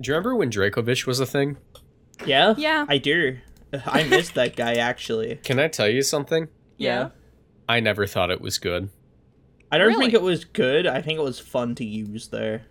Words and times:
Do 0.00 0.10
you 0.10 0.14
remember 0.14 0.34
when 0.36 0.50
Dracovish 0.50 1.06
was 1.06 1.20
a 1.20 1.26
thing? 1.26 1.56
Yeah? 2.24 2.54
Yeah. 2.56 2.84
I 2.88 2.98
do. 2.98 3.38
I 3.86 4.04
missed 4.04 4.34
that 4.34 4.56
guy 4.56 4.74
actually. 4.74 5.36
Can 5.44 5.58
I 5.58 5.68
tell 5.68 5.88
you 5.88 6.02
something? 6.02 6.48
Yeah. 6.76 7.10
I 7.68 7.80
never 7.80 8.06
thought 8.06 8.30
it 8.30 8.40
was 8.40 8.58
good. 8.58 8.90
I 9.72 9.78
don't 9.78 9.88
Really? 9.88 10.04
think 10.06 10.14
it 10.14 10.22
was 10.22 10.44
good. 10.44 10.86
I 10.86 11.02
think 11.02 11.18
it 11.18 11.22
was 11.22 11.40
fun 11.40 11.74
to 11.76 11.84
use 11.84 12.28
there. 12.28 12.66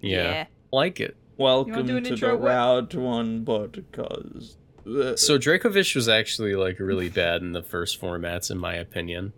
Yeah. 0.00 0.46
Like 0.72 1.00
it. 1.00 1.16
Welcome 1.38 1.86
to 1.86 2.16
the 2.16 2.26
What- 2.36 2.42
Route 2.42 2.94
one 2.94 3.44
podcast. 3.44 4.56
Uh, 4.86 5.16
So 5.16 5.38
Dracovish 5.38 5.94
was 5.94 6.08
actually 6.08 6.54
like 6.54 6.78
really 6.78 7.08
bad 7.08 7.42
in 7.42 7.52
the 7.52 7.62
first 7.62 8.00
formats, 8.00 8.50
in 8.50 8.58
my 8.58 8.74
opinion. 8.74 9.32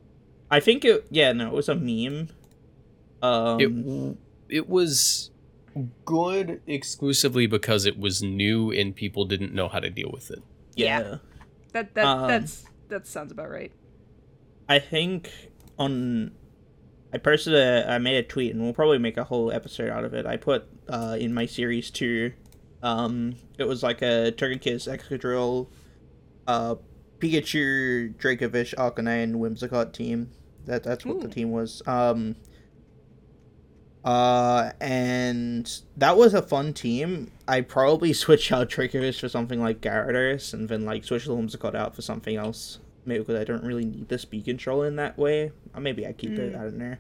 I 0.51 0.61
think 0.61 0.85
it. 0.85 1.07
Yeah, 1.11 1.33
no, 1.33 1.49
it 1.49 1.53
was 1.53 1.69
a 1.69 1.75
meme. 1.75 2.31
Um, 3.23 3.61
It 4.49 4.57
it 4.57 4.69
was 4.69 5.31
good 6.05 6.61
exclusively 6.67 7.47
because 7.47 7.85
it 7.87 7.99
was 7.99 8.23
new 8.23 8.71
and 8.71 8.95
people 8.95 9.25
didn't 9.25 9.55
know 9.55 9.69
how 9.69 9.81
to 9.81 9.91
deal 9.91 10.11
with 10.13 10.31
it. 10.31 10.43
yeah. 10.75 11.17
That 11.73 11.95
that 11.95 12.07
Um, 12.07 12.29
that's 12.29 12.65
that 12.89 13.07
sounds 13.07 13.31
about 13.31 13.51
right. 13.51 13.73
I 14.69 14.79
think 14.79 15.31
on. 15.79 16.33
I 17.13 17.19
posted 17.19 17.55
a. 17.55 17.91
I 17.91 17.99
made 17.99 18.17
a 18.17 18.23
tweet, 18.23 18.53
and 18.53 18.63
we'll 18.63 18.75
probably 18.75 18.99
make 18.99 19.17
a 19.17 19.25
whole 19.25 19.51
episode 19.53 19.89
out 19.91 20.05
of 20.05 20.13
it. 20.15 20.27
I 20.27 20.37
put 20.37 20.65
uh, 20.89 21.17
in 21.19 21.33
my 21.33 21.47
series 21.47 21.91
two. 21.91 22.33
Um, 22.83 23.37
it 23.59 23.65
was 23.65 23.83
like 23.83 24.03
a 24.03 24.33
Togekiss 24.33 24.89
Excadrill, 24.89 25.69
uh, 26.47 26.77
Pikachu, 27.19 28.15
Dracovish, 28.15 28.75
Arcanine, 28.75 29.25
and 29.25 29.37
Whimsicott 29.37 29.93
team. 29.93 30.31
That 30.67 30.83
that's 30.85 31.05
what 31.05 31.21
the 31.21 31.29
team 31.29 31.51
was. 31.51 31.83
Um. 31.87 32.37
Uh, 34.05 34.73
and 34.81 35.81
that 35.97 36.17
was 36.17 36.35
a 36.35 36.43
fun 36.43 36.73
team. 36.73 37.31
I 37.47 37.61
probably 37.61 38.13
switch 38.15 38.53
out 38.53 38.71
Dracovish 38.71 39.21
for 39.21 39.29
something 39.29 39.61
like 39.61 39.81
Gyarados, 39.81 40.55
and 40.55 40.69
then 40.69 40.85
like 40.85 41.05
switch 41.05 41.27
the 41.27 41.33
Whimsicott 41.33 41.75
out 41.75 41.95
for 41.95 42.03
something 42.03 42.37
else 42.37 42.79
maybe 43.09 43.21
because 43.21 43.41
I 43.41 43.45
don't 43.45 43.65
really 43.65 43.87
need 43.87 44.09
the 44.09 44.19
speed 44.19 44.45
control 44.45 44.83
in 44.83 44.97
that 44.97 45.19
way. 45.19 45.51
Or 45.75 45.81
maybe 45.81 46.07
I 46.07 46.13
keep 46.13 46.33
it. 46.33 46.53
Mm. 46.53 46.61
I 46.61 46.63
don't 46.65 46.79
know. 46.79 46.97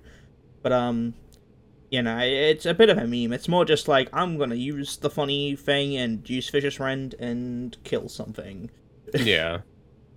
But 0.62 0.72
um, 0.72 1.14
you 1.90 2.02
know, 2.02 2.18
it's 2.18 2.66
a 2.66 2.74
bit 2.74 2.90
of 2.90 2.98
a 2.98 3.06
meme. 3.06 3.32
It's 3.32 3.48
more 3.48 3.64
just 3.64 3.86
like 3.86 4.08
I'm 4.12 4.38
gonna 4.38 4.56
use 4.56 4.96
the 4.96 5.10
funny 5.10 5.54
thing 5.54 5.96
and 5.96 6.28
use 6.28 6.48
Vicious 6.48 6.80
Rend 6.80 7.14
and 7.14 7.76
kill 7.84 8.08
something. 8.08 8.70
Yeah. 9.14 9.60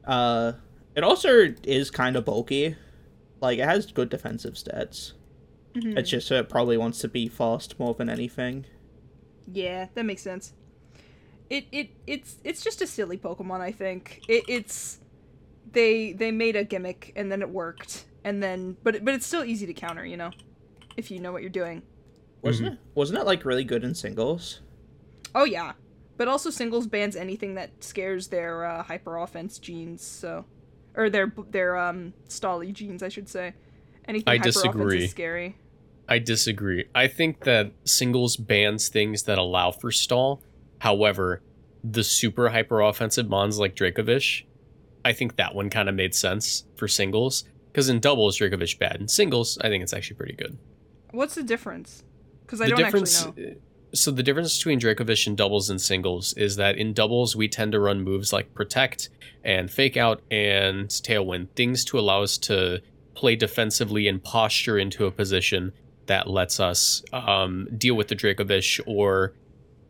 Uh, 0.03 0.51
it 0.97 1.03
also 1.05 1.53
is 1.63 1.89
kind 1.89 2.17
of 2.17 2.25
bulky. 2.25 2.75
Like 3.39 3.57
it 3.57 3.63
has 3.63 3.89
good 3.89 4.09
defensive 4.09 4.55
stats. 4.55 5.13
Mhm. 5.75 5.97
It's 5.97 6.09
just 6.09 6.31
it 6.31 6.49
probably 6.49 6.77
wants 6.77 6.99
to 6.99 7.07
be 7.07 7.27
fast 7.27 7.79
more 7.79 7.93
than 7.93 8.09
anything. 8.09 8.65
Yeah, 9.51 9.87
that 9.93 10.05
makes 10.05 10.21
sense. 10.21 10.53
It 11.49 11.65
it 11.71 11.89
it's 12.07 12.37
it's 12.43 12.63
just 12.63 12.81
a 12.81 12.87
silly 12.87 13.17
Pokemon. 13.17 13.61
I 13.61 13.71
think 13.71 14.21
it, 14.27 14.43
it's 14.47 14.99
they 15.71 16.13
they 16.13 16.31
made 16.31 16.55
a 16.55 16.63
gimmick 16.63 17.13
and 17.15 17.31
then 17.31 17.41
it 17.41 17.49
worked 17.49 18.05
and 18.23 18.41
then 18.41 18.77
but 18.83 19.03
but 19.03 19.13
it's 19.13 19.25
still 19.25 19.43
easy 19.43 19.65
to 19.65 19.73
counter. 19.73 20.05
You 20.05 20.17
know, 20.17 20.31
if 20.97 21.11
you 21.11 21.19
know 21.19 21.31
what 21.31 21.41
you're 21.41 21.49
doing. 21.49 21.83
Wasn't 22.41 22.73
it? 22.73 22.79
Wasn't 22.95 23.17
it 23.19 23.25
like 23.25 23.45
really 23.45 23.63
good 23.63 23.83
in 23.83 23.93
singles? 23.93 24.61
Oh 25.35 25.45
yeah, 25.45 25.73
but 26.17 26.27
also 26.27 26.49
singles 26.49 26.87
bans 26.87 27.15
anything 27.15 27.55
that 27.55 27.83
scares 27.83 28.27
their 28.27 28.65
uh, 28.65 28.83
hyper 28.83 29.17
offense 29.17 29.59
genes. 29.59 30.03
So, 30.03 30.45
or 30.95 31.09
their 31.09 31.31
their 31.51 31.77
um 31.77 32.13
stally 32.27 32.73
genes, 32.73 33.03
I 33.03 33.09
should 33.09 33.29
say. 33.29 33.53
Anything 34.07 34.27
I 34.27 34.37
hyper 34.37 34.49
offense 34.49 34.55
disagree. 34.63 35.03
is 35.05 35.11
scary. 35.11 35.55
I 36.11 36.19
disagree. 36.19 36.89
I 36.93 37.07
think 37.07 37.45
that 37.45 37.71
singles 37.85 38.35
bans 38.35 38.89
things 38.89 39.23
that 39.23 39.37
allow 39.37 39.71
for 39.71 39.93
stall. 39.93 40.43
However, 40.79 41.41
the 41.85 42.03
super 42.03 42.49
hyper 42.49 42.81
offensive 42.81 43.29
mons 43.29 43.57
like 43.57 43.77
Dracovish, 43.77 44.43
I 45.05 45.13
think 45.13 45.37
that 45.37 45.55
one 45.55 45.69
kind 45.69 45.87
of 45.87 45.95
made 45.95 46.13
sense 46.13 46.65
for 46.75 46.89
singles. 46.89 47.45
Because 47.71 47.87
in 47.87 48.01
doubles, 48.01 48.37
Dracovish 48.37 48.77
bad. 48.77 48.97
In 48.99 49.07
singles, 49.07 49.57
I 49.61 49.69
think 49.69 49.83
it's 49.83 49.93
actually 49.93 50.17
pretty 50.17 50.33
good. 50.33 50.57
What's 51.11 51.35
the 51.35 51.43
difference? 51.43 52.03
Because 52.41 52.59
I 52.59 52.65
the 52.65 52.71
don't 52.71 52.83
actually 52.83 53.43
know. 53.43 53.51
Uh, 53.51 53.53
so 53.93 54.11
the 54.11 54.21
difference 54.21 54.57
between 54.57 54.81
Dracovish 54.81 55.27
and 55.27 55.37
doubles 55.37 55.69
and 55.69 55.79
singles 55.79 56.33
is 56.33 56.57
that 56.57 56.77
in 56.77 56.91
doubles 56.91 57.37
we 57.37 57.47
tend 57.47 57.71
to 57.71 57.79
run 57.79 58.01
moves 58.01 58.33
like 58.33 58.53
protect 58.53 59.07
and 59.45 59.71
fake 59.71 59.95
out 59.95 60.21
and 60.29 60.89
tailwind, 60.89 61.51
things 61.55 61.85
to 61.85 61.97
allow 61.97 62.21
us 62.21 62.37
to 62.39 62.81
play 63.13 63.37
defensively 63.37 64.09
and 64.09 64.21
posture 64.21 64.77
into 64.77 65.05
a 65.05 65.11
position 65.11 65.71
that 66.11 66.29
lets 66.29 66.59
us 66.59 67.01
um, 67.13 67.67
deal 67.77 67.95
with 67.95 68.07
the 68.09 68.15
Dracovish 68.15 68.79
or 68.85 69.33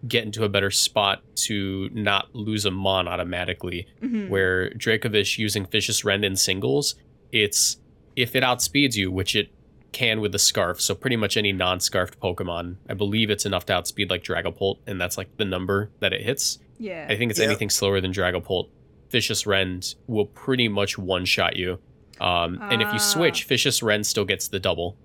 get 0.08 0.24
into 0.24 0.44
a 0.44 0.50
better 0.50 0.72
spot 0.72 1.22
to 1.36 1.90
not 1.94 2.34
lose 2.34 2.64
a 2.66 2.72
mon 2.72 3.08
automatically 3.08 3.88
Mhm. 4.04 4.30
where 4.30 4.70
Dracovish 4.72 5.38
using 5.38 5.66
Vicious 5.66 6.04
Rend 6.06 6.24
in 6.24 6.36
singles, 6.36 6.96
it's 7.32 7.78
if 8.16 8.36
it 8.36 8.44
outspeeds 8.44 8.96
you, 8.96 9.12
which 9.12 9.36
it 9.36 9.50
can 9.92 10.22
with 10.22 10.32
the 10.32 10.40
Scarf, 10.40 10.80
so 10.82 10.96
pretty 10.96 11.16
much 11.18 11.36
any 11.38 11.52
non-scarfed 11.52 12.20
Pokemon, 12.20 12.78
I 12.90 12.94
believe 12.94 13.30
it's 13.30 13.46
enough 13.46 13.66
to 13.68 13.74
outspeed 13.74 14.10
like 14.10 14.24
Dragapult, 14.24 14.78
and 14.88 15.00
that's 15.02 15.18
like 15.18 15.36
the 15.38 15.46
number 15.46 15.90
that 16.00 16.14
it 16.14 16.22
hits. 16.22 16.60
yeah. 16.80 17.06
I 17.10 17.16
think 17.16 17.30
it's 17.32 17.40
Yeah. 17.40 17.46
anything 17.48 17.70
slower 17.70 18.02
than 18.02 18.12
Dragapult. 18.12 18.70
Vicious 19.12 19.46
Rend 19.46 19.96
will 20.08 20.26
pretty 20.26 20.68
much 20.68 20.98
one-shot 20.98 21.56
you. 21.58 21.80
Um, 22.20 22.58
and 22.72 22.82
if 22.82 22.88
Ah. 22.88 22.94
you 22.94 23.00
switch, 23.00 23.44
Vicious 23.46 23.84
Rend 23.84 24.06
still 24.08 24.26
gets 24.26 24.48
the 24.48 24.60
double. 24.60 24.98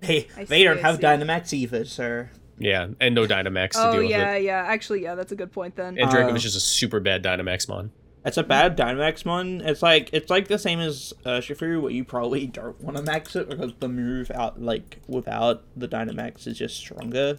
They 0.00 0.26
I 0.36 0.44
they 0.44 0.58
see, 0.60 0.64
don't 0.64 0.78
I 0.78 0.80
have 0.82 0.96
see. 0.96 1.02
Dynamax 1.02 1.52
either, 1.52 1.84
sir. 1.84 2.30
Yeah, 2.58 2.88
and 3.00 3.14
no 3.14 3.26
Dynamax 3.26 3.70
to 3.72 3.88
oh 3.88 3.92
deal 3.92 4.02
yeah, 4.02 4.32
with 4.32 4.40
it. 4.42 4.44
yeah. 4.44 4.64
Actually, 4.66 5.02
yeah, 5.02 5.14
that's 5.14 5.32
a 5.32 5.36
good 5.36 5.52
point 5.52 5.76
then. 5.76 5.98
And 5.98 6.08
Uh, 6.08 6.12
Dracovish 6.12 6.44
is 6.44 6.56
a 6.56 6.60
super 6.60 7.00
bad 7.00 7.22
Dynamax 7.22 7.68
mon. 7.68 7.90
It's 8.24 8.36
a 8.36 8.42
bad 8.42 8.76
Dynamax 8.76 9.24
mon. 9.24 9.62
It's 9.62 9.82
like 9.82 10.10
it's 10.12 10.28
like 10.30 10.48
the 10.48 10.58
same 10.58 10.78
as 10.80 11.14
uh, 11.24 11.40
Shifu, 11.40 11.80
where 11.80 11.90
you 11.90 12.04
probably 12.04 12.46
don't 12.46 12.78
want 12.82 12.96
to 12.98 13.02
max 13.02 13.34
it 13.36 13.48
because 13.48 13.72
the 13.80 13.88
move 13.88 14.30
out 14.30 14.60
like 14.60 14.98
without 15.06 15.64
the 15.76 15.88
Dynamax 15.88 16.46
is 16.46 16.58
just 16.58 16.76
stronger. 16.76 17.38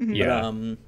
Mhm. 0.00 0.16
Yeah. 0.16 0.26
But, 0.26 0.44
um, 0.44 0.78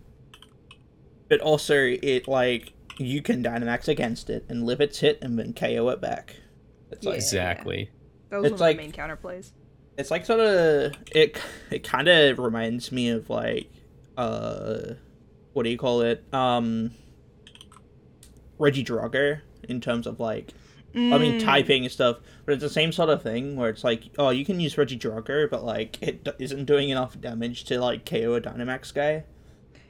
but 1.28 1.40
also 1.40 1.74
it 1.74 2.28
like 2.28 2.72
you 2.98 3.22
can 3.22 3.42
Dynamax 3.42 3.88
against 3.88 4.30
it 4.30 4.44
and 4.48 4.64
live 4.66 4.80
its 4.80 5.00
hit 5.00 5.18
and 5.20 5.36
then 5.38 5.52
KO 5.52 5.88
it 5.88 6.00
back. 6.00 6.36
It's 6.92 7.04
like 7.04 7.14
Yeah. 7.14 7.16
Exactly. 7.16 7.90
that 8.30 8.40
was 8.40 8.52
it's 8.52 8.60
one 8.60 8.68
like- 8.68 8.76
the 8.76 8.82
main 8.84 8.92
counter 8.92 9.16
plays. 9.16 9.52
It's 9.96 10.10
like 10.10 10.26
sort 10.26 10.40
of 10.40 10.92
it. 11.12 11.40
It 11.70 11.84
kind 11.84 12.08
of 12.08 12.38
reminds 12.38 12.90
me 12.92 13.10
of 13.10 13.30
like 13.30 13.70
uh, 14.16 14.94
what 15.52 15.62
do 15.64 15.70
you 15.70 15.78
call 15.78 16.00
it? 16.02 16.24
Um, 16.32 16.92
Regidrago 18.58 19.40
in 19.68 19.80
terms 19.80 20.06
of 20.06 20.20
like 20.20 20.52
I 20.96 21.18
mean, 21.18 21.40
Mm, 21.40 21.44
typing 21.44 21.82
and 21.82 21.90
stuff, 21.90 22.18
but 22.44 22.52
it's 22.54 22.62
the 22.62 22.70
same 22.70 22.92
sort 22.92 23.08
of 23.08 23.20
thing 23.20 23.56
where 23.56 23.68
it's 23.68 23.82
like, 23.82 24.04
oh, 24.16 24.30
you 24.30 24.44
can 24.44 24.60
use 24.60 24.76
Regidrago, 24.76 25.50
but 25.50 25.64
like 25.64 26.00
it 26.00 26.22
d- 26.22 26.30
isn't 26.38 26.66
doing 26.66 26.88
enough 26.90 27.20
damage 27.20 27.64
to 27.64 27.80
like 27.80 28.06
KO 28.08 28.34
a 28.34 28.40
Dynamax 28.40 28.94
guy. 28.94 29.24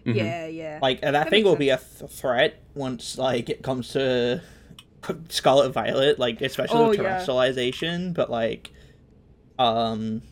Mhm. 0.06 0.14
Yeah, 0.16 0.46
yeah. 0.46 0.78
Like, 0.80 1.00
and 1.02 1.14
that, 1.14 1.24
That 1.24 1.30
thing 1.30 1.40
makes 1.42 1.50
will 1.50 1.56
be 1.56 1.68
a 1.68 1.76
th- 1.76 2.10
threat 2.10 2.62
once 2.74 3.18
like 3.18 3.50
it 3.50 3.62
comes 3.62 3.88
to 3.90 4.40
Scarlet 5.28 5.72
Violet, 5.72 6.18
like 6.18 6.40
especially 6.40 6.78
Oh, 6.78 6.88
with 6.88 6.98
yeah. 7.00 7.18
But 8.14 8.30
like, 8.30 8.70
um, 9.58 10.22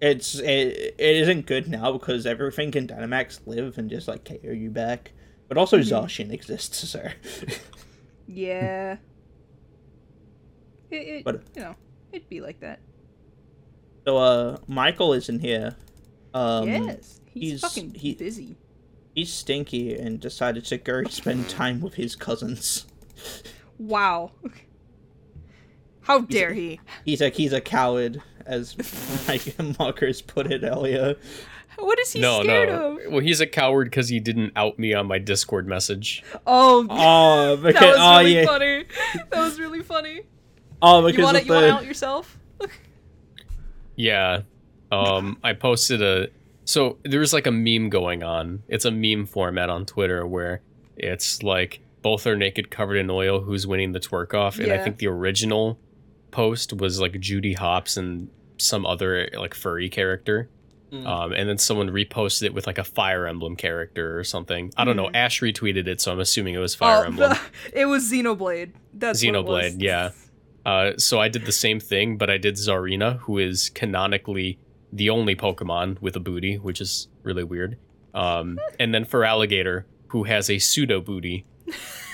it's 0.00 0.36
it, 0.38 0.94
it 0.98 1.16
isn't 1.16 1.46
good 1.46 1.68
now 1.68 1.92
because 1.92 2.26
everything 2.26 2.70
can 2.70 2.86
Dynamax 2.86 3.40
live 3.46 3.78
and 3.78 3.90
just 3.90 4.06
like 4.08 4.24
KO 4.24 4.50
you 4.52 4.70
back. 4.70 5.12
But 5.48 5.56
also 5.58 5.78
Mhm. 5.78 5.84
Zacian 6.04 6.32
exists, 6.32 6.88
so 6.90 7.08
yeah. 8.26 8.96
It, 10.90 10.96
it 10.96 11.24
But- 11.24 11.42
you 11.54 11.62
know, 11.62 11.74
it'd 12.12 12.28
be 12.28 12.40
like 12.40 12.60
that. 12.60 12.80
so 14.06 14.16
uh, 14.18 14.56
Michael 14.66 15.12
isn't 15.14 15.40
here. 15.40 15.74
Um, 16.34 16.68
yes, 16.68 17.20
he's, 17.26 17.42
he's- 17.42 17.60
fucking 17.60 17.94
he- 17.94 18.14
busy. 18.14 18.56
he's 19.14 19.32
stinky 19.32 19.94
and 19.96 20.20
decided 20.20 20.64
to 20.66 20.76
go 20.78 21.02
spend 21.08 21.48
time 21.48 21.80
with 21.80 21.94
his 21.94 22.14
cousins. 22.16 22.86
Wow. 23.80 24.32
How 26.00 26.20
dare 26.22 26.52
he? 26.52 26.80
He's 27.04 27.20
a 27.20 27.28
he's 27.28 27.52
a 27.52 27.60
coward, 27.60 28.20
as 28.48 28.76
like 29.28 29.54
Marcus 29.78 30.22
put 30.22 30.50
it 30.50 30.64
earlier. 30.64 31.16
What 31.78 32.00
is 32.00 32.12
he 32.12 32.20
no, 32.20 32.42
scared 32.42 32.70
no. 32.70 32.98
of? 32.98 33.12
Well, 33.12 33.20
he's 33.20 33.40
a 33.40 33.46
coward 33.46 33.84
because 33.84 34.08
he 34.08 34.18
didn't 34.18 34.52
out 34.56 34.78
me 34.78 34.94
on 34.94 35.06
my 35.06 35.18
Discord 35.18 35.68
message. 35.68 36.24
Oh, 36.46 36.84
Oh, 36.90 37.56
because 37.56 37.80
that 37.80 37.88
was 37.90 37.98
oh 38.00 38.18
really 38.18 38.34
yeah, 38.34 38.44
funny. 38.44 38.84
That 39.30 39.40
was 39.40 39.60
really 39.60 39.82
funny. 39.82 40.22
oh 40.82 41.02
because 41.02 41.18
You 41.18 41.24
want 41.24 41.36
to 41.36 41.44
you 41.44 41.48
the 41.52 41.72
out 41.72 41.84
yourself? 41.84 42.38
Yeah. 43.98 44.42
Um, 44.92 45.38
I 45.42 45.52
posted 45.52 46.00
a. 46.00 46.28
So 46.64 46.98
there 47.02 47.20
was 47.20 47.32
like 47.32 47.46
a 47.46 47.50
meme 47.50 47.90
going 47.90 48.22
on. 48.22 48.62
It's 48.68 48.84
a 48.84 48.90
meme 48.90 49.26
format 49.26 49.70
on 49.70 49.84
Twitter 49.84 50.26
where 50.26 50.62
it's 50.96 51.42
like 51.42 51.80
both 52.02 52.26
are 52.26 52.36
naked, 52.36 52.70
covered 52.70 52.96
in 52.96 53.10
oil. 53.10 53.40
Who's 53.40 53.66
winning 53.66 53.92
the 53.92 54.00
twerk 54.00 54.34
off? 54.34 54.58
And 54.58 54.72
I 54.72 54.78
think 54.78 54.98
the 54.98 55.08
original 55.08 55.78
post 56.30 56.72
was 56.72 57.00
like 57.00 57.18
Judy 57.20 57.54
Hopps 57.54 57.96
and 57.96 58.30
some 58.58 58.84
other 58.86 59.28
like 59.36 59.54
furry 59.54 59.88
character. 59.88 60.48
Mm. 60.92 61.06
Um, 61.06 61.32
and 61.32 61.46
then 61.48 61.58
someone 61.58 61.90
reposted 61.90 62.44
it 62.44 62.54
with 62.54 62.66
like 62.66 62.78
a 62.78 62.84
Fire 62.84 63.26
Emblem 63.26 63.56
character 63.56 64.18
or 64.18 64.24
something. 64.24 64.72
I 64.76 64.84
don't 64.86 64.96
know. 64.96 65.08
Mhm. 65.08 65.16
Ash 65.16 65.40
retweeted 65.40 65.86
it, 65.86 66.00
so 66.00 66.10
I'm 66.12 66.18
assuming 66.20 66.54
it 66.54 66.58
was 66.58 66.74
Fire 66.74 67.02
Oh, 67.04 67.06
Emblem. 67.08 67.34
it 67.74 67.84
was 67.86 68.10
Xenoblade. 68.10 68.72
That's 68.94 69.22
what 69.24 69.34
it 69.34 69.44
was. 69.44 69.64
Xenoblade, 69.74 69.82
yeah. 69.82 70.10
Uh, 70.64 70.92
so 70.96 71.20
I 71.20 71.28
did 71.28 71.44
the 71.44 71.52
same 71.52 71.78
thing, 71.78 72.16
but 72.16 72.30
I 72.30 72.38
did 72.38 72.54
Zarina, 72.54 73.18
who 73.20 73.36
is 73.38 73.68
canonically 73.68 74.58
the 74.90 75.10
only 75.10 75.36
Pokemon 75.36 76.00
with 76.00 76.16
a 76.16 76.20
booty, 76.20 76.56
which 76.56 76.80
is 76.80 77.08
really 77.22 77.44
weird. 77.44 77.76
Um, 78.14 78.58
and 78.80 78.94
then 78.94 79.04
for 79.04 79.24
Alligator, 79.24 79.86
who 80.08 80.24
has 80.24 80.48
a 80.48 80.58
pseudo 80.58 81.02
booty, 81.02 81.44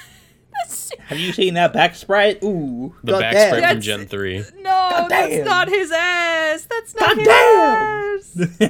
Have 1.06 1.18
you 1.18 1.32
seen 1.32 1.54
that 1.54 1.72
back 1.72 1.94
sprite? 1.94 2.42
Ooh, 2.42 2.94
the 3.02 3.12
God 3.12 3.20
back 3.20 3.32
damn. 3.32 3.54
sprite 3.56 3.70
from 3.72 3.80
Gen 3.80 4.06
3. 4.06 4.38
No, 4.60 5.06
that's 5.08 5.34
damn. 5.34 5.44
not 5.44 5.68
his 5.68 5.90
ass. 5.92 6.66
That's 6.70 6.94
not 6.94 7.16
God 7.24 8.20
his 8.22 8.48
damn. 8.58 8.68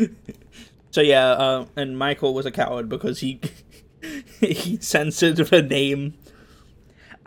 ass. 0.00 0.08
so 0.90 1.00
yeah, 1.00 1.28
uh, 1.30 1.66
and 1.76 1.98
Michael 1.98 2.34
was 2.34 2.46
a 2.46 2.50
coward 2.50 2.88
because 2.88 3.20
he 3.20 3.40
he 4.40 4.78
censored 4.80 5.36
the 5.36 5.62
name. 5.62 6.14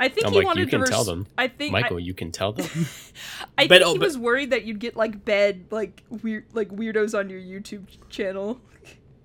I 0.01 0.07
think 0.07 0.27
I'm 0.27 0.31
he 0.31 0.39
like, 0.39 0.45
wanted 0.47 0.59
you 0.61 0.65
to 0.67 0.71
can 0.71 0.81
res- 0.81 0.89
tell 0.89 1.03
them. 1.03 1.27
I 1.37 1.49
think 1.49 1.73
Michael, 1.73 1.99
you 1.99 2.13
can 2.13 2.31
tell 2.31 2.53
them. 2.53 2.67
I, 3.57 3.63
I 3.63 3.67
But- 3.67 3.79
think 3.79 3.87
oh, 3.87 3.93
he 3.93 3.99
but- 3.99 4.05
was 4.05 4.17
worried 4.17 4.51
that 4.51 4.63
you'd 4.63 4.79
get 4.79 4.95
like 4.95 5.25
bed 5.25 5.65
like 5.71 6.03
weird 6.09 6.45
like 6.53 6.69
weirdos 6.69 7.17
on 7.17 7.29
your 7.29 7.41
YouTube 7.41 7.87
channel. 8.09 8.61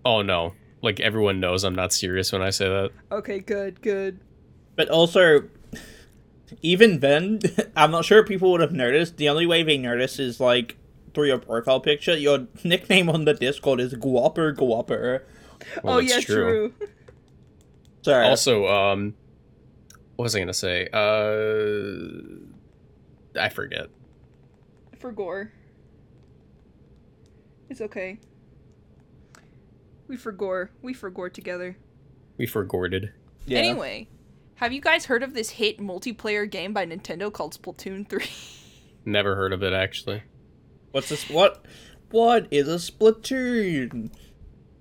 oh 0.04 0.22
no. 0.22 0.54
Like 0.82 1.00
everyone 1.00 1.40
knows 1.40 1.64
I'm 1.64 1.74
not 1.76 1.92
serious 1.94 2.30
when 2.32 2.42
I 2.42 2.50
say 2.50 2.68
that. 2.68 2.90
Okay, 3.10 3.38
good, 3.38 3.80
good. 3.80 4.20
But 4.76 4.88
also, 4.88 5.49
even 6.62 7.00
then, 7.00 7.41
I'm 7.76 7.91
not 7.91 8.05
sure 8.05 8.25
people 8.25 8.50
would 8.53 8.61
have 8.61 8.73
noticed. 8.73 9.17
The 9.17 9.29
only 9.29 9.47
way 9.47 9.62
they 9.62 9.79
notice 9.79 10.19
is 10.19 10.41
like 10.41 10.76
through 11.15 11.26
your 11.29 11.38
profile 11.38 11.81
picture. 11.81 12.17
Your 12.17 12.47
nickname 12.65 13.09
on 13.09 13.25
the 13.25 13.35
Discord 13.35 13.81
is 13.81 13.94
Guaper 13.94 14.55
Guaper. 14.55 15.23
Well, 15.82 15.97
oh 15.97 15.99
yeah, 15.99 16.21
true. 16.21 16.75
Sorry. 18.03 18.26
Also, 18.26 18.67
um, 18.67 19.15
what 20.17 20.25
was 20.25 20.37
I 20.37 20.41
gonna 20.41 20.53
say? 20.53 20.88
Uh, 20.93 22.21
I 23.41 23.49
forget. 23.49 23.88
For 24.99 25.11
gore. 25.12 25.53
It's 27.71 27.81
okay. 27.81 28.19
We 30.06 30.17
for 30.17 30.32
gore. 30.32 30.71
We 30.82 30.93
for 30.93 31.09
gore 31.11 31.31
together. 31.31 31.76
We 32.37 32.47
forgorded. 32.47 33.11
yeah. 33.47 33.59
Anyway, 33.59 34.09
have 34.56 34.72
you 34.72 34.80
guys 34.80 35.06
heard 35.06 35.22
of 35.22 35.34
this 35.34 35.50
hit 35.50 35.78
multiplayer 35.78 36.48
game 36.50 36.72
by 36.72 36.86
Nintendo 36.86 37.32
called 37.32 37.54
Splatoon 37.60 38.08
3? 38.08 38.26
Never 39.04 39.34
heard 39.36 39.52
of 39.52 39.62
it 39.62 39.72
actually. 39.72 40.22
what's 40.92 41.08
this? 41.08 41.28
What? 41.28 41.64
What 42.10 42.46
is 42.50 42.68
a 42.68 42.76
Splatoon? 42.76 44.10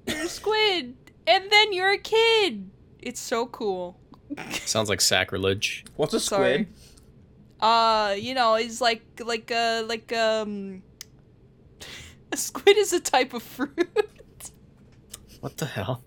you're 0.08 0.22
a 0.22 0.28
squid, 0.28 0.96
and 1.28 1.52
then 1.52 1.74
you're 1.74 1.92
a 1.92 1.98
kid. 1.98 2.70
It's 3.00 3.20
so 3.20 3.48
cool. 3.48 4.00
Sounds 4.66 4.90
like 4.90 5.02
sacrilege. 5.02 5.84
What's 5.96 6.14
a 6.14 6.20
Sorry. 6.20 6.54
squid? 6.54 6.68
Uh, 7.60 8.16
you 8.18 8.34
know, 8.34 8.56
it's 8.56 8.82
like 8.82 9.04
like 9.24 9.52
uh 9.52 9.84
like 9.88 10.12
um 10.14 10.84
a 12.32 12.38
squid 12.38 12.78
is 12.78 12.94
a 12.94 13.00
type 13.00 13.34
of 13.34 13.42
fruit. 13.44 14.52
What 15.40 15.58
the 15.58 15.66
hell? 15.66 16.04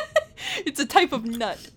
it's 0.66 0.80
a 0.80 0.86
type 0.86 1.12
of 1.12 1.24
nut. 1.24 1.70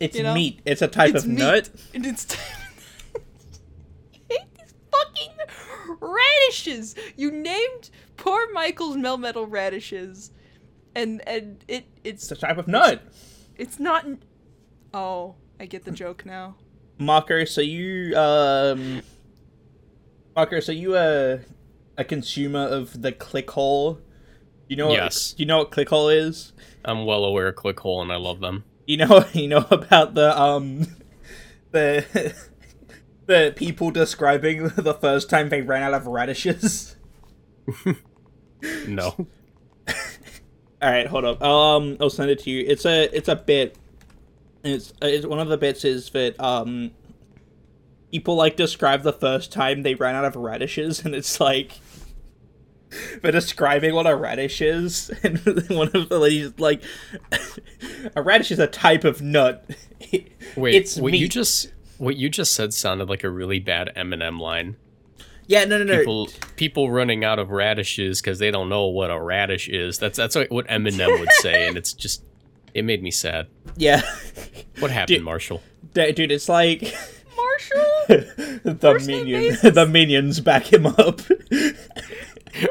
It's 0.00 0.16
You 0.16 0.22
know? 0.24 0.34
meat. 0.34 0.60
It's 0.64 0.82
a 0.82 0.88
type 0.88 1.14
It's 1.14 1.24
of 1.24 1.30
meat. 1.30 1.38
nut. 1.38 1.70
And 1.94 2.06
it's 2.06 2.26
You 3.14 4.20
hate 4.28 4.54
These 4.58 4.74
fucking 4.90 5.98
radishes. 6.00 6.94
You 7.16 7.30
named 7.30 7.90
poor 8.16 8.50
Michael's 8.52 8.96
Melmetal 8.96 9.46
radishes. 9.48 10.32
And 10.94 11.22
and 11.28 11.64
it 11.68 11.86
It's 12.02 12.30
it's 12.30 12.32
a 12.32 12.36
type 12.46 12.58
of 12.58 12.66
nut. 12.66 13.02
it's 13.56 13.78
not 13.78 14.04
Oh, 14.92 15.36
I 15.60 15.66
get 15.66 15.84
the 15.84 15.90
joke 15.92 16.24
now. 16.26 16.56
Marco, 16.98 17.44
so 17.44 17.60
you 17.60 18.16
um 18.16 19.02
Marco, 20.34 20.60
so 20.60 20.72
you 20.72 20.96
a 20.96 21.40
a 21.98 22.04
consumer 22.04 22.60
of 22.66 23.02
the 23.02 23.12
clickhole? 23.12 24.00
You 24.68 24.76
know 24.76 24.86
what, 24.88 24.94
Yes. 24.96 25.34
you 25.36 25.44
know 25.46 25.58
what 25.58 25.70
clickhole 25.70 26.14
is? 26.16 26.52
I'm 26.84 27.04
well 27.04 27.24
aware 27.24 27.48
of 27.48 27.56
Clickhole 27.56 28.00
and 28.02 28.10
I 28.12 28.16
love 28.16 28.40
them. 28.40 28.64
You 28.90 28.96
know 28.96 29.24
you 29.32 29.46
know 29.46 29.64
about 29.70 30.14
the 30.14 30.36
um 30.36 30.84
the 31.70 32.34
the 33.26 33.52
people 33.54 33.92
describing 33.92 34.66
the 34.66 34.94
first 34.94 35.30
time 35.30 35.48
they 35.48 35.62
ran 35.62 35.84
out 35.84 35.94
of 35.94 36.08
radishes? 36.08 36.96
No. 38.88 39.28
All 40.82 40.90
right, 40.90 41.06
hold 41.06 41.24
up. 41.24 41.40
Um, 41.40 41.98
I'll 42.00 42.10
send 42.10 42.32
it 42.32 42.40
to 42.40 42.50
you. 42.50 42.64
It's 42.66 42.84
a 42.84 43.04
it's 43.16 43.28
a 43.28 43.36
bit. 43.36 43.78
It's 44.64 44.92
it's 45.00 45.24
one 45.24 45.38
of 45.38 45.46
the 45.46 45.56
bits 45.56 45.84
is 45.84 46.10
that 46.10 46.38
um. 46.40 46.90
People 48.10 48.34
like 48.34 48.56
describe 48.56 49.04
the 49.04 49.12
first 49.12 49.52
time 49.52 49.84
they 49.84 49.94
ran 49.94 50.16
out 50.16 50.24
of 50.24 50.34
radishes, 50.34 51.04
and 51.04 51.14
it's 51.14 51.38
like 51.38 51.78
they're 53.22 53.32
describing 53.32 53.94
what 53.94 54.06
a 54.06 54.14
radish 54.16 54.60
is, 54.60 55.10
and 55.22 55.38
one 55.70 55.90
of 55.94 56.08
the 56.08 56.18
ladies 56.18 56.52
like 56.58 56.82
a 58.16 58.22
radish 58.22 58.50
is 58.50 58.58
a 58.58 58.66
type 58.66 59.04
of 59.04 59.20
nut. 59.22 59.68
Wait, 60.56 60.74
it's 60.74 60.96
what 60.96 61.12
meat. 61.12 61.20
you 61.20 61.28
just 61.28 61.72
what 61.98 62.16
you 62.16 62.28
just 62.28 62.54
said 62.54 62.72
sounded 62.74 63.08
like 63.08 63.24
a 63.24 63.30
really 63.30 63.60
bad 63.60 63.90
Eminem 63.96 64.40
line. 64.40 64.76
yeah, 65.46 65.64
no, 65.64 65.78
no, 65.78 65.84
no. 65.84 65.98
People 65.98 66.28
people 66.56 66.90
running 66.90 67.24
out 67.24 67.38
of 67.38 67.50
radishes 67.50 68.20
because 68.20 68.38
they 68.38 68.50
don't 68.50 68.68
know 68.68 68.86
what 68.86 69.10
a 69.10 69.20
radish 69.20 69.68
is. 69.68 69.98
That's 69.98 70.16
that's 70.16 70.34
what 70.36 70.66
Eminem 70.68 71.20
would 71.20 71.32
say, 71.40 71.68
and 71.68 71.76
it's 71.76 71.92
just 71.92 72.24
it 72.72 72.84
made 72.84 73.02
me 73.02 73.10
sad. 73.10 73.48
Yeah, 73.76 74.00
What 74.78 74.90
happened, 74.90 75.16
Dude. 75.18 75.24
Marshall? 75.24 75.60
dude, 75.92 76.30
it's 76.30 76.48
like 76.48 76.82
Marshall? 77.36 77.94
the 78.62 78.78
First 78.80 79.06
minion, 79.08 79.56
the 79.62 79.86
minions 79.90 80.38
back 80.40 80.72
him 80.72 80.86
up. 80.86 81.20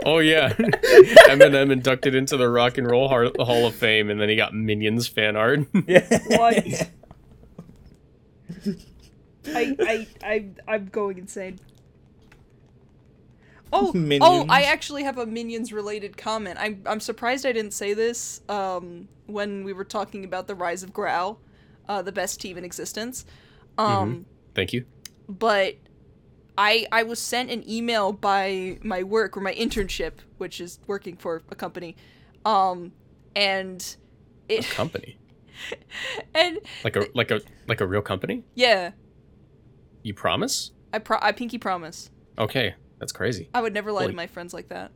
Oh 0.05 0.19
yeah, 0.19 0.53
Eminem 0.53 1.71
inducted 1.71 2.15
into 2.15 2.37
the 2.37 2.49
Rock 2.49 2.77
and 2.77 2.89
Roll 2.89 3.07
Hall 3.07 3.65
of 3.65 3.75
Fame, 3.75 4.09
and 4.09 4.19
then 4.19 4.29
he 4.29 4.35
got 4.35 4.53
Minions 4.53 5.07
fan 5.07 5.35
art. 5.35 5.59
What? 5.73 6.89
I 9.55 9.75
I 9.79 10.07
I 10.23 10.45
I'm 10.67 10.87
going 10.87 11.17
insane. 11.17 11.59
Oh, 13.71 13.93
oh! 14.21 14.45
I 14.49 14.63
actually 14.63 15.03
have 15.03 15.19
a 15.19 15.25
minions 15.25 15.71
related 15.71 16.17
comment. 16.17 16.57
I'm 16.59 16.81
I'm 16.85 16.99
surprised 16.99 17.45
I 17.45 17.51
didn't 17.51 17.73
say 17.73 17.93
this 17.93 18.41
um, 18.49 19.07
when 19.27 19.63
we 19.63 19.73
were 19.73 19.83
talking 19.83 20.25
about 20.25 20.47
the 20.47 20.55
rise 20.55 20.81
of 20.81 20.91
Growl, 20.91 21.39
uh, 21.87 22.01
the 22.01 22.11
best 22.11 22.41
team 22.41 22.57
in 22.57 22.65
existence. 22.65 23.25
Um, 23.77 24.25
Thank 24.55 24.73
you. 24.73 24.85
but 25.27 25.75
I 26.61 26.85
I 26.91 27.03
was 27.03 27.19
sent 27.19 27.49
an 27.49 27.63
email 27.69 28.11
by 28.11 28.77
my 28.83 29.01
work 29.03 29.37
or 29.37 29.41
my 29.41 29.53
internship, 29.53 30.13
which 30.37 30.59
is 30.59 30.79
working 30.87 31.15
for 31.15 31.41
a 31.49 31.55
company, 31.55 31.95
um, 32.43 32.91
and 33.35 33.95
it 34.49 34.65
Company, 34.65 35.17
and 36.35 36.59
like 36.83 36.95
a 36.97 37.05
like 37.15 37.31
a 37.31 37.39
like 37.67 37.79
a 37.81 37.87
real 37.87 38.01
company. 38.01 38.43
yeah, 38.55 38.91
You 40.03 40.13
promise? 40.13 40.71
I 40.91 40.99
pro 40.99 41.17
I 41.21 41.31
pinky 41.31 41.57
promise. 41.57 42.09
Okay, 42.37 42.75
that's 42.99 43.11
crazy. 43.13 43.49
I 43.53 43.61
would 43.61 43.73
never 43.73 43.91
lie 43.91 44.01
Holy- 44.01 44.13
to 44.13 44.17
my 44.17 44.27
friends 44.27 44.53
like 44.53 44.67
that. 44.69 44.91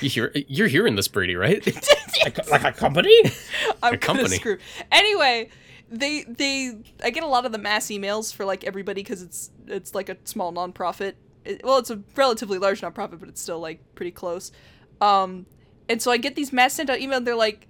You 0.00 0.10
hear 0.10 0.32
you're 0.48 0.66
hearing 0.68 0.96
this, 0.96 1.06
Brady, 1.08 1.36
right? 1.36 1.64
like, 2.24 2.50
like 2.50 2.64
a 2.64 2.72
company? 2.72 3.16
I'm 3.82 3.94
A 3.94 3.96
company. 3.96 4.36
screw. 4.36 4.58
Anyway, 4.90 5.50
they 5.88 6.24
they 6.24 6.78
I 7.02 7.10
get 7.10 7.22
a 7.22 7.28
lot 7.28 7.46
of 7.46 7.52
the 7.52 7.58
mass 7.58 7.86
emails 7.86 8.34
for 8.34 8.44
like 8.44 8.64
everybody 8.64 9.02
because 9.02 9.22
it's 9.22 9.50
it's 9.66 9.94
like 9.94 10.08
a 10.08 10.16
small 10.24 10.52
nonprofit. 10.52 11.14
It, 11.44 11.62
well, 11.64 11.78
it's 11.78 11.90
a 11.90 12.02
relatively 12.16 12.58
large 12.58 12.80
nonprofit, 12.80 13.20
but 13.20 13.28
it's 13.28 13.40
still 13.40 13.60
like 13.60 13.80
pretty 13.94 14.10
close. 14.10 14.52
Um, 15.00 15.46
and 15.88 16.00
so 16.00 16.10
I 16.10 16.16
get 16.16 16.34
these 16.34 16.52
mass 16.52 16.74
sent 16.74 16.90
out 16.90 17.00
email. 17.00 17.18
And 17.18 17.26
they're 17.26 17.34
like, 17.34 17.68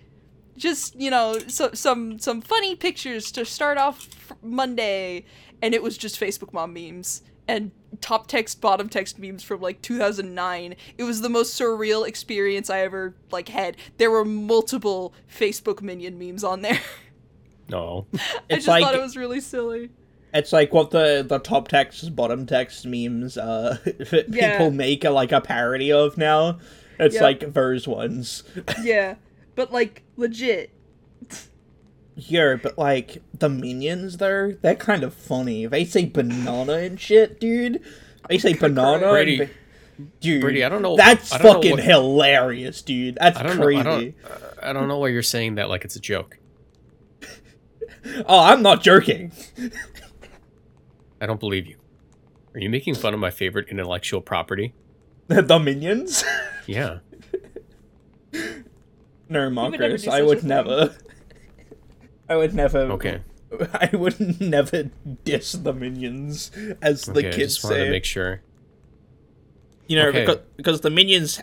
just 0.57 0.95
you 0.95 1.11
know, 1.11 1.39
so, 1.49 1.71
some 1.73 2.19
some 2.19 2.41
funny 2.41 2.77
pictures 2.77 3.33
to 3.33 3.45
start 3.45 3.79
off 3.79 4.09
Monday, 4.43 5.25
and 5.61 5.75
it 5.75 5.83
was 5.83 5.99
just 5.99 6.21
Facebook 6.21 6.53
mom 6.53 6.73
memes 6.73 7.23
and 7.47 7.71
top 8.01 8.27
text 8.27 8.61
bottom 8.61 8.89
text 8.89 9.19
memes 9.19 9.43
from 9.43 9.61
like 9.61 9.81
2009 9.83 10.75
it 10.99 11.05
was 11.05 11.21
the 11.21 11.29
most 11.29 11.59
surreal 11.59 12.07
experience 12.07 12.69
i 12.71 12.81
ever 12.81 13.15
like 13.31 13.49
had 13.49 13.77
there 13.99 14.11
were 14.11 14.25
multiple 14.25 15.15
facebook 15.33 15.81
minion 15.81 16.19
memes 16.19 16.43
on 16.43 16.63
there 16.63 16.81
no. 17.69 18.07
i 18.51 18.55
just 18.55 18.67
like- 18.67 18.83
thought 18.83 18.95
it 18.95 19.01
was 19.01 19.17
really 19.17 19.41
silly 19.41 19.91
It's 20.35 20.53
like 20.53 20.75
what 20.75 20.91
the 20.91 21.25
the 21.27 21.39
top 21.39 21.69
text, 21.69 22.15
bottom 22.17 22.45
text 22.45 22.85
memes 22.87 23.39
uh 23.39 23.79
that 23.85 24.27
Yeah. 24.29 24.53
people 24.53 24.71
make 24.73 25.05
a, 25.05 25.11
like 25.11 25.31
a 25.33 25.41
parody 25.41 25.93
of 25.93 26.19
now. 26.19 26.59
It's 26.99 27.15
Yep. 27.15 27.23
like 27.23 27.53
those 27.55 27.87
ones. 27.89 28.43
yeah 28.83 29.15
but 29.57 29.73
like 29.73 30.03
legit 30.17 30.71
Yeah, 32.17 32.57
but 32.63 32.77
like 32.79 33.23
the 33.39 33.49
minions 33.49 34.17
though, 34.19 34.53
they're 34.63 34.75
kind 34.75 35.03
of 35.05 35.15
funny. 35.15 35.67
They 35.67 35.85
say 35.85 36.05
banana 36.07 36.75
and 36.75 37.01
shit, 37.01 37.39
dude. 37.41 37.81
They 38.29 38.39
say 38.39 38.55
banana. 38.59 39.11
Brady, 39.11 39.41
and 39.43 39.51
dude. 40.21 40.41
Brady, 40.41 40.65
I 40.65 40.69
don't 40.69 40.83
know- 40.83 40.97
That's 40.97 41.31
don't 41.31 41.43
know 41.45 41.53
fucking 41.55 41.71
what- 41.73 41.85
hilarious, 41.85 42.83
dude. 42.83 43.19
That's 43.21 43.39
I 43.39 43.55
crazy. 43.55 43.83
know. 43.83 43.91
I 43.97 44.01
don't. 44.01 44.15
I 44.63 44.73
don't 44.73 44.89
know 44.89 44.99
why 44.99 45.09
you're 45.09 45.23
saying 45.23 45.57
that 45.57 45.69
like 45.69 45.85
it's 45.85 45.97
a 45.97 46.01
joke. 46.01 46.39
Oh, 48.27 48.39
I'm 48.39 48.61
not 48.63 48.83
joking. 48.83 49.33
I 51.25 51.27
don't 51.27 51.41
believe 51.41 51.67
you. 51.67 51.79
Are 52.53 52.61
you 52.61 52.69
making 52.69 52.97
fun 52.97 53.15
of 53.15 53.21
my 53.21 53.31
favorite 53.31 53.71
intellectual 53.71 54.21
property? 54.21 54.75
the 55.27 55.59
minions. 55.59 56.23
Yeah. 56.67 56.99
no, 58.33 59.49
never 59.49 59.51
Marcus, 59.51 60.07
I 60.07 60.21
would 60.21 60.45
never. 60.45 60.95
I 62.29 62.37
would 62.37 62.53
never. 62.53 62.81
Okay. 62.81 63.23
I 63.73 63.89
would 63.95 64.39
never 64.39 64.91
diss 65.25 65.53
the 65.53 65.73
minions, 65.73 66.51
as 66.83 67.07
the 67.07 67.21
okay. 67.21 67.29
I 67.29 67.33
kids 67.33 67.55
just 67.55 67.65
wanted 67.65 67.77
say. 67.77 67.85
to 67.87 67.91
make 67.91 68.05
sure. 68.05 68.43
You 69.87 69.97
know, 69.97 70.09
Okay. 70.09 70.21
because, 70.27 70.41
because 70.57 70.81
the 70.83 70.91
minions, 70.91 71.41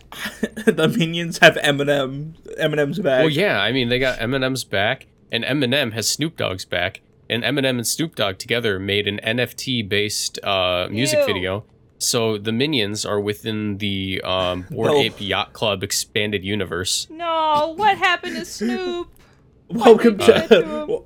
the 0.66 0.88
minions 0.88 1.40
have 1.40 1.56
Eminem, 1.56 2.34
Eminem's 2.60 3.00
back. 3.00 3.22
Well, 3.22 3.30
yeah. 3.30 3.60
I 3.60 3.72
mean, 3.72 3.90
they 3.90 3.98
got 3.98 4.20
Eminem's 4.20 4.64
back, 4.64 5.08
and 5.32 5.44
Eminem 5.44 5.94
has 5.94 6.08
Snoop 6.08 6.38
Dogg's 6.38 6.66
back, 6.66 7.02
and 7.32 7.44
Eminem 7.44 7.70
and 7.78 7.88
Snoop 7.88 8.16
Dogg 8.16 8.38
together 8.38 8.78
made 8.78 9.08
an 9.08 9.20
NFT-based 9.24 10.44
uh, 10.44 10.90
music 10.92 11.20
Ew. 11.20 11.26
video. 11.26 11.64
So 11.98 12.38
the 12.38 12.52
minions 12.52 13.06
are 13.06 13.22
within 13.22 13.78
the 13.78 14.22
um, 14.24 14.64
Board 14.72 14.92
No. 14.92 14.98
Ape 14.98 15.22
Yacht 15.22 15.54
Club 15.54 15.82
expanded 15.82 16.44
universe. 16.44 17.08
No, 17.10 17.74
what 17.78 17.98
happened 17.98 18.36
to 18.36 18.46
Snoop? 18.46 19.08
Welcome 19.70 20.18
Why 20.18 20.26
did 20.26 20.52
you 20.52 20.58
do 20.58 21.06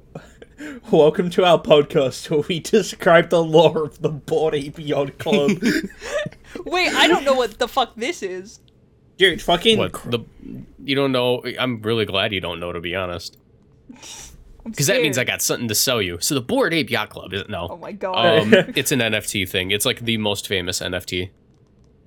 to, 0.58 0.80
welcome 0.92 1.30
to 1.30 1.46
our 1.46 1.62
podcast 1.62 2.32
where 2.32 2.40
we 2.40 2.60
describe 2.60 3.30
the 3.30 3.44
lore 3.44 3.84
of 3.84 4.02
the 4.02 4.10
Bored 4.10 4.56
Ape 4.56 4.80
Yacht 4.80 5.20
Club. 5.20 5.52
Wait, 6.66 6.92
I 6.96 7.08
don't 7.08 7.24
know 7.24 7.36
what 7.36 7.60
the 7.60 7.68
fuck 7.68 7.94
this 7.96 8.24
is. 8.24 8.62
Dude, 9.18 9.40
fucking 9.40 9.78
What 9.78 9.94
the? 10.10 10.22
You 10.84 10.96
don't 10.96 11.12
know? 11.12 11.44
I'm 11.60 11.80
really 11.84 12.06
glad 12.06 12.34
you 12.34 12.42
don't 12.42 12.60
know, 12.60 12.74
to 12.74 12.80
be 12.80 12.96
honest, 12.96 13.38
I'm 13.92 13.98
because 14.66 14.88
that 14.88 15.02
means 15.02 15.18
I 15.18 15.24
got 15.24 15.42
something 15.42 15.68
to 15.68 15.76
sell 15.76 16.02
you. 16.02 16.18
So 16.20 16.36
the 16.36 16.42
Bored 16.42 16.74
Ape 16.74 16.90
Yacht 16.90 17.10
Club 17.10 17.34
is 17.34 17.44
no. 17.48 17.68
Oh 17.72 17.78
my 17.78 17.92
god. 17.92 18.40
Um, 18.42 18.54
it's 18.76 18.92
an 18.92 19.00
NFT 19.00 19.48
thing. 19.48 19.72
It's 19.72 19.86
like 19.86 20.00
the 20.02 20.18
most 20.18 20.48
famous 20.48 20.80
NFT. 20.82 21.30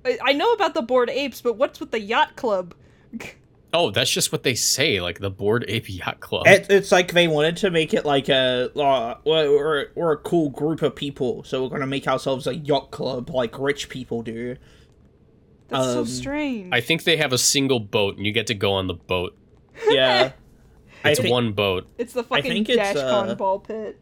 I, 0.05 0.17
I 0.23 0.33
know 0.33 0.51
about 0.53 0.73
the 0.73 0.81
bored 0.81 1.09
apes, 1.09 1.41
but 1.41 1.57
what's 1.57 1.79
with 1.79 1.91
the 1.91 1.99
yacht 1.99 2.35
club? 2.35 2.73
Oh, 3.71 3.91
that's 3.91 4.09
just 4.09 4.31
what 4.31 4.41
they 4.41 4.55
say, 4.55 4.99
like 4.99 5.19
the 5.19 5.29
Bored 5.29 5.63
Ape 5.67 5.89
Yacht 5.91 6.19
Club. 6.21 6.47
It, 6.47 6.65
it's 6.71 6.91
like 6.91 7.11
they 7.11 7.27
wanted 7.27 7.55
to 7.57 7.69
make 7.69 7.93
it 7.93 8.03
like 8.03 8.27
a 8.27 8.71
uh, 8.75 9.17
we're, 9.23 9.47
we're, 9.51 9.85
we're 9.93 10.11
a 10.13 10.17
cool 10.17 10.49
group 10.49 10.81
of 10.81 10.95
people, 10.95 11.43
so 11.43 11.61
we're 11.61 11.69
gonna 11.69 11.85
make 11.85 12.07
ourselves 12.07 12.47
a 12.47 12.55
yacht 12.55 12.89
club 12.89 13.29
like 13.29 13.59
rich 13.59 13.87
people 13.87 14.23
do. 14.23 14.55
That's 15.67 15.85
so 15.85 15.99
Um, 15.99 16.05
strange. 16.07 16.73
I 16.73 16.81
think 16.81 17.03
they 17.03 17.17
have 17.17 17.31
a 17.31 17.37
single 17.37 17.79
boat, 17.79 18.17
and 18.17 18.25
you 18.25 18.31
get 18.31 18.47
to 18.47 18.55
go 18.55 18.71
on 18.73 18.87
the 18.87 18.95
boat. 18.95 19.37
Yeah, 19.87 20.31
I 20.31 20.33
It's 21.05 21.19
think 21.19 21.31
one 21.31 21.51
boat. 21.53 21.87
it's 21.97 22.13
the 22.13 22.23
fucking 22.23 22.51
think 22.51 22.69
it's, 22.69 22.79
DashCon 22.99 23.29
uh, 23.29 23.35
ball 23.35 23.59
pit. 23.59 23.99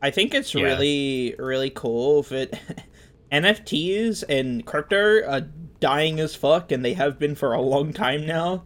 I 0.00 0.10
think 0.10 0.34
it's 0.34 0.54
Yeah. 0.54 0.62
really 0.64 1.34
really 1.38 1.70
cool 1.70 2.20
if 2.20 2.32
it 2.32 2.58
NFTs 3.32 4.24
and 4.28 4.64
crypto 4.64 5.22
are 5.28 5.42
dying 5.80 6.18
as 6.20 6.34
fuck, 6.34 6.72
and 6.72 6.84
they 6.84 6.94
have 6.94 7.18
been 7.18 7.34
for 7.34 7.52
a 7.52 7.60
long 7.60 7.92
time 7.92 8.26
now. 8.26 8.64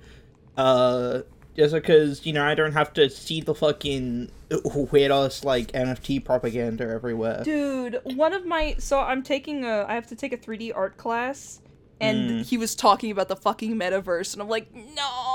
Uh, 0.56 1.22
just 1.56 1.74
because 1.74 2.24
you 2.24 2.32
know 2.32 2.44
I 2.44 2.54
don't 2.54 2.72
have 2.72 2.92
to 2.94 3.10
see 3.10 3.40
the 3.40 3.54
fucking 3.54 4.30
weird 4.90 5.10
ass 5.10 5.44
like 5.44 5.72
NFT 5.72 6.24
propaganda 6.24 6.88
everywhere. 6.88 7.42
Dude, 7.44 8.00
one 8.04 8.32
of 8.32 8.46
my 8.46 8.76
so 8.78 9.00
I'm 9.00 9.22
taking 9.22 9.64
a 9.64 9.84
I 9.88 9.94
have 9.94 10.06
to 10.08 10.16
take 10.16 10.32
a 10.32 10.36
3D 10.38 10.72
art 10.74 10.96
class 10.96 11.60
and 12.00 12.30
Mm. 12.30 12.44
he 12.46 12.56
was 12.58 12.74
talking 12.74 13.10
about 13.10 13.28
the 13.28 13.36
fucking 13.36 13.74
metaverse 13.76 14.32
and 14.32 14.42
I'm 14.42 14.48
like, 14.48 14.74
"No, 14.74 15.31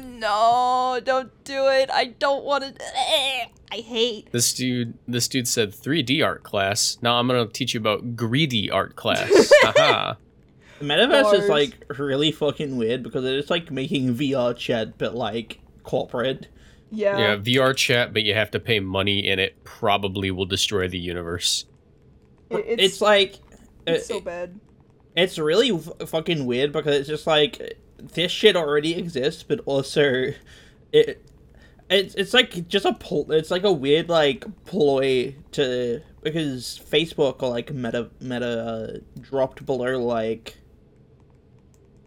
no, 0.00 1.00
don't 1.04 1.30
do 1.44 1.68
it. 1.68 1.90
I 1.92 2.06
don't 2.18 2.44
want 2.44 2.64
to 2.64 2.84
I 3.72 3.76
hate." 3.76 4.30
This 4.32 4.52
dude, 4.52 4.94
this 5.08 5.28
dude 5.28 5.48
said 5.48 5.72
3D 5.72 6.24
art 6.24 6.42
class. 6.42 6.98
Now 7.02 7.14
I'm 7.18 7.26
gonna 7.26 7.46
teach 7.46 7.74
you 7.74 7.80
about 7.80 8.16
greedy 8.16 8.70
art 8.70 8.96
class. 9.02 9.30
Haha. 9.62 10.14
The 10.78 10.84
metaverse 10.88 11.34
is 11.34 11.48
like 11.48 11.84
really 11.96 12.32
fucking 12.32 12.76
weird 12.76 13.02
because 13.04 13.24
it's 13.24 13.50
like 13.50 13.70
making 13.70 14.14
VR 14.16 14.56
chat, 14.56 14.98
but 14.98 15.14
like 15.14 15.60
corporate. 15.84 16.48
Yeah. 16.94 17.18
yeah, 17.18 17.36
VR 17.36 17.74
chat, 17.74 18.12
but 18.12 18.22
you 18.22 18.34
have 18.34 18.50
to 18.50 18.60
pay 18.60 18.78
money, 18.78 19.26
and 19.28 19.40
it 19.40 19.64
probably 19.64 20.30
will 20.30 20.44
destroy 20.44 20.88
the 20.88 20.98
universe. 20.98 21.64
It- 22.50 22.64
It's, 22.66 22.82
it's, 22.82 23.00
like 23.00 23.36
it's 23.86 24.10
uh, 24.10 24.14
so 24.14 24.20
bad. 24.20 24.60
it's 25.16 25.38
really 25.38 25.70
f- 25.72 25.88
fucking 26.08 26.44
weird 26.44 26.70
because 26.72 26.94
it's 26.96 27.08
just 27.08 27.26
like 27.26 27.78
this 28.08 28.32
shit 28.32 28.56
already 28.56 28.94
exists, 28.94 29.42
but 29.42 29.60
also 29.66 30.32
it 30.92 31.24
it's 31.90 32.14
it's 32.14 32.34
like 32.34 32.68
just 32.68 32.84
a 32.84 32.94
pl- 32.94 33.30
it's 33.32 33.50
like 33.50 33.64
a 33.64 33.72
weird 33.72 34.08
like 34.08 34.44
ploy 34.64 35.34
to 35.52 36.00
because 36.22 36.80
Facebook 36.90 37.42
or 37.42 37.50
like 37.50 37.72
Meta 37.72 38.10
Meta 38.20 38.46
uh, 38.64 39.20
dropped 39.20 39.64
below 39.66 39.98
like 39.98 40.56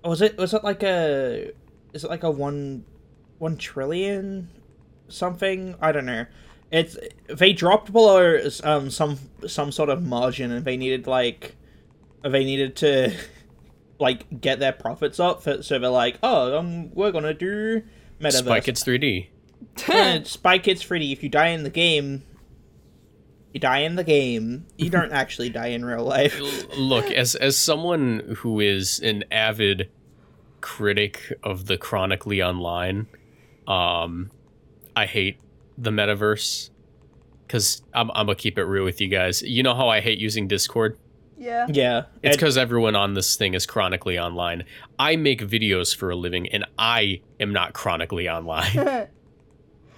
was 0.04 0.22
it 0.22 0.38
was 0.38 0.54
it 0.54 0.64
like 0.64 0.84
a 0.84 1.52
is 1.94 2.04
it 2.04 2.10
like 2.10 2.24
a 2.24 2.32
one 2.32 2.84
one 3.38 3.58
trillion 3.58 4.50
something? 5.08 5.76
I 5.82 5.92
don't 5.92 6.06
know. 6.06 6.26
It's 6.72 6.98
they 7.28 7.54
dropped 7.54 7.92
below 7.92 8.40
um 8.64 8.90
some 8.90 9.20
some 9.48 9.72
sort 9.72 9.90
of 9.90 10.04
margin 10.04 10.52
and 10.52 10.66
they 10.66 10.78
needed 10.78 11.08
like 11.08 11.56
they 12.24 12.44
needed 12.44 12.76
to 12.78 13.14
like 14.00 14.42
get 14.42 14.60
their 14.60 14.74
profits 14.74 15.20
up 15.20 15.44
for, 15.44 15.64
so 15.64 15.80
they're 15.80 15.90
like 15.90 16.18
oh 16.22 16.58
um 16.58 16.94
we're 16.94 17.12
gonna 17.12 17.34
do 17.34 17.82
metaverse 18.20 18.44
Spy 18.44 18.60
Kids 18.60 18.84
3D. 18.84 19.28
and 19.92 20.28
Spy 20.28 20.60
Kids 20.60 20.84
3D, 20.84 21.12
if 21.12 21.24
you 21.24 21.30
die 21.30 21.48
in 21.48 21.64
the 21.64 21.70
game, 21.70 22.24
you 23.54 23.60
die 23.60 23.80
in 23.80 23.96
the 23.96 24.04
game. 24.04 24.66
You 24.78 24.90
don't 24.90 25.12
actually 25.14 25.50
die 25.50 25.68
in 25.68 25.86
real 25.86 26.04
life. 26.04 26.40
Look, 26.78 27.06
as 27.06 27.36
as 27.36 27.58
someone 27.58 28.36
who 28.38 28.60
is 28.60 29.00
an 29.00 29.24
avid 29.32 29.90
critic 30.62 31.34
of 31.44 31.68
the 31.68 31.78
chronically 31.78 32.42
online, 32.42 33.08
um, 33.68 34.32
I 34.96 35.06
hate 35.06 35.38
the 35.78 35.92
metaverse 35.92 36.70
because 37.48 37.82
I'm 37.94 38.12
I'm 38.12 38.26
gonna 38.26 38.36
keep 38.36 38.58
it 38.58 38.64
real 38.64 38.84
with 38.84 39.00
you 39.00 39.08
guys. 39.08 39.42
You 39.42 39.64
know 39.64 39.74
how 39.74 39.88
I 39.88 40.02
hate 40.02 40.20
using 40.20 40.48
Discord? 40.48 40.98
Yeah. 41.38 41.68
Yeah, 41.70 42.04
It's 42.24 42.36
because 42.36 42.58
everyone 42.58 42.96
on 42.96 43.14
this 43.14 43.36
thing 43.36 43.54
is 43.54 43.66
chronically 43.66 44.18
online. 44.18 44.64
I 44.98 45.16
make 45.16 45.42
videos 45.42 45.96
for 45.96 46.10
a 46.10 46.16
living, 46.16 46.48
and 46.50 46.66
I 46.78 47.22
am 47.40 47.52
not 47.54 47.74
chronically 47.74 48.30
online. 48.30 48.76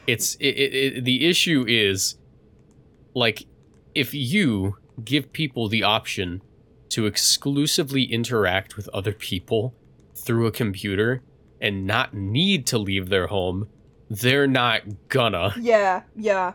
it's 0.07 0.35
it, 0.35 0.45
it, 0.45 0.73
it, 0.73 1.05
the 1.05 1.27
issue 1.27 1.65
is 1.67 2.15
like 3.13 3.45
if 3.93 4.13
you 4.13 4.77
give 5.03 5.31
people 5.33 5.67
the 5.67 5.83
option 5.83 6.41
to 6.89 7.05
exclusively 7.05 8.03
interact 8.03 8.77
with 8.77 8.87
other 8.93 9.11
people 9.11 9.75
through 10.15 10.47
a 10.47 10.51
computer 10.51 11.21
and 11.59 11.85
not 11.85 12.13
need 12.13 12.65
to 12.65 12.77
leave 12.77 13.09
their 13.09 13.27
home 13.27 13.67
they're 14.09 14.47
not 14.47 14.81
gonna 15.09 15.53
yeah, 15.59 16.03
yeah. 16.15 16.53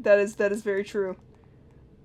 That 0.00 0.18
is 0.18 0.36
that 0.36 0.52
is 0.52 0.62
very 0.62 0.84
true. 0.84 1.16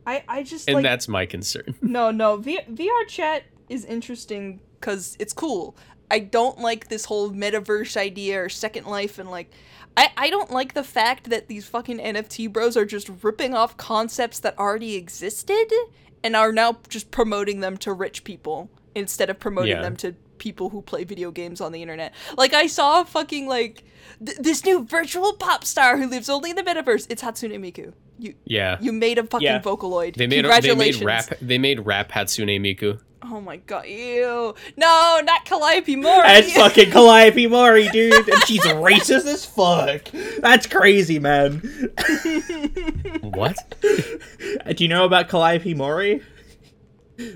I 0.05 0.23
I 0.27 0.43
just 0.43 0.67
and 0.67 0.75
like 0.75 0.83
that's 0.83 1.07
my 1.07 1.25
concern 1.25 1.75
No, 1.81 2.11
no. 2.11 2.37
V- 2.37 2.61
VR 2.69 3.07
chat 3.07 3.43
is 3.69 3.85
interesting 3.85 4.59
because 4.79 5.15
it's 5.19 5.33
cool. 5.33 5.75
I 6.11 6.19
don't 6.19 6.59
like 6.59 6.87
this 6.87 7.05
whole 7.05 7.29
metaverse 7.31 7.95
idea 7.97 8.41
or 8.43 8.49
Second 8.49 8.85
Life 8.87 9.19
and 9.19 9.29
like. 9.29 9.51
I, 9.97 10.11
I 10.15 10.29
don't 10.29 10.51
like 10.51 10.75
the 10.75 10.83
fact 10.83 11.29
that 11.29 11.47
these 11.49 11.67
fucking 11.67 11.97
NFT 11.97 12.51
bros 12.53 12.77
are 12.77 12.85
just 12.85 13.09
ripping 13.21 13.53
off 13.53 13.75
concepts 13.75 14.39
that 14.39 14.57
already 14.57 14.95
existed 14.95 15.67
and 16.23 16.35
are 16.35 16.51
now 16.53 16.77
just 16.87 17.11
promoting 17.11 17.59
them 17.59 17.75
to 17.77 17.91
rich 17.91 18.23
people 18.23 18.69
instead 18.95 19.29
of 19.29 19.39
promoting 19.39 19.71
Yeah. 19.75 19.81
them 19.81 19.95
to 19.97 20.13
people 20.37 20.69
who 20.69 20.81
play 20.81 21.03
video 21.03 21.31
games 21.31 21.59
on 21.59 21.73
the 21.73 21.81
internet. 21.81 22.13
Like 22.37 22.53
I 22.53 22.67
saw 22.67 23.03
fucking 23.03 23.47
like 23.47 23.83
th- 24.25 24.37
this 24.37 24.63
new 24.63 24.85
virtual 24.85 25.33
pop 25.33 25.65
star 25.65 25.97
who 25.97 26.07
lives 26.07 26.29
only 26.29 26.51
in 26.51 26.55
the 26.55 26.63
metaverse. 26.63 27.07
It's 27.09 27.21
Hatsune 27.21 27.59
Miku. 27.59 27.91
You 28.19 28.33
yeah 28.45 28.77
you 28.81 28.91
made 28.91 29.17
a 29.17 29.23
fucking 29.23 29.45
Yeah. 29.45 29.59
Vocaloid. 29.61 30.15
they 30.15 30.27
made 30.27 30.45
they 30.61 30.75
made 30.75 31.01
rap 31.01 31.25
they 31.41 31.57
made 31.57 31.79
rap 31.85 32.11
hatsune 32.11 32.59
miku 32.59 32.99
Oh 33.21 33.41
my 33.41 33.57
god, 33.57 33.85
ew. 33.85 34.55
No, 34.77 35.21
not 35.23 35.43
Calliope 35.45 35.95
Mori. 35.97 36.21
It's 36.29 36.53
fucking 36.55 36.89
Calliope 36.89 37.47
Mori, 37.47 37.87
dude, 37.89 38.27
and 38.29 38.43
she's 38.45 38.61
racist 38.63 39.25
as 39.25 39.45
fuck. 39.45 40.05
That's 40.41 40.65
crazy, 40.65 41.19
man. 41.19 41.59
what 43.21 43.57
Do 43.81 44.83
you 44.83 44.87
know 44.87 45.03
about 45.05 45.27
Calliope 45.29 45.73
Mori? 45.73 46.21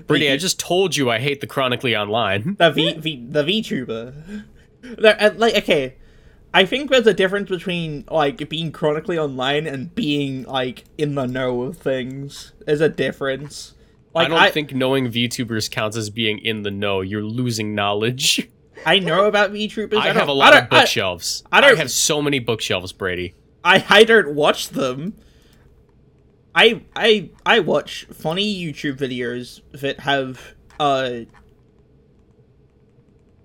Brittany, 0.06 0.30
i 0.32 0.36
just 0.38 0.58
told 0.58 0.96
you 0.96 1.10
i 1.10 1.18
hate 1.18 1.42
the 1.42 1.46
chronically 1.46 1.94
online 1.94 2.56
The 2.58 2.70
V, 2.70 2.94
v 2.94 3.26
the 3.28 3.42
VTuber. 3.44 4.44
There- 4.82 5.16
uh, 5.22 5.30
Like, 5.36 5.54
okay, 5.58 5.96
I 6.54 6.64
think 6.64 6.88
there's 6.88 7.08
a 7.08 7.12
difference 7.12 7.50
between 7.50 8.04
like 8.08 8.48
being 8.48 8.70
chronically 8.70 9.18
online 9.18 9.66
and 9.66 9.92
being 9.92 10.44
like 10.44 10.84
in 10.96 11.16
the 11.16 11.26
know 11.26 11.62
of 11.62 11.76
things. 11.78 12.52
There's 12.64 12.80
a 12.80 12.88
difference. 12.88 13.74
Like 14.14 14.26
I 14.26 14.28
don't 14.28 14.38
I, 14.38 14.50
think 14.50 14.72
knowing 14.72 15.10
VTubers 15.10 15.68
counts 15.68 15.96
as 15.96 16.10
being 16.10 16.38
in 16.38 16.62
the 16.62 16.70
know. 16.70 17.00
You're 17.00 17.24
losing 17.24 17.74
knowledge. 17.74 18.48
I 18.86 19.00
know 19.00 19.26
about 19.26 19.50
VTubers. 19.50 19.96
I, 19.98 20.06
don't- 20.06 20.16
have 20.16 20.28
a 20.28 20.32
lot 20.32 20.56
of 20.56 20.70
bookshelves. 20.70 21.42
I 21.50 21.58
I, 21.58 21.60
don't- 21.60 21.76
have 21.76 21.90
so 21.90 22.22
many 22.22 22.38
bookshelves, 22.38 22.92
Brady. 22.92 23.34
I 23.64 23.84
I 23.88 24.04
don't 24.04 24.36
watch 24.36 24.68
them. 24.68 25.14
I 26.54 26.82
I 26.94 27.30
I 27.44 27.58
watch 27.60 28.06
funny 28.12 28.54
YouTube 28.64 28.96
videos 28.96 29.60
that 29.72 30.00
have 30.00 30.54
uh 30.78 31.20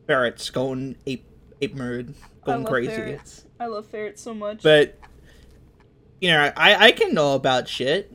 ferrets 0.06 0.52
going 0.52 0.96
ape 1.08 1.26
ape 1.62 1.74
mode, 1.74 2.14
I 2.24 2.29
going 2.44 2.64
love 2.64 2.72
crazy. 2.72 2.92
ferrets. 2.92 3.46
I 3.60 3.68
love 3.68 3.88
ferrets 3.88 4.22
so 4.22 4.34
much. 4.34 4.64
But 4.64 4.98
you 6.22 6.30
know, 6.30 6.52
I 6.56 6.88
I 6.88 6.92
can 6.92 7.14
know 7.14 7.36
about 7.36 7.68
shit. 7.68 8.12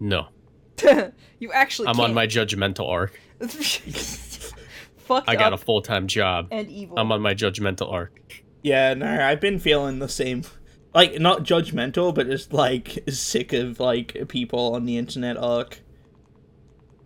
No, 0.00 0.28
you 1.38 1.52
actually 1.52 1.88
I'm 1.88 1.98
on 2.00 2.06
can't. 2.06 2.14
my 2.14 2.26
judgmental 2.26 2.88
arc. 2.88 3.18
Fucked 4.98 5.28
I 5.28 5.36
got 5.36 5.52
a 5.52 5.56
full 5.56 5.80
time 5.80 6.06
job. 6.06 6.48
and 6.50 6.70
evil. 6.70 6.98
I'm 6.98 7.10
on 7.12 7.22
my 7.22 7.34
judgmental 7.34 7.90
arc. 7.90 8.42
Yeah, 8.62 8.94
no, 8.94 9.06
I've 9.06 9.40
been 9.40 9.58
feeling 9.58 9.98
the 9.98 10.08
same. 10.08 10.42
Like 10.94 11.18
not 11.18 11.44
judgmental, 11.44 12.14
but 12.14 12.26
just 12.28 12.52
like 12.52 12.98
sick 13.08 13.52
of 13.52 13.80
like 13.80 14.28
people 14.28 14.74
on 14.74 14.84
the 14.84 14.96
internet 14.98 15.36
arc. 15.36 15.80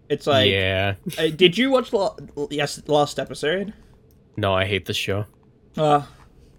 It's 0.09 0.27
like, 0.27 0.51
yeah. 0.51 0.97
uh, 1.17 1.29
did 1.29 1.57
you 1.57 1.71
watch 1.71 1.93
la- 1.93 2.17
yes 2.51 2.83
last 2.87 3.19
episode? 3.19 3.73
No, 4.37 4.53
I 4.53 4.67
hate 4.67 4.87
the 4.87 4.93
show. 4.95 5.25
Uh, 5.77 6.03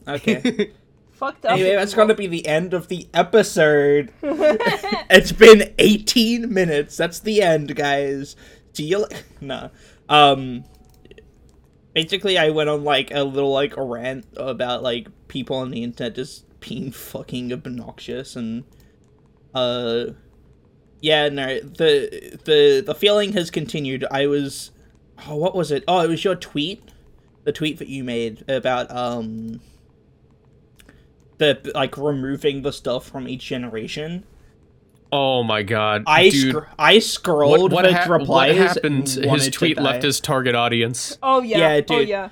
okay. 0.08 0.72
Fucked 1.12 1.46
up. 1.46 1.52
Anyway, 1.54 1.76
that's 1.76 1.94
gonna 1.94 2.16
be 2.16 2.28
the 2.28 2.48
end 2.48 2.74
of 2.74 2.88
the 2.88 3.08
episode. 3.14 4.12
it's 4.22 5.32
been 5.32 5.74
18 5.78 6.52
minutes. 6.52 6.98
That's 6.98 7.20
the 7.20 7.42
end, 7.42 7.76
guys. 7.76 8.36
See 8.74 8.86
you. 8.86 9.00
like? 9.00 9.24
Nah. 9.42 9.70
Um. 10.10 10.66
Basically, 11.94 12.38
I 12.40 12.50
went 12.50 12.70
on 12.70 12.84
like 12.84 13.12
a 13.12 13.24
little 13.24 13.52
like 13.52 13.78
a 13.78 13.84
rant 13.84 14.26
about 14.36 14.82
like 14.82 15.08
people 15.28 15.58
on 15.58 15.70
the 15.70 15.84
internet 15.84 16.16
just 16.16 16.46
being 16.60 16.92
fucking 16.92 17.54
obnoxious 17.54 18.36
and 18.36 18.64
uh. 19.54 20.06
Yeah, 21.00 21.30
no. 21.30 21.60
The 21.60 22.40
the 22.46 22.84
the 22.86 22.96
feeling 22.96 23.34
has 23.34 23.52
continued. 23.52 24.06
I 24.10 24.26
was. 24.28 24.72
Oh, 25.28 25.36
what 25.36 25.54
was 25.54 25.72
it? 25.72 25.84
Oh, 25.88 26.00
it 26.00 26.10
was 26.10 26.24
your 26.24 26.36
tweet. 26.36 26.90
The 27.44 27.52
tweet 27.52 27.78
that 27.80 27.88
you 27.90 28.04
made 28.04 28.50
about 28.50 28.90
um 28.92 29.60
the 31.38 31.72
like 31.76 31.98
removing 31.98 32.62
the 32.62 32.72
stuff 32.72 33.08
from 33.08 33.28
each 33.28 33.46
generation. 33.46 34.24
Oh 35.12 35.44
my 35.44 35.62
god, 35.62 36.04
I 36.08 36.30
dude. 36.30 36.56
scr- 36.56 36.70
I 36.80 37.00
scrolled 37.00 37.72
what, 37.72 37.72
what, 37.72 37.86
the 37.86 37.94
hap- 37.94 38.10
replies. 38.10 38.58
what 38.58 38.68
happened? 38.68 39.08
His 39.10 39.50
tweet 39.50 39.78
left 39.80 40.04
his 40.04 40.20
target 40.20 40.56
audience. 40.56 41.18
Oh 41.22 41.42
yeah. 41.42 41.58
Yeah, 41.76 41.82
Oh 41.90 42.00
dude. 42.00 42.08
yeah. 42.10 42.30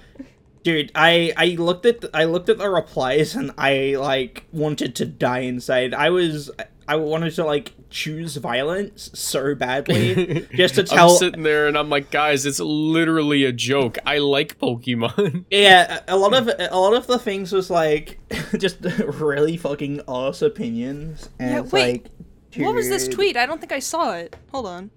Dude, 0.64 0.92
I 0.96 1.34
I 1.38 1.46
looked 1.60 1.86
at 1.86 2.06
I 2.14 2.24
looked 2.26 2.48
at 2.50 2.58
the 2.60 2.70
replies 2.70 3.36
and 3.36 3.52
I 3.58 3.96
like 4.00 4.46
wanted 4.52 4.96
to 4.96 5.06
die 5.06 5.40
inside. 5.40 5.94
I 5.94 6.10
was 6.12 6.50
I 6.92 6.98
wanted 6.98 7.34
to 7.36 7.46
like 7.46 7.72
choose 7.90 8.36
violence 8.36 9.12
so 9.14 9.56
badly 9.56 10.46
just 10.54 10.76
to 10.76 10.84
tell. 10.84 11.12
I'm 11.12 11.18
sitting 11.18 11.44
there 11.44 11.68
and 11.68 11.78
I'm 11.78 11.90
like, 11.90 12.12
guys, 12.12 12.46
it's 12.46 12.60
literally 12.60 13.46
a 13.46 13.54
joke. 13.54 13.98
I 14.06 14.18
like 14.18 14.60
Pokemon. 14.60 15.46
Yeah, 15.52 16.02
a 16.10 16.16
a 16.16 16.18
lot 16.18 16.34
of 16.34 16.50
a 16.50 16.78
lot 16.78 16.94
of 16.94 17.08
the 17.08 17.18
things 17.18 17.54
was 17.54 17.70
like 17.70 18.20
just 18.58 18.80
really 18.82 19.56
fucking 19.56 20.02
ass 20.06 20.42
opinions. 20.42 21.30
And 21.40 21.52
Yeah, 21.52 21.60
it's 21.62 21.72
wait, 21.72 22.04
like, 22.04 22.66
What 22.66 22.76
was 22.76 22.90
this 22.90 23.08
tweet? 23.08 23.38
I 23.38 23.46
don't 23.46 23.62
think 23.62 23.72
I 23.72 23.80
saw 23.80 24.12
it. 24.12 24.36
Hold 24.52 24.66
on. 24.66 24.92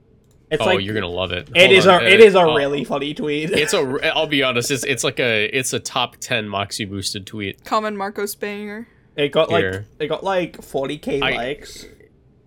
It's 0.51 0.61
oh, 0.61 0.67
like 0.67 0.81
you're 0.81 0.95
gonna 0.95 1.07
love 1.07 1.31
it. 1.31 1.49
it 1.55 1.67
Hold 1.67 1.71
is 1.71 1.87
on, 1.87 2.03
a 2.03 2.07
it 2.07 2.35
uh, 2.35 2.41
a 2.41 2.51
oh. 2.51 2.57
really 2.57 2.83
funny 2.83 3.15
tweet. 3.15 3.51
It's 3.53 3.73
a. 3.73 4.17
I'll 4.17 4.27
be 4.27 4.43
honest. 4.43 4.73
It's 4.73 4.83
it's 4.83 5.05
like 5.05 5.21
a. 5.21 5.45
It's 5.57 5.73
a 5.73 5.79
top 5.79 6.17
ten 6.17 6.49
Moxie 6.49 6.87
boosted 6.87 7.25
tweet. 7.25 7.65
Common 7.65 7.97
Marcos 7.97 8.35
banger. 8.35 8.89
It 9.16 9.30
got 9.30 9.50
like 9.50 9.64
it 9.99 10.09
got 10.09 10.25
like 10.25 10.59
40k 10.59 11.23
I- 11.23 11.37
likes. 11.37 11.87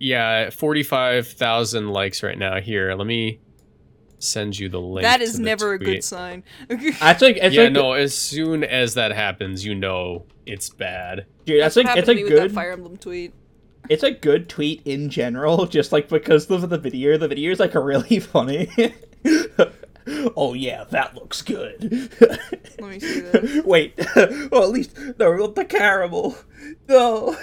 Yeah, 0.00 0.50
forty 0.50 0.84
five 0.84 1.26
thousand 1.26 1.88
likes 1.88 2.22
right 2.22 2.38
now. 2.38 2.60
Here, 2.60 2.94
let 2.94 3.06
me 3.06 3.40
send 4.20 4.58
you 4.58 4.68
the 4.68 4.80
link. 4.80 5.02
That 5.02 5.20
is 5.20 5.30
to 5.30 5.32
is 5.32 5.38
the 5.38 5.44
never 5.44 5.72
a 5.72 5.78
good 5.78 6.04
sign. 6.04 6.44
I 6.70 7.14
think. 7.14 7.38
it's 7.38 7.54
yeah, 7.54 7.64
like, 7.64 7.72
no. 7.72 7.94
As 7.94 8.14
soon 8.14 8.62
as 8.62 8.94
that 8.94 9.12
happens, 9.12 9.64
you 9.64 9.74
know 9.74 10.26
it's 10.46 10.70
bad. 10.70 11.26
dude, 11.44 11.60
that's, 11.60 11.74
what 11.76 11.86
like 11.86 11.98
it's 11.98 12.08
a 12.08 12.14
to 12.14 12.22
me 12.22 12.28
good 12.28 12.52
Fire 12.52 12.72
Emblem 12.72 12.96
tweet. 12.96 13.34
it's 13.88 14.02
a 14.02 14.12
good 14.12 14.48
tweet 14.48 14.82
in 14.84 15.10
general, 15.10 15.66
just 15.78 15.90
like 15.90 16.08
because 16.08 16.48
of 16.48 16.70
the 16.70 16.78
video. 16.78 17.18
The 17.18 17.28
video 17.28 17.50
is 17.50 17.58
like 17.58 17.74
really 17.74 18.20
funny. 18.20 18.68
Oh 20.36 20.54
yeah, 20.54 20.84
that 20.84 21.14
looks 21.14 21.42
good. 21.42 22.10
Let 22.80 22.90
me 22.90 23.00
see 23.00 23.20
this. 23.20 23.64
Wait, 23.64 23.94
well 24.50 24.64
at 24.64 24.70
least 24.70 24.96
no, 25.18 25.46
the 25.46 25.64
caramel. 25.64 26.36
No. 26.88 27.36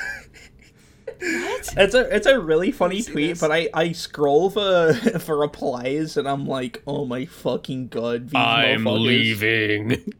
What? 1.19 1.73
It's 1.77 1.95
a 1.95 2.15
it's 2.15 2.27
a 2.27 2.39
really 2.39 2.71
funny 2.71 3.01
tweet, 3.01 3.31
this. 3.31 3.41
but 3.41 3.51
I 3.51 3.69
I 3.73 3.91
scroll 3.93 4.49
for 4.49 4.93
for 5.19 5.37
replies 5.37 6.17
and 6.17 6.27
I'm 6.27 6.45
like, 6.45 6.83
oh 6.85 7.05
my 7.05 7.25
fucking 7.25 7.87
god, 7.87 8.29
these 8.29 8.35
I'm 8.35 8.85
leaving. 8.85 10.13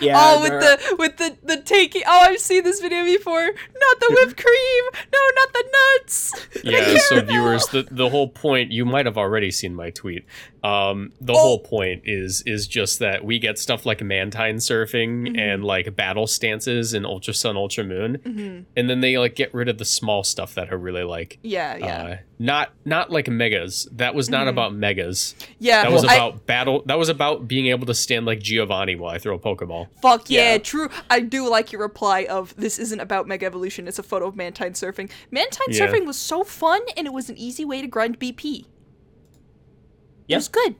Yeah, 0.00 0.18
oh, 0.18 0.42
with 0.42 0.50
the 0.50 0.96
with 0.98 1.16
the 1.18 1.36
the 1.42 1.62
taking. 1.62 2.02
Oh, 2.06 2.20
I've 2.22 2.40
seen 2.40 2.64
this 2.64 2.80
video 2.80 3.04
before. 3.04 3.44
Not 3.44 4.00
the 4.00 4.08
whipped 4.10 4.36
cream. 4.36 4.84
No, 5.12 5.18
not 5.36 5.52
the 5.52 5.64
nuts. 5.72 6.32
yeah, 6.64 6.98
so 6.98 7.20
viewers, 7.20 7.66
the 7.66 7.86
the 7.90 8.08
whole 8.10 8.28
point 8.28 8.72
you 8.72 8.84
might 8.84 9.06
have 9.06 9.16
already 9.16 9.50
seen 9.50 9.74
my 9.74 9.90
tweet. 9.90 10.24
Um, 10.64 11.12
the 11.20 11.34
Oh. 11.34 11.38
whole 11.38 11.58
point 11.58 12.02
is 12.06 12.42
is 12.46 12.66
just 12.66 12.98
that 13.00 13.22
we 13.24 13.38
get 13.38 13.58
stuff 13.58 13.84
like 13.84 14.02
mantine 14.02 14.56
surfing 14.56 15.28
Mhm. 15.28 15.38
and 15.38 15.64
like 15.64 15.94
battle 15.94 16.26
stances 16.26 16.94
in 16.94 17.04
Ultra 17.04 17.34
Sun, 17.34 17.56
Ultra 17.56 17.84
Moon, 17.84 18.18
Mhm. 18.24 18.64
and 18.74 18.88
then 18.88 19.00
they 19.02 19.18
like 19.18 19.34
get 19.34 19.52
rid 19.52 19.68
of 19.68 19.76
the 19.76 19.84
small 19.84 20.24
stuff 20.24 20.54
that 20.54 20.72
are 20.72 20.78
really 20.78 21.02
like 21.04 21.38
Yeah, 21.42 21.76
yeah, 21.76 22.02
uh, 22.02 22.16
not 22.38 22.70
not 22.86 23.10
like 23.12 23.28
megas. 23.28 23.86
That 23.92 24.14
was 24.14 24.30
not 24.30 24.46
Mhm. 24.46 24.50
about 24.50 24.74
megas. 24.74 25.34
yeah. 25.58 25.82
That 25.82 25.92
was 25.92 26.04
I- 26.04 26.14
about 26.14 26.46
battle. 26.46 26.82
That 26.86 26.98
was 26.98 27.10
about 27.10 27.46
being 27.46 27.66
able 27.66 27.84
to 27.86 27.94
stand 27.94 28.24
like 28.24 28.40
Giovanni 28.40 28.94
while 28.96 29.14
I 29.14 29.18
throw 29.18 29.34
a 29.34 29.38
Pokeball. 29.38 29.88
Fuck 30.00 30.30
yeah, 30.30 30.52
Yeah. 30.52 30.58
true. 30.58 30.88
I 31.10 31.20
do 31.20 31.46
like 31.48 31.72
your 31.72 31.82
reply 31.82 32.24
of 32.24 32.54
this 32.56 32.78
isn't 32.78 33.00
about 33.00 33.28
Mega 33.28 33.44
Evolution, 33.44 33.86
it's 33.86 33.98
a 33.98 34.02
photo 34.02 34.26
of 34.28 34.34
Mantine 34.36 34.72
surfing. 34.72 35.10
Mantine 35.30 35.66
Yeah. 35.68 35.86
surfing 35.86 36.06
was 36.06 36.16
so 36.18 36.42
fun 36.42 36.80
and 36.96 37.06
it 37.06 37.12
was 37.12 37.28
an 37.28 37.36
easy 37.36 37.66
way 37.66 37.82
to 37.82 37.86
grind 37.86 38.18
BP. 38.18 38.64
It 40.26 40.32
Yeah. 40.32 40.36
was 40.38 40.48
good. 40.48 40.74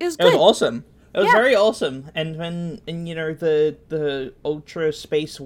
It 0.00 0.04
was 0.04 0.16
good. 0.16 0.26
It 0.26 0.36
was 0.36 0.36
awesome. 0.36 0.84
It 1.14 1.18
was 1.18 1.26
Yeah. 1.26 1.32
very 1.32 1.54
awesome. 1.54 2.10
And 2.14 2.36
when 2.38 2.80
and 2.88 3.08
you 3.08 3.14
know 3.14 3.34
the 3.34 3.76
the 3.88 4.34
ultra 4.44 4.92
space 4.92 5.40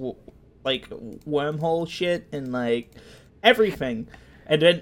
like 0.63 0.89
wormhole 0.89 1.87
shit 1.87 2.27
and 2.31 2.51
like 2.51 2.91
everything, 3.43 4.07
and 4.45 4.61
then 4.61 4.81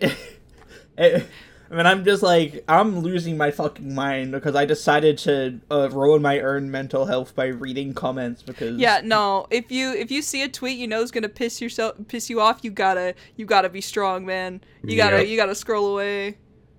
it, 0.97 1.25
I 1.71 1.75
mean 1.75 1.85
I'm 1.85 2.05
just 2.05 2.21
like 2.23 2.63
I'm 2.67 2.99
losing 2.99 3.37
my 3.37 3.49
fucking 3.51 3.93
mind 3.93 4.31
because 4.31 4.55
I 4.55 4.65
decided 4.65 5.17
to 5.19 5.59
uh, 5.71 5.89
ruin 5.91 6.21
my 6.21 6.39
own 6.39 6.69
mental 6.71 7.05
health 7.05 7.35
by 7.35 7.47
reading 7.47 7.93
comments 7.93 8.43
because 8.43 8.77
yeah, 8.79 9.01
no. 9.03 9.47
If 9.49 9.71
you 9.71 9.91
if 9.93 10.11
you 10.11 10.21
see 10.21 10.43
a 10.43 10.47
tweet 10.49 10.77
you 10.77 10.87
know 10.87 11.01
is 11.01 11.11
gonna 11.11 11.29
piss 11.29 11.61
yourself 11.61 11.95
piss 12.07 12.29
you 12.29 12.39
off, 12.41 12.59
you 12.63 12.69
gotta 12.71 13.15
you 13.35 13.45
gotta 13.45 13.69
be 13.69 13.81
strong, 13.81 14.25
man. 14.25 14.61
You 14.83 14.95
gotta 14.97 15.17
Yep. 15.17 15.27
you 15.27 15.35
gotta 15.37 15.55
scroll 15.55 15.87
away. 15.93 16.37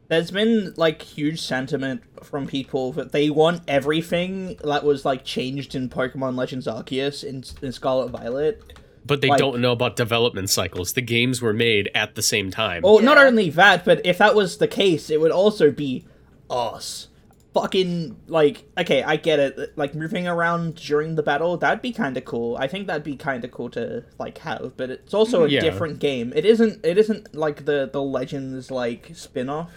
There's 0.09 0.31
been 0.31 0.73
like 0.77 1.03
huge 1.03 1.41
sentiment 1.41 2.03
from 2.25 2.47
people 2.47 2.93
that 2.93 3.13
they 3.13 3.29
want 3.31 3.63
everything 3.69 4.57
that 4.65 4.85
was 4.85 5.05
like 5.05 5.25
changed 5.25 5.75
in 5.75 5.89
Pokemon 5.89 6.37
Legends 6.37 6.67
Arceus 6.67 7.25
in, 7.25 7.43
in 7.65 7.73
Scarlet 7.73 8.11
Violet. 8.11 8.63
But 9.05 9.21
they 9.21 9.29
Like- 9.29 9.39
don't 9.39 9.61
know 9.61 9.73
about 9.73 9.95
development 9.97 10.51
cycles. 10.51 10.93
The 10.95 11.01
games 11.03 11.41
were 11.41 11.53
made 11.53 11.91
at 11.95 12.15
the 12.17 12.23
same 12.23 12.51
time. 12.51 12.83
Well, 12.83 12.99
not 13.01 13.19
only 13.19 13.51
that, 13.51 13.85
but 13.85 14.05
if 14.05 14.19
that 14.19 14.35
was 14.35 14.59
the 14.59 14.67
case, 14.69 15.11
it 15.11 15.21
would 15.21 15.31
also 15.31 15.71
be 15.71 16.05
us. 16.51 17.09
Fucking 17.55 18.17
like 18.27 18.65
okay, 18.77 19.03
I 19.03 19.17
get 19.17 19.39
it. 19.39 19.79
Like 19.79 19.95
moving 19.95 20.29
around 20.29 20.75
during 20.75 21.15
the 21.15 21.23
battle, 21.23 21.57
that'd 21.57 21.81
be 21.81 21.91
kind 21.91 22.15
of 22.19 22.27
cool. 22.27 22.55
I 22.59 22.67
think 22.69 22.87
that'd 22.87 23.03
be 23.03 23.17
kind 23.17 23.43
of 23.47 23.51
cool 23.51 23.71
to 23.71 24.05
like 24.19 24.37
have, 24.39 24.73
but 24.77 24.91
it's 24.91 25.15
also 25.15 25.45
a 25.45 25.49
Yeah. 25.49 25.61
different 25.61 25.99
game. 25.99 26.35
It 26.37 26.45
isn't. 26.45 26.85
It 26.85 26.99
isn't 26.99 27.35
like 27.35 27.65
the 27.65 27.89
the 27.91 28.03
Legends 28.03 28.71
like 28.71 29.11
spin-off. 29.15 29.71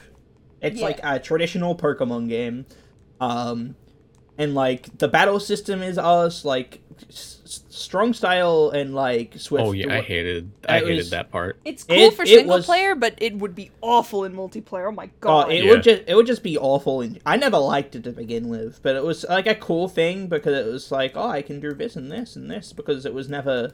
It's 0.61 0.79
Yeah. 0.79 0.85
like 0.85 0.99
a 1.03 1.19
traditional 1.19 1.75
Pokemon 1.75 2.27
game, 2.29 2.65
um, 3.21 3.75
and 4.37 4.55
like 4.55 4.97
the 4.97 5.07
battle 5.07 5.39
system 5.39 5.81
is 5.83 5.97
us 5.97 6.43
like 6.45 6.79
s- 7.09 7.39
s- 7.45 7.63
strong 7.69 8.13
style 8.13 8.69
and 8.73 8.93
like 8.93 9.33
swift. 9.37 9.65
oh 9.65 9.71
yeah, 9.71 9.93
I 9.93 10.01
hated. 10.01 10.51
I 10.67 10.77
It 10.77 10.83
hated 10.83 10.97
was- 10.97 11.09
that 11.11 11.31
part. 11.31 11.57
It's 11.65 11.83
cool 11.83 11.97
It- 11.97 12.13
for 12.13 12.23
it 12.23 12.27
single 12.27 12.57
was- 12.57 12.65
player, 12.65 12.93
but 12.95 13.15
it 13.19 13.35
would 13.37 13.55
be 13.55 13.71
awful 13.81 14.23
in 14.25 14.33
multiplayer. 14.33 14.87
Oh 14.87 14.91
my 14.91 15.05
Oh, 15.05 15.09
god. 15.21 15.51
it 15.51 15.63
Yeah. 15.63 15.71
would 15.71 15.83
just 15.83 16.01
it 16.07 16.15
would 16.15 16.27
just 16.27 16.43
be 16.43 16.57
awful. 16.57 17.01
And 17.01 17.19
I 17.25 17.37
never 17.37 17.57
liked 17.57 17.95
it 17.95 18.03
to 18.03 18.11
begin 18.11 18.47
with, 18.49 18.81
but 18.83 18.95
it 18.95 19.03
was 19.03 19.25
like 19.29 19.47
a 19.47 19.55
cool 19.55 19.87
thing 19.87 20.27
because 20.27 20.57
it 20.57 20.71
was 20.71 20.91
like, 20.91 21.13
oh, 21.15 21.27
I 21.27 21.41
can 21.41 21.59
do 21.59 21.73
this 21.73 21.95
and 21.95 22.11
this 22.11 22.35
and 22.35 22.49
this 22.51 22.73
because 22.73 23.05
it 23.05 23.13
was 23.13 23.29
never, 23.29 23.71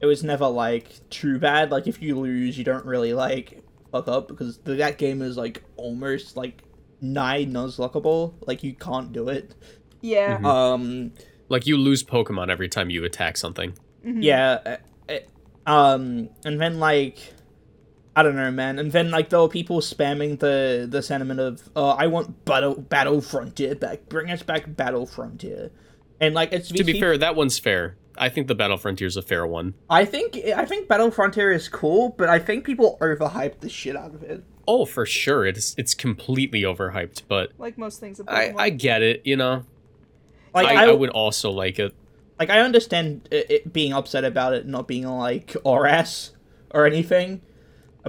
it 0.00 0.06
was 0.06 0.22
never 0.24 0.46
like 0.46 1.08
too 1.10 1.38
bad. 1.38 1.70
Like 1.70 1.86
if 1.86 2.00
you 2.02 2.18
lose, 2.18 2.56
you 2.58 2.64
don't 2.64 2.84
really 2.86 3.12
like 3.12 3.62
fuck 3.96 4.08
up 4.08 4.28
because 4.28 4.58
that 4.64 4.98
game 4.98 5.22
is 5.22 5.36
like 5.36 5.62
almost 5.76 6.36
like 6.36 6.62
nigh 7.00 7.44
nuzlockable. 7.44 8.34
Like 8.46 8.62
you 8.62 8.74
can't 8.74 9.12
do 9.12 9.28
it. 9.28 9.54
Yeah. 10.00 10.38
Mhm. 10.38 10.44
Um, 10.44 11.12
Like 11.48 11.66
you 11.66 11.76
lose 11.76 12.02
Pokemon 12.04 12.48
every 12.50 12.68
time 12.68 12.90
you 12.90 13.04
attack 13.04 13.36
something. 13.36 13.74
Mhm. 14.04 14.22
yeah. 14.22 14.58
uh, 15.08 15.12
uh, 15.66 15.70
um, 15.70 16.28
and 16.44 16.60
then 16.60 16.78
like. 16.78 17.18
I 18.18 18.22
don't 18.22 18.34
know, 18.34 18.50
man. 18.50 18.78
And 18.78 18.92
then 18.92 19.10
like 19.10 19.28
there 19.28 19.40
were 19.40 19.48
people 19.48 19.80
spamming 19.82 20.38
the 20.38 20.86
the 20.88 21.02
sentiment 21.02 21.38
of, 21.38 21.68
"Oh, 21.76 21.90
I 21.90 22.06
want 22.06 22.46
battle 22.46 22.74
battle 22.74 23.20
frontier 23.20 23.74
back. 23.74 24.08
Bring 24.08 24.30
us 24.30 24.42
back 24.42 24.74
battle 24.74 25.04
frontier." 25.04 25.70
And 26.18 26.34
like 26.34 26.50
it's 26.50 26.68
To 26.68 26.82
be 26.82 26.94
people- 26.94 27.00
fair, 27.02 27.18
that 27.18 27.36
one's 27.36 27.58
fair. 27.58 27.96
I 28.18 28.28
think 28.28 28.46
the 28.48 28.54
Battle 28.54 28.76
Frontier 28.76 29.06
is 29.06 29.16
a 29.16 29.22
fair 29.22 29.46
one. 29.46 29.74
I 29.90 30.04
think 30.04 30.36
I 30.36 30.64
think 30.64 30.88
Battle 30.88 31.10
Frontier 31.10 31.50
is 31.52 31.68
cool, 31.68 32.10
but 32.16 32.28
I 32.28 32.38
think 32.38 32.64
people 32.64 32.98
overhype 33.00 33.60
the 33.60 33.68
shit 33.68 33.96
out 33.96 34.14
of 34.14 34.22
it. 34.22 34.42
Oh, 34.68 34.84
for 34.84 35.06
sure, 35.06 35.46
it's 35.46 35.74
it's 35.78 35.94
completely 35.94 36.62
overhyped, 36.62 37.22
but 37.28 37.52
Like 37.58 37.78
most 37.78 38.00
things. 38.00 38.20
I 38.26 38.52
I 38.56 38.70
get 38.70 39.02
it. 39.02 39.22
You 39.24 39.36
know, 39.36 39.64
Like 40.54 40.66
I, 40.66 40.86
I, 40.86 40.88
I 40.88 40.92
would 40.92 41.10
also 41.10 41.50
like 41.50 41.78
it. 41.78 41.94
like 42.38 42.50
I 42.50 42.60
understand 42.60 43.28
it, 43.30 43.50
it 43.50 43.72
being 43.72 43.92
upset 43.92 44.24
about 44.24 44.54
it 44.54 44.66
not 44.66 44.86
being 44.88 45.06
like 45.06 45.54
RS 45.64 46.32
or 46.70 46.86
anything, 46.86 47.42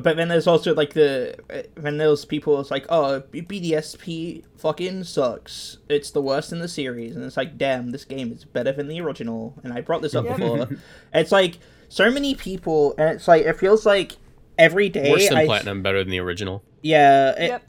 but 0.02 0.16
then 0.18 0.28
there's 0.28 0.48
also 0.48 0.74
like 0.76 0.94
the 0.94 1.36
uh, 1.50 1.64
when 1.82 1.98
those 1.98 2.24
people 2.26 2.60
it's 2.60 2.70
like 2.72 2.86
oh 2.90 3.22
B- 3.32 3.42
BDSP 3.42 4.44
fucking 4.58 5.04
sucks. 5.04 5.78
It's 5.90 6.12
the 6.12 6.22
worst 6.22 6.52
in 6.52 6.60
the 6.60 6.68
series, 6.68 7.16
and 7.16 7.26
it's 7.26 7.38
like 7.38 7.58
damn, 7.58 7.92
this 7.92 8.06
game 8.06 8.32
is 8.32 8.46
better 8.46 8.72
than 8.72 8.88
the 8.88 9.02
original. 9.02 9.56
And 9.64 9.74
I 9.74 9.82
brought 9.82 10.02
this 10.02 10.16
up 10.16 10.26
Yeah. 10.26 10.38
before. 10.38 10.68
it's 11.14 11.32
like 11.32 11.60
so 11.90 12.12
many 12.12 12.36
people, 12.36 12.94
and 12.98 13.10
it's 13.16 13.28
like 13.28 13.44
it 13.44 13.58
feels 13.58 13.86
like 13.86 14.18
every 14.58 14.90
day. 14.90 15.12
Worse 15.12 15.30
than 15.30 15.38
I, 15.38 15.46
Platinum, 15.46 15.82
better 15.82 16.00
than 16.04 16.12
the 16.12 16.20
original. 16.20 16.64
Yeah, 16.82 17.32
it- 17.32 17.48
Yep. 17.50 17.64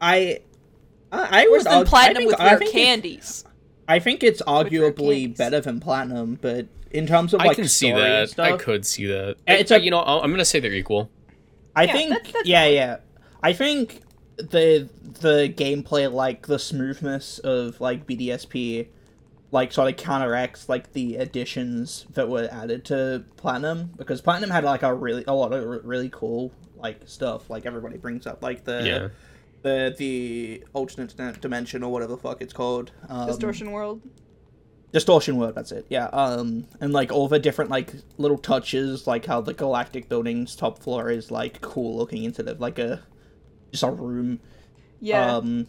I. 0.00 0.40
I, 1.12 1.44
I 1.44 1.48
Worse 1.48 1.50
would 1.50 1.66
than 1.66 1.72
argue- 1.72 1.86
I 1.86 1.88
platinum 1.88 2.16
think- 2.22 2.30
with 2.32 2.40
I 2.40 2.54
rare 2.56 2.70
candies. 2.72 3.44
I 3.88 4.00
think 4.00 4.24
it's 4.24 4.42
arguably 4.42 5.36
better 5.36 5.60
than 5.60 5.78
platinum, 5.78 6.38
but 6.42 6.66
in 6.90 7.06
terms 7.06 7.32
of 7.32 7.38
like 7.38 7.44
I 7.46 7.48
like 7.50 7.56
can 7.56 7.68
see 7.68 7.88
story 7.90 8.02
and 8.02 8.28
that. 8.30 8.40
I 8.40 8.56
could 8.56 8.84
see 8.84 9.06
that. 9.06 9.36
It's 9.46 9.70
like 9.70 9.84
you 9.84 9.92
know, 9.92 10.00
I'm 10.02 10.30
gonna 10.32 10.44
say 10.44 10.58
they're 10.58 10.72
equal. 10.72 11.08
I 11.76 11.84
Yeah, 11.84 11.92
think 11.92 12.10
that- 12.10 12.32
that's 12.32 12.48
yeah, 12.48 12.64
fine. 12.64 12.74
yeah. 12.74 12.96
I 13.42 13.52
think 13.52 14.00
the 14.38 14.88
the 15.20 15.48
gameplay, 15.54 16.12
like 16.12 16.46
the 16.46 16.58
smoothness 16.58 17.38
of 17.38 17.80
like 17.80 18.06
BDSP, 18.06 18.88
like 19.52 19.72
sort 19.72 19.88
of 19.90 19.96
counteracts 19.96 20.68
like 20.68 20.92
the 20.92 21.16
additions 21.16 22.06
that 22.14 22.28
were 22.28 22.48
added 22.50 22.84
to 22.86 23.24
Platinum 23.36 23.90
because 23.96 24.20
Platinum 24.20 24.50
had 24.50 24.64
like 24.64 24.82
a 24.82 24.92
really 24.94 25.24
a 25.28 25.34
lot 25.34 25.52
of 25.52 25.64
r- 25.64 25.80
really 25.84 26.08
cool 26.10 26.50
like 26.76 27.00
stuff. 27.06 27.48
Like 27.48 27.64
everybody 27.66 27.96
brings 27.98 28.26
up 28.26 28.42
like 28.42 28.64
the 28.64 28.82
Yeah. 28.84 29.08
the 29.62 29.94
the 29.96 30.64
alternate 30.74 31.14
dimension 31.40 31.82
or 31.82 31.92
whatever 31.92 32.12
the 32.12 32.18
fuck 32.18 32.42
it's 32.42 32.52
called. 32.52 32.90
Um, 33.08 33.26
Distortion 33.28 33.70
World. 33.72 34.00
Distortion 34.92 35.36
world 35.36 35.54
that's 35.54 35.72
it 35.72 35.84
yeah 35.88 36.06
um 36.06 36.64
and 36.80 36.92
like 36.92 37.12
all 37.12 37.28
the 37.28 37.38
different 37.38 37.70
like 37.70 37.92
little 38.18 38.38
touches 38.38 39.06
like 39.06 39.26
how 39.26 39.40
the 39.40 39.52
galactic 39.52 40.08
building's 40.08 40.56
top 40.56 40.78
floor 40.78 41.10
is 41.10 41.30
like 41.30 41.60
cool 41.60 41.96
looking 41.96 42.24
instead 42.24 42.48
of 42.48 42.60
like 42.60 42.78
a 42.78 43.02
just 43.76 43.82
a 43.82 43.90
room. 43.90 44.40
Yeah. 45.00 45.36
um 45.36 45.66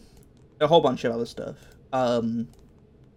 a 0.60 0.66
whole 0.66 0.80
bunch 0.80 1.04
of 1.04 1.12
other 1.12 1.26
stuff. 1.26 1.56
Um 1.92 2.48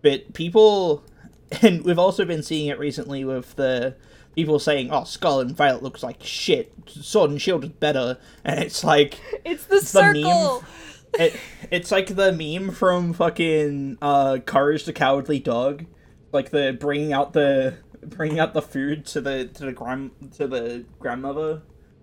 but 0.01 0.33
people 0.33 1.03
and 1.61 1.83
we've 1.83 1.99
also 1.99 2.25
been 2.25 2.43
seeing 2.43 2.67
it 2.67 2.79
recently 2.79 3.23
with 3.25 3.55
the 3.55 3.95
people 4.35 4.59
saying 4.59 4.89
oh 4.91 5.03
skull 5.03 5.39
and 5.39 5.55
violet 5.55 5.83
looks 5.83 6.03
like 6.03 6.17
shit. 6.21 6.73
Sword 6.87 7.31
and 7.31 7.41
shield 7.41 7.63
is 7.63 7.69
better. 7.69 8.17
And 8.43 8.59
it's 8.59 8.83
like 8.83 9.19
it's 9.45 9.65
the 9.65 9.79
the 9.79 10.13
meme. 10.21 10.65
Circle. 11.13 11.25
it, 11.25 11.39
it's 11.71 11.91
like 11.91 12.07
the 12.15 12.31
meme 12.31 12.71
from 12.73 13.13
fucking 13.13 13.97
uh 14.01 14.37
courage 14.45 14.85
the 14.85 14.93
cowardly 14.93 15.39
dog 15.39 15.85
like 16.31 16.51
the 16.51 16.75
bringing 16.79 17.13
out 17.13 17.33
the 17.33 17.75
bringing 18.03 18.39
out 18.39 18.53
the 18.53 18.61
food 18.61 19.05
to 19.05 19.21
the 19.21 19.45
to 19.45 19.65
the 19.65 19.71
grand 19.71 20.11
to 20.37 20.47
the 20.47 20.83
grandmother 20.99 21.61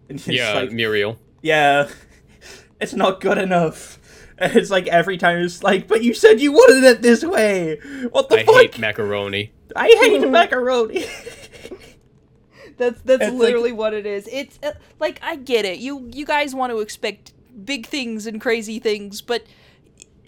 and 0.08 0.18
it's 0.18 0.28
yeah, 0.28 0.52
like 0.54 0.70
Muriel. 0.72 1.18
yeah 1.42 1.88
it's 2.80 2.94
not 2.94 3.20
good 3.20 3.38
enough 3.38 3.98
and 4.38 4.54
it's 4.56 4.70
like 4.70 4.86
every 4.88 5.18
time 5.18 5.38
it's 5.38 5.62
like 5.62 5.88
but 5.88 6.02
you 6.04 6.14
said 6.14 6.40
you 6.40 6.52
wanted 6.52 6.84
it 6.84 7.02
this 7.02 7.24
way 7.24 7.78
what 8.10 8.28
the 8.28 8.40
I 8.40 8.44
fuck 8.44 8.54
I 8.54 8.58
hate 8.62 8.78
macaroni. 8.78 9.52
i 9.74 9.88
hate 10.02 10.28
macaroni 10.30 11.04
That's 12.76 13.00
that's 13.02 13.22
It's 13.22 13.32
like- 13.32 13.40
literally 13.40 13.72
what 13.72 13.92
it 13.92 14.06
is. 14.06 14.28
It's 14.30 14.56
Uh, 14.62 14.70
like 15.00 15.18
I 15.20 15.34
get 15.34 15.64
it. 15.64 15.80
You 15.80 16.08
you 16.12 16.24
guys 16.24 16.54
want 16.54 16.70
to 16.70 16.78
expect 16.78 17.32
big 17.64 17.86
things 17.86 18.26
and 18.26 18.40
crazy 18.40 18.78
things, 18.78 19.20
but 19.22 19.44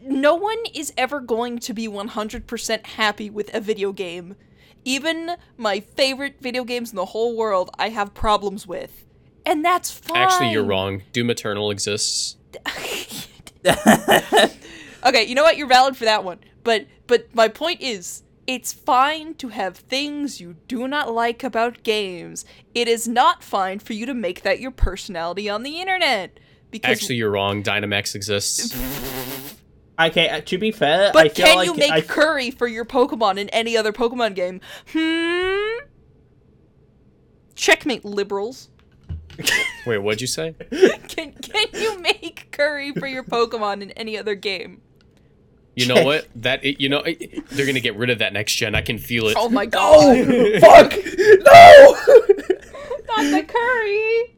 no 0.02 0.34
one 0.34 0.58
is 0.74 0.92
ever 0.96 1.20
going 1.20 1.58
to 1.60 1.74
be 1.74 1.86
100% 1.88 2.86
happy 2.86 3.30
with 3.30 3.54
a 3.54 3.60
video 3.60 3.92
game. 3.92 4.36
Even 4.84 5.32
my 5.56 5.80
favorite 5.80 6.36
video 6.40 6.64
games 6.64 6.90
in 6.90 6.96
the 6.96 7.06
whole 7.06 7.36
world, 7.36 7.70
I 7.78 7.90
have 7.90 8.14
problems 8.14 8.66
with. 8.66 9.04
And 9.44 9.64
that's 9.64 9.90
fine. 9.90 10.16
Actually, 10.16 10.52
you're 10.52 10.64
wrong. 10.64 11.02
Doom 11.12 11.30
Eternal 11.30 11.70
exists. 11.70 12.36
Okay, 15.04 15.24
you 15.24 15.34
know 15.34 15.42
what? 15.42 15.56
You're 15.56 15.66
valid 15.66 15.96
for 15.96 16.04
that 16.04 16.24
one. 16.24 16.38
But 16.62 16.86
but 17.06 17.34
my 17.34 17.48
point 17.48 17.80
is, 17.80 18.22
it's 18.46 18.72
fine 18.72 19.34
to 19.34 19.48
have 19.48 19.76
things 19.76 20.40
you 20.40 20.56
do 20.68 20.86
not 20.86 21.12
like 21.12 21.42
about 21.42 21.82
games. 21.82 22.44
It 22.74 22.88
is 22.88 23.08
not 23.08 23.42
fine 23.42 23.78
for 23.78 23.92
you 23.92 24.06
to 24.06 24.14
make 24.14 24.42
that 24.42 24.60
your 24.60 24.70
personality 24.70 25.48
on 25.48 25.62
the 25.62 25.80
internet. 25.80 26.38
Because 26.70 26.98
Actually, 26.98 27.16
you're 27.16 27.30
wrong. 27.30 27.62
Dynamax 27.62 28.14
exists. 28.14 28.74
okay 30.00 30.28
uh, 30.28 30.40
to 30.40 30.56
be 30.56 30.70
fair 30.70 31.11
but 31.12 31.26
I 31.26 31.28
feel 31.28 31.46
can 31.46 31.56
like 31.56 31.66
you 31.66 31.74
make 31.74 31.92
I, 31.92 32.00
curry 32.00 32.50
for 32.50 32.66
your 32.66 32.85
Pokemon 32.87 33.38
in 33.38 33.48
any 33.50 33.76
other 33.76 33.92
Pokemon 33.92 34.35
game? 34.35 34.61
Hmm. 34.92 35.87
Checkmate, 37.54 38.04
liberals. 38.04 38.70
Wait, 39.87 39.98
what'd 39.98 40.20
you 40.20 40.26
say? 40.26 40.54
Can 41.09 41.33
can 41.33 41.66
you 41.74 41.98
make 42.00 42.48
curry 42.52 42.92
for 42.92 43.06
your 43.06 43.22
Pokemon 43.22 43.83
in 43.83 43.90
any 43.92 44.16
other 44.16 44.35
game? 44.35 44.80
You 45.76 45.87
know 45.87 46.04
what? 46.04 46.28
That 46.37 46.64
it, 46.64 46.80
you 46.80 46.88
know 46.88 47.00
it, 47.00 47.48
they're 47.50 47.66
gonna 47.66 47.80
get 47.80 47.96
rid 47.96 48.11
of 48.11 48.18
that 48.18 48.33
next 48.33 48.54
gen. 48.54 48.74
I 48.74 48.83
can 48.83 48.98
feel 48.98 49.28
it. 49.28 49.37
Oh 49.38 49.48
my 49.48 49.64
no 49.64 49.70
god! 49.70 50.26
fuck 50.61 50.92
no 50.92 51.96
not 53.09 53.30
the 53.30 53.44
curry. 53.46 54.37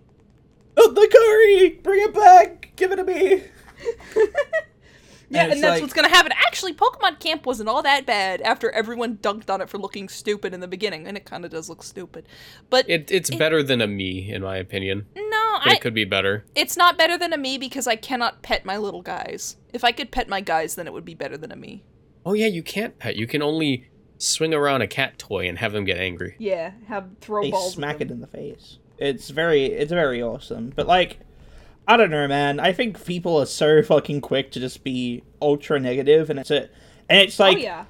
Not 0.77 0.95
the 0.95 1.09
curry! 1.13 1.81
Bring 1.83 2.03
it 2.03 2.15
back! 2.15 2.73
Give 2.77 2.93
it 2.93 2.97
to 2.97 3.05
me! 3.05 3.43
Yeah, 5.29 5.45
it's 5.47 5.55
and 5.55 5.63
that's 5.65 5.73
like- 5.77 5.81
what's 5.83 5.95
gonna 5.95 6.11
happen. 6.11 6.31
Actually, 6.47 6.75
Pokemon 6.75 7.19
Camp 7.19 7.47
wasn't 7.47 7.67
all 7.71 7.83
that 7.85 8.05
bad 8.05 8.43
after 8.43 8.71
everyone 8.73 9.17
dunked 9.17 9.49
on 9.49 9.63
it 9.63 9.71
for 9.71 9.79
looking 9.79 10.11
stupid 10.11 10.53
in 10.53 10.61
the 10.61 10.69
beginning, 10.69 11.07
and 11.07 11.17
it 11.17 11.25
kind 11.25 11.47
of 11.47 11.51
does 11.51 11.71
look 11.71 11.83
stupid. 11.83 12.27
But 12.69 12.85
It, 12.87 13.11
it's 13.11 13.35
better 13.35 13.63
than 13.63 13.81
Amie, 13.81 14.31
in 14.31 14.43
my 14.43 14.59
opinion. 14.59 15.07
no, 15.17 15.59
But 15.65 15.69
I, 15.69 15.73
it 15.77 15.81
could 15.81 15.95
be 15.95 16.05
better. 16.05 16.45
it's 16.55 16.77
not 16.77 16.99
better 16.99 17.17
than 17.17 17.33
Amie 17.33 17.57
because 17.57 17.87
I 17.87 17.97
cannot 17.97 18.43
pet 18.43 18.67
my 18.67 18.77
little 18.77 19.01
guys. 19.01 19.57
If 19.73 19.85
I 19.85 19.93
could 19.93 20.11
pet 20.11 20.29
my 20.29 20.43
guys, 20.43 20.75
then 20.75 20.87
it 20.87 20.93
would 20.93 21.07
be 21.07 21.15
better 21.15 21.39
than 21.39 21.51
Amie. 21.51 21.83
Oh 22.27 22.35
yeah, 22.35 22.49
you 22.49 22.63
can't 22.63 22.99
pet. 22.99 23.17
You 23.17 23.27
can 23.27 23.41
only 23.41 23.89
swing 24.19 24.53
around 24.53 24.83
a 24.83 24.87
cat 24.87 25.19
toy 25.19 25.49
and 25.49 25.57
have 25.59 25.73
them 25.73 25.87
get 25.87 25.97
angry. 25.97 26.37
Yeah, 26.39 26.73
have 26.89 27.09
throw 27.23 27.41
They 27.43 27.51
balls. 27.53 27.69
at 27.73 27.75
smack 27.77 27.99
them. 28.01 28.09
it 28.09 28.11
in 28.13 28.21
the 28.21 28.27
face. 28.27 28.77
It's 29.03 29.31
very, 29.31 29.67
it's 29.67 29.93
very 29.93 30.23
awesome. 30.23 30.73
But 30.75 30.87
like, 30.87 31.19
I 31.87 31.97
don't 31.97 32.11
know, 32.11 32.29
man. 32.29 32.61
I 32.61 32.73
think 32.73 33.05
people 33.05 33.37
are 33.39 33.47
so 33.47 33.83
fucking 33.83 34.21
quick 34.21 34.53
to 34.53 34.61
just 34.61 34.85
be 34.85 35.23
ultra 35.41 35.81
negative, 35.81 36.31
and 36.31 36.39
it's 36.39 36.51
a, 36.51 36.69
and 37.09 37.21
it's 37.21 37.41
oh, 37.41 37.45
like 37.45 37.59
oh 37.59 37.61
yeah. 37.61 37.85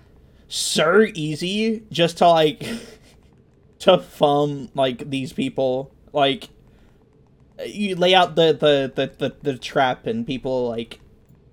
so 0.49 1.07
easy 1.15 1.83
just 1.91 2.19
to 2.19 2.29
like, 2.29 2.65
to 3.81 3.99
farm 3.99 4.71
like 4.75 5.11
these 5.11 5.33
people. 5.33 5.93
Like, 6.13 6.49
you 7.67 7.97
lay 7.97 8.15
out 8.15 8.35
the 8.35 8.53
the 8.53 8.93
the 8.95 9.29
the, 9.29 9.37
the 9.53 9.59
trap, 9.59 10.07
and 10.07 10.27
people 10.27 10.69
like 10.69 11.01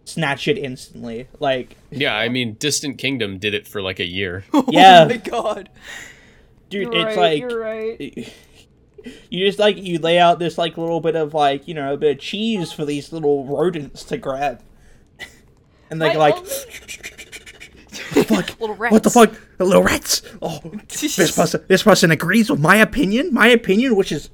snatch 0.09 0.47
it 0.47 0.57
instantly. 0.57 1.27
Like, 1.39 1.77
Yeah, 1.91 2.15
I 2.15 2.29
mean, 2.29 2.55
Distant 2.55 2.97
Kingdom 2.97 3.37
did 3.37 3.53
it 3.53 3.67
for 3.67 3.81
like 3.81 3.99
a 3.99 4.05
year. 4.05 4.43
Yeah. 4.69 5.03
Oh 5.03 5.09
my 5.09 5.17
god. 5.17 5.69
dude, 6.69 6.93
You're 6.93 7.07
it's 7.07 7.17
right, 7.17 7.17
like 7.17 7.39
you're 7.41 7.59
right. 7.59 8.33
you 9.29 9.45
just 9.45 9.59
like 9.59 9.77
you 9.77 9.99
lay 9.99 10.17
out 10.19 10.39
this 10.39 10.57
like 10.57 10.77
little 10.77 11.01
bit 11.01 11.15
of 11.15 11.33
like 11.33 11.67
you 11.67 11.73
know 11.73 11.93
a 11.93 11.97
bit 11.97 12.17
of 12.17 12.21
cheese 12.21 12.71
for 12.71 12.85
these 12.85 13.11
little 13.11 13.45
rodents 13.45 14.03
to 14.05 14.17
grab. 14.17 14.61
And 15.91 16.01
they're 16.01 16.17
like 16.17 16.35
only- 16.35 16.49
fuck? 18.23 18.59
Little 18.59 18.75
rats. 18.75 18.91
what 18.91 19.03
the 19.03 19.09
fuck? 19.09 19.33
The 19.57 19.65
little 19.65 19.83
rats? 19.83 20.21
Oh 20.41 20.59
this 20.87 21.31
person 21.35 21.63
this 21.67 21.83
person 21.83 22.11
agrees 22.11 22.49
with 22.49 22.59
my 22.59 22.77
opinion 22.77 23.33
my 23.33 23.47
opinion 23.47 23.95
which 23.95 24.11
is 24.11 24.29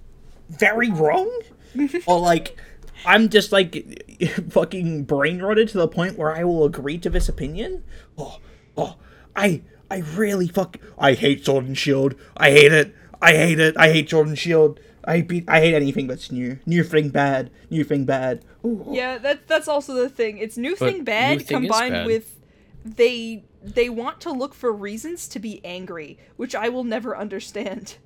very 0.50 0.90
wrong? 0.90 1.30
Or 2.08 2.20
like 2.22 2.58
i'm 3.06 3.28
just 3.28 3.52
like 3.52 4.18
fucking 4.50 5.04
brain 5.04 5.42
rotted 5.42 5.68
to 5.70 5.78
the 5.78 5.90
point 5.90 6.18
where 6.18 6.34
i 6.34 6.46
will 6.46 6.64
agree 6.64 6.98
to 7.00 7.10
this 7.10 7.28
opinion? 7.28 7.84
Oh 8.18 8.40
oh 8.78 8.96
i 9.36 9.62
i 9.92 9.98
really 10.16 10.48
fuck 10.48 10.78
i 10.98 11.14
hate 11.14 11.46
sword 11.46 11.66
and 11.66 11.78
shield. 11.78 12.16
I 12.38 12.52
hate 12.52 12.72
it 12.72 12.96
I 13.26 13.34
hate 13.34 13.60
it. 13.60 13.76
I 13.78 13.92
hate 13.92 14.10
Sword 14.10 14.28
and 14.28 14.38
Shield. 14.38 14.80
I 15.04 15.18
hate 15.20 15.46
I 15.48 15.60
hate 15.60 15.74
anything 15.76 16.08
that's 16.08 16.32
new. 16.32 16.60
New 16.66 16.84
thing 16.84 17.10
bad. 17.10 17.52
New 17.70 17.84
thing 17.84 18.06
bad. 18.06 18.44
Ooh. 18.66 18.86
Yeah, 18.92 19.18
that 19.20 19.48
that's 19.48 19.68
also 19.68 19.94
the 19.94 20.10
thing. 20.10 20.38
It's 20.38 20.58
new 20.58 20.76
But 20.76 20.92
thing 20.92 21.04
bad 21.04 21.38
new 21.38 21.44
thing 21.44 21.62
combined 21.62 21.94
bad. 21.94 22.06
with 22.08 22.40
they 22.84 23.44
they 23.64 23.90
want 23.90 24.22
to 24.22 24.32
look 24.32 24.54
for 24.54 24.72
reasons 24.72 25.28
to 25.30 25.40
be 25.40 25.64
angry, 25.66 26.18
which 26.38 26.54
I 26.56 26.70
will 26.70 26.84
never 26.84 27.18
understand. 27.18 27.98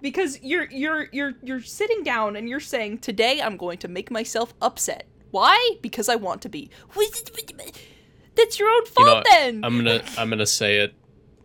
Because 0.00 0.42
you're 0.42 0.70
you're 0.70 1.08
you're 1.12 1.32
you're 1.42 1.62
sitting 1.62 2.02
down 2.02 2.36
and 2.36 2.48
you're 2.48 2.60
saying 2.60 2.98
Today 2.98 3.40
I'm 3.40 3.56
going 3.56 3.78
to 3.78 3.88
make 3.88 4.10
myself 4.10 4.52
upset. 4.60 5.06
Why? 5.30 5.76
Because 5.80 6.08
I 6.08 6.16
want 6.16 6.42
to 6.42 6.48
be. 6.48 6.70
That's 8.36 8.58
your 8.58 8.68
own 8.68 8.82
You 8.84 8.90
fault 8.92 9.06
know, 9.06 9.22
then. 9.30 9.64
I'm 9.64 9.76
gonna 9.76 10.02
I'm 10.18 10.28
gonna 10.28 10.46
say 10.46 10.78
it. 10.78 10.94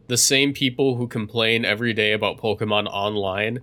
The 0.09 0.17
same 0.17 0.53
people 0.53 0.95
who 0.95 1.07
complain 1.07 1.65
every 1.65 1.93
day 1.93 2.13
about 2.13 2.39
Pokemon 2.39 2.87
Online 2.87 3.59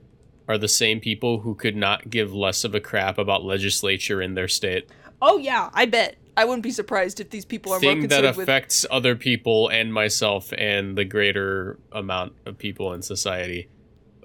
are 0.47 0.57
the 0.57 0.69
same 0.69 1.01
people 1.01 1.41
who 1.41 1.57
could 1.57 1.75
not 1.75 2.09
give 2.09 2.33
less 2.33 2.63
of 2.63 2.73
a 2.73 2.79
crap 2.79 3.19
about 3.19 3.45
legislature 3.45 4.23
in 4.23 4.35
their 4.35 4.47
state. 4.47 4.89
oh 5.21 5.39
yeah, 5.39 5.71
I 5.75 5.87
bet. 5.87 6.15
I 6.37 6.45
wouldn't 6.45 6.63
be 6.63 6.71
surprised 6.71 7.19
if 7.19 7.31
these 7.31 7.45
people 7.45 7.73
are 7.73 7.81
more 7.81 7.93
Thing 7.93 8.03
that 8.03 8.11
concerned 8.11 8.37
with. 8.37 8.45
affects 8.45 8.87
other 8.93 9.17
people 9.17 9.69
and 9.69 9.93
myself 9.93 10.53
and 10.57 10.97
the 10.97 11.05
greater 11.05 11.81
amount 11.91 12.35
of 12.47 12.57
people 12.59 12.93
in 12.93 13.03
society. 13.03 13.69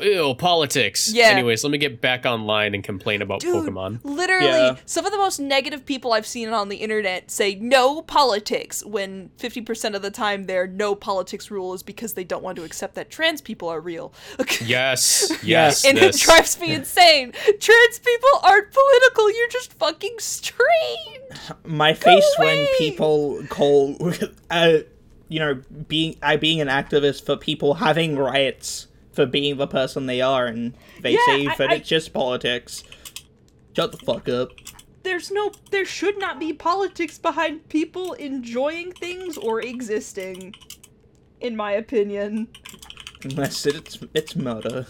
Ew, 0.01 0.35
politics. 0.35 1.11
Yeah. 1.13 1.25
Anyways, 1.29 1.63
let 1.63 1.71
me 1.71 1.77
get 1.77 2.01
back 2.01 2.25
online 2.25 2.73
and 2.73 2.83
complain 2.83 3.21
about 3.21 3.39
Dude, 3.41 3.55
Pokemon. 3.55 3.99
literally, 4.03 4.45
Yeah. 4.47 4.75
some 4.85 5.05
of 5.05 5.11
the 5.11 5.17
most 5.17 5.39
negative 5.39 5.85
people 5.85 6.13
I've 6.13 6.25
seen 6.25 6.49
on 6.49 6.69
the 6.69 6.77
internet 6.77 7.29
say 7.31 7.55
no 7.55 8.01
politics 8.01 8.83
when 8.85 9.29
50% 9.37 9.95
of 9.95 10.01
the 10.01 10.11
time 10.11 10.45
their 10.45 10.67
no 10.67 10.95
politics 10.95 11.51
rule 11.51 11.73
is 11.73 11.83
because 11.83 12.13
they 12.13 12.23
don't 12.23 12.43
want 12.43 12.55
to 12.57 12.63
accept 12.63 12.95
that 12.95 13.09
trans 13.09 13.41
people 13.41 13.67
are 13.69 13.79
real. 13.79 14.13
Yes, 14.61 15.31
yes. 15.43 15.83
and 15.85 15.97
this. 15.97 16.15
it 16.21 16.25
drives 16.25 16.59
me 16.59 16.73
insane. 16.73 17.33
Trans 17.59 17.99
people 17.99 18.29
aren't 18.43 18.71
political, 18.71 19.29
you're 19.31 19.47
just 19.49 19.73
fucking 19.73 20.15
strange. 20.19 21.57
My 21.65 21.93
face 21.93 22.25
when 22.37 22.67
people 22.77 23.43
call, 23.49 23.97
uh, 24.51 24.77
you 25.29 25.39
know, 25.39 25.61
being 25.87 26.15
uh, 26.21 26.37
being 26.37 26.61
an 26.61 26.67
activist 26.67 27.25
for 27.25 27.35
people 27.37 27.75
having 27.75 28.17
rights 28.17 28.87
for 29.13 29.25
being 29.25 29.57
the 29.57 29.67
person 29.67 30.05
they 30.05 30.21
are, 30.21 30.45
and 30.47 30.73
they 31.01 31.11
Yeah, 31.13 31.25
say 31.25 31.47
I- 31.47 31.55
that 31.57 31.69
I- 31.71 31.75
it's 31.75 31.89
just 31.89 32.13
politics. 32.13 32.83
Shut 33.75 33.91
the 33.91 33.97
fuck 33.99 34.27
up. 34.29 34.49
there's 35.03 35.31
no 35.31 35.51
there 35.71 35.83
should 35.85 36.19
not 36.19 36.39
be 36.39 36.53
politics 36.53 37.17
behind 37.17 37.67
people 37.69 38.13
enjoying 38.13 38.91
things 38.91 39.35
or 39.37 39.59
existing. 39.61 40.53
In 41.39 41.55
my 41.55 41.71
opinion. 41.71 42.49
Unless 43.23 43.65
it's 43.65 43.97
it's 44.13 44.35
murder. 44.35 44.85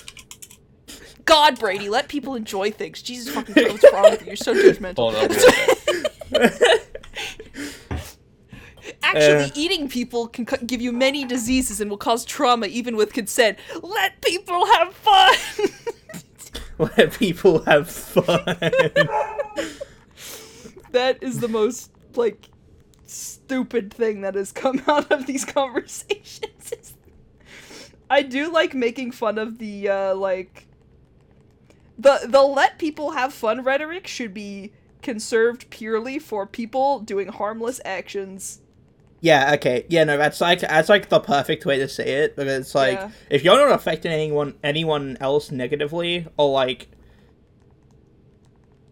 God, 1.25 1.60
Brady, 1.60 1.88
let 1.88 2.10
people 2.10 2.36
enjoy 2.36 2.71
things. 2.71 3.01
Jesus 3.01 3.34
fucking 3.34 3.53
Christ, 3.53 3.71
what's 3.84 3.93
wrong 3.93 4.12
with 4.12 4.21
you? 4.21 4.27
You're 4.27 4.36
so 4.36 4.53
judgmental. 4.53 4.95
Hold 4.97 5.15
on 5.15 5.29
real 5.29 6.49
quick. 6.49 6.88
Actually, 9.15 9.45
Uh. 9.45 9.50
eating 9.56 9.88
people 9.89 10.28
can 10.28 10.45
co- 10.45 10.65
give 10.65 10.82
you 10.82 10.91
many 10.91 11.26
diseases 11.26 11.82
and 11.82 11.89
will 11.89 11.97
cause 11.97 12.26
trauma 12.26 12.67
even 12.67 12.95
with 12.95 13.13
consent. 13.13 13.58
Let 13.82 14.21
people 14.21 14.65
have 14.67 14.93
fun! 14.93 15.36
Let 16.97 17.13
people 17.13 17.63
have 17.63 17.89
fun. 17.89 18.43
That 20.91 21.24
is 21.24 21.39
the 21.39 21.47
most 21.47 21.89
like 22.15 22.50
stupid 23.06 23.93
thing 23.93 24.21
that 24.21 24.36
has 24.36 24.52
come 24.52 24.82
out 24.88 25.10
of 25.12 25.26
these 25.26 25.45
conversations. 25.45 26.95
I 28.10 28.24
do 28.24 28.52
like 28.52 28.74
making 28.74 29.12
fun 29.12 29.38
of 29.38 29.58
the 29.58 29.88
uh 29.88 30.15
like 30.15 30.67
the 31.97 32.19
the 32.28 32.41
let 32.41 32.78
people 32.78 33.12
have 33.12 33.34
fun 33.34 33.63
rhetoric 33.63 34.06
should 34.06 34.34
be 34.34 34.74
conserved 35.02 35.69
purely 35.69 36.19
for 36.19 36.45
people 36.45 37.00
doing 37.00 37.30
harmless 37.30 37.80
actions. 37.86 38.60
Yeah, 39.21 39.53
okay. 39.53 39.86
Yeah, 39.88 40.03
no, 40.03 40.17
that's 40.17 40.41
like 40.41 40.62
that's 40.62 40.89
like 40.89 41.10
the 41.10 41.19
perfect 41.19 41.65
way 41.65 41.77
to 41.77 41.88
say 41.88 42.23
it 42.23 42.36
because 42.36 42.51
it's 42.60 42.75
like 42.75 42.97
Yeah. 42.99 43.12
if 43.29 43.43
you're 43.43 43.55
not 43.55 43.71
affecting 43.73 44.12
anyone 44.12 44.55
anyone 44.63 45.17
else 45.21 45.51
negatively 45.51 46.27
or 46.38 46.51
like 46.51 46.89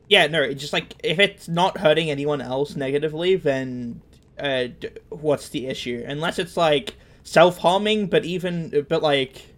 yeah, 0.07 0.27
no, 0.27 0.41
it's 0.41 0.61
just 0.61 0.73
like 0.73 0.93
if 1.03 1.19
it's 1.19 1.47
not 1.47 1.77
hurting 1.77 2.09
anyone 2.09 2.41
else 2.41 2.75
negatively, 2.75 3.35
then 3.35 4.01
uh, 4.39 4.65
what's 5.09 5.49
the 5.49 5.67
issue? 5.67 6.03
Unless 6.07 6.39
it's 6.39 6.57
like 6.57 6.95
self 7.23 7.57
harming, 7.59 8.07
but 8.07 8.25
even 8.25 8.85
but 8.89 9.03
like 9.03 9.55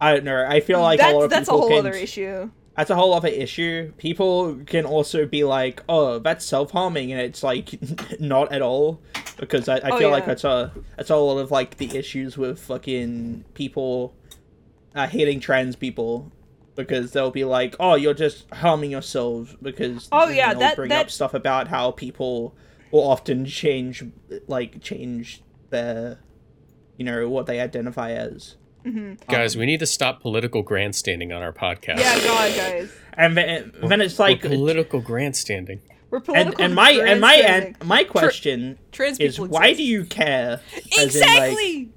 I 0.00 0.14
don't 0.14 0.24
know. 0.24 0.44
I 0.46 0.60
feel 0.60 0.80
like 0.80 0.98
that's 0.98 1.12
a 1.12 1.16
lot 1.16 1.24
of 1.24 1.30
that's 1.30 1.48
a 1.48 1.52
whole 1.52 1.68
can, 1.68 1.78
other 1.78 1.92
issue. 1.92 2.50
That's 2.76 2.90
a 2.90 2.94
whole 2.94 3.12
other 3.14 3.28
issue. 3.28 3.92
People 3.98 4.56
can 4.66 4.84
also 4.86 5.26
be 5.26 5.44
like, 5.44 5.82
"Oh, 5.88 6.18
that's 6.18 6.44
self 6.44 6.70
harming," 6.70 7.12
and 7.12 7.20
it's 7.20 7.42
like 7.42 7.78
not 8.20 8.52
at 8.52 8.62
all 8.62 9.00
because 9.38 9.68
I, 9.68 9.76
I 9.76 9.90
Oh, 9.90 9.98
feel 9.98 10.10
like 10.10 10.26
that's 10.26 10.44
a 10.44 10.72
that's 10.96 11.10
a 11.10 11.16
lot 11.16 11.38
of 11.38 11.50
like 11.50 11.76
the 11.78 11.96
issues 11.96 12.38
with 12.38 12.58
fucking 12.60 13.44
people 13.54 14.14
uh, 14.94 15.06
hating 15.06 15.40
trans 15.40 15.76
people 15.76 16.32
because 16.74 17.12
they'll 17.12 17.30
be 17.30 17.44
like, 17.44 17.76
"Oh, 17.78 17.94
you're 17.94 18.14
just 18.14 18.48
harming 18.54 18.90
yourself," 18.90 19.54
because 19.60 20.08
Oh, 20.10 20.28
yeah, 20.28 20.50
they'll 20.52 20.60
that- 20.60 20.76
bring 20.76 20.88
that- 20.88 21.06
up 21.06 21.10
stuff 21.10 21.34
about 21.34 21.68
how 21.68 21.90
people 21.90 22.54
will 22.90 23.08
often 23.08 23.44
change 23.46 24.04
like 24.48 24.80
change 24.82 25.42
their 25.70 26.18
you 26.98 27.04
know 27.04 27.28
what 27.28 27.46
they 27.46 27.60
identify 27.60 28.12
as. 28.12 28.56
Mm-hmm. 28.84 29.30
Guys, 29.30 29.56
we 29.56 29.66
need 29.66 29.80
to 29.80 29.86
stop 29.86 30.20
political 30.20 30.62
grandstanding 30.62 31.32
on 31.32 31.42
our 31.42 31.52
podcast. 31.52 31.98
Yeah, 31.98 32.18
God, 32.20 32.56
guys. 32.56 32.92
And 33.14 33.36
then, 33.36 33.72
then 33.82 34.00
it's 34.00 34.18
We're 34.18 34.26
like 34.26 34.40
political 34.42 35.00
grandstanding. 35.00 35.80
We're 36.10 36.18
and, 36.18 36.26
political. 36.26 36.64
and 36.64 36.74
my 36.74 36.90
and 36.90 37.20
my 37.20 37.34
and 37.34 37.76
my 37.84 38.04
question 38.04 38.78
Trans 38.90 39.18
is 39.18 39.36
people 39.36 39.48
why 39.48 39.68
exist. 39.68 39.78
do 39.78 39.84
you 39.84 40.04
care? 40.04 40.60
As 40.98 41.14
in, 41.14 41.20
like, 41.22 41.52
Exactly! 41.52 41.90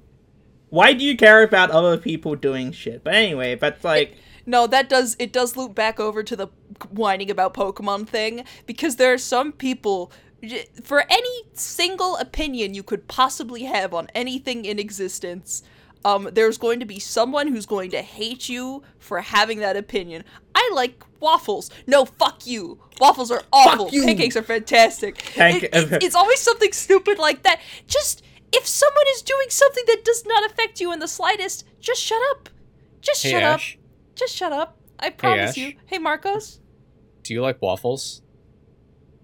why 0.70 0.92
do 0.94 1.04
you 1.04 1.16
care 1.16 1.42
about 1.42 1.70
other 1.70 1.98
people 1.98 2.34
doing 2.34 2.72
shit? 2.72 3.04
But 3.04 3.14
anyway, 3.14 3.56
but 3.56 3.82
like 3.84 4.16
No, 4.46 4.66
that 4.68 4.88
does 4.88 5.16
it 5.18 5.32
does 5.32 5.56
loop 5.56 5.74
back 5.74 6.00
over 6.00 6.22
to 6.22 6.34
the 6.34 6.48
whining 6.90 7.30
about 7.30 7.52
Pokemon 7.52 8.08
thing 8.08 8.44
because 8.64 8.96
there 8.96 9.12
are 9.12 9.18
some 9.18 9.52
people 9.52 10.10
for 10.82 11.04
any 11.10 11.42
single 11.54 12.16
opinion 12.16 12.74
you 12.74 12.82
could 12.82 13.08
possibly 13.08 13.64
have 13.64 13.92
on 13.92 14.08
anything 14.14 14.64
in 14.64 14.78
existence, 14.78 15.62
um, 16.06 16.28
there's 16.32 16.56
going 16.56 16.78
to 16.80 16.86
be 16.86 16.98
someone 17.00 17.48
who's 17.48 17.66
going 17.66 17.90
to 17.90 18.00
hate 18.00 18.48
you 18.48 18.82
for 18.98 19.20
having 19.20 19.58
that 19.58 19.76
opinion. 19.76 20.22
I 20.54 20.70
like 20.74 21.02
waffles. 21.20 21.70
No, 21.86 22.04
fuck 22.04 22.46
you. 22.46 22.78
Waffles 23.00 23.30
are 23.30 23.42
awful. 23.52 23.88
you. 23.90 24.04
Pancakes 24.04 24.36
are 24.36 24.42
fantastic. 24.42 25.16
Panca- 25.18 25.64
It- 25.64 25.70
it's, 25.72 26.04
it's 26.04 26.14
always 26.14 26.38
something 26.40 26.72
stupid 26.72 27.18
like 27.18 27.42
that. 27.42 27.60
Just 27.88 28.22
if 28.52 28.66
someone 28.66 29.04
is 29.14 29.22
doing 29.22 29.48
something 29.50 29.84
that 29.88 30.04
does 30.04 30.24
not 30.26 30.48
affect 30.48 30.80
you 30.80 30.92
in 30.92 31.00
the 31.00 31.08
slightest, 31.08 31.64
just 31.80 32.00
shut 32.00 32.20
up. 32.30 32.48
Just 33.00 33.22
Hey 33.24 33.32
shut 33.32 33.42
up. 33.42 33.60
Just 34.14 34.34
shut 34.34 34.52
up. 34.52 34.78
I 35.00 35.10
promise 35.10 35.50
Ash. 35.50 35.56
you. 35.58 35.74
Hey, 35.86 35.98
Marcos. 35.98 36.60
do 37.24 37.34
you 37.34 37.42
like 37.42 37.60
waffles? 37.60 38.22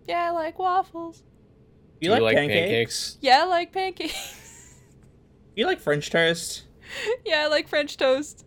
Yeah, 0.08 0.26
I 0.26 0.30
like 0.30 0.58
waffles. 0.58 1.22
you, 2.00 2.08
do 2.08 2.12
like, 2.14 2.22
like 2.22 2.36
pancakes? 2.36 2.60
pancakes? 2.66 3.18
Yeah, 3.20 3.42
I 3.42 3.44
like 3.46 3.72
pancakes. 3.72 4.38
You 5.54 5.66
like 5.66 5.80
French 5.80 6.08
toast? 6.08 6.64
yeah, 7.24 7.42
I 7.44 7.46
like 7.48 7.68
French 7.68 7.96
toast. 7.96 8.44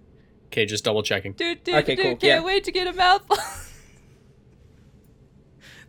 Okay, 0.47 0.65
just 0.65 0.83
double 0.83 1.03
checking. 1.03 1.33
Dude, 1.33 1.63
dude, 1.63 1.75
Okay, 1.75 1.95
dude, 1.95 2.03
cool, 2.05 2.11
can't 2.15 2.23
yeah. 2.23 2.43
wait 2.43 2.63
to 2.65 2.71
get 2.71 2.87
a 2.87 2.93
mouthful. 2.93 3.37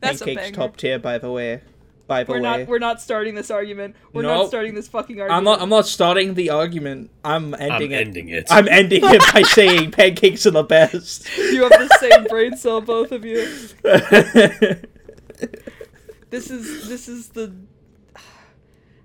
That's 0.00 0.20
a 0.20 0.24
pancakes 0.24 0.46
banger. 0.50 0.56
top 0.56 0.76
tier, 0.76 0.98
by 0.98 1.18
the 1.18 1.30
way. 1.30 1.62
By 2.06 2.22
the 2.22 2.30
We're 2.32 2.36
way, 2.38 2.42
not. 2.42 2.68
We're 2.68 2.78
not 2.78 3.00
starting 3.02 3.34
this 3.34 3.50
argument. 3.50 3.96
We're 4.12 4.22
Nope. 4.22 4.36
not 4.42 4.48
starting 4.48 4.74
this 4.74 4.86
fucking 4.86 5.20
argument. 5.20 5.38
I'm 5.38 5.42
not. 5.44 5.60
I'm 5.60 5.68
not 5.68 5.86
starting 5.86 6.34
the 6.34 6.50
argument. 6.50 7.10
I'm 7.24 7.52
ending 7.54 7.72
I'm 7.72 7.82
it. 7.92 8.06
ending 8.06 8.28
it. 8.28 8.46
I'm 8.48 8.68
ending 8.68 9.00
it 9.02 9.22
by 9.32 9.42
saying 9.48 9.90
pancakes 9.90 10.46
are 10.46 10.52
the 10.52 10.62
best. 10.62 11.26
You 11.36 11.62
have 11.62 11.70
the 11.72 11.88
same 11.98 12.24
brain 12.24 12.56
cell, 12.56 12.80
both 12.80 13.10
of 13.10 13.24
you. 13.24 13.44
This 16.30 16.50
is. 16.50 16.88
This 16.88 17.08
is 17.08 17.30
the. 17.30 17.54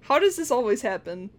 How 0.02 0.20
does 0.20 0.36
this 0.36 0.52
always 0.52 0.82
happen? 0.84 1.30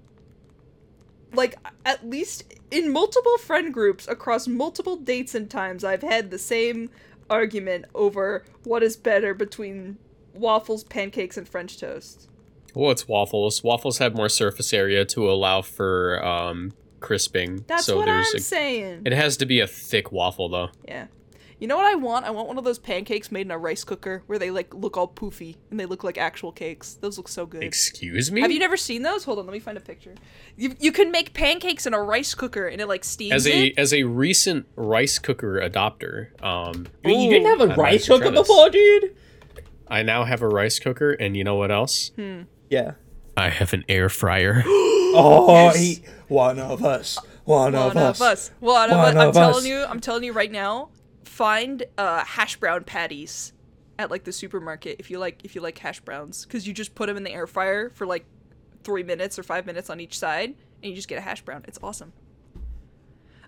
Like, 1.32 1.56
at 1.84 2.08
least 2.08 2.54
in 2.70 2.92
multiple 2.92 3.38
friend 3.38 3.72
groups 3.72 4.06
across 4.08 4.46
multiple 4.46 4.96
dates 4.96 5.34
and 5.34 5.50
times, 5.50 5.84
I've 5.84 6.02
had 6.02 6.30
the 6.30 6.38
same 6.38 6.90
argument 7.30 7.86
over 7.94 8.44
what 8.64 8.82
is 8.82 8.96
better 8.96 9.34
between 9.34 9.98
waffles, 10.34 10.84
pancakes, 10.84 11.36
and 11.36 11.48
French 11.48 11.78
toast. 11.78 12.28
Well, 12.74 12.90
it's 12.90 13.06
waffles. 13.06 13.62
Waffles 13.62 13.98
have 13.98 14.14
more 14.14 14.28
surface 14.28 14.72
area 14.72 15.04
to 15.06 15.30
allow 15.30 15.62
for 15.62 16.24
um, 16.24 16.72
crisping. 17.00 17.64
That's 17.66 17.84
so 17.84 17.98
what 17.98 18.06
there's 18.06 18.30
I'm 18.30 18.36
a, 18.36 18.40
saying. 18.40 19.02
It 19.04 19.12
has 19.12 19.36
to 19.38 19.46
be 19.46 19.60
a 19.60 19.66
thick 19.66 20.10
waffle 20.10 20.48
though. 20.48 20.70
Yeah. 20.86 21.06
You 21.62 21.68
know 21.68 21.76
what 21.76 21.86
I 21.86 21.94
want? 21.94 22.26
I 22.26 22.30
want 22.32 22.48
one 22.48 22.58
of 22.58 22.64
those 22.64 22.80
pancakes 22.80 23.30
made 23.30 23.42
in 23.42 23.52
a 23.52 23.56
rice 23.56 23.84
cooker 23.84 24.24
where 24.26 24.36
they 24.36 24.50
like 24.50 24.74
look 24.74 24.96
all 24.96 25.06
poofy 25.06 25.54
and 25.70 25.78
they 25.78 25.86
look 25.86 26.02
like 26.02 26.18
actual 26.18 26.50
cakes. 26.50 26.94
Those 26.94 27.16
look 27.18 27.28
so 27.28 27.46
good. 27.46 27.62
Excuse 27.62 28.32
me. 28.32 28.40
Have 28.40 28.50
you 28.50 28.58
never 28.58 28.76
seen 28.76 29.02
those? 29.02 29.22
Hold 29.22 29.38
on, 29.38 29.46
let 29.46 29.52
me 29.52 29.60
find 29.60 29.78
a 29.78 29.80
picture. 29.80 30.16
You, 30.56 30.74
you 30.80 30.90
can 30.90 31.12
make 31.12 31.34
pancakes 31.34 31.86
in 31.86 31.94
a 31.94 32.02
rice 32.02 32.34
cooker 32.34 32.66
and 32.66 32.80
it 32.80 32.88
like 32.88 33.04
steams 33.04 33.32
as 33.32 33.46
a 33.46 33.66
it. 33.66 33.78
as 33.78 33.94
a 33.94 34.02
recent 34.02 34.66
rice 34.74 35.20
cooker 35.20 35.60
adopter, 35.60 36.30
um, 36.42 36.88
I 37.04 37.06
mean, 37.06 37.20
you 37.20 37.30
didn't 37.30 37.46
have 37.46 37.68
a 37.70 37.72
I'd 37.74 37.78
rice 37.78 38.08
cooker 38.08 38.32
before, 38.32 38.68
dude? 38.68 39.14
I 39.86 40.02
now 40.02 40.24
have 40.24 40.42
a 40.42 40.48
rice 40.48 40.80
cooker, 40.80 41.12
and 41.12 41.36
you 41.36 41.44
know 41.44 41.54
what 41.54 41.70
else? 41.70 42.10
Yeah. 42.70 42.94
I 43.36 43.50
have 43.50 43.72
an 43.72 43.84
air 43.88 44.08
fryer. 44.08 44.64
Oh, 45.14 45.68
he, 45.76 46.02
one 46.28 46.58
of 46.58 46.82
us. 46.82 47.18
One, 47.44 47.74
One 47.74 47.74
of 47.74 47.96
us. 47.98 47.98
One 47.98 48.14
of 48.14 48.20
us. 48.22 48.50
One 48.60 48.90
One 48.90 49.18
I'm 49.18 49.32
telling 49.34 49.66
you, 49.66 49.84
I'm 49.84 50.00
telling 50.00 50.24
you 50.24 50.32
right 50.32 50.50
now. 50.50 50.88
Find 51.32 51.82
uh, 51.96 52.24
hash 52.26 52.56
brown 52.56 52.84
patties 52.84 53.54
at 53.98 54.10
like 54.10 54.24
the 54.24 54.32
supermarket 54.32 54.96
if 54.98 55.10
you 55.10 55.18
like 55.18 55.42
if 55.44 55.54
you 55.54 55.62
like 55.62 55.78
hash 55.78 55.98
browns 56.00 56.44
because 56.44 56.66
you 56.66 56.74
just 56.74 56.94
put 56.94 57.06
them 57.06 57.16
in 57.16 57.22
the 57.22 57.30
air 57.32 57.46
fryer 57.46 57.88
for 57.88 58.06
like 58.06 58.26
three 58.84 59.02
minutes 59.02 59.38
or 59.38 59.42
five 59.42 59.64
minutes 59.64 59.88
on 59.88 59.98
each 59.98 60.18
side 60.18 60.54
and 60.82 60.90
you 60.90 60.94
just 60.94 61.08
get 61.08 61.16
a 61.16 61.22
hash 61.22 61.40
brown. 61.40 61.64
It's 61.66 61.78
awesome. 61.82 62.12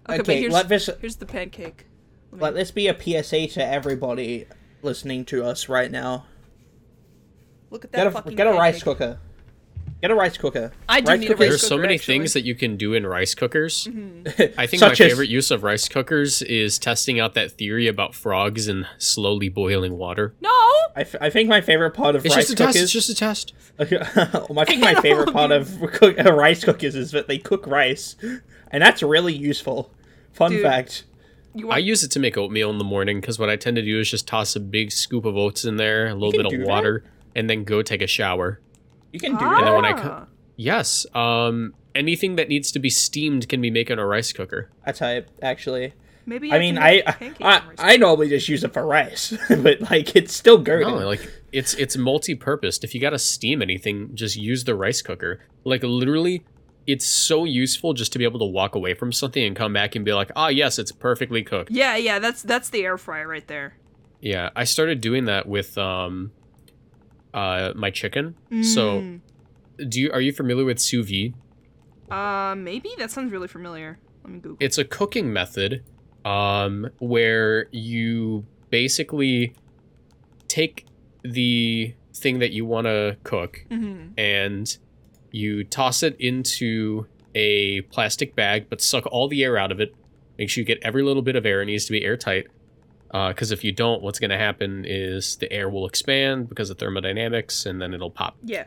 Okay, 0.09 0.16
but 0.16 0.20
Okay, 0.20 0.40
here's 0.40 0.53
let 0.55 0.70
this 0.70 0.88
here's 1.03 1.16
the 1.16 1.27
pancake. 1.27 1.85
Let 2.33 2.38
me- 2.38 2.42
let 2.44 2.55
this 2.55 2.70
be 2.70 2.88
a 2.88 2.94
PSA 2.99 3.49
to 3.49 3.62
everybody 3.62 4.47
listening 4.81 5.27
to 5.27 5.44
us 5.44 5.68
right 5.68 5.90
now. 5.90 6.25
look 7.70 7.85
at 7.85 7.92
that 7.92 8.14
Get 8.14 8.27
a 8.27 8.35
get 8.35 8.47
a 8.47 8.53
rice 8.53 8.83
cooker. 8.83 9.18
Get 10.05 10.11
a 10.11 10.14
rice 10.14 10.37
cooker. 10.37 10.71
I 10.87 11.01
do 11.01 11.12
rice 11.12 11.21
need 11.21 11.27
a 11.27 11.29
cookers- 11.31 11.40
rice 11.40 11.49
There's 11.49 11.67
so 11.67 11.79
many 11.79 11.95
actually. 11.95 12.14
things 12.19 12.35
that 12.35 12.45
you 12.45 12.55
can 12.55 12.77
do 12.77 12.93
in 12.93 13.07
rice 13.07 13.35
cookers. 13.35 13.87
Mm-hmm. 13.87 14.61
I 14.61 14.67
think 14.67 14.83
my 14.83 14.88
Such 14.88 15.01
as- 15.01 15.09
favorite 15.12 15.31
use 15.31 15.51
of 15.51 15.62
rice 15.62 15.88
cookers 15.88 16.43
is 16.43 16.79
testing 16.79 17.19
out 17.19 17.33
that 17.33 17.53
theory 17.53 17.87
about 17.87 18.14
frogs 18.14 18.69
and 18.69 18.87
slowly 18.99 19.49
boiling 19.49 19.97
water. 19.97 20.35
No. 20.43 20.51
I, 20.95 21.01
f- 21.01 21.14
I 21.23 21.31
think 21.31 21.49
my 21.49 21.62
favorite 21.62 21.93
part 21.93 22.17
of 22.17 22.27
It's 22.27 22.37
rice 22.37 22.49
just 22.49 22.53
a 22.53 22.57
test. 22.64 22.75
cookers. 22.77 22.83
It's 22.83 22.93
just 22.93 23.09
a 23.09 23.14
test. 23.14 23.55
I 23.79 24.64
think 24.67 24.83
my 24.83 24.95
favorite 25.01 25.33
part 25.33 25.51
of 25.53 25.75
cook- 25.95 26.19
uh, 26.23 26.35
rice 26.35 26.62
cookers 26.62 26.95
is 26.97 27.12
that 27.12 27.27
they 27.27 27.38
cook 27.38 27.67
rice, 27.67 28.14
and 28.71 28.83
that's 28.83 29.03
really 29.03 29.33
useful. 29.33 29.90
Fun 30.35 30.51
Dude. 30.51 30.62
fact. 30.64 31.05
You 31.55 31.71
I 31.71 31.79
use 31.79 32.05
it 32.05 32.11
to 32.11 32.19
make 32.21 32.37
oatmeal 32.37 32.69
in 32.69 32.77
the 32.77 32.85
morning 32.85 33.23
because 33.23 33.38
what 33.38 33.49
I 33.49 33.57
tend 33.57 33.77
to 33.77 33.83
do 33.83 34.01
is 34.01 34.11
just 34.11 34.29
toss 34.29 34.55
a 34.55 34.61
big 34.61 34.93
scoop 34.93 35.25
of 35.25 35.35
oats 35.38 35.64
in 35.64 35.77
there, 35.79 36.09
a 36.09 36.14
little 36.14 36.33
bit 36.33 36.47
do 36.51 36.57
of 36.57 36.61
that? 36.61 36.69
water, 36.69 37.05
and 37.35 37.49
then 37.49 37.64
go 37.64 37.81
take 37.81 38.03
a 38.03 38.07
shower. 38.07 38.61
You 39.14 39.20
can 39.20 39.33
do 39.37 39.44
Ah. 39.44 39.59
And 39.59 39.66
then 39.66 39.72
that. 39.72 39.77
when 39.77 39.85
I 39.85 39.92
co- 39.92 40.27
Yes. 40.57 41.07
Um. 41.14 41.74
Anything 41.94 42.35
that 42.37 42.48
needs 42.48 42.72
to 42.72 42.81
be 42.81 42.90
steamed 42.90 43.48
can 43.48 43.61
be 43.61 43.70
made 43.70 43.88
in 43.88 44.00
a 44.00 44.07
rice 44.07 44.33
cooker. 44.33 44.68
That's 44.85 44.98
type 44.98 45.29
actually. 45.40 45.94
Maybe 46.27 46.50
I 46.50 46.57
I 46.57 46.59
mean, 46.59 46.77
I 46.77 47.03
I, 47.07 47.33
I, 47.40 47.62
I 47.79 47.96
normally 47.98 48.29
just 48.29 48.48
use 48.48 48.64
it 48.64 48.72
for 48.72 48.85
rice, 48.85 49.33
but 49.48 49.81
like 49.83 50.16
it's 50.16 50.35
still 50.35 50.59
good. 50.59 50.81
No, 50.87 50.96
like 51.07 51.20
it's 51.53 51.74
it's 51.74 51.96
multi-purposed. 51.96 52.83
If 52.83 52.94
you 52.96 53.00
gotta 53.00 53.18
steam 53.20 53.62
anything, 53.62 54.11
just 54.14 54.35
use 54.37 54.64
the 54.64 54.74
rice 54.74 55.03
cooker. 55.03 55.38
Like 55.62 55.85
literally, 55.85 56.42
it's 56.87 57.07
so 57.07 57.44
useful 57.44 57.92
just 57.92 58.12
to 58.14 58.18
be 58.18 58.24
able 58.24 58.40
to 58.40 58.44
walk 58.46 58.74
away 58.74 58.94
from 58.94 59.12
something 59.12 59.44
and 59.44 59.55
come 59.55 59.72
back 59.72 59.94
and 59.94 60.05
be 60.05 60.12
like, 60.14 60.33
ah, 60.35 60.48
yes, 60.48 60.81
it's 60.81 60.90
perfectly 60.90 61.44
cooked. 61.44 61.70
Yeah, 61.70 61.94
yeah, 61.96 62.18
that's 62.18 62.42
that's 62.42 62.70
the 62.70 62.83
air 62.85 62.98
fryer 62.98 63.29
right 63.29 63.46
there. 63.46 63.77
Yeah, 64.20 64.50
I 64.57 64.64
started 64.64 65.00
doing 65.00 65.27
that 65.27 65.46
with 65.46 65.79
um, 65.79 66.33
uh, 67.35 67.73
my 67.75 67.90
chicken. 67.90 68.35
So, 68.62 69.01
Mm. 69.01 69.20
do 69.90 70.01
you 70.01 70.11
are 70.12 70.20
you 70.20 70.33
familiar 70.33 70.64
with 70.64 70.79
sous 70.79 71.05
vide? 71.09 71.35
Uh, 72.11 72.55
maybe 72.55 72.88
that 72.99 73.11
sounds 73.11 73.33
really 73.33 73.49
familiar. 73.49 73.99
Let 74.23 74.33
me 74.33 74.38
Google. 74.40 74.57
It's 74.61 74.79
a 74.79 74.85
cooking 74.85 75.33
method, 75.33 75.83
um, 76.25 76.88
where 76.99 77.66
you 77.73 78.47
basically 78.70 79.55
take 80.49 80.87
the 81.23 81.94
thing 82.14 82.38
that 82.38 82.53
you 82.53 82.64
want 82.64 82.87
to 82.87 83.16
cook 83.25 83.64
hmm 83.70 84.09
and 84.16 84.79
you 85.33 85.64
toss 85.64 86.03
it 86.05 86.14
into 86.20 87.07
a 87.35 87.81
plastic 87.90 88.37
bag, 88.37 88.66
but 88.70 88.81
suck 88.81 89.05
all 89.07 89.27
the 89.27 89.42
air 89.42 89.57
out 89.59 89.73
of 89.73 89.81
it. 89.81 89.92
Make 90.38 90.49
sure 90.49 90.62
you 90.62 90.66
get 90.66 90.79
every 90.83 91.03
little 91.03 91.23
bit 91.23 91.35
of 91.35 91.44
air. 91.44 91.61
It 91.61 91.66
needs 91.66 91.87
to 91.87 91.92
be 91.92 92.05
airtight. 92.05 92.47
Because 93.29 93.53
if 93.53 93.62
you 93.62 93.70
don't, 93.70 94.03
what's 94.03 94.18
going 94.18 94.31
to 94.33 94.37
happen 94.38 94.85
is 94.85 95.37
the 95.37 95.53
air 95.53 95.68
will 95.68 95.87
expand 95.87 96.48
because 96.48 96.68
of 96.68 96.79
thermodynamics 96.79 97.64
and 97.64 97.81
then 97.81 97.94
it'll 97.94 98.11
pop. 98.11 98.37
Yeah. 98.42 98.64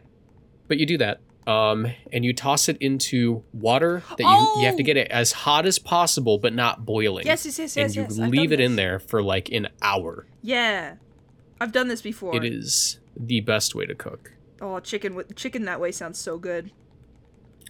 But 0.70 0.78
you 0.78 0.86
do 0.86 0.98
that. 1.00 1.20
Um, 1.46 1.88
and 2.14 2.24
you 2.24 2.32
toss 2.34 2.70
it 2.70 2.78
into 2.80 3.44
water 3.54 4.04
that 4.18 4.20
you, 4.24 4.62
you 4.62 4.66
have 4.66 4.78
to 4.78 4.84
Oh! 4.84 4.86
get 4.86 4.96
it 4.98 5.10
as 5.12 5.32
hot 5.34 5.66
as 5.66 5.80
possible, 5.80 6.38
but 6.38 6.54
not 6.54 6.86
boiling. 6.86 7.26
Yes, 7.26 7.46
yes, 7.46 7.60
yes, 7.60 7.76
and 7.78 7.84
yes, 7.94 7.96
you 7.96 8.02
yes. 8.04 8.18
Leave 8.18 8.52
it 8.54 8.60
in 8.62 8.76
there 8.78 9.00
for 9.00 9.22
like 9.22 9.50
an 9.52 9.68
hour. 9.82 10.26
Yeah, 10.42 10.96
I've 11.62 11.72
done 11.74 11.88
this 11.90 12.02
before. 12.02 12.36
It 12.36 12.44
is 12.46 13.00
the 13.16 13.40
best 13.42 13.76
way 13.76 13.86
to 13.86 13.96
cook. 13.96 14.34
Oh, 14.62 14.80
chicken 14.80 15.14
with 15.16 15.36
chicken 15.36 15.64
that 15.66 15.80
way 15.82 15.92
sounds 15.92 16.20
so 16.20 16.38
good. 16.38 16.72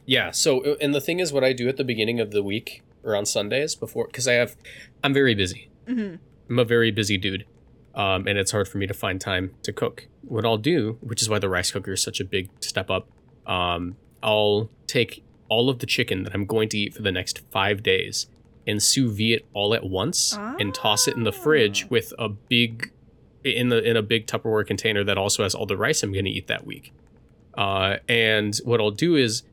Yeah. 0.05 0.31
So, 0.31 0.61
uh, 0.63 0.75
and 0.81 0.93
the 0.95 1.01
thing 1.01 1.19
is, 1.19 1.31
what 1.33 1.43
I 1.43 1.53
do 1.53 1.67
at 1.69 1.77
the 1.77 1.83
beginning 1.83 2.19
of 2.19 2.31
the 2.31 2.41
week 2.43 2.81
or 3.03 3.15
on 3.15 3.25
Sundays 3.25 3.75
before, 3.75 4.07
because 4.07 4.27
I 4.27 4.33
have, 4.33 4.55
I'm 5.03 5.13
very 5.13 5.33
busy. 5.35 5.69
hmm 5.87 6.15
I'm 6.49 6.59
a 6.59 6.65
very 6.65 6.91
busy 6.91 7.17
dude, 7.17 7.45
um, 7.95 8.27
and 8.27 8.37
it's 8.37 8.51
hard 8.51 8.67
for 8.67 8.77
me 8.77 8.87
to 8.87 8.93
find 8.93 9.19
time 9.19 9.51
to 9.63 9.73
cook. 9.73 10.07
What 10.21 10.45
I'll 10.45 10.57
do, 10.57 10.97
which 11.01 11.21
is 11.21 11.29
why 11.29 11.39
the 11.39 11.49
rice 11.49 11.71
cooker 11.71 11.93
is 11.93 12.01
such 12.01 12.19
a 12.19 12.25
big 12.25 12.49
step 12.61 12.89
up, 12.89 13.07
um, 13.45 13.95
I'll 14.23 14.69
take 14.87 15.23
all 15.49 15.69
of 15.69 15.79
the 15.79 15.85
chicken 15.85 16.23
that 16.23 16.33
I'm 16.33 16.45
going 16.45 16.69
to 16.69 16.77
eat 16.77 16.93
for 16.93 17.01
the 17.01 17.11
next 17.11 17.39
five 17.51 17.81
days 17.83 18.27
and 18.65 18.83
sous 18.83 19.15
vide 19.15 19.31
it 19.31 19.45
all 19.53 19.73
at 19.73 19.85
once 19.85 20.35
and 20.59 20.73
toss 20.75 21.07
it 21.07 21.15
in 21.15 21.23
the 21.23 21.31
fridge 21.31 21.83
Ah. 21.85 21.87
with 21.89 22.13
a 22.19 22.27
big 22.27 22.91
in 23.45 23.69
the 23.69 23.81
in 23.81 23.95
a 23.95 24.01
big 24.01 24.27
Tupperware 24.27 24.67
container 24.67 25.05
that 25.05 25.17
also 25.17 25.43
has 25.43 25.55
all 25.55 25.65
the 25.65 25.77
rice 25.77 26.03
I'm 26.03 26.11
going 26.11 26.25
to 26.25 26.31
eat 26.31 26.47
that 26.47 26.65
week. 26.65 26.91
Uh, 27.53 27.97
and 28.09 28.57
what 28.65 28.81
I'll 28.81 28.91
do 28.91 29.15
is 29.15 29.43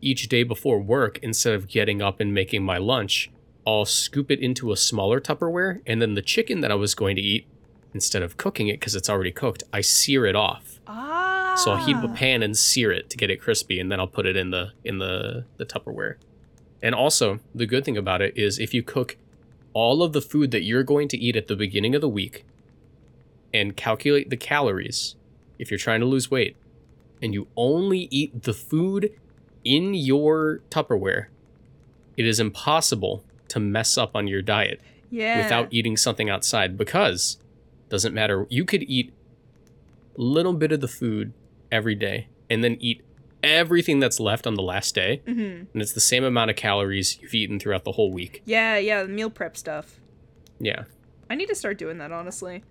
each 0.00 0.28
day 0.28 0.42
before 0.42 0.80
work, 0.80 1.18
instead 1.22 1.54
of 1.54 1.68
getting 1.68 2.02
up 2.02 2.18
and 2.18 2.34
making 2.34 2.64
my 2.64 2.76
lunch, 2.78 3.30
I'll 3.66 3.84
scoop 3.84 4.30
it 4.30 4.40
into 4.40 4.70
a 4.70 4.76
smaller 4.76 5.20
Tupperware, 5.20 5.80
and 5.86 6.00
then 6.00 6.14
the 6.14 6.22
chicken 6.22 6.60
that 6.60 6.70
I 6.70 6.76
was 6.76 6.94
going 6.94 7.16
to 7.16 7.22
eat, 7.22 7.46
instead 7.92 8.22
of 8.22 8.36
cooking 8.36 8.68
it 8.68 8.78
because 8.78 8.94
it's 8.94 9.10
already 9.10 9.32
cooked, 9.32 9.64
I 9.72 9.80
sear 9.80 10.26
it 10.26 10.36
off. 10.36 10.80
Ah. 10.86 11.54
So 11.56 11.72
I'll 11.72 11.84
heat 11.84 11.96
up 11.96 12.04
a 12.04 12.08
pan 12.08 12.42
and 12.42 12.56
sear 12.56 12.92
it 12.92 13.10
to 13.10 13.16
get 13.16 13.30
it 13.30 13.40
crispy, 13.40 13.80
and 13.80 13.90
then 13.90 13.98
I'll 13.98 14.06
put 14.06 14.26
it 14.26 14.36
in 14.36 14.50
the 14.50 14.72
in 14.84 14.98
the 14.98 15.46
the 15.56 15.66
Tupperware. 15.66 16.16
And 16.82 16.94
also, 16.94 17.40
the 17.54 17.66
good 17.66 17.84
thing 17.84 17.96
about 17.96 18.22
it 18.22 18.36
is 18.36 18.58
if 18.58 18.72
you 18.72 18.82
cook 18.82 19.16
all 19.72 20.02
of 20.02 20.12
the 20.12 20.20
food 20.20 20.50
that 20.52 20.62
you're 20.62 20.82
going 20.82 21.08
to 21.08 21.18
eat 21.18 21.36
at 21.36 21.48
the 21.48 21.56
beginning 21.56 21.94
of 21.94 22.00
the 22.00 22.08
week 22.08 22.44
and 23.52 23.76
calculate 23.76 24.30
the 24.30 24.36
calories 24.36 25.16
if 25.58 25.70
you're 25.70 25.78
trying 25.78 26.00
to 26.00 26.06
lose 26.06 26.30
weight 26.30 26.56
and 27.20 27.34
you 27.34 27.48
only 27.56 28.08
eat 28.10 28.42
the 28.42 28.52
food 28.52 29.10
in 29.64 29.94
your 29.94 30.60
Tupperware, 30.70 31.26
it 32.16 32.26
is 32.26 32.38
impossible 32.38 33.24
to 33.48 33.60
mess 33.60 33.96
up 33.96 34.14
on 34.14 34.26
your 34.26 34.42
diet 34.42 34.80
yeah. 35.10 35.38
without 35.42 35.68
eating 35.72 35.96
something 35.96 36.28
outside 36.30 36.76
because 36.76 37.38
doesn't 37.88 38.14
matter 38.14 38.46
you 38.50 38.64
could 38.64 38.82
eat 38.84 39.12
a 40.18 40.20
little 40.22 40.52
bit 40.52 40.72
of 40.72 40.80
the 40.80 40.88
food 40.88 41.32
every 41.70 41.94
day 41.94 42.28
and 42.50 42.64
then 42.64 42.76
eat 42.80 43.02
everything 43.42 44.00
that's 44.00 44.18
left 44.18 44.46
on 44.46 44.54
the 44.54 44.62
last 44.62 44.94
day 44.94 45.22
hmm 45.24 45.30
and 45.72 45.82
it's 45.82 45.92
the 45.92 46.00
same 46.00 46.24
amount 46.24 46.50
of 46.50 46.56
calories 46.56 47.18
you've 47.20 47.34
eaten 47.34 47.60
throughout 47.60 47.84
the 47.84 47.92
whole 47.92 48.10
week 48.12 48.42
Yeah, 48.44 48.76
yeah, 48.78 49.02
the 49.02 49.08
meal 49.08 49.30
prep 49.30 49.56
stuff. 49.56 50.00
yeah 50.58 50.84
I 51.28 51.34
need 51.34 51.46
to 51.48 51.54
start 51.54 51.76
doing 51.78 51.98
that 51.98 52.12
honestly. 52.12 52.62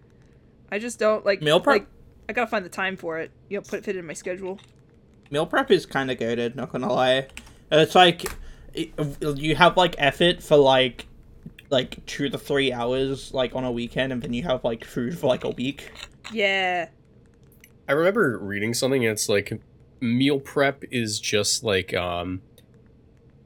I 0.72 0.80
just 0.80 0.98
don't 0.98 1.26
like 1.26 1.42
Meal 1.42 1.60
prep? 1.60 1.82
Like, 1.82 1.88
I 2.30 2.34
gotta 2.34 2.48
find 2.48 2.66
the 2.66 2.70
time 2.70 2.96
for 2.98 3.20
it. 3.20 3.32
You 3.50 3.58
know, 3.58 3.62
put 3.62 3.84
fit 3.84 3.96
it 3.96 4.00
in 4.00 4.08
my 4.08 4.14
schedule. 4.14 4.60
Meal 5.30 5.46
prep 5.46 5.70
is 5.72 5.86
kind 5.86 6.10
of 6.10 6.18
goaded. 6.18 6.56
Not 6.56 6.72
gonna 6.72 6.92
lie. 6.92 7.28
It's 7.72 7.96
like 7.96 8.24
it, 8.76 9.38
you 9.38 9.56
have 9.56 9.78
like 9.78 9.96
effort 9.98 10.44
for 10.44 10.58
like 10.58 11.08
like 11.70 12.06
two 12.06 12.30
to 12.30 12.38
three 12.38 12.72
hours 12.72 13.34
like 13.34 13.56
on 13.56 13.64
a 13.64 13.72
weekend, 13.72 14.14
and 14.14 14.22
then 14.22 14.34
you 14.34 14.44
have 14.44 14.64
like 14.64 14.86
food 14.86 15.18
for 15.18 15.28
like 15.28 15.44
a 15.44 15.50
week. 15.50 15.92
Yeah. 16.32 16.90
i 17.88 17.92
remember 17.92 18.40
reading 18.40 18.74
something 18.74 19.06
and 19.06 19.12
it's 19.12 19.30
like 19.30 19.62
meal 20.00 20.40
prep 20.40 20.84
is 20.90 21.20
just 21.20 21.64
like 21.64 21.94
um 21.94 22.42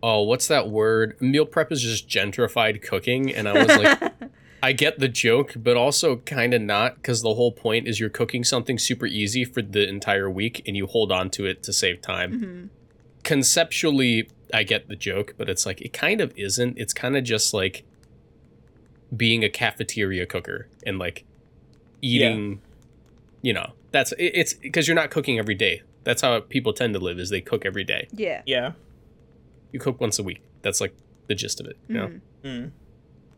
oh 0.01 0.21
what's 0.21 0.47
that 0.47 0.69
word 0.69 1.19
meal 1.19 1.45
prep 1.45 1.73
is 1.73 1.81
just 1.81 2.07
gentrified 2.07 2.81
cooking 2.81 3.35
and 3.35 3.49
i 3.49 3.53
was 3.53 3.67
like 3.77 4.13
I 4.63 4.73
get 4.73 4.99
the 4.99 5.07
joke, 5.07 5.53
but 5.55 5.77
also 5.77 6.17
kind 6.17 6.53
of 6.53 6.61
not 6.61 6.95
because 6.95 7.21
the 7.21 7.33
whole 7.35 7.53
point 7.53 7.87
is 7.87 7.99
you're 7.99 8.09
cooking 8.09 8.43
something 8.43 8.77
super 8.77 9.05
easy 9.05 9.45
for 9.45 9.61
the 9.61 9.87
entire 9.87 10.29
week 10.29 10.61
and 10.67 10.75
you 10.75 10.85
hold 10.85 11.13
on 11.13 11.29
to 11.31 11.45
it 11.45 11.63
to 11.63 11.71
save 11.73 12.01
time. 12.01 12.39
hmm 12.39 12.65
Conceptually, 13.23 14.27
I 14.53 14.63
get 14.63 14.87
the 14.87 14.95
joke, 14.95 15.35
but 15.37 15.49
it's 15.49 15.65
like 15.65 15.81
it 15.81 15.93
kind 15.93 16.21
of 16.21 16.33
isn't. 16.37 16.77
It's 16.77 16.93
kind 16.93 17.15
of 17.17 17.23
just 17.23 17.53
like 17.53 17.83
being 19.15 19.43
a 19.43 19.49
cafeteria 19.49 20.25
cooker 20.25 20.67
and 20.85 20.99
like 20.99 21.25
eating, 22.01 22.61
you 23.41 23.53
know, 23.53 23.71
that's 23.91 24.11
it, 24.13 24.31
it's 24.35 24.53
because 24.53 24.87
you're 24.87 24.95
not 24.95 25.09
cooking 25.11 25.37
every 25.39 25.55
day. 25.55 25.81
That's 26.03 26.21
how 26.21 26.39
people 26.39 26.73
tend 26.73 26.93
to 26.93 26.99
live 26.99 27.19
is 27.19 27.29
they 27.29 27.41
cook 27.41 27.65
every 27.65 27.83
day. 27.83 28.07
Yeah. 28.13 28.41
Yeah. 28.45 28.73
You 29.71 29.79
cook 29.79 29.99
once 29.99 30.17
a 30.19 30.23
week. 30.23 30.41
That's 30.61 30.79
like 30.81 30.95
the 31.27 31.35
gist 31.35 31.59
of 31.59 31.67
it, 31.67 31.77
you 31.87 31.95
know. 31.95 32.07
Mhm. 32.07 32.21
Mm. 32.43 32.71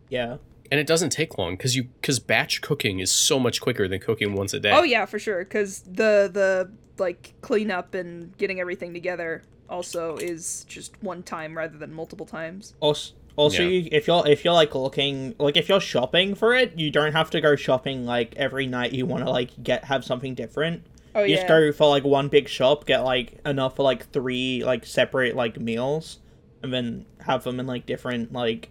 Yeah. 0.09 0.38
and 0.70 0.80
it 0.80 0.88
doesn't 0.88 1.09
take 1.09 1.38
long 1.38 1.57
because 1.57 1.76
you 1.76 1.84
because 1.99 2.20
batch 2.20 2.62
cooking 2.62 2.99
is 2.99 3.12
so 3.12 3.38
much 3.38 3.59
quicker 3.59 3.89
than 3.89 3.99
cooking 3.99 4.34
once 4.36 4.53
a 4.53 4.59
day. 4.59 4.72
Oh 4.72 4.84
yeah, 4.84 5.05
for 5.05 5.20
sure. 5.20 5.39
Because 5.43 5.82
the 5.82 6.30
the 6.32 6.72
like 6.97 7.34
cleanup 7.41 7.93
and 7.93 8.38
getting 8.38 8.62
everything 8.62 8.93
together 8.93 9.43
also 9.72 10.17
is 10.17 10.65
just 10.67 10.91
one 11.01 11.24
time 11.24 11.57
rather 11.57 11.78
than 11.78 11.93
multiple 11.93 12.26
times. 12.26 12.74
Also, 12.80 13.13
also 13.36 13.63
Yeah. 13.63 13.69
you, 13.69 13.89
if 13.91 14.07
you're 14.07 14.28
if 14.28 14.43
you're 14.45 14.53
like 14.53 14.76
looking 14.76 15.34
like 15.39 15.57
if 15.57 15.69
you're 15.69 15.80
shopping 15.80 16.36
for 16.36 16.53
it, 16.53 16.78
you 16.78 16.91
don't 16.91 17.13
have 17.13 17.30
to 17.32 17.41
go 17.41 17.55
shopping 17.55 18.05
like 18.05 18.36
every 18.36 18.67
night. 18.67 18.91
You 18.91 19.05
want 19.05 19.24
to 19.24 19.30
like 19.30 19.63
get 19.63 19.86
have 19.86 20.03
something 20.05 20.36
different. 20.36 20.84
Oh 21.15 21.24
you 21.24 21.32
yeah. 21.32 21.38
just 21.38 21.47
go 21.47 21.72
for 21.72 21.89
like 21.89 22.03
one 22.03 22.28
big 22.28 22.47
shop, 22.47 22.86
get 22.86 22.99
like 22.99 23.39
enough 23.45 23.76
for 23.78 23.84
like 23.84 24.09
three 24.11 24.63
like 24.63 24.86
separate 24.86 25.36
like 25.36 25.59
meals, 25.59 26.19
and 26.61 26.74
then 26.74 27.05
have 27.22 27.43
them 27.43 27.59
in 27.59 27.65
like 27.67 27.86
different 27.86 28.34
like 28.34 28.69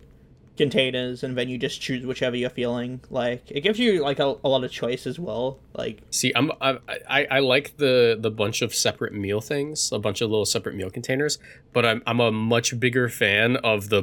containers, 0.61 1.23
and 1.23 1.39
then 1.39 1.49
you 1.49 1.57
just 1.57 1.81
choose 1.81 2.05
whichever 2.05 2.37
you're 2.37 2.51
feeling. 2.51 3.01
Like 3.09 3.51
it 3.51 3.63
gives 3.63 3.79
you 3.79 4.03
like 4.03 4.19
a, 4.19 4.37
a 4.45 4.49
lot 4.49 4.63
of 4.63 4.71
choice 4.71 5.07
as 5.07 5.19
well. 5.19 5.59
Like 5.75 6.03
See, 6.11 6.33
I'm 6.37 6.53
I, 6.61 6.79
I 7.09 7.27
I 7.31 7.39
like 7.39 7.79
the 7.79 8.19
the 8.21 8.31
bunch 8.31 8.61
of 8.61 8.75
separate 8.75 9.15
meal 9.15 9.41
things, 9.41 9.91
a 9.91 9.99
bunch 9.99 10.21
of 10.21 10.29
little 10.31 10.45
separate 10.45 10.75
meal 10.75 10.91
containers, 10.91 11.39
but 11.73 11.87
I'm 11.87 12.03
I'm 12.07 12.21
a 12.21 12.31
much 12.31 12.79
bigger 12.79 13.09
fan 13.09 13.57
of 13.57 13.89
the 13.89 14.03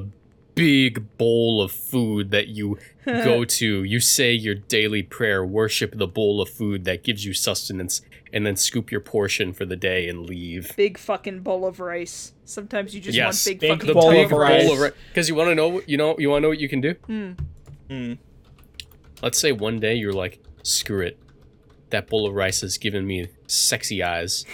big 0.57 1.17
bowl 1.17 1.61
of 1.61 1.71
food 1.71 2.31
that 2.31 2.47
you 2.49 2.77
go 3.05 3.45
to. 3.45 3.83
You 3.83 3.99
say 3.99 4.33
your 4.33 4.55
daily 4.55 5.03
prayer, 5.03 5.45
worship 5.45 5.97
the 5.97 6.07
bowl 6.07 6.41
of 6.41 6.49
food 6.49 6.83
that 6.85 7.03
gives 7.03 7.23
you 7.25 7.33
sustenance, 7.33 8.01
and 8.33 8.45
then 8.45 8.55
scoop 8.57 8.91
your 8.91 8.99
portion 9.01 9.53
for 9.53 9.65
the 9.65 9.75
day 9.77 10.09
and 10.09 10.25
leave. 10.27 10.75
big 10.75 10.97
fucking 10.97 11.39
bowl 11.41 11.65
of 11.65 11.79
rice. 11.79 12.33
Sometimes 12.43 12.93
you 12.93 12.99
just 13.01 13.15
Yes, 13.15 13.45
want 13.45 13.59
big, 13.59 13.59
big 13.61 13.79
fucking 13.79 13.93
bowl 13.93 14.01
bowl 14.03 14.11
big 14.11 14.25
of 14.25 14.31
rice. 14.37 14.65
bowl 14.67 14.83
of 14.83 14.93
because 15.09 15.29
you 15.29 15.35
want 15.35 15.49
to 15.49 15.55
know 15.55 15.67
what- 15.69 15.87
you 15.89 15.95
know 15.97 16.15
you 16.19 16.29
want 16.29 16.39
to 16.39 16.43
know 16.43 16.49
what 16.49 16.59
you 16.59 16.67
can 16.69 16.81
do. 16.81 16.93
Hmm. 17.05 17.31
mm, 17.89 18.17
Let's 19.21 19.39
say 19.39 19.51
one 19.51 19.79
day 19.79 19.95
you're 19.95 20.13
like, 20.13 20.39
screw 20.63 21.01
it, 21.01 21.17
that 21.89 22.07
bowl 22.07 22.27
of 22.27 22.33
rice 22.33 22.61
has 22.61 22.77
given 22.77 23.07
me 23.07 23.29
sexy 23.47 24.03
eyes. 24.03 24.45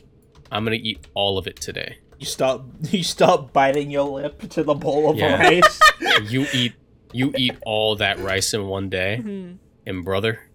I'm 0.52 0.64
gonna 0.64 0.76
eat 0.76 1.06
all 1.14 1.38
of 1.38 1.46
it 1.46 1.56
today. 1.60 1.98
You 2.20 2.26
start 2.26 2.62
you 2.92 3.02
start 3.02 3.52
biting 3.52 3.90
your 3.90 4.04
lip 4.08 4.40
to 4.50 4.62
the 4.62 4.74
bowl 4.74 5.10
of 5.10 5.16
Yeah. 5.16 5.42
rice. 5.42 5.80
you 6.30 6.46
eat 6.52 6.74
you 7.12 7.32
eat 7.36 7.56
all 7.66 7.96
that 7.96 8.20
rice 8.20 8.54
in 8.54 8.66
one 8.68 8.88
day 8.88 9.20
Mhm. 9.24 9.56
and 9.86 10.04
brother 10.04 10.48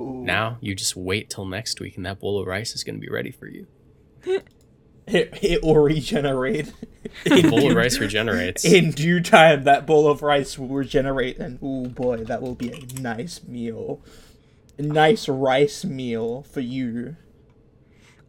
Ooh. 0.00 0.22
now 0.24 0.58
you 0.60 0.74
just 0.74 0.96
wait 0.96 1.30
till 1.30 1.44
next 1.46 1.78
week 1.80 1.96
and 1.96 2.04
that 2.04 2.18
bowl 2.18 2.40
of 2.40 2.48
rice 2.48 2.74
is 2.74 2.82
going 2.82 2.96
to 2.96 3.00
be 3.00 3.08
ready 3.12 3.30
for 3.30 3.46
you 3.46 3.68
it, 5.06 5.38
it 5.42 5.62
will 5.62 5.78
regenerate. 5.78 6.72
the 7.24 7.34
In 7.40 7.50
bowl 7.50 7.70
of 7.70 7.76
rice 7.76 7.98
regenerates 7.98 8.64
In 8.64 8.90
due 8.90 9.20
time, 9.20 9.64
that 9.64 9.86
bowl 9.86 10.08
of 10.08 10.22
rice 10.22 10.58
will 10.58 10.68
regenerate, 10.68 11.38
and 11.38 11.58
oh 11.62 11.86
boy, 11.88 12.24
that 12.24 12.40
will 12.40 12.54
be 12.54 12.70
a 12.72 13.00
nice 13.00 13.44
meal. 13.46 14.00
A 14.78 14.82
nice 14.82 15.28
rice 15.28 15.84
meal 15.84 16.42
for 16.50 16.60
you. 16.60 17.16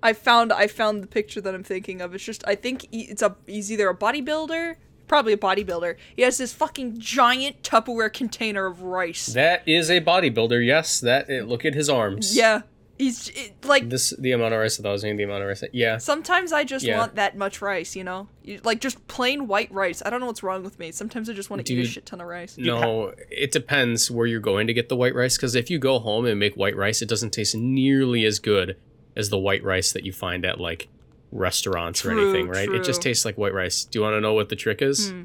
I 0.06 0.14
found 0.14 0.54
I 0.54 0.68
found 0.68 1.02
the 1.04 1.08
picture 1.08 1.42
that 1.42 1.54
I'm 1.56 1.64
thinking 1.64 2.02
of. 2.02 2.14
It's 2.16 2.24
just 2.24 2.44
I 2.48 2.56
think 2.56 2.88
he- 2.92 3.04
it's 3.12 3.22
a 3.22 3.36
he's 3.48 3.72
either 3.72 3.90
a 3.90 3.96
bodybuilder, 3.96 4.76
probably 5.08 5.34
a 5.34 5.38
bodybuilder. 5.38 5.96
He 6.16 6.22
has 6.22 6.38
this 6.38 6.54
fucking 6.54 7.00
giant 7.00 7.64
Tupperware 7.64 8.14
container 8.14 8.66
of 8.66 8.82
rice. 8.84 9.26
that 9.28 9.68
is 9.68 9.90
a 9.90 10.02
bodybuilder 10.02 10.66
yes 10.66 11.00
that 11.00 11.30
it, 11.30 11.48
look 11.48 11.66
at 11.66 11.74
his 11.74 11.90
arms 11.90 12.36
yeah, 12.38 12.62
he's 12.98 13.30
it, 13.30 13.54
like 13.66 13.90
this 13.90 14.14
the 14.20 14.32
amount 14.32 14.54
of 14.54 14.60
rice 14.60 14.78
that 14.78 14.88
I 14.88 14.92
was 14.92 15.04
eating 15.04 15.18
the 15.18 15.24
amount 15.24 15.42
of 15.44 15.48
rice 15.50 15.62
that, 15.62 15.74
yeah 15.76 15.98
sometimes 15.98 16.52
I 16.54 16.64
just 16.64 16.86
Yeah. 16.86 16.98
want 17.00 17.16
that 17.16 17.36
much 17.38 17.62
rice. 17.62 17.96
You 17.96 18.04
know, 18.04 18.28
You- 18.44 18.62
like 18.64 18.80
just 18.82 18.98
plain 19.08 19.48
white 19.48 19.72
rice. 19.72 20.02
I 20.06 20.10
don't 20.12 20.20
know 20.22 20.28
what's 20.28 20.44
wrong 20.44 20.64
with 20.64 20.78
me. 20.80 20.92
Sometimes 20.92 21.30
I 21.30 21.34
just 21.34 21.50
want 21.50 21.66
to 21.66 21.74
eat 21.74 21.84
a 21.84 21.88
shit 21.88 22.06
ton 22.06 22.22
of 22.22 22.28
rice. 22.28 22.58
no 22.58 23.14
it 23.32 23.52
depends 23.52 24.10
where 24.12 24.28
you're 24.28 24.40
going 24.52 24.68
to 24.68 24.74
get 24.74 24.88
the 24.90 24.96
white 24.96 25.16
rice 25.16 25.36
because 25.38 25.56
if 25.56 25.70
you 25.72 25.78
go 25.80 25.98
home 26.00 26.26
and 26.26 26.40
make 26.40 26.54
white 26.56 26.76
rice 26.76 27.02
it 27.02 27.10
doesn't 27.10 27.32
taste 27.32 27.56
nearly 27.56 28.24
as 28.26 28.38
good 28.40 28.78
as 29.16 29.30
the 29.30 29.38
white 29.38 29.64
rice 29.64 29.92
that 29.94 30.06
you 30.06 30.12
find 30.14 30.46
at 30.46 30.60
like 30.60 30.88
restaurants 31.32 32.06
or 32.06 32.12
anything 32.12 32.48
right 32.48 32.70
it 32.70 32.84
just 32.84 33.02
tastes 33.02 33.26
like 33.26 33.38
white 33.38 33.54
rice 33.54 33.84
do 33.86 34.00
you 34.00 34.04
want 34.04 34.14
to 34.14 34.22
know 34.22 34.34
what 34.34 34.50
the 34.50 34.56
trick 34.56 34.82
is 34.82 35.12
Hmm. 35.12 35.24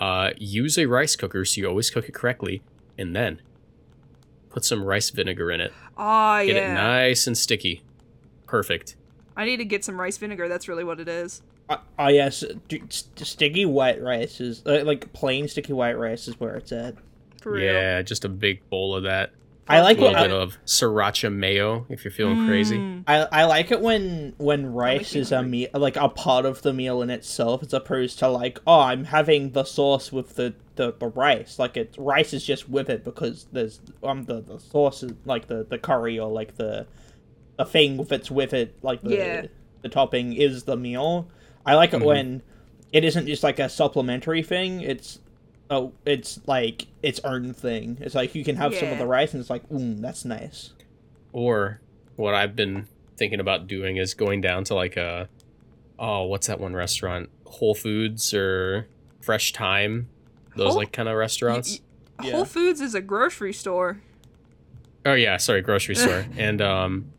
uh, 0.00 0.30
use 0.38 0.76
a 0.78 0.86
rice 0.86 1.14
cooker 1.16 1.44
so 1.44 1.60
you 1.60 1.68
always 1.68 1.90
cook 1.90 2.08
it 2.08 2.14
correctly, 2.14 2.62
and 2.98 3.14
then 3.14 3.40
put 4.50 4.64
some 4.64 4.82
rice 4.82 5.10
vinegar 5.10 5.50
in 5.50 5.60
it. 5.60 5.72
Ah, 5.96 6.42
Get 6.44 6.56
yeah. 6.56 6.72
it 6.72 6.74
nice 6.74 7.26
and 7.26 7.38
sticky. 7.38 7.82
Perfect. 8.46 8.96
I 9.36 9.44
need 9.44 9.58
to 9.58 9.64
get 9.64 9.84
some 9.84 9.98
rice 10.00 10.18
vinegar. 10.18 10.48
That's 10.48 10.68
really 10.68 10.84
what 10.84 11.00
it 11.00 11.08
is. 11.08 11.42
Ah, 11.70 11.80
uh, 11.98 12.08
yes, 12.08 12.44
d- 12.68 12.82
st- 12.88 13.26
sticky 13.26 13.64
white 13.64 14.02
rice 14.02 14.40
is 14.40 14.62
uh, 14.66 14.82
like 14.84 15.12
plain 15.12 15.46
sticky 15.48 15.72
white 15.72 15.96
rice 15.98 16.26
is 16.28 16.38
where 16.40 16.54
it's 16.56 16.72
at. 16.72 16.96
For 17.40 17.52
real. 17.52 17.72
Yeah, 17.72 18.02
just 18.02 18.24
a 18.24 18.28
big 18.28 18.68
bowl 18.68 18.94
of 18.96 19.04
that. 19.04 19.30
I 19.76 19.80
like 19.82 19.98
A 19.98 20.00
little 20.02 20.14
what 20.20 20.22
bit 20.28 20.32
I, 20.36 20.40
of 20.40 20.58
sriracha 20.64 21.32
mayo 21.32 21.86
if 21.88 22.04
you're 22.04 22.12
feeling 22.12 22.46
crazy. 22.46 22.78
Mm. 22.78 23.04
I, 23.06 23.26
I 23.32 23.44
like 23.44 23.70
it 23.70 23.80
when 23.80 24.34
when 24.38 24.72
rice 24.72 25.14
is 25.14 25.32
a 25.32 25.42
meal 25.42 25.68
like 25.74 25.96
a 25.96 26.08
part 26.08 26.44
of 26.46 26.62
the 26.62 26.72
meal 26.72 27.02
in 27.02 27.10
itself 27.10 27.62
as 27.62 27.72
opposed 27.72 28.18
to 28.20 28.28
like 28.28 28.60
oh 28.66 28.80
I'm 28.80 29.04
having 29.04 29.50
the 29.52 29.64
sauce 29.64 30.12
with 30.12 30.36
the 30.36 30.54
the, 30.76 30.92
the 30.98 31.08
rice 31.08 31.58
like 31.58 31.76
it 31.76 31.94
rice 31.98 32.32
is 32.32 32.44
just 32.44 32.68
with 32.68 32.88
it 32.90 33.04
because 33.04 33.46
there's 33.52 33.80
um 34.02 34.24
the, 34.24 34.40
the 34.40 34.58
sauce 34.58 35.02
is 35.02 35.12
like 35.24 35.46
the 35.48 35.64
the 35.68 35.78
curry 35.78 36.18
or 36.18 36.30
like 36.30 36.56
the 36.56 36.86
the 37.58 37.64
thing 37.64 38.02
that's 38.04 38.30
with 38.30 38.52
it 38.52 38.74
like 38.82 39.02
the 39.02 39.14
Yeah. 39.16 39.46
the 39.82 39.88
topping 39.88 40.32
is 40.32 40.64
the 40.64 40.76
meal. 40.76 41.28
I 41.66 41.74
like 41.76 41.92
it 41.92 42.00
Mhm. 42.00 42.04
when 42.06 42.42
it 42.92 43.04
isn't 43.04 43.26
just 43.26 43.42
like 43.42 43.58
a 43.58 43.68
supplementary 43.68 44.42
thing. 44.42 44.80
It's 44.82 45.18
oh 45.72 45.92
it's 46.04 46.38
like 46.46 46.86
its 47.02 47.18
own 47.24 47.52
thing. 47.54 47.98
It's 48.00 48.14
like 48.14 48.34
you 48.34 48.44
can 48.44 48.56
have 48.56 48.74
some 48.74 48.88
of 48.90 48.98
the 48.98 49.06
rice 49.06 49.32
and 49.32 49.40
it's 49.40 49.50
like 49.50 49.68
mm 49.68 50.00
that's 50.00 50.24
nice. 50.24 50.72
Or 51.32 51.80
what 52.16 52.34
I've 52.34 52.54
been 52.54 52.86
thinking 53.16 53.40
about 53.40 53.66
doing 53.66 53.96
is 53.96 54.14
going 54.14 54.40
down 54.40 54.64
to 54.64 54.74
like 54.74 54.96
a 54.96 55.28
oh, 55.98 56.24
what's 56.24 56.46
that 56.46 56.60
one 56.60 56.74
restaurant? 56.74 57.30
Whole 57.46 57.74
Foods 57.74 58.34
or 58.34 58.86
Fresh 59.20 59.52
Thyme. 59.52 60.08
Those 60.56 60.68
Whole- 60.68 60.76
like 60.78 60.92
kind 60.92 61.08
of 61.08 61.16
restaurants. 61.16 61.80
Y- 62.20 62.26
Yeah. 62.26 62.32
Whole 62.32 62.44
Foods 62.44 62.80
is 62.80 62.94
a 62.94 63.00
grocery 63.00 63.52
store. 63.52 64.00
Oh 65.04 65.14
yeah, 65.14 65.38
sorry, 65.38 65.62
grocery 65.62 65.96
store. 65.96 66.26
and 66.36 66.60
um 66.60 67.12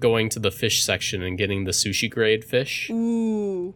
going 0.00 0.28
to 0.28 0.38
the 0.38 0.50
fish 0.50 0.84
section 0.84 1.22
and 1.22 1.36
getting 1.36 1.64
the 1.64 1.72
sushi 1.72 2.08
grade 2.08 2.44
fish 2.44 2.88
Ooh, 2.90 3.74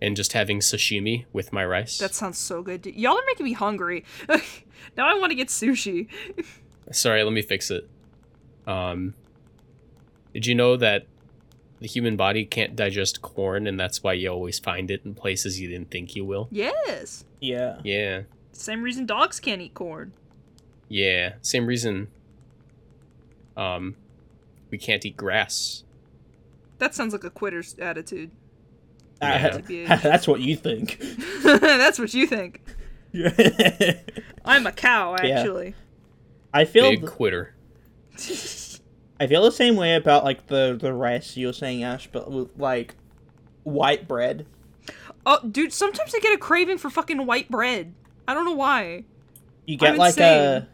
and 0.00 0.14
just 0.16 0.32
having 0.34 0.60
sashimi 0.60 1.24
with 1.32 1.52
my 1.52 1.64
rice. 1.64 1.98
that 1.98 2.14
sounds 2.14 2.38
so 2.38 2.62
good. 2.62 2.84
Y'all 2.86 3.16
are 3.16 3.22
making 3.26 3.44
me 3.44 3.52
hungry. 3.54 4.04
now 4.28 5.08
I 5.08 5.18
want 5.18 5.30
to 5.30 5.34
get 5.36 5.48
sushi. 5.48 6.08
Sorry, 6.92 7.22
let 7.24 7.32
me 7.32 7.42
fix 7.42 7.70
it. 7.70 7.88
Um, 8.66 9.14
did 10.34 10.46
you 10.46 10.54
know 10.54 10.76
that 10.76 11.06
the 11.80 11.86
human 11.88 12.16
body 12.16 12.44
can't 12.44 12.76
digest 12.76 13.22
corn, 13.22 13.66
and 13.66 13.78
that's 13.78 14.02
why 14.02 14.12
you 14.12 14.28
always 14.28 14.58
find 14.58 14.90
it 14.90 15.02
in 15.04 15.14
places 15.14 15.60
you 15.60 15.68
didn't 15.68 15.90
think 15.90 16.14
you 16.14 16.24
will? 16.24 16.48
Yes. 16.50 17.24
Yeah. 17.40 17.78
Yeah, 17.84 18.22
Same 18.52 18.82
reason 18.82 19.06
dogs 19.06 19.40
can't 19.40 19.60
eat 19.62 19.74
corn. 19.74 20.12
yeah. 20.88 21.34
Same 21.42 21.66
reason. 21.66 22.08
Um, 23.56 23.96
we 24.70 24.78
can't 24.78 25.04
eat 25.06 25.16
grass. 25.16 25.84
That 26.78 26.94
sounds 26.94 27.12
like 27.12 27.24
a 27.24 27.30
quitter's 27.30 27.74
attitude. 27.78 28.30
Yeah. 29.20 29.60
Uh, 29.88 29.96
that's 30.02 30.28
what 30.28 30.40
you 30.40 30.56
think. 30.56 30.98
That's 31.42 31.98
what 31.98 32.12
you 32.12 32.26
think. 32.26 32.60
I 33.14 34.00
I'm 34.44 34.66
a 34.66 34.72
cow, 34.72 35.14
actually. 35.14 35.68
Yeah. 35.68 35.74
I 36.52 36.64
feel 36.64 36.90
Big 36.90 37.00
th- 37.00 37.10
quitter. 37.12 37.54
I 39.18 39.26
feel 39.26 39.42
the 39.42 39.52
same 39.52 39.76
way 39.76 39.94
about 39.94 40.24
like 40.24 40.46
the 40.48 40.76
the 40.78 40.92
rice 40.92 41.36
you 41.36 41.46
were 41.46 41.52
saying, 41.52 41.82
Ash, 41.82 42.08
but 42.12 42.30
with 42.30 42.50
like 42.58 42.94
white 43.62 44.06
bread. 44.06 44.46
oh, 45.24 45.38
dude, 45.50 45.72
sometimes 45.72 46.14
I 46.14 46.18
get 46.20 46.34
a 46.34 46.38
craving 46.38 46.78
for 46.78 46.90
fucking 46.90 47.24
white 47.26 47.50
bread. 47.50 47.94
I 48.28 48.34
don't 48.34 48.44
know 48.44 48.52
why. 48.52 49.04
You 49.66 49.76
get 49.76 49.92
I'm 49.92 49.98
like 49.98 50.10
insane. 50.14 50.38
a 50.62 50.68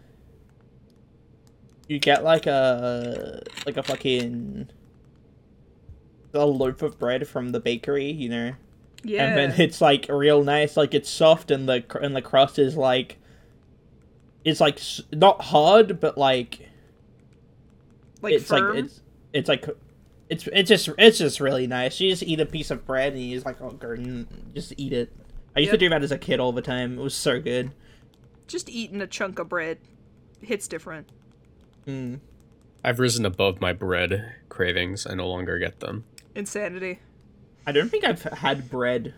you 1.89 1.99
get 1.99 2.25
like 2.25 2.47
a 2.47 3.43
like 3.67 3.77
a 3.77 3.83
fucking 3.83 4.69
a 6.35 6.47
loaf 6.47 6.83
of 6.83 6.99
bread 6.99 7.27
from 7.29 7.53
the 7.53 7.61
bakery, 7.61 8.11
you 8.11 8.29
know, 8.29 8.53
Yeah. 9.05 9.27
and 9.27 9.37
then 9.53 9.61
it's 9.61 9.81
like 9.81 10.07
real 10.09 10.43
nice, 10.45 10.77
like 10.77 10.95
it's 10.95 11.09
soft 11.11 11.51
and 11.51 11.69
the 11.69 11.83
cr- 11.83 11.99
and 11.99 12.15
the 12.17 12.23
crust 12.23 12.59
is 12.59 12.77
like 12.77 13.19
it's 14.45 14.61
like 14.61 14.77
s- 14.77 15.01
not 15.13 15.41
hard, 15.43 16.01
but 16.01 16.17
like 16.19 16.69
like 18.23 18.35
it's 18.35 18.47
firm. 18.49 18.75
like 18.77 18.85
it's 18.85 19.01
it's 19.33 19.49
like 19.49 19.67
it's 20.29 20.47
it's 20.53 20.69
just 20.69 20.89
it's 20.99 21.19
just 21.19 21.41
really 21.41 21.67
nice. 21.67 22.01
You 22.01 22.11
just 22.11 22.23
eat 22.23 22.41
a 22.41 22.47
piece 22.47 22.71
of 22.71 22.87
bread 22.87 23.13
and 23.13 23.23
you 23.23 23.35
just 23.37 23.47
like 23.47 23.61
oh 23.61 23.71
garden 23.71 24.27
just 24.55 24.73
eat 24.77 24.93
it. 24.93 25.13
I 25.55 25.61
used 25.61 25.69
Yep. 25.73 25.81
to 25.81 25.87
do 25.87 25.89
that 25.91 26.03
as 26.03 26.11
a 26.13 26.19
kid 26.19 26.41
all 26.41 26.53
the 26.53 26.63
time. 26.63 26.99
It 26.99 27.03
was 27.03 27.15
so 27.15 27.41
good. 27.41 27.73
Just 28.47 28.69
eating 28.71 29.01
a 29.01 29.07
chunk 29.07 29.39
of 29.39 29.49
bread 29.49 29.79
hits 30.41 30.67
different. 30.67 31.09
Mm. 31.87 32.21
I've 32.85 32.99
risen 32.99 33.25
above 33.27 33.61
my 33.61 33.73
bread 33.73 34.33
cravings. 34.49 35.07
I 35.07 35.15
no 35.15 35.29
longer 35.29 35.59
get 35.59 35.81
them. 35.81 36.05
Insanity. 36.35 36.99
I 37.67 37.73
don't 37.73 37.89
think 37.91 38.05
I've 38.05 38.23
had 38.23 38.71
bread 38.71 39.15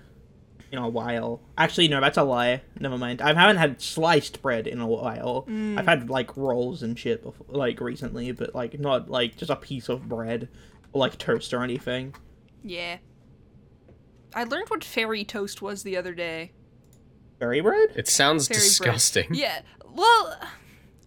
in 0.71 0.79
a 0.79 0.89
while. 0.89 1.41
Actually, 1.57 1.89
no, 1.89 2.01
that's 2.01 2.19
a 2.19 2.23
lie. 2.25 2.63
Never 2.79 2.99
mind. 2.99 3.23
I 3.23 3.33
haven't 3.33 3.57
had 3.57 3.81
sliced 3.81 4.43
bread 4.43 4.67
in 4.67 4.81
a 4.81 4.87
while. 4.87 5.43
Hmm. 5.43 5.79
I've 5.79 5.87
had 5.87 6.11
like 6.11 6.37
rolls 6.37 6.83
and 6.83 6.99
shit 6.99 7.23
before, 7.23 7.47
like 7.49 7.81
recently, 7.81 8.33
but 8.33 8.55
like 8.55 8.79
not 8.79 9.09
like 9.09 9.37
just 9.37 9.51
a 9.51 9.57
piece 9.57 9.89
of 9.89 10.09
bread 10.09 10.49
or 10.93 11.01
like 11.01 11.17
toast 11.19 11.55
or 11.55 11.63
anything. 11.63 12.15
Yeah. 12.63 12.99
I 14.35 14.45
learned 14.45 14.69
what 14.69 14.83
fairy 14.85 15.25
toast 15.25 15.63
was 15.63 15.83
the 15.85 15.97
other 15.97 16.13
day. 16.13 16.53
Berry 17.39 17.61
bread? 17.61 17.91
It 17.95 18.09
sounds 18.09 18.49
Fairy 18.49 18.59
bread. 18.59 18.65
disgusting. 18.65 19.35
Yeah. 19.35 19.61
Well, 19.95 20.39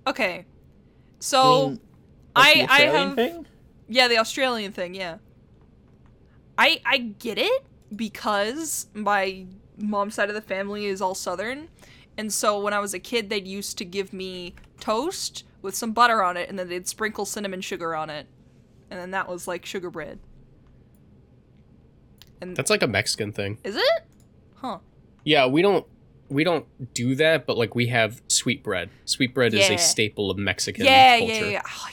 okay. 0.08 0.38
You 0.38 0.44
So 1.20 1.70
mean, 1.70 1.80
I 2.36 2.66
I 2.70 2.74
Australian 2.88 3.08
have 3.08 3.16
thing? 3.16 3.46
yeah 3.90 4.08
the 4.08 4.18
Australian 4.18 4.72
thing 4.72 4.96
yeah. 4.96 5.18
I 6.58 6.82
I 6.86 6.98
get 6.98 7.38
it 7.38 7.66
because 7.96 8.88
my 8.94 9.46
mom's 9.78 10.16
side 10.16 10.30
of 10.30 10.36
the 10.36 10.42
family 10.42 10.86
is 10.86 11.02
all 11.02 11.16
southern, 11.16 11.70
and 12.18 12.32
so 12.32 12.60
when 12.62 12.74
I 12.74 12.80
was 12.80 12.94
a 12.94 13.00
kid 13.00 13.30
they'd 13.30 13.48
used 13.48 13.78
to 13.78 13.86
give 13.86 14.14
me 14.14 14.56
toast 14.80 15.44
with 15.62 15.76
some 15.76 15.92
butter 15.92 16.24
on 16.24 16.38
it, 16.38 16.50
and 16.50 16.58
then 16.58 16.70
they'd 16.70 16.88
sprinkle 16.88 17.26
cinnamon 17.26 17.62
sugar 17.62 17.96
on 17.96 18.10
it, 18.10 18.28
and 18.90 19.00
then 19.00 19.12
that 19.12 19.28
was 19.28 19.48
like 19.48 19.66
sugar 19.66 19.90
bread. 19.90 20.20
And 22.40 22.56
That's 22.56 22.70
like 22.70 22.84
a 22.84 22.88
Mexican 22.88 23.32
thing. 23.32 23.58
is 23.64 23.76
it? 23.76 24.06
Huh. 24.56 24.80
Yeah, 25.24 25.48
we 25.48 25.62
don't 25.62 25.86
we 26.30 26.44
don't 26.44 26.66
do 26.94 27.16
that, 27.16 27.46
but 27.46 27.58
like 27.58 27.76
we 27.76 27.88
have 27.88 28.22
sweet 28.28 28.64
bread. 28.64 28.90
Sweet 29.06 29.34
bread 29.34 29.54
is 29.54 29.70
a 29.70 29.78
staple 29.78 30.30
of 30.30 30.38
Mexican 30.38 30.86
yeah, 30.86 31.18
culture. 31.20 31.34
yeah, 31.34 31.40
yeah, 31.42 31.50
yeah. 31.50 31.62
Oh, 31.66 31.90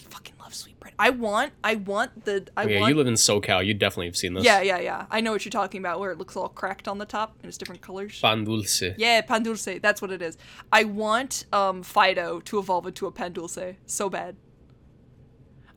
I 0.98 1.08
fucking 1.08 1.20
love 1.22 1.42
sweet 1.42 1.52
bread. 1.52 1.52
I 1.66 1.74
want, 1.74 1.74
I 1.74 1.74
want 1.76 2.24
the, 2.24 2.46
I 2.56 2.64
Oh, 2.64 2.68
yeah, 2.68 2.80
want. 2.80 2.90
you 2.90 2.96
live 2.96 3.06
in 3.06 3.14
SoCal. 3.14 3.64
You 3.66 3.74
definitely 3.74 4.06
have 4.06 4.16
seen 4.16 4.34
this. 4.34 4.44
yeah, 4.44 4.60
yeah, 4.62 4.78
yeah. 4.78 5.06
I 5.10 5.20
know 5.20 5.32
what 5.32 5.44
you're 5.44 5.50
talking 5.50 5.80
about, 5.80 6.00
where 6.00 6.10
it 6.10 6.18
looks 6.18 6.36
all 6.36 6.48
cracked 6.48 6.86
on 6.88 6.98
the 6.98 7.06
top 7.06 7.36
and 7.42 7.48
it's 7.48 7.58
different 7.58 7.80
colors. 7.82 8.20
Pan 8.20 8.44
dulce. 8.44 8.82
yeah, 8.96 9.20
pan 9.22 9.42
dulce. 9.42 9.66
That's 9.82 10.00
what 10.00 10.10
it 10.10 10.22
is. 10.22 10.36
I 10.72 10.84
want 10.84 11.46
um 11.52 11.82
Fidough 11.82 12.44
to 12.44 12.58
evolve 12.58 12.86
into 12.86 13.06
a 13.06 13.12
pan 13.12 13.32
dulce 13.32 13.58
so 13.86 14.08
bad. 14.08 14.36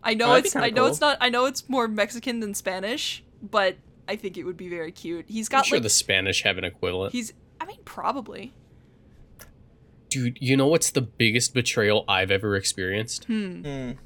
I 0.04 0.14
know 0.14 0.32
Oh, 0.32 0.36
it's, 0.36 0.56
I 0.56 0.70
know 0.70 0.86
it's 0.86 1.02
not, 1.02 1.18
I 1.20 1.30
know 1.30 1.46
it's 1.46 1.68
more 1.68 1.88
Mexican 1.88 2.40
than 2.40 2.54
Spanish, 2.54 3.24
but 3.42 3.76
I 4.08 4.16
think 4.16 4.38
it 4.38 4.44
would 4.44 4.56
be 4.56 4.70
very 4.70 4.92
cute. 4.92 5.26
He's 5.28 5.48
I'm 5.50 5.58
got 5.58 5.66
sure 5.66 5.78
like, 5.80 5.84
the 5.84 5.90
Spanish 5.90 6.44
have 6.44 6.58
an 6.58 6.64
equivalent. 6.64 7.12
he's, 7.12 7.34
I 7.60 7.66
mean, 7.66 7.80
probably. 7.84 8.54
Dude, 10.10 10.38
you 10.40 10.56
know 10.56 10.68
what's 10.68 10.92
the 10.92 11.02
biggest 11.02 11.54
betrayal 11.54 12.06
I've 12.08 12.32
ever 12.32 12.56
experienced? 12.56 13.26
Hmm. 13.26 13.64
Mm. 13.64 13.98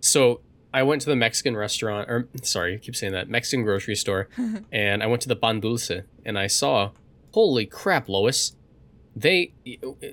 So 0.00 0.40
I 0.72 0.82
went 0.82 1.02
to 1.02 1.08
the 1.08 1.16
Mexican 1.16 1.56
restaurant, 1.56 2.08
or 2.10 2.28
sorry, 2.42 2.74
I 2.74 2.78
keep 2.78 2.96
saying 2.96 3.12
that 3.12 3.28
Mexican 3.28 3.64
grocery 3.64 3.94
store, 3.94 4.28
and 4.72 5.02
I 5.02 5.06
went 5.06 5.22
to 5.22 5.28
the 5.28 5.36
Pan 5.36 5.60
Dulce, 5.60 6.02
and 6.24 6.38
I 6.38 6.46
saw, 6.46 6.90
holy 7.32 7.66
crap, 7.66 8.08
Lois, 8.08 8.54
they 9.16 9.52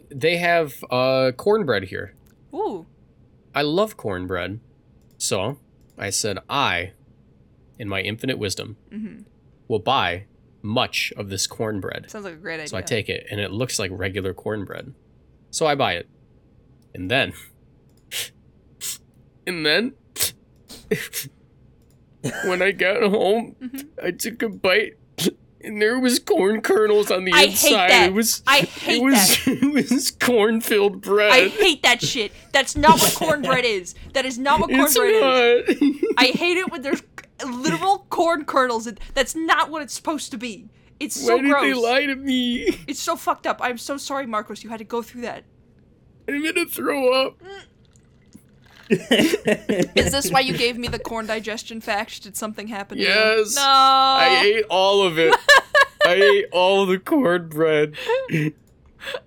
they 0.09 0.37
have 0.37 0.83
uh, 0.89 1.31
cornbread 1.35 1.83
here. 1.83 2.15
Ooh. 2.53 2.85
I 3.53 3.61
love 3.61 3.95
cornbread, 3.97 4.59
so 5.17 5.59
I 5.97 6.09
said 6.09 6.39
I, 6.49 6.91
in 7.77 7.87
my 7.87 8.01
infinite 8.01 8.37
wisdom, 8.37 8.77
hmm 8.89 9.21
will 9.67 9.79
buy 9.79 10.25
much 10.61 11.11
of 11.17 11.29
this 11.29 11.47
cornbread. 11.47 12.09
Sounds 12.09 12.25
like 12.25 12.35
a 12.35 12.37
great 12.37 12.55
idea. 12.55 12.67
So 12.67 12.77
I 12.77 12.81
take 12.81 13.09
it, 13.09 13.25
and 13.31 13.39
it 13.39 13.51
looks 13.51 13.79
like 13.79 13.91
regular 13.93 14.33
cornbread. 14.33 14.93
So 15.51 15.65
I 15.65 15.75
buy 15.75 15.93
it. 15.93 16.07
And 16.93 17.09
then. 17.09 17.33
And 19.47 19.65
then. 19.65 19.93
when 22.45 22.61
I 22.61 22.71
got 22.71 23.01
home, 23.03 23.55
Mhm. 23.61 23.87
I 24.03 24.11
took 24.11 24.41
a 24.41 24.49
bite, 24.49 24.93
and 25.61 25.81
there 25.81 25.99
was 25.99 26.19
corn 26.19 26.61
kernels 26.61 27.11
on 27.11 27.25
the 27.25 27.33
I 27.33 27.45
hate 27.47 27.49
inside. 27.71 27.89
that. 27.91 28.09
It 28.09 28.13
was. 28.13 28.41
I 28.47 28.59
hate 28.59 28.97
it 29.01 29.03
was, 29.03 29.47
It 29.47 29.73
was 29.73 30.11
corn 30.11 30.61
filled 30.61 31.01
bread. 31.01 31.31
I 31.31 31.47
hate 31.49 31.83
that 31.83 32.01
shit. 32.01 32.31
That's 32.51 32.75
not 32.75 32.99
what 32.99 33.13
cornbread 33.15 33.65
is. 33.65 33.95
That 34.13 34.25
is 34.25 34.37
not 34.37 34.59
what 34.59 34.69
cornbread 34.69 35.65
is. 35.69 36.05
I 36.17 36.25
hate 36.27 36.57
it 36.57 36.71
when 36.71 36.81
there's 36.81 37.03
literal 37.45 38.05
corn 38.09 38.45
kernels. 38.45 38.87
That's 39.13 39.35
not 39.35 39.69
what 39.69 39.81
it's 39.81 39.93
supposed 39.93 40.31
to 40.31 40.37
be. 40.37 40.69
It's 40.99 41.19
so 41.19 41.35
Why 41.35 41.41
did 41.41 41.51
gross. 41.51 41.63
they 41.63 41.73
lie 41.73 42.05
to 42.05 42.15
me? 42.15 42.79
It's 42.87 43.01
so 43.01 43.15
fucked 43.17 43.45
up. 43.45 43.59
I'm 43.61 43.77
so 43.77 43.97
sorry, 43.97 44.25
Marcos. 44.25 44.63
You 44.63 44.69
had 44.69 44.77
to 44.79 44.85
go 44.85 45.01
through 45.01 45.21
that. 45.21 45.43
I'm 46.27 46.43
gonna 46.43 46.65
throw 46.65 47.11
up. 47.13 47.37
Is 48.89 50.11
this 50.11 50.29
why 50.31 50.41
you 50.41 50.55
gave 50.57 50.77
me 50.77 50.87
the 50.87 50.99
corn 50.99 51.25
digestion 51.25 51.81
fact? 51.81 52.23
Did 52.23 52.37
something 52.37 52.67
happen? 52.67 52.97
to 52.97 53.03
you? 53.03 53.09
Yes. 53.09 53.55
No. 53.55 53.61
I 53.63 54.41
ate 54.45 54.65
all 54.69 55.01
of 55.01 55.17
it. 55.17 55.35
I 56.05 56.13
ate 56.13 56.45
all 56.51 56.85
the 56.85 56.99
cornbread. 56.99 57.95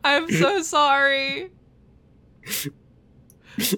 I'm 0.04 0.30
so 0.30 0.62
sorry. 0.62 1.50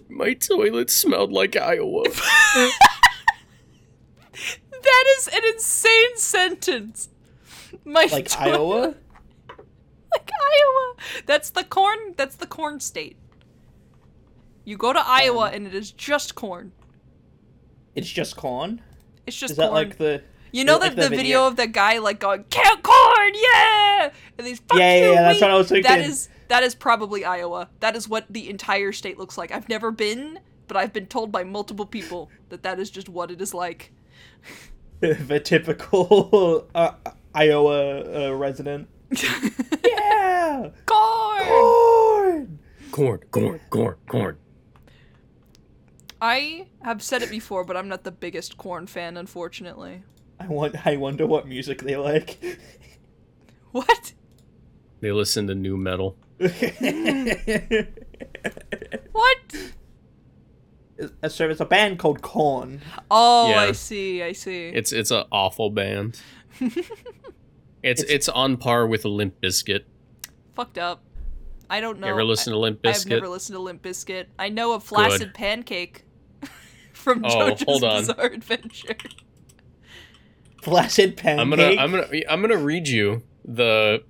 My 0.09 0.35
toilet 0.35 0.91
smelled 0.91 1.33
like 1.33 1.57
Iowa. 1.57 2.05
That 4.83 5.05
is 5.19 5.29
an 5.29 5.41
insane 5.53 6.17
sentence. 6.17 7.09
My 7.85 8.09
like 8.11 8.29
to- 8.29 8.41
Iowa? 8.41 8.81
like 10.13 10.31
Iowa. 10.43 10.95
That's 11.27 11.51
the 11.51 11.65
corn. 11.65 12.15
That's 12.17 12.37
the 12.37 12.47
corn 12.47 12.81
state. 12.81 13.17
You 14.65 14.77
go 14.77 14.93
to 14.93 15.03
Iowa 15.05 15.51
and 15.53 15.67
it 15.67 15.75
is 15.75 15.91
just 15.91 16.35
corn. 16.35 16.73
It's 17.95 18.09
just 18.09 18.37
corn? 18.37 18.81
It's 19.27 19.37
just 19.37 19.53
Is 19.53 19.57
that 19.59 19.73
like 19.73 19.99
the 19.99 20.23
you 20.53 20.65
know 20.65 20.75
is 20.75 20.81
that 20.81 20.97
the, 20.97 21.03
like 21.03 21.11
the 21.11 21.11
the 21.11 21.17
video 21.17 21.23
video- 21.23 21.47
of 21.47 21.57
the 21.57 21.67
guy 21.67 21.99
like 21.99 22.21
going 22.21 22.45
"Count 22.45 22.83
corn, 22.83 23.33
yeah!" 23.35 24.11
and 24.39 24.47
he's 24.47 24.59
fuck 24.61 24.79
Yeah, 24.79 24.95
yeah, 24.95 25.07
you, 25.07 25.13
yeah, 25.13 25.23
that's 25.23 25.41
what 25.41 25.51
I 25.51 25.55
was 25.55 25.69
thinking. 25.69 26.01
is 26.01 26.29
that 26.49 26.63
is 26.63 26.75
probably 26.75 27.25
Iowa. 27.25 27.69
That 27.81 27.95
is 27.97 28.09
what 28.09 28.27
the 28.29 28.51
entire 28.51 28.93
state 28.93 29.19
looks 29.19 29.39
like. 29.39 29.53
I've 29.53 29.69
never 29.69 29.91
been, 29.91 30.41
but 30.67 30.77
I've 30.77 30.93
been 30.93 31.07
told 31.07 31.31
by 31.31 31.45
multiple 31.45 31.87
people 31.87 32.31
that 32.49 32.63
that 32.63 32.79
is 32.81 32.91
just 32.91 33.09
what 33.09 33.31
it 33.31 33.41
is 33.41 33.55
like. 33.55 33.93
the 35.01 35.41
typical 35.41 36.69
uh, 36.75 36.93
Iowa 37.35 38.31
uh, 38.31 38.35
resident? 38.35 38.89
Yeah! 39.85 40.71
corn. 40.87 41.47
Corn! 41.47 42.59
Corn, 42.91 43.21
corn, 43.31 43.61
corn, 43.71 43.97
corn. 44.09 44.37
I 46.21 46.67
have 46.83 47.03
said 47.03 47.23
it 47.23 47.31
before, 47.31 47.65
but 47.65 47.77
I'm 47.77 47.89
not 47.89 48.05
the 48.05 48.13
biggest 48.13 48.57
corn 48.57 48.87
fan, 48.87 49.17
unfortunately. 49.17 50.03
I 50.39 50.47
want. 50.47 50.87
I 50.87 50.97
wonder 50.97 51.27
what 51.27 51.47
music 51.47 51.83
they 51.83 51.97
like. 51.97 52.39
What? 53.73 54.15
They 55.01 55.13
listen 55.13 55.47
to 55.47 55.55
nu 55.55 55.77
metal. 55.77 56.17
What? 59.13 59.39
Uh, 61.23 61.29
so 61.29 61.49
it's 61.49 61.61
a 61.61 61.65
band 61.65 61.99
called 61.99 62.21
Korn. 62.21 62.81
Oh, 63.11 63.51
Yeah. 63.51 63.61
I 63.61 63.73
see. 63.73 64.23
I 64.23 64.33
see. 64.33 64.69
It's 64.69 64.93
it's 64.93 65.11
an 65.11 65.25
awful 65.31 65.71
band. 65.71 66.21
It's 67.83 68.03
it's 68.03 68.29
on 68.29 68.59
par 68.59 68.87
with 68.87 69.07
Limp 69.07 69.41
Bizkit. 69.41 69.85
Fucked 70.55 70.77
up. 70.77 71.03
I 71.71 71.81
don't 71.81 71.99
know. 71.99 72.09
You 72.09 72.13
ever 72.13 72.25
listen 72.25 72.53
to 72.53 72.59
Limp 72.59 72.81
I, 72.85 72.91
I've 72.91 73.07
never 73.07 73.29
listened 73.29 73.57
to 73.57 73.61
Limp 73.61 73.81
Bizkit. 73.83 74.27
I 74.39 74.51
know 74.51 74.75
a 74.75 74.81
flaccid 74.81 75.33
pancake 75.33 76.05
from 77.01 77.25
Oh, 77.25 77.29
JoJo's 77.29 77.63
hold 77.63 77.85
on. 77.85 78.01
Bizarre 78.03 78.27
Adventure. 78.27 78.95
Flaccid 80.63 81.17
pancake. 81.17 81.41
I'm 81.41 81.51
gonna 81.51 81.75
I'm 81.81 81.91
gonna 81.91 82.09
I'm 82.29 82.41
gonna 82.41 82.57
read 82.59 82.87
you 82.89 83.23
the. 83.45 84.03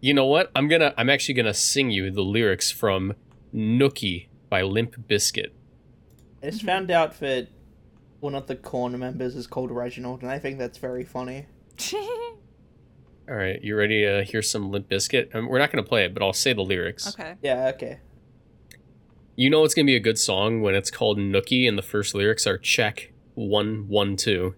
You 0.00 0.14
know 0.14 0.26
what? 0.26 0.52
I'm 0.54 0.68
gonna 0.68 0.94
I'm 0.96 1.10
actually 1.10 1.34
gonna 1.34 1.52
sing 1.54 1.90
you 1.90 2.10
the 2.12 2.22
lyrics 2.22 2.70
from 2.70 3.14
Nookie 3.52 4.28
by 4.48 4.62
Limp 4.62 5.08
Bizkit. 5.08 5.48
I 6.40 6.50
just 6.50 6.62
found 6.62 6.90
out 6.92 7.18
that 7.18 7.48
one 8.20 8.36
of 8.36 8.46
the 8.46 8.54
Korn 8.54 8.96
members 8.96 9.34
is 9.34 9.48
called 9.48 9.72
Reginald, 9.72 10.22
and 10.22 10.30
I 10.30 10.38
think 10.38 10.58
that's 10.58 10.78
very 10.78 11.04
funny. 11.04 11.46
All 11.94 13.34
right, 13.34 13.60
you 13.62 13.76
ready 13.76 14.02
to 14.04 14.22
hear 14.22 14.40
some 14.40 14.70
Limp 14.70 14.88
Bizkit? 14.88 15.34
Um, 15.34 15.48
we're 15.48 15.58
not 15.58 15.72
gonna 15.72 15.82
play 15.82 16.04
it, 16.04 16.14
but 16.14 16.22
I'll 16.22 16.32
say 16.32 16.52
the 16.52 16.62
lyrics. 16.62 17.08
okay. 17.08 17.34
Yeah. 17.42 17.72
Okay. 17.74 17.98
You 19.40 19.50
know 19.50 19.62
it's 19.62 19.72
gonna 19.72 19.86
be 19.86 19.94
a 19.94 20.00
good 20.00 20.18
song 20.18 20.62
when 20.62 20.74
it's 20.74 20.90
called 20.90 21.16
Nookie 21.16 21.68
and 21.68 21.78
the 21.78 21.82
first 21.82 22.12
lyrics 22.12 22.44
are 22.44 22.58
check 22.58 23.12
one 23.34 23.86
one 23.86 24.16
two. 24.16 24.56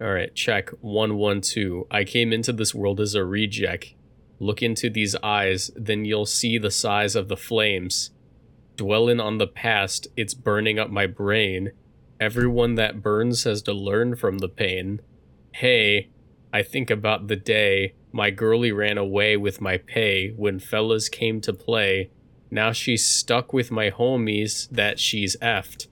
All 0.00 0.14
right, 0.14 0.34
check 0.34 0.70
one 0.80 1.16
one 1.16 1.42
two. 1.42 1.86
I 1.90 2.04
came 2.04 2.32
into 2.32 2.54
this 2.54 2.74
world 2.74 3.00
as 3.00 3.14
a 3.14 3.22
reject. 3.22 3.92
Look 4.40 4.62
into 4.62 4.88
these 4.88 5.14
eyes, 5.16 5.70
then 5.76 6.06
you'll 6.06 6.24
see 6.24 6.56
the 6.56 6.70
size 6.70 7.14
of 7.14 7.28
the 7.28 7.36
flames. 7.36 8.12
Dwelling 8.76 9.20
on 9.20 9.36
the 9.36 9.46
past, 9.46 10.08
it's 10.16 10.32
burning 10.32 10.78
up 10.78 10.88
my 10.88 11.06
brain. 11.06 11.72
Everyone 12.18 12.76
that 12.76 13.02
burns 13.02 13.44
has 13.44 13.60
to 13.64 13.74
learn 13.74 14.16
from 14.16 14.38
the 14.38 14.48
pain. 14.48 15.02
Hey, 15.52 16.08
I 16.50 16.62
think 16.62 16.88
about 16.88 17.28
the 17.28 17.36
day 17.36 17.92
my 18.10 18.30
girlie 18.30 18.72
ran 18.72 18.96
away 18.96 19.36
with 19.36 19.60
my 19.60 19.76
pay 19.76 20.30
when 20.30 20.60
fellas 20.60 21.10
came 21.10 21.42
to 21.42 21.52
play. 21.52 22.10
Now 22.50 22.72
she's 22.72 23.04
stuck 23.04 23.52
with 23.52 23.70
my 23.70 23.90
homies 23.90 24.68
that 24.70 24.98
she's 24.98 25.36
effed. 25.36 25.88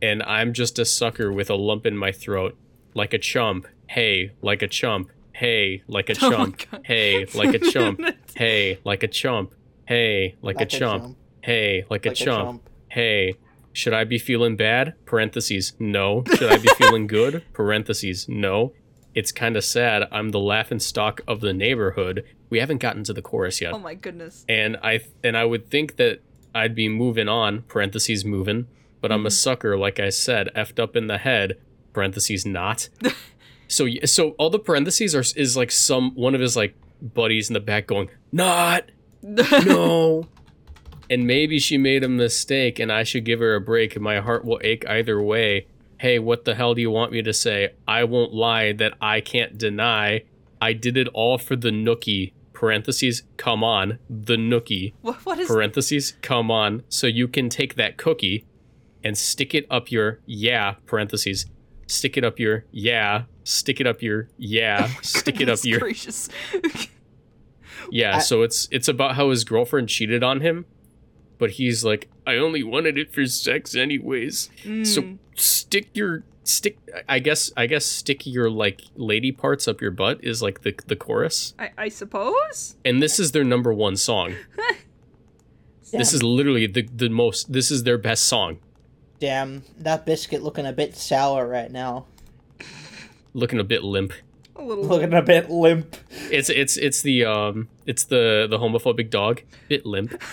And 0.00 0.22
I'm 0.22 0.52
just 0.52 0.78
a 0.78 0.84
sucker 0.84 1.32
with 1.32 1.50
a 1.50 1.54
lump 1.54 1.86
in 1.86 1.96
my 1.96 2.12
throat. 2.12 2.56
Like 2.94 3.12
a 3.14 3.18
chump. 3.18 3.66
Hey, 3.88 4.30
like 4.42 4.62
a 4.62 4.68
chump. 4.68 5.10
Hey, 5.32 5.82
like 5.88 6.08
a 6.10 6.14
Oh 6.22 6.30
my 6.30 6.36
chump. 6.36 6.62
Hey, 6.84 7.26
like 7.34 7.54
a 7.54 7.58
chump. 7.70 8.00
Hey, 8.34 8.78
like 8.84 9.02
a 9.02 9.08
chump. 9.08 9.54
Hey, 9.86 10.34
like, 10.42 10.60
a 10.60 10.66
chump. 10.66 11.16
Hey, 11.42 11.84
like, 11.88 12.06
a, 12.06 12.08
Like 12.10 12.14
chump. 12.14 12.68
Hey, 12.88 13.34
should 13.72 13.92
I 13.92 14.04
be 14.04 14.18
feeling 14.18 14.56
bad? 14.56 14.94
Parentheses, 15.04 15.74
no. 15.78 16.24
Should 16.34 16.50
I 16.50 16.56
be 16.58 16.68
feeling 16.76 17.06
good? 17.06 17.44
Parentheses, 17.52 18.28
no. 18.28 18.72
It's 19.16 19.32
kind 19.32 19.56
of 19.56 19.64
sad. 19.64 20.06
I'm 20.12 20.28
the 20.28 20.38
laughing 20.38 20.78
stock 20.78 21.22
of 21.26 21.40
the 21.40 21.54
neighborhood. 21.54 22.22
We 22.50 22.60
haven't 22.60 22.78
gotten 22.78 23.02
to 23.04 23.14
the 23.14 23.22
chorus 23.22 23.62
yet. 23.62 23.72
Oh 23.72 23.78
my 23.78 23.94
goodness. 23.94 24.44
and 24.46 24.76
I 24.82 25.00
and 25.24 25.36
I 25.36 25.46
would 25.46 25.70
think 25.70 25.96
that 25.96 26.20
I'd 26.54 26.74
be 26.74 26.88
moving 26.88 27.26
on 27.26 27.62
parentheses 27.62 28.26
moving, 28.26 28.66
but 29.00 29.10
I'm 29.10 29.24
a 29.24 29.30
mm-hmm. 29.30 29.34
sucker 29.34 29.78
like 29.78 29.98
I 29.98 30.10
said, 30.10 30.50
effed 30.54 30.78
up 30.78 30.94
in 30.94 31.06
the 31.06 31.16
head 31.18 31.58
parentheses 31.94 32.44
not. 32.44 32.90
so 33.68 33.88
so 34.04 34.32
all 34.32 34.50
the 34.50 34.58
parentheses 34.58 35.14
are 35.14 35.24
is 35.34 35.56
like 35.56 35.70
some 35.70 36.14
one 36.14 36.34
of 36.34 36.42
his 36.42 36.54
like 36.54 36.74
buddies 37.00 37.48
in 37.48 37.54
the 37.54 37.60
back 37.60 37.86
going 37.86 38.08
not 38.32 38.90
no. 39.22 40.26
and 41.08 41.26
maybe 41.26 41.58
she 41.58 41.78
made 41.78 42.04
a 42.04 42.08
mistake 42.08 42.78
and 42.78 42.92
I 42.92 43.02
should 43.02 43.24
give 43.24 43.40
her 43.40 43.54
a 43.54 43.60
break 43.60 43.96
and 43.96 44.04
my 44.04 44.20
heart 44.20 44.44
will 44.44 44.60
ache 44.62 44.86
either 44.86 45.20
way. 45.22 45.66
Hey, 45.98 46.18
what 46.18 46.44
the 46.44 46.54
hell 46.54 46.74
do 46.74 46.80
you 46.80 46.90
want 46.90 47.12
me 47.12 47.22
to 47.22 47.32
say? 47.32 47.70
I 47.88 48.04
won't 48.04 48.32
lie 48.34 48.72
that 48.72 48.94
I 49.00 49.20
can't 49.20 49.56
deny. 49.56 50.24
I 50.60 50.72
did 50.72 50.96
it 50.96 51.08
all 51.14 51.38
for 51.38 51.56
the 51.56 51.70
nookie. 51.70 52.32
Parentheses, 52.52 53.22
come 53.36 53.62
on, 53.62 53.98
the 54.08 54.36
nookie. 54.36 54.94
What, 55.02 55.16
what 55.26 55.38
is 55.38 55.46
Parentheses, 55.48 56.14
come 56.22 56.50
on, 56.50 56.82
so 56.88 57.06
you 57.06 57.28
can 57.28 57.48
take 57.50 57.74
that 57.74 57.98
cookie 57.98 58.46
and 59.04 59.16
stick 59.16 59.54
it 59.54 59.66
up 59.70 59.90
your 59.90 60.20
yeah. 60.24 60.76
Parentheses, 60.86 61.46
stick 61.86 62.16
it 62.16 62.24
up 62.24 62.38
your 62.38 62.64
yeah. 62.70 63.24
Stick 63.44 63.78
it 63.80 63.86
up 63.86 64.00
your 64.02 64.28
yeah. 64.38 64.86
Stick 65.02 65.40
it 65.40 65.48
up 65.50 65.58
your 65.64 65.78
gracious. 65.80 66.28
yeah, 67.90 68.16
I- 68.16 68.20
so 68.20 68.42
it's 68.42 68.68
it's 68.70 68.88
about 68.88 69.14
how 69.16 69.30
his 69.30 69.44
girlfriend 69.44 69.88
cheated 69.88 70.22
on 70.24 70.40
him, 70.40 70.66
but 71.38 71.52
he's 71.52 71.84
like, 71.84 72.08
I 72.26 72.36
only 72.36 72.62
wanted 72.62 72.98
it 72.98 73.12
for 73.14 73.24
sex 73.26 73.74
anyways. 73.74 74.50
So 74.84 75.02
Mm. 75.02 75.18
stick 75.36 75.88
your 75.94 76.24
stick 76.44 76.78
I 77.08 77.18
guess 77.18 77.50
I 77.56 77.66
guess 77.66 77.84
stick 77.86 78.26
your 78.26 78.50
like 78.50 78.82
lady 78.96 79.32
parts 79.32 79.66
up 79.68 79.80
your 79.80 79.90
butt 79.92 80.20
is 80.22 80.42
like 80.42 80.62
the 80.62 80.74
the 80.86 80.96
chorus. 80.96 81.54
I, 81.58 81.70
I 81.78 81.88
suppose. 81.88 82.76
And 82.84 83.00
this 83.02 83.18
is 83.18 83.32
their 83.32 83.44
number 83.44 83.72
one 83.72 83.96
song. 83.96 84.34
This 85.92 86.12
is 86.12 86.22
literally 86.22 86.66
the 86.66 86.82
the 86.82 87.08
most 87.08 87.52
this 87.52 87.70
is 87.70 87.84
their 87.84 87.96
best 87.96 88.24
song. 88.24 88.58
Damn, 89.20 89.62
that 89.78 90.04
biscuit 90.04 90.42
looking 90.42 90.66
a 90.66 90.72
bit 90.72 90.94
sour 90.96 91.46
right 91.46 91.70
now. 91.70 92.06
Looking 93.32 93.60
a 93.60 93.64
bit 93.64 93.82
limp. 93.82 94.12
A 94.56 94.62
little. 94.62 94.84
Looking 94.84 95.14
a 95.14 95.22
bit 95.22 95.48
limp. 95.48 95.96
It's 96.30 96.50
it's 96.50 96.76
it's 96.76 97.00
the 97.02 97.24
um 97.24 97.68
it's 97.86 98.04
the 98.04 98.46
the 98.50 98.58
homophobic 98.58 99.10
dog. 99.10 99.42
Bit 99.68 99.86
limp. 99.86 100.20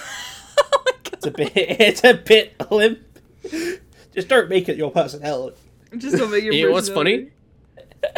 It's 1.26 1.28
a 1.28 1.32
bit. 1.32 1.51
It's 1.55 2.03
a 2.03 2.13
bit 2.13 2.71
limp. 2.71 2.99
Just 4.13 4.28
don't 4.28 4.49
make 4.49 4.69
it 4.69 4.78
your 4.78 4.91
personality. 4.91 5.57
Just 5.97 6.17
don't 6.17 6.32
make 6.32 6.43
your. 6.43 6.53
You 6.53 6.67
know 6.67 6.74
what's 6.74 6.89
funny? 6.89 7.30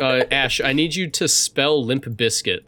Uh 0.01 0.23
Ash, 0.31 0.59
I 0.61 0.73
need 0.73 0.95
you 0.95 1.09
to 1.11 1.27
spell 1.27 1.83
limp 1.83 2.17
biscuit. 2.17 2.63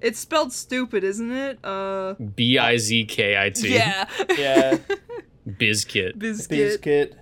It's 0.00 0.18
spelled 0.20 0.52
stupid, 0.52 1.02
isn't 1.04 1.30
it? 1.32 1.58
Uh, 1.64 2.14
B 2.14 2.56
I 2.56 2.76
Z 2.76 3.04
K 3.06 3.36
I 3.36 3.50
T. 3.50 3.74
yeah. 3.74 4.08
Yeah, 4.36 4.78
Bizkit. 5.48 6.18
biscuit. 6.18 6.48
biscuit. 6.48 7.14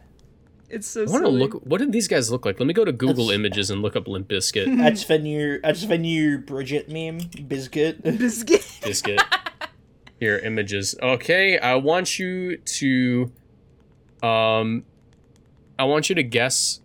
It's 0.68 0.86
so. 0.86 1.02
I 1.02 1.04
want 1.06 1.24
to 1.24 1.30
silly. 1.30 1.40
look. 1.40 1.54
What 1.64 1.78
did 1.78 1.92
these 1.92 2.06
guys 2.08 2.30
look 2.30 2.44
like? 2.44 2.60
Let 2.60 2.66
me 2.66 2.74
go 2.74 2.84
to 2.84 2.92
Google 2.92 3.26
That's- 3.26 3.34
Images 3.34 3.70
and 3.70 3.82
look 3.82 3.96
up 3.96 4.06
Limp 4.08 4.28
Biscuit. 4.28 4.68
That's 4.76 5.04
the 5.06 5.18
new. 5.18 5.58
That's 5.62 5.86
the 5.86 5.96
new 5.96 6.38
Bridget 6.38 6.88
meme. 6.90 7.18
Biscuit. 7.48 8.02
Biscuit. 8.02 8.66
Biscuit. 8.84 9.22
Here, 10.18 10.38
images. 10.38 10.94
Okay, 11.02 11.58
I 11.58 11.74
want 11.74 12.18
you 12.18 12.56
to, 12.56 13.30
um, 14.22 14.84
I 15.78 15.84
want 15.84 16.08
you 16.08 16.14
to 16.14 16.22
guess 16.22 16.80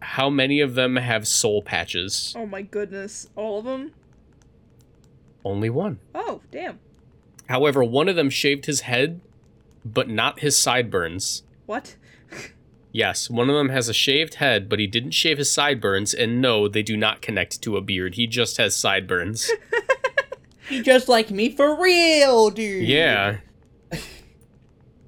how 0.00 0.28
many 0.28 0.60
of 0.60 0.74
them 0.74 0.96
have 0.96 1.26
soul 1.26 1.62
patches. 1.62 2.34
Oh 2.36 2.46
my 2.46 2.62
goodness, 2.62 3.28
all 3.36 3.58
of 3.58 3.64
them. 3.64 3.92
Only 5.44 5.70
one. 5.70 5.98
Oh 6.14 6.40
damn. 6.50 6.78
However, 7.48 7.82
one 7.82 8.08
of 8.08 8.16
them 8.16 8.30
shaved 8.30 8.66
his 8.66 8.82
head, 8.82 9.20
but 9.84 10.08
not 10.08 10.40
his 10.40 10.58
sideburns. 10.58 11.42
What? 11.66 11.96
Yes, 12.92 13.28
one 13.28 13.50
of 13.50 13.56
them 13.56 13.70
has 13.70 13.88
a 13.88 13.94
shaved 13.94 14.34
head, 14.34 14.68
but 14.68 14.78
he 14.78 14.86
didn't 14.86 15.10
shave 15.10 15.38
his 15.38 15.50
sideburns, 15.50 16.14
and 16.14 16.40
no, 16.40 16.68
they 16.68 16.82
do 16.82 16.96
not 16.96 17.22
connect 17.22 17.60
to 17.62 17.76
a 17.76 17.80
beard. 17.80 18.14
He 18.14 18.28
just 18.28 18.56
has 18.58 18.76
sideburns. 18.76 19.50
You 20.70 20.82
just 20.82 21.08
like 21.08 21.30
me 21.30 21.50
for 21.50 21.80
real, 21.80 22.50
dude. 22.50 22.88
Yeah. 22.88 23.38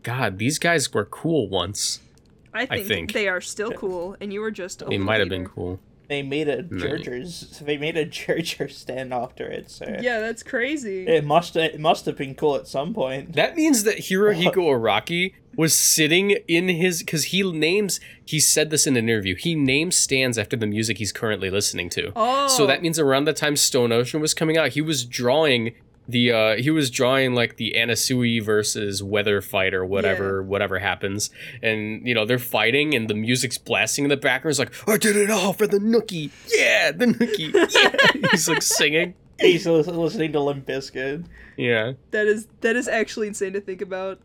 God, 0.03 0.39
these 0.39 0.59
guys 0.59 0.93
were 0.93 1.05
cool 1.05 1.49
once. 1.49 2.01
I 2.55 2.65
think, 2.67 2.87
think. 2.89 3.13
they 3.13 3.29
are 3.29 3.41
still 3.41 3.73
cool, 3.73 4.17
and 4.21 4.33
you 4.33 4.41
were 4.41 4.51
just. 4.51 4.87
They 4.87 4.99
might 4.99 5.21
have 5.21 5.29
been 5.29 5.47
cool. 5.47 5.79
They 6.09 6.23
made 6.23 6.49
a 6.49 6.63
No. 6.63 6.85
Jergers. 6.85 7.59
They 7.59 7.77
made 7.77 7.97
a 7.97 8.07
Jerger 8.07 8.71
stand 8.71 9.13
after 9.13 9.47
it. 9.49 9.71
So 9.71 9.87
Yeah, 10.01 10.21
that's 10.21 10.43
crazy. 10.43 11.07
it 11.07 11.25
must. 11.25 11.57
It 11.57 11.81
must 11.81 12.07
have 12.07 12.17
been 12.17 12.35
cool 12.35 12.55
at 12.57 12.69
some 12.69 12.95
point. 12.95 13.35
That 13.35 13.57
means 13.57 13.83
that 13.85 13.97
Hirohiko 13.99 14.57
Araki 14.57 15.33
was 15.57 15.75
sitting 15.75 16.33
in 16.47 16.69
his 16.69 16.99
because 17.01 17.25
he 17.25 17.43
names 17.51 17.99
he 18.25 18.39
said 18.39 18.71
this 18.71 18.87
in 18.87 18.97
an 18.97 19.09
interview. 19.09 19.35
He 19.35 19.55
names 19.55 19.97
stands 19.97 20.37
after 20.39 20.57
the 20.57 20.67
music 20.67 20.99
he's 20.99 21.13
currently 21.13 21.51
listening 21.51 21.89
to. 21.91 22.13
oh. 22.15 22.47
So 22.49 22.67
that 22.67 22.83
means 22.83 22.99
around 22.99 23.25
the 23.25 23.33
time 23.33 23.57
Stone 23.57 23.91
Ocean 23.93 24.21
was 24.21 24.35
coming 24.35 24.57
out, 24.57 24.71
he 24.71 24.81
was 24.83 25.05
drawing 25.05 25.75
the 26.09 26.33
uh 26.33 26.57
he 26.57 26.71
was 26.71 26.91
drawing 26.91 27.35
like 27.35 27.57
the 27.57 27.75
Anasui 27.77 28.43
versus 28.43 29.03
Weather 29.03 29.41
Fight 29.41 29.75
or 29.75 29.85
whatever 29.85 30.43
whatever 30.43 30.79
happens. 30.79 31.31
And 31.63 32.07
you 32.07 32.15
know, 32.15 32.25
they're 32.25 32.39
fighting 32.39 32.95
and 32.95 33.09
the 33.09 33.15
music's 33.15 33.59
blasting 33.59 34.05
in 34.05 34.11
the 34.11 34.17
background. 34.17 34.53
It's 34.53 34.59
like, 34.59 34.89
I 34.89 34.97
did 34.97 35.17
it 35.17 35.31
all 35.31 35.53
for 35.53 35.67
the 35.67 35.79
Nookie. 35.79 36.31
Yeah, 36.55 36.93
the 36.93 37.07
Nookie. 37.07 37.53
Yeah. 38.23 38.29
He's 38.31 38.49
like 38.49 38.63
singing. 38.63 39.15
He's 39.41 39.67
listening 39.67 40.33
to 40.33 40.41
Limp 40.41 40.67
Bizkit. 40.67 41.27
Yeah. 41.57 41.93
that 42.11 42.27
is 42.27 42.47
that 42.61 42.77
is 42.77 42.89
actually 42.89 43.29
insane 43.29 43.53
to 43.55 43.61
think 43.61 43.81
about. 43.83 44.19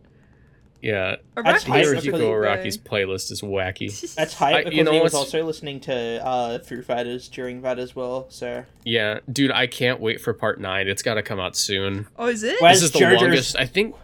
Yeah. 0.81 1.17
That's 1.35 1.63
Araki 1.63 1.67
hype 1.67 1.83
is 1.85 1.89
Hirohiko 1.91 2.03
because- 2.05 2.21
a 2.21 2.23
Araki's 2.23 2.77
playlist 2.77 3.31
is 3.31 3.41
wacky. 3.41 4.15
That's 4.15 4.33
hype 4.33 4.55
I- 4.55 4.63
because 4.63 4.73
you 4.77 4.83
know 4.83 4.91
he 4.93 4.99
was 5.01 5.13
also 5.13 5.43
listening 5.45 5.79
to 5.81 6.25
uh, 6.25 6.59
Foo 6.59 6.81
Fighters 6.81 7.27
during 7.27 7.61
that 7.61 7.77
as 7.79 7.95
well. 7.95 8.25
So 8.29 8.65
Yeah, 8.83 9.19
dude, 9.31 9.51
I 9.51 9.67
can't 9.67 9.99
wait 9.99 10.19
for 10.21 10.33
part 10.33 10.59
nine. 10.59 10.87
It's 10.87 11.01
got 11.03 11.15
to 11.15 11.21
come 11.21 11.39
out 11.39 11.55
soon. 11.55 12.07
Oh, 12.17 12.27
is 12.27 12.43
it? 12.43 12.61
Where's 12.61 12.77
this 12.81 12.83
is 12.85 12.91
the 12.91 12.99
Jar 12.99 13.11
Jar's- 13.11 13.21
longest. 13.21 13.55
I 13.57 13.65
think. 13.65 13.95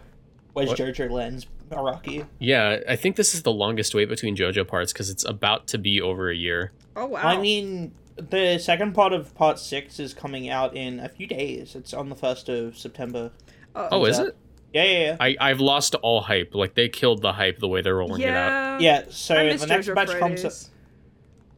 where's 0.52 0.68
What? 0.68 0.78
Jerger 0.78 1.10
Lens 1.10 1.46
Araki? 1.70 2.26
Yeah, 2.38 2.78
I 2.88 2.96
think 2.96 3.16
this 3.16 3.34
is 3.34 3.42
the 3.42 3.52
longest 3.52 3.94
wait 3.94 4.08
between 4.08 4.36
JoJo 4.36 4.66
parts 4.66 4.92
because 4.92 5.10
it's 5.10 5.24
about 5.24 5.66
to 5.68 5.78
be 5.78 6.00
over 6.00 6.30
a 6.30 6.36
year. 6.36 6.72
oh 6.96 7.06
wow. 7.06 7.20
I 7.22 7.38
mean, 7.40 7.92
the 8.16 8.58
second 8.58 8.92
part 8.94 9.12
of 9.12 9.34
part 9.34 9.58
six 9.58 9.98
is 10.00 10.14
coming 10.14 10.48
out 10.48 10.76
in 10.76 10.98
a 11.00 11.08
few 11.08 11.26
days. 11.26 11.74
It's 11.74 11.92
on 11.92 12.08
the 12.08 12.16
first 12.16 12.48
of 12.48 12.78
September. 12.78 13.30
Uh, 13.74 13.88
Oh, 13.92 14.04
is 14.04 14.16
that- 14.18 14.28
it? 14.28 14.36
Yeah, 14.74 14.84
yeah, 14.84 14.98
yeah. 14.98 15.16
I 15.18 15.36
I've 15.40 15.60
lost 15.60 15.94
all 15.96 16.20
hype. 16.20 16.54
Like 16.54 16.74
they 16.74 16.88
killed 16.88 17.22
the 17.22 17.32
hype 17.32 17.58
the 17.58 17.68
way 17.68 17.80
they're 17.82 17.96
rolling 17.96 18.20
it 18.22 18.28
out. 18.28 18.80
yeah. 18.80 18.98
Yeah, 19.00 19.04
so 19.10 19.34
I 19.34 19.44
miss 19.44 19.62
the 19.62 19.66
next 19.68 19.86
JoJo 19.88 19.94
batch 19.94 20.08
comes. 20.18 20.40
Fridays. 20.42 20.70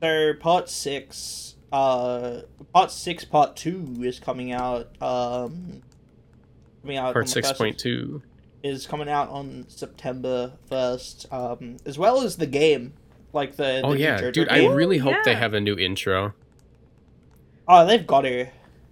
So 0.03 0.33
part 0.41 0.69
six, 0.71 1.57
uh, 1.73 2.41
part 2.73 2.91
six, 2.91 3.25
part 3.25 3.57
two 3.57 3.97
is 4.01 4.19
coming 4.21 4.53
out. 4.53 4.91
Um, 5.03 5.83
coming 6.83 6.97
out. 6.97 7.13
Part 7.13 7.27
the 7.27 7.33
six 7.33 7.49
first 7.49 7.53
of- 7.53 7.59
point 7.65 7.79
two. 7.79 8.23
is 8.63 8.87
coming 8.87 9.09
out 9.09 9.29
on 9.31 9.65
September 9.69 10.53
first. 10.69 11.27
Um, 11.33 11.77
as 11.85 11.99
well 11.99 12.23
as 12.23 12.37
the 12.37 12.47
game, 12.47 12.93
like 13.33 13.57
the. 13.57 13.83
Oh 13.83 13.91
the 13.93 13.97
new 13.99 14.05
yeah, 14.05 14.21
JoJo 14.21 14.33
dude, 14.33 14.49
I 14.49 14.67
really 14.67 14.99
hope 14.99 15.17
they 15.25 15.35
have 15.35 15.53
a 15.55 15.61
new 15.61 15.77
intro 15.77 16.33
Oh, 17.69 17.87
they've 17.87 18.07
got 18.07 18.23
to. 18.23 18.47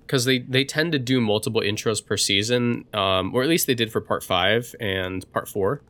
Because 0.08 0.24
they 0.24 0.38
they 0.40 0.64
tend 0.64 0.90
to 0.92 0.98
do 0.98 1.20
multiple 1.20 1.60
intros 1.60 2.04
per 2.04 2.16
season, 2.16 2.86
um, 2.94 3.32
or 3.34 3.42
at 3.42 3.48
least 3.48 3.66
they 3.68 3.74
did 3.74 3.92
for 3.92 4.00
part 4.00 4.24
five 4.24 4.74
and 4.80 5.30
part 5.32 5.46
four. 5.48 5.82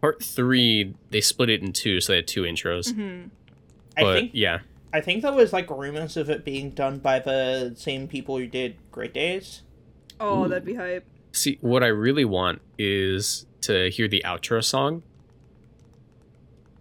Part 0.00 0.22
three, 0.22 0.94
they 1.10 1.22
split 1.22 1.48
it 1.48 1.62
in 1.62 1.72
two, 1.72 2.00
so 2.02 2.12
they 2.12 2.16
had 2.18 2.28
two 2.28 2.42
intros. 2.42 2.92
Mhm. 2.92 3.30
I 3.96 4.02
But 4.02 4.14
think 4.14 4.30
yeah, 4.34 4.58
I 4.92 5.00
think 5.00 5.22
there 5.22 5.32
was 5.32 5.52
like 5.54 5.70
rumors 5.70 6.16
of 6.18 6.28
it 6.30 6.44
being 6.44 6.70
done 6.70 6.98
by 6.98 7.18
the 7.18 7.72
same 7.76 8.06
people 8.06 8.36
who 8.38 8.46
did 8.46 8.76
Great 8.92 9.14
Days. 9.14 9.62
Oh, 10.20 10.46
that'd 10.48 10.64
be 10.66 10.74
hype. 10.74 11.04
see, 11.32 11.58
what 11.60 11.82
I 11.82 11.88
really 11.88 12.24
want 12.24 12.60
is 12.78 13.46
to 13.62 13.90
hear 13.90 14.06
the 14.08 14.22
outro 14.24 14.62
song. 14.64 15.02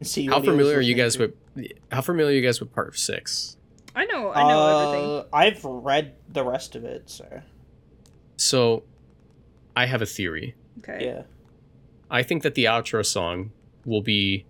See 0.01 0.25
How 0.27 0.33
what 0.35 0.43
he 0.43 0.49
was 0.49 0.53
familiar 0.57 0.77
are 0.77 0.81
you 0.81 0.93
guys 0.93 1.15
to. 1.15 1.31
with? 1.55 1.71
How 1.91 2.01
familiar 2.01 2.31
are 2.31 2.35
you 2.35 2.41
guys 2.41 2.59
with 2.59 2.73
part 2.73 2.97
six? 2.99 3.57
I 3.95 4.05
know. 4.05 4.31
I 4.31 4.47
know 4.47 4.77
everything. 4.89 5.09
Uh, 5.11 5.23
I've 5.33 5.63
read 5.63 6.13
the 6.31 6.43
rest 6.43 6.75
of 6.75 6.83
it, 6.83 7.09
so 7.09 7.41
So, 8.37 8.83
I 9.75 9.85
have 9.85 10.01
a 10.01 10.05
theory. 10.05 10.55
Okay. 10.79 11.05
yeah. 11.05 11.23
I 12.11 12.21
think 12.21 12.43
that 12.43 12.55
the 12.55 12.65
outro 12.65 13.05
song 13.05 13.51
will 13.85 14.01
be 14.01 14.45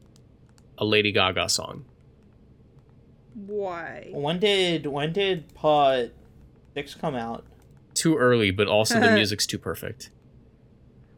a 0.78 0.86
Lady 0.86 1.12
Gaga 1.12 1.48
song. 1.50 1.86
Why? 3.34 4.10
When 4.12 4.39
did 4.39 4.88
when 4.88 5.14
did 5.14 5.54
part 5.54 6.12
Six 6.76 6.93
come 6.93 7.16
out. 7.16 7.46
Too 7.93 8.18
early, 8.18 8.52
but 8.52 8.68
also 8.68 9.00
the 9.00 9.12
music's 9.14 9.46
too 9.46 9.58
perfect. 9.58 10.10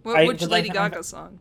What, 0.04 0.28
which 0.28 0.40
but 0.42 0.50
Lady 0.50 0.70
I'm- 0.70 0.92
Gaga 0.92 1.04
song? 1.04 1.40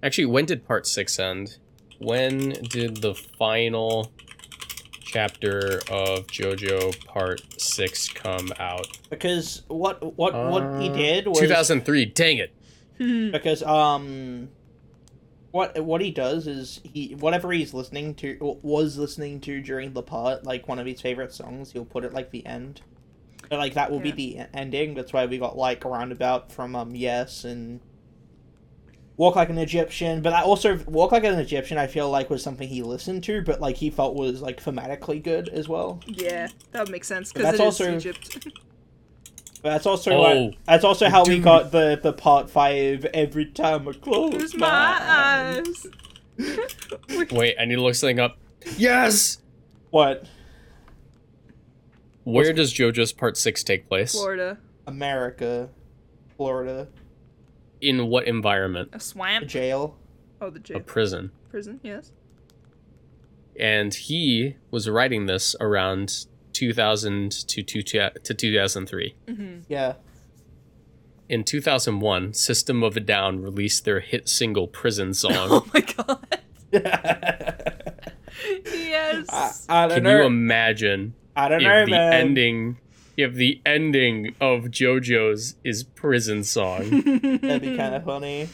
Actually, 0.00 0.26
when 0.26 0.44
did 0.44 0.64
part 0.64 0.86
six 0.86 1.18
end? 1.18 1.58
When 1.98 2.50
did 2.50 2.98
the 2.98 3.14
final 3.14 4.12
chapter 5.14 5.76
of 5.90 6.26
JoJo 6.26 7.06
Part 7.06 7.40
Six 7.60 8.08
come 8.08 8.52
out? 8.58 8.86
Because 9.10 9.62
what 9.68 10.16
what 10.16 10.34
what 10.50 10.72
he 10.76 10.90
Uh, 10.90 10.92
did 10.92 11.28
was 11.28 11.38
2003. 11.38 12.06
Dang 12.06 12.38
it! 12.38 12.52
because 13.32 13.62
um 13.62 14.48
what 15.52 15.78
what 15.84 16.00
he 16.00 16.10
does 16.10 16.48
is 16.48 16.80
he 16.82 17.14
whatever 17.18 17.52
he's 17.52 17.72
listening 17.72 18.14
to 18.16 18.58
was 18.62 18.98
listening 18.98 19.40
to 19.40 19.60
during 19.60 19.92
the 19.92 20.02
part 20.02 20.44
like 20.44 20.66
one 20.66 20.78
of 20.80 20.86
his 20.86 21.00
favorite 21.00 21.32
songs 21.32 21.72
he'll 21.72 21.84
put 21.84 22.04
it 22.04 22.12
like 22.12 22.30
the 22.30 22.44
end 22.46 22.80
But, 23.48 23.58
like 23.60 23.74
that 23.74 23.90
will 23.90 24.00
be 24.00 24.10
the 24.10 24.38
ending 24.52 24.94
that's 24.94 25.12
why 25.12 25.26
we 25.26 25.38
got 25.38 25.56
like 25.56 25.84
a 25.84 25.88
roundabout 25.88 26.50
from 26.52 26.74
um 26.74 26.94
yes 26.94 27.44
and 27.44 27.80
walk 29.16 29.36
like 29.36 29.48
an 29.48 29.58
egyptian 29.58 30.20
but 30.22 30.32
i 30.32 30.42
also 30.42 30.76
walk 30.86 31.12
like 31.12 31.22
an 31.24 31.38
egyptian 31.38 31.78
i 31.78 31.86
feel 31.86 32.10
like 32.10 32.28
was 32.30 32.42
something 32.42 32.68
he 32.68 32.82
listened 32.82 33.22
to 33.22 33.42
but 33.42 33.60
like 33.60 33.76
he 33.76 33.88
felt 33.90 34.14
was 34.14 34.42
like 34.42 34.62
thematically 34.62 35.22
good 35.22 35.48
as 35.50 35.68
well 35.68 36.00
Yeah, 36.06 36.48
that 36.72 36.80
would 36.80 36.90
make 36.90 37.04
sense 37.04 37.32
because 37.32 37.44
that's 37.56 37.60
it 37.60 37.62
is 37.62 37.80
also- 37.80 37.96
Egypt. 37.96 38.48
but 39.62 39.70
that's 39.70 39.86
also 39.86 40.10
Oh, 40.12 40.20
like, 40.22 40.58
that's 40.64 40.84
also 40.84 41.08
how 41.08 41.24
we 41.24 41.38
got 41.38 41.70
the 41.70 41.98
the 42.02 42.12
part 42.12 42.50
five 42.50 43.04
every 43.14 43.46
time 43.46 43.88
i 43.88 43.92
close 43.92 44.32
Close 44.34 44.54
my, 44.56 44.66
my 44.68 44.98
eyes. 45.00 45.86
eyes. 46.38 47.30
Wait, 47.30 47.56
I 47.60 47.64
need 47.64 47.76
to 47.76 47.82
look 47.82 47.94
something 47.94 48.18
up. 48.18 48.36
Yes. 48.76 49.38
what 49.90 50.26
Where 52.24 52.52
does 52.52 52.74
JoJo's 52.74 53.12
Part 53.12 53.36
Six 53.36 53.62
take 53.62 53.88
place? 53.88 54.12
Florida, 54.12 54.58
America, 54.86 55.68
Florida, 56.36 56.88
In 57.88 58.06
what 58.08 58.26
environment? 58.26 58.90
a 58.92 59.00
swamp. 59.00 59.46
jail. 59.46 59.96
Oh, 60.40 60.50
the 60.50 60.58
jail. 60.58 60.78
A 60.78 60.80
prison. 60.80 61.30
prison. 61.50 61.80
Yes. 61.82 62.12
And 63.58 63.94
he 63.94 64.56
was 64.70 64.88
writing 64.88 65.26
this 65.26 65.54
around 65.60 66.26
2000 66.52 67.30
to, 67.48 67.62
two, 67.62 67.82
to 67.82 68.10
2003. 68.34 69.14
Mm-hmm. 69.28 69.58
Yeah. 69.68 69.94
In 71.28 71.44
2001, 71.44 72.34
System 72.34 72.82
of 72.82 72.96
a 72.96 73.00
Down 73.00 73.40
released 73.42 73.84
their 73.84 74.00
hit 74.00 74.28
single 74.28 74.66
"Prison 74.66 75.14
Song." 75.14 75.32
Oh 75.36 75.66
my 75.72 75.80
god. 75.80 76.26
I, 76.74 77.54
Yes. 78.66 79.66
I 79.68 79.86
don't 79.86 79.88
know. 79.88 79.94
Can 79.94 80.02
know. 80.04 80.16
you 80.20 80.26
imagine 80.26 81.14
I 81.36 81.48
don't 81.48 81.60
if 81.60 81.66
know, 81.66 81.84
the 81.84 81.90
man. 81.92 82.12
ending, 82.12 82.78
if 83.16 83.34
the 83.34 83.60
ending 83.66 84.34
of 84.40 84.64
JoJo's 84.64 85.56
is 85.64 85.84
"Prison 85.84 86.44
Song"? 86.44 86.90
That'd 87.40 87.62
be 87.62 87.76
kind 87.76 87.94
of 87.94 88.04
funny. 88.04 88.48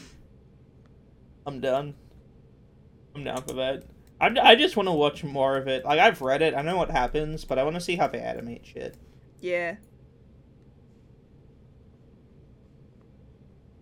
I'm 1.45 1.59
done. 1.59 1.95
I'm 3.15 3.23
down 3.23 3.41
for 3.43 3.53
that. 3.53 3.83
I'm, 4.19 4.37
I 4.37 4.55
just 4.55 4.77
want 4.77 4.87
to 4.87 4.93
watch 4.93 5.23
more 5.23 5.57
of 5.57 5.67
it. 5.67 5.83
Like 5.83 5.99
I've 5.99 6.21
read 6.21 6.41
it, 6.41 6.53
I 6.53 6.61
know 6.61 6.77
what 6.77 6.91
happens, 6.91 7.43
but 7.45 7.57
I 7.57 7.63
want 7.63 7.75
to 7.75 7.81
see 7.81 7.95
how 7.95 8.07
they 8.07 8.19
animate 8.19 8.65
shit. 8.65 8.95
yeah. 9.39 9.75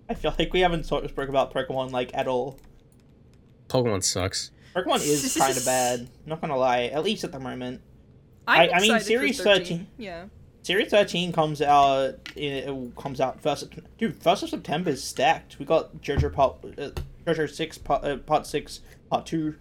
I 0.08 0.16
feel 0.16 0.34
like 0.40 0.52
we 0.54 0.62
haven't 0.62 0.86
sort 0.86 1.04
of 1.06 1.12
spoke 1.12 1.30
about 1.30 1.54
Pokemon 1.54 1.92
like 1.92 2.10
at 2.16 2.28
all. 2.28 2.58
Pokemon 3.68 4.04
sucks. 4.04 4.50
Pokemon 4.76 5.06
is 5.06 5.36
kind 5.40 5.56
of 5.56 5.64
bad. 5.66 6.10
Not 6.26 6.42
gonna 6.42 6.58
lie, 6.58 6.86
at 6.86 7.04
least 7.04 7.24
at 7.24 7.32
the 7.32 7.40
moment. 7.40 7.82
I'm 8.48 8.62
I- 8.62 8.64
I 8.74 8.80
mean, 8.82 8.96
excited 8.96 9.02
for 9.02 9.04
Series 9.06 9.42
13. 9.44 9.88
Yeah. 9.98 10.26
Series 10.70 10.92
13 10.92 11.32
comes 11.32 11.64
out. 11.64 12.20
It 12.36 12.96
comes 12.96 13.20
out 13.20 13.42
first. 13.42 13.74
Dude, 13.98 14.22
first 14.22 14.44
of 14.44 14.50
September 14.50 14.92
is 14.92 15.04
stacked. 15.04 15.58
We 15.58 15.66
got 15.66 16.00
JoJo 16.00 16.32
part, 16.32 16.58
uh, 16.78 16.92
JoJo 17.26 17.50
six 17.50 17.80
part, 17.80 18.04
uh, 18.04 18.18
part 18.18 18.46
six, 18.46 18.82
part 19.10 19.26
two. 19.26 19.56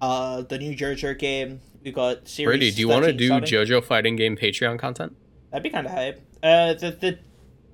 Uh, 0.00 0.40
the 0.40 0.56
new 0.56 0.74
JoJo 0.74 1.18
game. 1.18 1.60
We 1.84 1.92
got 1.92 2.26
series. 2.26 2.46
Brady, 2.46 2.70
do 2.70 2.80
you 2.80 2.88
want 2.88 3.04
to 3.04 3.12
do 3.12 3.26
starting. 3.26 3.46
JoJo 3.46 3.84
fighting 3.84 4.16
game 4.16 4.38
Patreon 4.38 4.78
content? 4.78 5.14
That'd 5.50 5.62
be 5.62 5.68
kind 5.68 5.86
of 5.86 5.92
hype. 5.92 6.22
Uh, 6.42 6.72
the 6.72 6.96
the, 6.98 7.18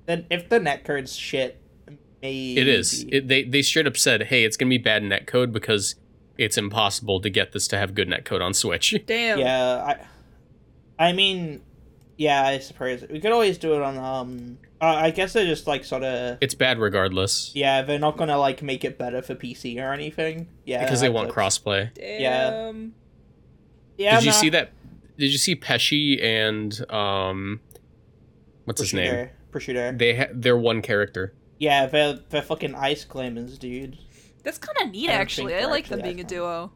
then 0.05 0.25
if 0.29 0.49
the 0.49 0.59
netcode's 0.59 1.15
shit, 1.15 1.61
maybe 2.21 2.57
It 2.57 2.67
is. 2.67 3.05
It, 3.07 3.29
they 3.29 3.43
they 3.43 3.61
straight 3.61 3.87
up 3.87 3.95
said, 3.95 4.23
"Hey, 4.23 4.43
it's 4.43 4.57
gonna 4.57 4.69
be 4.69 4.77
bad 4.77 5.01
netcode 5.03 5.53
because 5.53 5.95
it's 6.37 6.57
impossible 6.57 7.21
to 7.21 7.29
get 7.29 7.53
this 7.53 7.69
to 7.69 7.77
have 7.77 7.95
good 7.95 8.09
netcode 8.09 8.41
on 8.41 8.53
Switch." 8.53 8.93
Damn. 9.05 9.39
Yeah, 9.39 9.95
I. 10.99 11.07
I 11.07 11.13
mean, 11.13 11.61
yeah, 12.17 12.45
I 12.45 12.59
suppose 12.59 13.05
we 13.09 13.19
could 13.19 13.31
always 13.31 13.57
do 13.57 13.73
it 13.75 13.81
on 13.81 13.97
um. 13.97 14.57
Uh, 14.81 14.85
I 14.85 15.11
guess 15.11 15.33
they're 15.33 15.45
just 15.45 15.65
like 15.65 15.85
sort 15.85 16.03
of. 16.03 16.37
It's 16.41 16.53
bad 16.53 16.77
regardless 16.77 17.51
Yeah, 17.55 17.83
they're 17.83 17.99
not 17.99 18.17
gonna 18.17 18.37
like 18.37 18.61
make 18.61 18.83
it 18.83 18.97
better 18.97 19.21
for 19.21 19.35
PC 19.35 19.81
or 19.81 19.93
anything. 19.93 20.47
Yeah, 20.65 20.83
because 20.83 21.01
they 21.01 21.09
want 21.09 21.33
sucks. 21.33 21.59
crossplay. 21.59 21.93
Damn. 21.93 22.93
Yeah, 23.97 24.17
Did 24.17 24.25
you 24.25 24.31
see 24.31 24.49
that? 24.49 24.71
Did 25.17 25.31
you 25.31 25.37
see 25.37 25.55
Pesci 25.55 26.21
and 26.21 26.91
um, 26.91 27.61
what's 28.65 28.81
his 28.81 28.93
name? 28.93 29.29
Prosciutto, 29.51 29.73
Prosciutto. 29.73 29.97
They 29.97 30.15
ha- 30.15 30.31
they're 30.33 30.57
one 30.57 30.81
character. 30.81 31.33
Yeah, 31.59 31.85
they're 31.85 32.19
they're 32.29 32.41
fucking 32.41 32.75
ice 32.75 33.05
climbers, 33.05 33.57
dude. 33.57 33.97
That's 34.43 34.57
kind 34.57 34.77
of 34.81 34.91
neat, 34.91 35.09
I 35.09 35.13
actually. 35.13 35.53
I 35.55 35.59
they're 35.59 35.69
like 35.69 35.87
them 35.87 36.01
being 36.01 36.19
a 36.19 36.23
duo. 36.23 36.71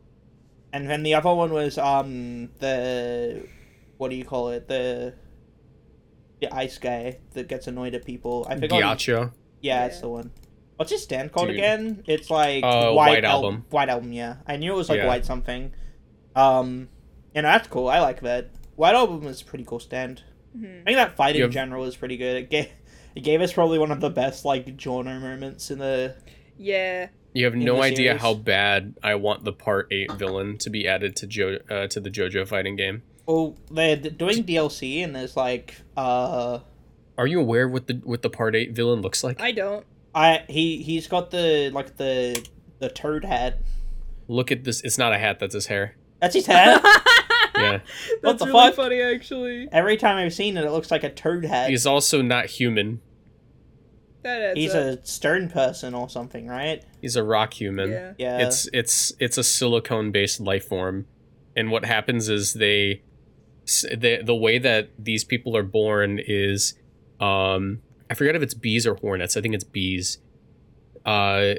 And 0.72 0.90
then 0.90 1.04
the 1.04 1.16
other 1.16 1.34
one 1.34 1.52
was 1.52 1.78
um 1.78 2.50
the 2.60 3.48
what 3.98 4.10
do 4.10 4.16
you 4.16 4.24
call 4.26 4.50
it 4.50 4.68
the 4.68 5.14
the 6.42 6.54
ice 6.54 6.78
guy 6.78 7.18
that 7.34 7.48
gets 7.48 7.68
annoyed 7.68 7.94
at 7.96 8.06
people. 8.06 8.46
I 8.50 8.56
forgot. 8.56 8.72
his- 8.76 8.82
Gotcha. 8.82 9.32
Yeah, 9.62 9.86
it's 9.86 10.02
the 10.02 10.10
one. 10.10 10.32
What's 10.76 10.92
his 10.92 11.02
stand 11.04 11.32
called 11.32 11.48
Dude. 11.48 11.56
again? 11.58 12.04
It's 12.06 12.30
like 12.30 12.64
Uh, 12.64 12.92
White, 12.92 13.08
White 13.10 13.26
Al- 13.26 13.32
Album. 13.44 13.66
White 13.72 13.90
album. 13.90 14.14
Yeah, 14.14 14.36
I 14.46 14.58
knew 14.58 14.72
it 14.74 14.76
was 14.76 14.90
like 14.90 15.00
Yeah. 15.00 15.08
White 15.08 15.26
something. 15.26 15.72
Um, 16.36 16.90
and 17.34 17.46
that's 17.46 17.68
cool. 17.68 17.88
I 17.88 18.00
like 18.00 18.22
that. 18.22 18.52
White 18.76 18.94
album 18.96 19.26
is 19.28 19.42
a 19.42 19.46
pretty 19.46 19.64
cool 19.66 19.80
stand. 19.80 20.22
Mhm. 20.56 20.82
I 20.82 20.86
think 20.86 20.98
that 20.98 21.16
fight 21.16 21.36
in 21.36 21.42
have- 21.44 21.52
general 21.52 21.84
is 21.86 21.96
pretty 21.96 22.18
good. 22.18 22.36
It 22.44 22.50
gave 22.50 22.68
it 23.16 23.22
gave 23.22 23.42
us 23.42 23.52
probably 23.54 23.80
one 23.80 23.92
of 23.92 24.00
the 24.02 24.12
best 24.12 24.46
like 24.46 24.80
genre 24.80 25.20
moments 25.20 25.72
in 25.72 25.80
the. 25.80 26.16
Yeah. 26.58 27.08
You 27.34 27.46
have 27.46 27.56
no 27.56 27.82
idea 27.82 27.98
series. 28.12 28.22
how 28.22 28.34
bad 28.36 28.96
I 29.04 29.16
want 29.16 29.44
the 29.44 29.54
Part 29.54 29.88
Eight 29.92 30.12
villain 30.14 30.58
to 30.60 30.70
be 30.70 30.88
added 30.88 31.16
to 31.18 31.28
jo- 31.28 31.60
uh, 31.70 31.88
to 31.88 32.00
the 32.00 32.10
JoJo 32.10 32.48
fighting 32.48 32.76
game. 32.76 33.02
Well, 33.28 33.56
they're 33.70 33.96
doing 33.98 34.44
DLC 34.46 35.04
and 35.04 35.16
there's 35.16 35.36
like 35.38 35.76
uh, 35.96 36.60
Are 37.18 37.28
you 37.28 37.40
aware 37.40 37.68
what 37.68 37.88
the 37.88 37.96
what 38.04 38.22
the 38.22 38.30
Part 38.30 38.56
Eight 38.56 38.72
villain 38.72 39.02
looks 39.02 39.24
like? 39.24 39.40
I 39.42 39.52
don't. 39.52 39.86
I 40.16 40.44
he 40.50 40.82
he's 40.82 41.08
got 41.08 41.30
the 41.32 41.70
like 41.74 41.98
the 41.98 42.44
the 42.80 42.90
toad 42.90 43.26
hat. 43.26 43.60
Look 44.28 44.52
at 44.52 44.64
this. 44.64 44.82
It's 44.82 44.98
not 44.98 45.14
a 45.14 45.18
hat. 45.18 45.40
That's 45.40 45.54
his 45.54 45.68
hair. 45.68 45.96
That's 46.22 46.34
his 46.36 46.46
hat. 46.48 46.82
Yeah. 47.56 47.80
That's 48.22 48.38
the 48.40 48.46
really 48.46 48.68
fuck? 48.68 48.76
funny, 48.76 49.02
actually. 49.02 49.68
Every 49.72 49.98
time 49.98 50.18
I've 50.18 50.32
seen 50.34 50.58
it, 50.58 50.64
it 50.66 50.70
looks 50.70 50.92
like 50.92 51.04
a 51.04 51.10
toad 51.10 51.44
hat. 51.44 51.72
He's 51.72 51.88
also 51.88 52.22
not 52.22 52.46
human. 52.46 53.02
That 54.22 54.42
adds 54.42 54.60
He's 54.60 54.76
up. 54.76 55.00
a 55.00 55.06
stern 55.08 55.50
person 55.50 55.96
or 55.96 56.08
something, 56.08 56.46
right? 56.48 56.84
He's 57.02 57.16
a 57.16 57.24
rock 57.24 57.54
human. 57.60 57.90
Yeah. 57.90 58.14
Yeah. 58.20 58.38
It's 58.46 58.70
it's 58.74 59.14
it's 59.20 59.40
a 59.40 59.44
silicone 59.44 60.12
based 60.12 60.40
life 60.40 60.68
form, 60.68 61.08
and 61.56 61.72
what 61.72 61.86
happens 61.86 62.30
is 62.30 62.54
they, 62.54 62.92
s- 62.92 63.00
the 63.68 64.22
the 64.24 64.36
way 64.36 64.58
that 64.60 64.90
these 64.98 65.24
people 65.24 65.56
are 65.58 65.64
born 65.64 66.20
is, 66.26 66.74
um, 67.20 67.82
I 68.10 68.14
forget 68.14 68.36
if 68.36 68.42
it's 68.42 68.54
bees 68.54 68.88
or 68.88 68.96
hornets. 68.96 69.36
I 69.38 69.42
think 69.42 69.54
it's 69.56 69.64
bees. 69.64 70.20
Uh, 71.06 71.56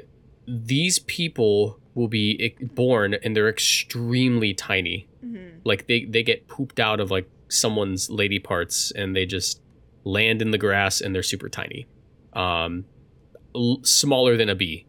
these 0.47 0.99
people 0.99 1.79
will 1.95 2.07
be 2.07 2.55
born 2.75 3.13
and 3.23 3.35
they're 3.35 3.49
extremely 3.49 4.53
tiny. 4.53 5.07
Mhm. 5.25 5.59
Like 5.63 5.87
they 5.87 6.05
they 6.05 6.23
get 6.23 6.47
pooped 6.47 6.79
out 6.79 6.99
of 6.99 7.11
like 7.11 7.29
someone's 7.49 8.09
lady 8.09 8.39
parts, 8.39 8.91
and 8.91 9.15
they 9.15 9.25
just 9.25 9.61
land 10.03 10.41
in 10.41 10.51
the 10.51 10.57
grass 10.57 11.01
and 11.01 11.13
they're 11.13 11.21
super 11.23 11.49
tiny, 11.49 11.85
um, 12.33 12.85
l- 13.55 13.81
smaller 13.83 14.37
than 14.37 14.47
a 14.49 14.55
bee 14.55 14.85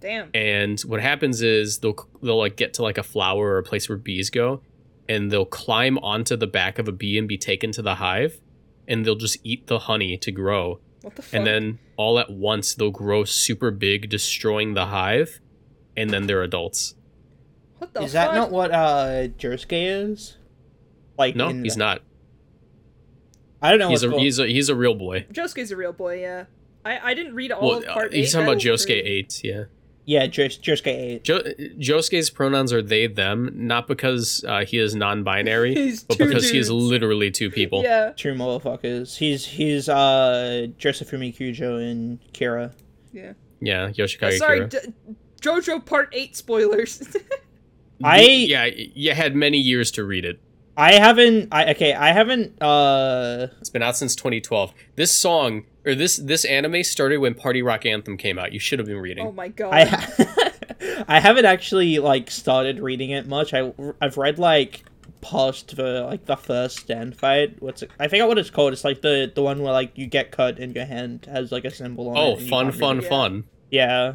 Damn. 0.00 0.30
and 0.34 0.80
what 0.82 1.00
happens 1.00 1.42
is 1.42 1.78
they'll 1.78 2.08
they'll 2.22 2.38
like 2.38 2.56
get 2.56 2.72
to 2.74 2.82
like 2.82 2.96
a 2.96 3.02
flower 3.02 3.48
or 3.54 3.58
a 3.58 3.62
place 3.62 3.88
where 3.88 3.98
bees 3.98 4.30
go 4.30 4.62
and 5.08 5.30
they'll 5.30 5.44
climb 5.46 5.98
onto 5.98 6.36
the 6.36 6.46
back 6.46 6.78
of 6.78 6.88
a 6.88 6.92
bee 6.92 7.16
and 7.18 7.26
be 7.28 7.38
taken 7.38 7.72
to 7.72 7.82
the 7.82 7.96
hive 7.96 8.40
and 8.88 9.04
they'll 9.04 9.14
just 9.16 9.38
eat 9.44 9.66
the 9.66 9.80
honey 9.80 10.16
to 10.16 10.30
grow 10.32 10.80
What 11.02 11.16
the 11.16 11.22
fuck? 11.22 11.34
and 11.34 11.46
then 11.46 11.78
all 11.96 12.18
at 12.18 12.30
once 12.30 12.74
they'll 12.74 12.90
grow 12.90 13.24
super 13.24 13.70
big 13.70 14.08
destroying 14.08 14.74
the 14.74 14.86
hive 14.86 15.40
and 15.96 16.10
then 16.10 16.26
they're 16.26 16.42
adults 16.42 16.94
what 17.78 17.92
the 17.94 18.02
is 18.02 18.12
fuck? 18.12 18.30
that 18.32 18.34
not 18.36 18.50
what 18.50 18.70
uh 18.72 19.28
Josuke 19.38 19.68
is? 19.72 20.36
Like 21.18 21.36
no 21.36 21.48
he's 21.50 21.74
the- 21.74 21.78
not 21.78 22.02
I 23.62 23.70
don't 23.70 23.78
know. 23.78 23.88
he's 23.88 24.02
a 24.02 24.08
called- 24.10 24.20
he's 24.22 24.38
a 24.38 24.46
he's 24.46 24.68
a 24.68 24.74
real 24.74 24.94
boy 24.94 25.26
Josuke's 25.32 25.70
a 25.70 25.76
real 25.76 25.92
boy, 25.92 26.20
yeah. 26.20 26.44
I, 26.84 27.10
I 27.10 27.14
didn't 27.14 27.34
read 27.34 27.50
all 27.52 27.68
well 27.68 27.78
of 27.78 27.86
part 27.86 28.12
uh, 28.12 28.16
he's 28.16 28.32
talking 28.32 28.46
about 28.46 28.62
That 28.62 28.70
was 28.70 28.86
Josuke 28.86 29.02
8 29.04 29.40
yeah 29.44 29.64
Yeah, 30.08 30.26
Jos- 30.28 30.58
Josuke 30.58 30.86
eight. 30.86 31.24
Jo- 31.24 31.42
Josuke's 31.78 32.30
pronouns 32.30 32.72
are 32.72 32.80
they 32.80 33.08
them, 33.08 33.50
not 33.54 33.88
because 33.88 34.44
uh, 34.46 34.64
he 34.64 34.78
is 34.78 34.94
non-binary, 34.94 35.74
but 36.08 36.16
two 36.16 36.26
because 36.28 36.48
he 36.48 36.58
is 36.58 36.70
literally 36.70 37.30
two 37.32 37.50
people. 37.50 37.82
Yeah. 37.82 38.12
True 38.16 38.34
motherfuckers. 38.34 39.16
He's 39.16 39.44
he's 39.44 39.88
uh 39.88 40.68
Josefumi 40.78 41.36
Kujo 41.36 41.82
and 41.82 42.20
Kira. 42.32 42.72
Yeah. 43.12 43.32
Yeah, 43.60 43.88
Yoshikage 43.90 44.38
Sorry, 44.38 44.60
Kira. 44.60 44.70
D- 44.70 44.92
JoJo 45.42 45.84
Part 45.84 46.08
Eight 46.12 46.36
spoilers. 46.36 47.02
I- 48.04 48.20
yeah, 48.20 48.66
you 48.66 49.12
had 49.12 49.34
many 49.34 49.58
years 49.58 49.90
to 49.92 50.04
read 50.04 50.24
it. 50.24 50.38
I 50.76 50.92
haven't. 50.94 51.48
I 51.52 51.70
okay. 51.70 51.94
I 51.94 52.12
haven't. 52.12 52.60
Uh, 52.62 53.46
It's 53.60 53.70
been 53.70 53.82
out 53.82 53.96
since 53.96 54.14
2012. 54.14 54.74
This 54.96 55.10
song 55.10 55.64
or 55.86 55.94
this 55.94 56.16
this 56.16 56.44
anime 56.44 56.82
started 56.82 57.18
when 57.18 57.34
Party 57.34 57.62
Rock 57.62 57.86
Anthem 57.86 58.16
came 58.16 58.38
out. 58.38 58.52
You 58.52 58.58
should 58.58 58.78
have 58.78 58.86
been 58.88 58.98
reading. 58.98 59.26
oh 59.26 59.32
my 59.32 59.48
god. 59.48 59.72
I 59.72 59.84
ha- 59.84 60.52
I 61.08 61.20
haven't 61.20 61.44
actually 61.44 61.98
like 61.98 62.30
started 62.30 62.80
reading 62.80 63.10
it 63.10 63.26
much. 63.26 63.54
I 63.54 63.72
I've 64.00 64.16
read 64.16 64.38
like 64.38 64.84
past 65.22 65.76
the 65.76 66.02
like 66.02 66.26
the 66.26 66.36
first 66.36 66.78
stand 66.80 67.16
fight. 67.16 67.60
What's 67.60 67.82
it? 67.82 67.90
I 67.98 68.08
forgot 68.08 68.28
what 68.28 68.38
it's 68.38 68.50
called. 68.50 68.72
It's 68.72 68.84
like 68.84 69.00
the 69.02 69.30
the 69.34 69.42
one 69.42 69.62
where 69.62 69.72
like 69.72 69.96
you 69.96 70.06
get 70.06 70.30
cut 70.32 70.58
and 70.58 70.74
your 70.74 70.84
hand 70.86 71.26
has 71.30 71.52
like 71.52 71.64
a 71.64 71.70
symbol 71.70 72.10
on 72.10 72.16
it. 72.16 72.20
oh, 72.20 72.32
and 72.32 72.40
you 72.42 72.48
fun, 72.48 72.66
read 72.66 72.74
fun, 72.74 72.98
it. 72.98 73.04
Fun. 73.04 73.44
Yeah. 73.70 74.14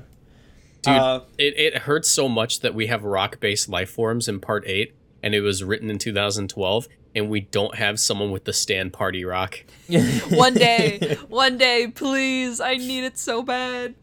Dude, 0.84 0.94
Uh, 0.96 1.22
it, 1.38 1.58
it 1.60 1.78
hurts 1.84 2.10
so 2.10 2.28
much 2.28 2.62
that 2.62 2.74
we 2.74 2.88
have 2.88 3.04
rock-based 3.04 3.70
life 3.70 3.92
forms 3.92 4.28
in 4.28 4.40
part 4.40 4.64
8 4.66 4.92
and 5.22 5.36
it 5.36 5.42
was 5.42 5.64
written 5.64 5.92
in 5.92 6.00
2012 6.00 6.88
and 7.16 7.30
we 7.30 7.42
don't 7.42 7.76
have 7.76 8.00
someone 8.00 8.32
with 8.32 8.46
the 8.46 8.54
stand 8.54 8.94
party 8.94 9.26
rock. 9.26 9.64
One 10.30 10.54
day, 10.54 11.18
one 11.28 11.58
day, 11.58 11.88
please. 11.94 12.62
I 12.62 12.76
need 12.76 13.04
it 13.04 13.18
so 13.18 13.42
bad. 13.44 13.96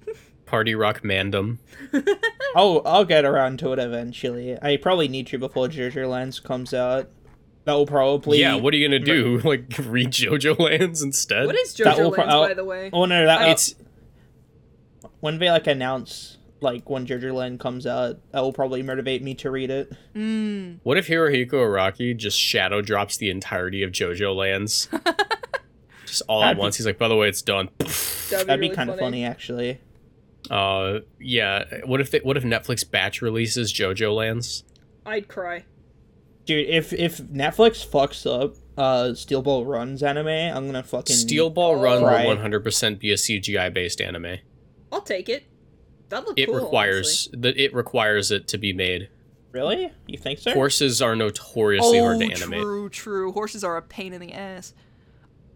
Party 0.47 0.75
rock 0.75 1.03
mandem. 1.03 1.59
Oh, 2.55 2.81
I'll 2.81 3.05
get 3.05 3.27
around 3.27 3.59
to 3.59 3.73
it 3.75 3.79
eventually. 3.79 4.57
I 4.63 4.79
probably 4.79 5.07
need 5.07 5.27
to 5.29 5.39
before 5.39 5.69
JoJo 5.69 6.09
Lands 6.09 6.41
comes 6.41 6.73
out. 6.73 7.11
That 7.65 7.75
will 7.75 7.85
probably. 7.87 8.41
Yeah, 8.41 8.55
what 8.55 8.73
are 8.73 8.79
you 8.79 8.89
going 8.89 9.05
to 9.05 9.07
do? 9.07 9.39
Like 9.45 9.67
read 9.79 10.09
JoJo 10.13 10.59
Lands 10.59 11.03
instead? 11.03 11.45
what 11.47 11.55
is 11.57 11.77
JoJo 11.77 11.99
will 11.99 12.13
pro- 12.13 12.25
Lands, 12.25 12.49
by 12.49 12.55
the 12.55 12.65
way? 12.65 12.89
Oh 12.91 13.05
no, 13.05 13.27
that 13.27 13.51
It's 13.51 13.75
when 15.21 15.39
they 15.39 15.51
like 15.51 15.67
announce 15.67 16.38
like 16.61 16.89
when 16.91 17.07
JoJo 17.07 17.33
Land 17.35 17.61
comes 17.61 17.87
out, 17.87 18.19
that 18.33 18.41
will 18.41 18.53
probably 18.53 18.83
motivate 18.83 19.23
me 19.23 19.35
to 19.37 19.51
read 19.51 19.71
it. 19.71 19.93
Mm. 20.15 20.79
What 20.83 20.99
if 20.99 21.07
Hirohiko 21.09 21.53
Araki 21.53 22.17
just 22.17 22.39
shadow 22.39 22.81
drops 22.83 23.17
the 23.17 23.31
entirety 23.31 23.83
of 23.83 23.91
JoJo 23.93 24.35
Lands? 24.35 24.89
just 26.07 26.23
all 26.29 26.43
at 26.43 26.47
That'd 26.47 26.57
be- 26.57 26.61
once. 26.61 26.77
He's 26.77 26.87
like, 26.87 26.99
by 26.99 27.09
the 27.09 27.17
way, 27.17 27.29
it's 27.29 27.43
done. 27.43 27.69
That'd, 27.79 27.93
That'd 28.49 28.61
be 28.61 28.67
really 28.67 28.77
kind 28.77 28.91
of 28.91 28.99
funny, 28.99 29.25
actually. 29.25 29.81
Uh, 30.51 31.01
yeah. 31.21 31.65
What 31.85 32.01
if 32.01 32.11
they, 32.11 32.19
what 32.21 32.37
if 32.37 32.45
Netflix 32.45 32.89
batch 32.89 33.21
releases 33.23 33.73
JoJo 33.73 34.15
Lands? 34.15 34.65
I'd 35.05 35.29
cry. 35.29 35.65
Dude, 36.47 36.67
if 36.69 36.93
if 36.95 37.19
Netflix 37.19 37.87
fucks 37.87 38.25
up 38.27 38.55
uh 38.79 39.13
Steel 39.13 39.43
Ball 39.43 39.67
Runs 39.67 40.03
anime, 40.03 40.29
I'm 40.29 40.65
gonna 40.67 40.83
fucking 40.83 41.15
Steel 41.15 41.51
Ball 41.51 41.77
Run 41.77 42.03
Right. 42.03 42.27
will 42.27 42.37
100% 42.37 42.99
be 42.99 43.11
a 43.13 43.17
CGI 43.17 43.73
based 43.73 44.01
anime. 44.01 44.39
I'll 44.91 45.03
take 45.03 45.29
it. 45.29 45.45
That 46.09 46.25
look 46.27 46.39
It 46.39 46.47
cool. 46.47 46.55
requires 46.57 47.29
that 47.33 47.57
it 47.59 47.75
requires 47.75 48.31
it 48.31 48.49
to 48.49 48.59
be 48.59 48.73
made. 48.73 49.09
Really? 49.53 49.91
You 50.07 50.19
think 50.19 50.39
so? 50.39 50.53
Horses 50.53 51.01
are 51.03 51.17
notoriously 51.17 51.99
hard 51.99 52.19
to 52.21 52.27
Oh, 52.27 52.31
animate. 52.31 52.61
true, 52.63 52.89
true. 52.91 53.33
Horses 53.33 53.65
are 53.65 53.77
a 53.77 53.83
pain 53.83 54.13
in 54.13 54.21
the 54.21 54.33
ass. 54.33 54.75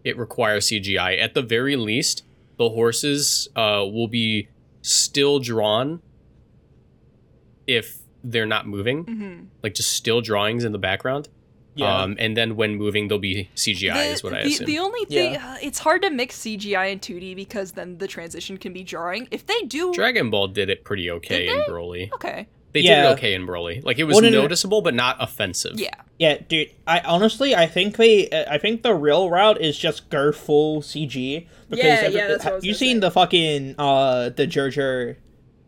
It 0.03 0.17
requires 0.17 0.67
CGI. 0.67 1.17
At 1.19 1.33
the 1.33 1.41
very 1.41 1.75
least, 1.75 2.23
the 2.57 2.69
horses 2.69 3.47
uh, 3.55 3.85
will 3.85 4.07
be 4.07 4.49
still 4.81 5.39
drawn 5.39 6.01
if 7.67 7.99
they're 8.23 8.45
not 8.45 8.67
moving, 8.67 9.03
hmm 9.03 9.39
like 9.61 9.73
just 9.73 9.91
still 9.93 10.21
drawings 10.21 10.63
in 10.63 10.71
the 10.71 10.77
background. 10.77 11.29
Yeah. 11.75 12.01
Um, 12.03 12.15
and 12.19 12.35
then 12.37 12.55
when 12.55 12.75
moving, 12.75 13.07
they'll 13.07 13.17
be 13.19 13.49
CGI. 13.55 13.93
the, 13.93 14.03
is 14.11 14.23
what 14.23 14.33
I 14.33 14.43
the, 14.43 14.49
assume. 14.53 14.67
the 14.67 14.79
only 14.79 15.05
thing 15.05 15.33
Yeah. 15.33 15.53
uh, 15.53 15.57
it's 15.61 15.79
hard 15.79 16.01
to 16.03 16.09
mix 16.09 16.37
CGI 16.39 16.91
and 16.91 17.01
2D 17.01 17.35
because 17.35 17.71
then 17.73 17.97
the 17.97 18.07
transition 18.07 18.57
can 18.57 18.73
be 18.73 18.83
jarring. 18.83 19.27
If 19.31 19.45
they 19.45 19.61
do, 19.63 19.93
Dragon 19.93 20.29
Ball 20.29 20.47
did 20.49 20.69
it 20.69 20.83
pretty 20.83 21.09
okay 21.11 21.47
in? 21.47 21.61
Broly. 21.69 22.11
okay, 22.13 22.47
They 22.73 22.81
Yeah. 22.81 23.01
did 23.03 23.09
it 23.09 23.13
okay 23.13 23.33
in 23.33 23.45
Broly. 23.47 23.83
Like 23.83 23.99
it 23.99 24.03
was 24.05 24.15
Well, 24.15 24.23
no, 24.23 24.29
no, 24.29 24.35
no. 24.37 24.41
noticeable, 24.43 24.81
but 24.81 24.93
not 24.93 25.17
offensive. 25.19 25.79
yeah, 25.79 25.89
yeah, 26.19 26.37
dude. 26.47 26.69
I 26.87 26.99
honestly, 27.01 27.55
I 27.55 27.65
think 27.67 27.97
they, 27.97 28.29
uh, 28.29 28.45
I 28.51 28.57
think 28.57 28.81
the 28.83 28.93
real 28.95 29.29
route 29.29 29.61
is 29.61 29.77
just 29.77 30.09
go 30.09 30.31
full 30.31 30.81
CG 30.81 31.47
because 31.69 31.83
Yeah, 31.85 31.91
every- 32.01 32.19
yeah, 32.19 32.27
that's 32.27 32.43
what 32.45 32.53
I 32.53 32.55
was 32.55 32.65
you 32.65 32.71
gonna 32.71 32.77
seen 32.79 32.95
say. 32.97 32.99
the 33.01 33.11
fucking 33.11 33.75
uh 33.79 34.29
the 34.29 34.47
JoJo 34.47 35.15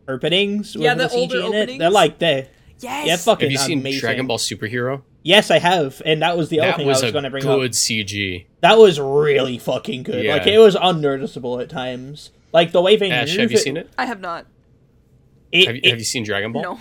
openings 0.08 0.74
Yeah, 0.76 0.94
with 0.94 1.02
the 1.02 1.08
the, 1.08 1.14
older 1.14 1.34
CG 1.36 1.46
in 1.46 1.52
it? 1.54 1.56
openings. 1.62 1.78
They're 1.80 1.90
like 1.90 2.18
they, 2.18 2.48
yes. 2.80 3.06
yeah, 3.06 3.16
fucking 3.16 3.46
Have 3.46 3.52
you 3.52 3.58
seen 3.58 3.80
amazing. 3.80 4.00
Dragon 4.00 4.26
Ball 4.26 4.38
Superhero? 4.38 5.02
Yes, 5.26 5.50
I 5.50 5.58
have, 5.58 6.00
and 6.06 6.22
that 6.22 6.36
was 6.36 6.50
the 6.50 6.60
other 6.60 6.68
That 6.70 6.76
thing 6.76 6.86
was, 6.86 7.02
I 7.02 7.06
was 7.06 7.12
going 7.12 7.24
to 7.24 7.30
bring 7.30 7.42
good 7.42 7.50
up. 7.52 7.58
Good 7.58 7.72
CG. 7.72 8.46
That 8.60 8.78
was 8.78 9.00
really 9.00 9.58
fucking 9.58 10.04
good. 10.04 10.24
Yeah. 10.24 10.34
Like 10.34 10.46
it 10.46 10.58
was 10.58 10.76
unnoticeable 10.80 11.58
at 11.58 11.68
times. 11.68 12.30
Like 12.52 12.70
the 12.70 12.80
way 12.80 12.94
they 12.94 13.10
Ash, 13.10 13.34
have 13.36 13.50
you 13.50 13.58
seen 13.58 13.76
it? 13.76 13.90
I 13.98 14.06
have 14.06 14.20
not. 14.20 14.46
it, 15.50 15.66
Have 15.66 15.74
you, 15.74 15.80
it- 15.82 15.90
have 15.90 15.98
you 15.98 16.04
seen 16.04 16.22
Dragon 16.22 16.52
Ball? 16.52 16.62
No. 16.62 16.80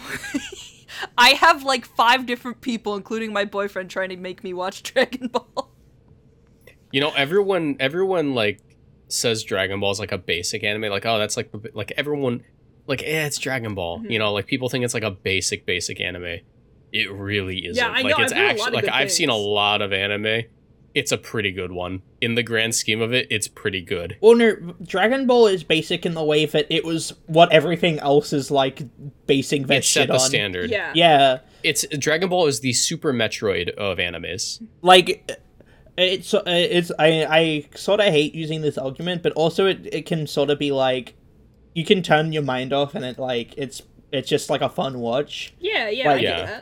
I 1.18 1.30
have 1.30 1.64
like 1.64 1.86
five 1.88 2.28
different 2.28 2.62
people, 2.62 2.96
including 2.96 3.34
my 3.34 3.46
boyfriend, 3.46 3.90
trying 3.90 4.10
to 4.10 4.16
make 4.16 4.44
me 4.44 4.54
watch 4.54 4.84
Dragon 4.94 5.28
Ball. 5.30 5.72
You 6.92 7.02
know, 7.02 7.14
everyone, 7.18 7.78
everyone 7.80 8.36
like 8.36 8.62
says 9.08 9.44
Dragon 9.44 9.80
Ball 9.80 9.90
is 9.90 10.00
like 10.00 10.12
a 10.12 10.20
basic 10.20 10.64
anime. 10.64 10.92
Like, 10.92 11.08
oh, 11.08 11.18
that's 11.18 11.36
like 11.36 11.50
like 11.74 11.94
everyone, 11.98 12.44
like, 12.86 13.02
eh, 13.02 13.26
it's 13.26 13.40
Dragon 13.40 13.74
Ball. 13.74 14.02
Mhm. 14.02 14.12
You 14.12 14.20
know, 14.20 14.32
like 14.34 14.46
people 14.46 14.70
think 14.70 14.86
it's 14.86 14.94
like 14.94 15.02
a 15.04 15.10
basic, 15.10 15.66
basic 15.66 16.00
anime. 16.00 16.42
It 16.96 17.12
really 17.12 17.66
isn't. 17.66 17.76
Yeah, 17.84 17.90
I 17.92 18.02
like 18.02 18.18
know, 18.18 18.24
it's 18.24 18.32
I've 18.34 18.38
heard 18.38 18.46
a 18.56 18.58
lot 18.60 18.68
actually 18.68 18.76
like 18.84 18.90
I've 18.90 19.12
seen 19.12 19.30
a 19.30 19.36
lot 19.36 19.82
of 19.82 19.92
anime. 19.94 20.44
It's 20.94 21.12
a 21.12 21.18
pretty 21.18 21.52
good 21.52 21.74
one. 21.74 22.04
In 22.22 22.36
the 22.36 22.42
grand 22.44 22.74
scheme 22.74 23.02
of 23.02 23.14
it, 23.14 23.28
it's 23.30 23.50
pretty 23.50 23.82
good. 23.82 24.16
well, 24.22 24.34
no, 24.36 24.56
Dragon 24.82 25.28
Ball 25.28 25.48
is 25.48 25.62
basic 25.62 26.06
in 26.06 26.14
the 26.14 26.24
way 26.24 26.46
that 26.46 26.68
it 26.74 26.86
was 26.86 27.14
what 27.26 27.52
everything 27.52 28.00
else 28.00 28.32
is 28.32 28.50
like 28.50 28.82
basing 29.28 29.64
that 29.68 29.80
It 29.80 29.84
set 29.84 30.02
shit 30.04 30.08
the 30.08 30.14
on. 30.14 30.20
standard. 30.22 30.70
Yeah. 30.70 30.94
Yeah, 30.96 31.40
It's 31.64 31.86
Dragon 32.00 32.30
Ball 32.30 32.48
is 32.48 32.62
the 32.62 32.72
Super 32.72 33.12
Metroid 33.12 33.72
of 33.76 33.98
animes. 33.98 34.66
like 34.82 35.30
it's 35.98 36.34
uh, 36.34 36.44
it's 36.46 36.92
I 36.98 37.26
I 37.30 37.66
sort 37.76 38.00
of 38.00 38.06
hate 38.08 38.34
using 38.34 38.62
this 38.62 38.78
argument, 38.78 39.22
but 39.22 39.34
also 39.34 39.66
it 39.68 39.88
it 39.94 40.06
can 40.06 40.28
sort 40.28 40.50
of 40.50 40.58
be 40.60 40.72
like 40.72 41.14
you 41.74 41.84
can 41.84 42.02
turn 42.04 42.32
your 42.32 42.44
mind 42.44 42.72
off 42.72 42.96
and 42.96 43.04
it 43.04 43.20
like 43.20 43.54
it's 43.58 43.82
it's 44.14 44.30
just 44.30 44.50
like 44.50 44.62
a 44.62 44.70
fun 44.70 45.00
watch. 45.00 45.54
Yeah, 45.60 45.90
yeah, 45.90 46.08
Like- 46.08 46.18
I 46.20 46.22
get 46.22 46.38
Yeah. 46.38 46.62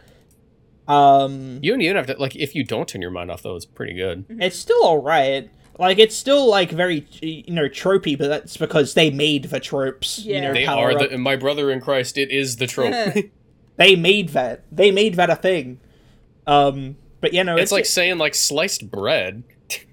That. 0.88 0.94
Um, 0.94 1.60
You 1.62 1.72
don't 1.72 1.82
even 1.82 1.96
have 1.96 2.08
to 2.08 2.16
like 2.18 2.36
if 2.36 2.56
you 2.56 2.64
don't 2.64 2.88
turn 2.88 3.02
your 3.02 3.12
mind 3.12 3.32
off 3.32 3.42
though, 3.44 3.56
it's 3.56 3.66
pretty 3.66 3.94
good. 3.94 4.26
it's 4.30 4.58
still 4.58 4.84
alright. 4.84 5.50
Like 5.80 5.98
it's 5.98 6.16
still 6.16 6.48
like 6.50 6.70
very 6.72 7.06
you 7.22 7.54
know 7.54 7.68
tropey, 7.70 8.18
but 8.18 8.28
that's 8.28 8.58
because 8.58 8.94
they 8.94 9.10
made 9.10 9.46
the 9.46 9.60
tropes. 9.60 10.20
You 10.20 10.36
Yeah. 10.36 10.42
know, 10.42 10.54
They 10.54 10.66
power 10.66 10.92
are 10.92 11.08
the 11.08 11.18
my 11.18 11.36
brother 11.36 11.72
in 11.72 11.82
Christ. 11.82 12.18
It 12.18 12.32
is 12.32 12.58
the 12.58 12.68
trope. 12.68 12.94
They 13.76 13.96
made 13.96 14.30
that. 14.30 14.66
They 14.72 14.92
made 14.92 15.16
that 15.16 15.32
a 15.32 15.36
thing. 15.36 15.80
Um, 16.46 16.96
but 17.22 17.34
you 17.34 17.44
know, 17.44 17.58
it's 17.58 17.72
like 17.72 17.88
saying 17.88 18.20
like 18.20 18.36
sliced 18.36 18.92
bread. 18.92 19.44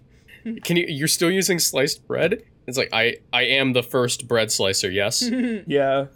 Can 0.64 0.76
you? 0.76 0.84
You're 0.86 1.08
still 1.08 1.30
using 1.30 1.58
sliced 1.58 2.06
bread? 2.06 2.42
It's 2.66 2.76
like 2.76 2.90
I 2.92 3.16
I 3.32 3.42
am 3.44 3.72
the 3.72 3.82
first 3.82 4.28
bread 4.28 4.52
slicer. 4.52 4.90
Yes. 4.90 5.22
yeah. 5.66 6.06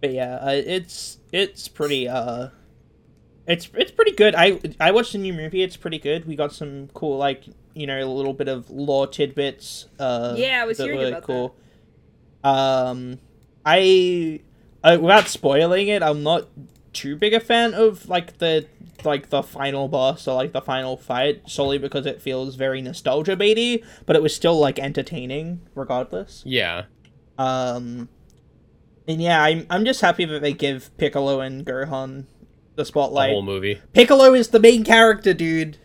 But 0.00 0.12
yeah, 0.12 0.36
uh, 0.36 0.50
it's 0.64 1.18
it's 1.32 1.66
pretty 1.66 2.06
uh, 2.08 2.50
it's 3.46 3.68
it's 3.74 3.90
pretty 3.90 4.12
good. 4.12 4.34
I 4.34 4.60
I 4.80 4.90
watched 4.92 5.12
the 5.12 5.18
new 5.18 5.32
movie. 5.32 5.62
It's 5.62 5.76
pretty 5.76 5.98
good. 5.98 6.26
We 6.26 6.36
got 6.36 6.52
some 6.52 6.88
cool 6.94 7.18
like 7.18 7.44
you 7.74 7.86
know 7.86 8.02
a 8.02 8.06
little 8.06 8.32
bit 8.34 8.48
of 8.48 8.70
lore 8.70 9.06
tidbits. 9.06 9.86
Uh, 9.98 10.34
Yeah, 10.36 10.62
I 10.62 10.64
was 10.64 10.78
that 10.78 10.84
hearing 10.84 11.00
were 11.00 11.08
about 11.08 11.22
cool. 11.24 11.54
Um, 12.42 13.18
I 13.64 14.40
uh, 14.82 14.98
without 15.00 15.28
spoiling 15.28 15.88
it, 15.88 16.02
I'm 16.02 16.22
not 16.22 16.48
too 16.92 17.16
big 17.16 17.34
a 17.34 17.40
fan 17.40 17.74
of 17.74 18.08
like 18.08 18.38
the 18.38 18.66
like 19.04 19.28
the 19.30 19.42
final 19.42 19.88
boss 19.88 20.26
or 20.26 20.34
like 20.34 20.52
the 20.52 20.60
final 20.62 20.96
fight 20.96 21.42
solely 21.46 21.76
because 21.78 22.06
it 22.06 22.22
feels 22.22 22.54
very 22.54 22.80
nostalgia 22.80 23.36
baity, 23.36 23.84
but 24.06 24.16
it 24.16 24.22
was 24.22 24.34
still 24.34 24.58
like 24.58 24.78
entertaining 24.78 25.60
regardless. 25.74 26.42
Yeah. 26.46 26.84
Um, 27.36 28.08
and 29.08 29.20
yeah, 29.20 29.42
I'm 29.42 29.66
I'm 29.68 29.84
just 29.84 30.00
happy 30.00 30.24
that 30.24 30.40
they 30.40 30.52
give 30.52 30.96
Piccolo 30.96 31.40
and 31.40 31.66
Gohan 31.66 32.24
the 32.76 32.82
The 32.82 32.84
spotlight. 32.86 33.30
whole 33.30 33.42
movie. 33.42 33.80
Piccolo 33.92 34.34
is 34.34 34.48
the 34.48 34.60
main 34.60 34.84
character, 34.84 35.32
dude. 35.34 35.78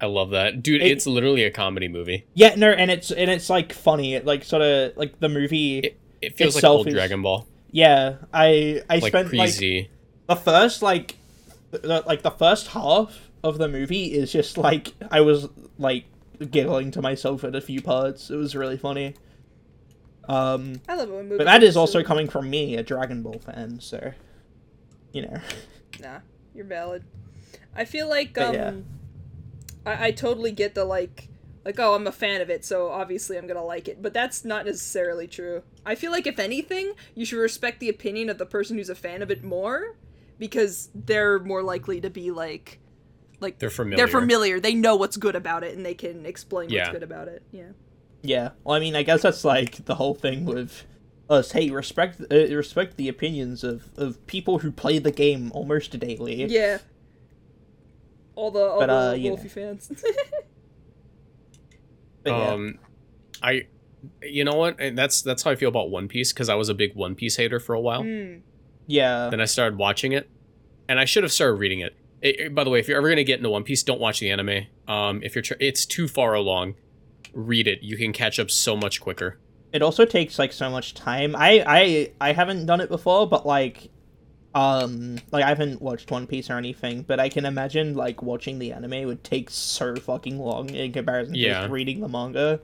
I 0.00 0.06
love 0.06 0.30
that, 0.30 0.62
dude. 0.62 0.82
It- 0.82 0.90
it's 0.90 1.06
literally 1.06 1.44
a 1.44 1.50
comedy 1.50 1.86
movie. 1.88 2.24
Yeah, 2.34 2.54
no, 2.56 2.70
and 2.70 2.90
it's 2.90 3.10
and 3.12 3.30
it's 3.30 3.48
like 3.48 3.72
funny. 3.72 4.14
It 4.14 4.24
like 4.26 4.42
sort 4.44 4.62
of 4.62 4.96
like 4.96 5.20
the 5.20 5.28
movie. 5.28 5.78
It, 5.78 5.98
it 6.20 6.36
feels 6.36 6.54
like 6.56 6.64
old 6.64 6.88
is- 6.88 6.94
Dragon 6.94 7.22
Ball, 7.22 7.46
yeah, 7.70 8.16
I 8.34 8.82
I 8.90 8.96
like 8.98 9.12
spent 9.12 9.28
pre 9.28 9.38
like 9.38 9.50
Z. 9.50 9.88
the 10.28 10.36
first 10.36 10.82
like 10.82 11.16
the, 11.70 12.02
like 12.06 12.22
the 12.22 12.30
first 12.32 12.68
half 12.68 13.30
of 13.44 13.58
the 13.58 13.68
movie 13.68 14.06
is 14.12 14.30
just 14.32 14.58
like 14.58 14.92
I 15.10 15.20
was 15.20 15.48
like 15.78 16.04
giggling 16.50 16.90
to 16.92 17.00
myself 17.02 17.44
at 17.44 17.54
a 17.54 17.60
few 17.60 17.80
parts. 17.80 18.28
It 18.30 18.36
was 18.36 18.56
really 18.56 18.76
funny. 18.76 19.14
Um, 20.28 20.80
I 20.88 20.94
love 20.96 21.08
it 21.08 21.12
when 21.14 21.24
movies. 21.24 21.38
but 21.38 21.44
that 21.44 21.62
is 21.62 21.76
also 21.76 22.02
coming 22.02 22.28
from 22.28 22.48
me, 22.50 22.76
a 22.76 22.82
Dragon 22.82 23.22
Ball 23.22 23.38
fan. 23.40 23.80
So, 23.80 24.12
you 25.12 25.22
know, 25.22 25.38
Nah, 26.00 26.20
you're 26.54 26.64
valid. 26.64 27.04
I 27.74 27.84
feel 27.84 28.08
like 28.08 28.34
But 28.34 28.48
um, 28.48 28.54
yeah. 28.54 28.72
I, 29.84 30.06
I 30.06 30.10
totally 30.10 30.52
get 30.52 30.74
the 30.74 30.84
like, 30.84 31.28
like 31.64 31.78
oh 31.78 31.94
I'm 31.94 32.06
a 32.06 32.12
fan 32.12 32.40
of 32.40 32.50
it, 32.50 32.64
so 32.64 32.90
obviously 32.90 33.36
I'm 33.38 33.46
gonna 33.46 33.64
like 33.64 33.88
it. 33.88 34.02
But 34.02 34.12
that's 34.14 34.44
not 34.44 34.66
necessarily 34.66 35.26
true. 35.26 35.62
I 35.84 35.94
feel 35.94 36.12
like 36.12 36.26
if 36.26 36.38
anything, 36.38 36.92
you 37.14 37.24
should 37.24 37.38
respect 37.38 37.80
the 37.80 37.88
opinion 37.88 38.28
of 38.30 38.38
the 38.38 38.46
person 38.46 38.76
who's 38.78 38.90
a 38.90 38.94
fan 38.94 39.22
of 39.22 39.30
it 39.30 39.42
more, 39.42 39.96
because 40.38 40.90
they're 40.94 41.38
more 41.38 41.62
likely 41.62 42.00
to 42.00 42.10
be 42.10 42.30
like, 42.30 42.78
like 43.40 43.58
They're 43.58 43.70
familiar. 43.70 43.96
They're 43.96 44.20
familiar. 44.20 44.60
They 44.60 44.74
know 44.74 44.96
what's 44.96 45.16
good 45.16 45.34
about 45.36 45.64
it, 45.64 45.76
and 45.76 45.84
they 45.84 45.94
can 45.94 46.26
explain 46.26 46.70
Yeah. 46.70 46.82
what's 46.82 46.92
good 46.92 47.02
about 47.02 47.28
it. 47.28 47.42
Yeah. 47.52 47.70
yeah. 48.22 48.50
Well, 48.64 48.76
I 48.76 48.80
mean, 48.80 48.94
I 48.96 49.02
guess 49.02 49.22
that's 49.22 49.44
like 49.44 49.84
the 49.84 49.96
whole 49.96 50.14
thing 50.14 50.44
with 50.44 50.84
us. 51.32 51.52
Hey, 51.52 51.70
respect 51.70 52.20
uh, 52.30 52.36
respect 52.56 52.96
the 52.96 53.08
opinions 53.08 53.64
of 53.64 53.84
of 53.96 54.24
people 54.26 54.58
who 54.60 54.70
play 54.70 54.98
the 54.98 55.10
game 55.10 55.50
almost 55.52 55.98
daily. 55.98 56.44
Yeah. 56.44 56.78
All 58.34 58.50
the 58.50 58.60
all 58.64 58.80
But, 58.80 58.86
the 58.86 58.92
uh, 58.94 59.12
you 59.14 59.30
Wolfie 59.30 59.44
know. 59.44 59.48
fans. 59.50 59.90
But 62.24 62.30
yeah. 62.30 62.48
Um, 62.52 62.78
I, 63.42 63.62
you 64.22 64.44
know 64.44 64.54
what? 64.54 64.80
And 64.80 64.96
that's 64.96 65.22
that's 65.22 65.42
how 65.42 65.50
I 65.50 65.56
feel 65.56 65.68
about 65.68 65.90
One 65.90 66.06
Piece 66.08 66.32
because 66.32 66.48
I 66.48 66.54
was 66.54 66.68
a 66.68 66.74
big 66.74 66.94
One 66.94 67.14
Piece 67.14 67.36
hater 67.36 67.58
for 67.58 67.74
a 67.74 67.80
while. 67.80 68.02
Hmm. 68.04 68.36
yeah. 68.86 69.28
Then 69.30 69.40
I 69.40 69.44
started 69.46 69.76
watching 69.78 70.12
it, 70.12 70.30
and 70.88 71.00
I 71.00 71.04
should 71.04 71.24
have 71.24 71.32
started 71.32 71.54
reading 71.54 71.80
it. 71.80 71.96
It- 72.20 72.38
it- 72.40 72.54
by 72.54 72.62
the 72.64 72.70
way, 72.70 72.78
if 72.78 72.86
you're 72.86 72.96
ever 72.98 73.08
gonna 73.08 73.24
get 73.24 73.38
into 73.38 73.50
One 73.50 73.64
Piece, 73.64 73.82
don't 73.82 74.00
watch 74.00 74.20
the 74.20 74.30
anime. 74.30 74.66
Um, 74.86 75.20
if 75.24 75.34
you're 75.34 75.42
tr- 75.42 75.54
it's 75.58 75.84
too 75.84 76.06
far 76.06 76.34
along, 76.34 76.76
read 77.32 77.66
it. 77.66 77.82
You 77.82 77.96
can 77.96 78.12
catch 78.12 78.38
up 78.38 78.50
so 78.50 78.76
much 78.76 79.00
quicker. 79.00 79.38
It 79.72 79.82
also 79.82 80.04
takes 80.04 80.38
like 80.38 80.52
so 80.52 80.70
much 80.70 80.94
time. 80.94 81.34
I 81.36 81.64
I 81.66 82.10
I 82.20 82.32
haven't 82.32 82.66
done 82.66 82.80
it 82.80 82.88
before, 82.88 83.26
but 83.26 83.46
like 83.46 83.88
um 84.54 85.18
like 85.30 85.44
I 85.44 85.48
haven't 85.48 85.80
watched 85.80 86.10
One 86.10 86.26
Piece 86.26 86.50
or 86.50 86.58
anything, 86.58 87.02
but 87.02 87.18
I 87.18 87.28
can 87.28 87.46
imagine 87.46 87.94
like 87.94 88.22
watching 88.22 88.58
the 88.58 88.72
anime 88.72 89.06
would 89.06 89.24
take 89.24 89.48
so 89.50 89.96
fucking 89.96 90.38
long 90.38 90.70
in 90.70 90.92
comparison 90.92 91.34
to 91.34 91.40
just 91.62 91.70
reading 91.70 92.00
the 92.00 92.08
manga. 92.08 92.60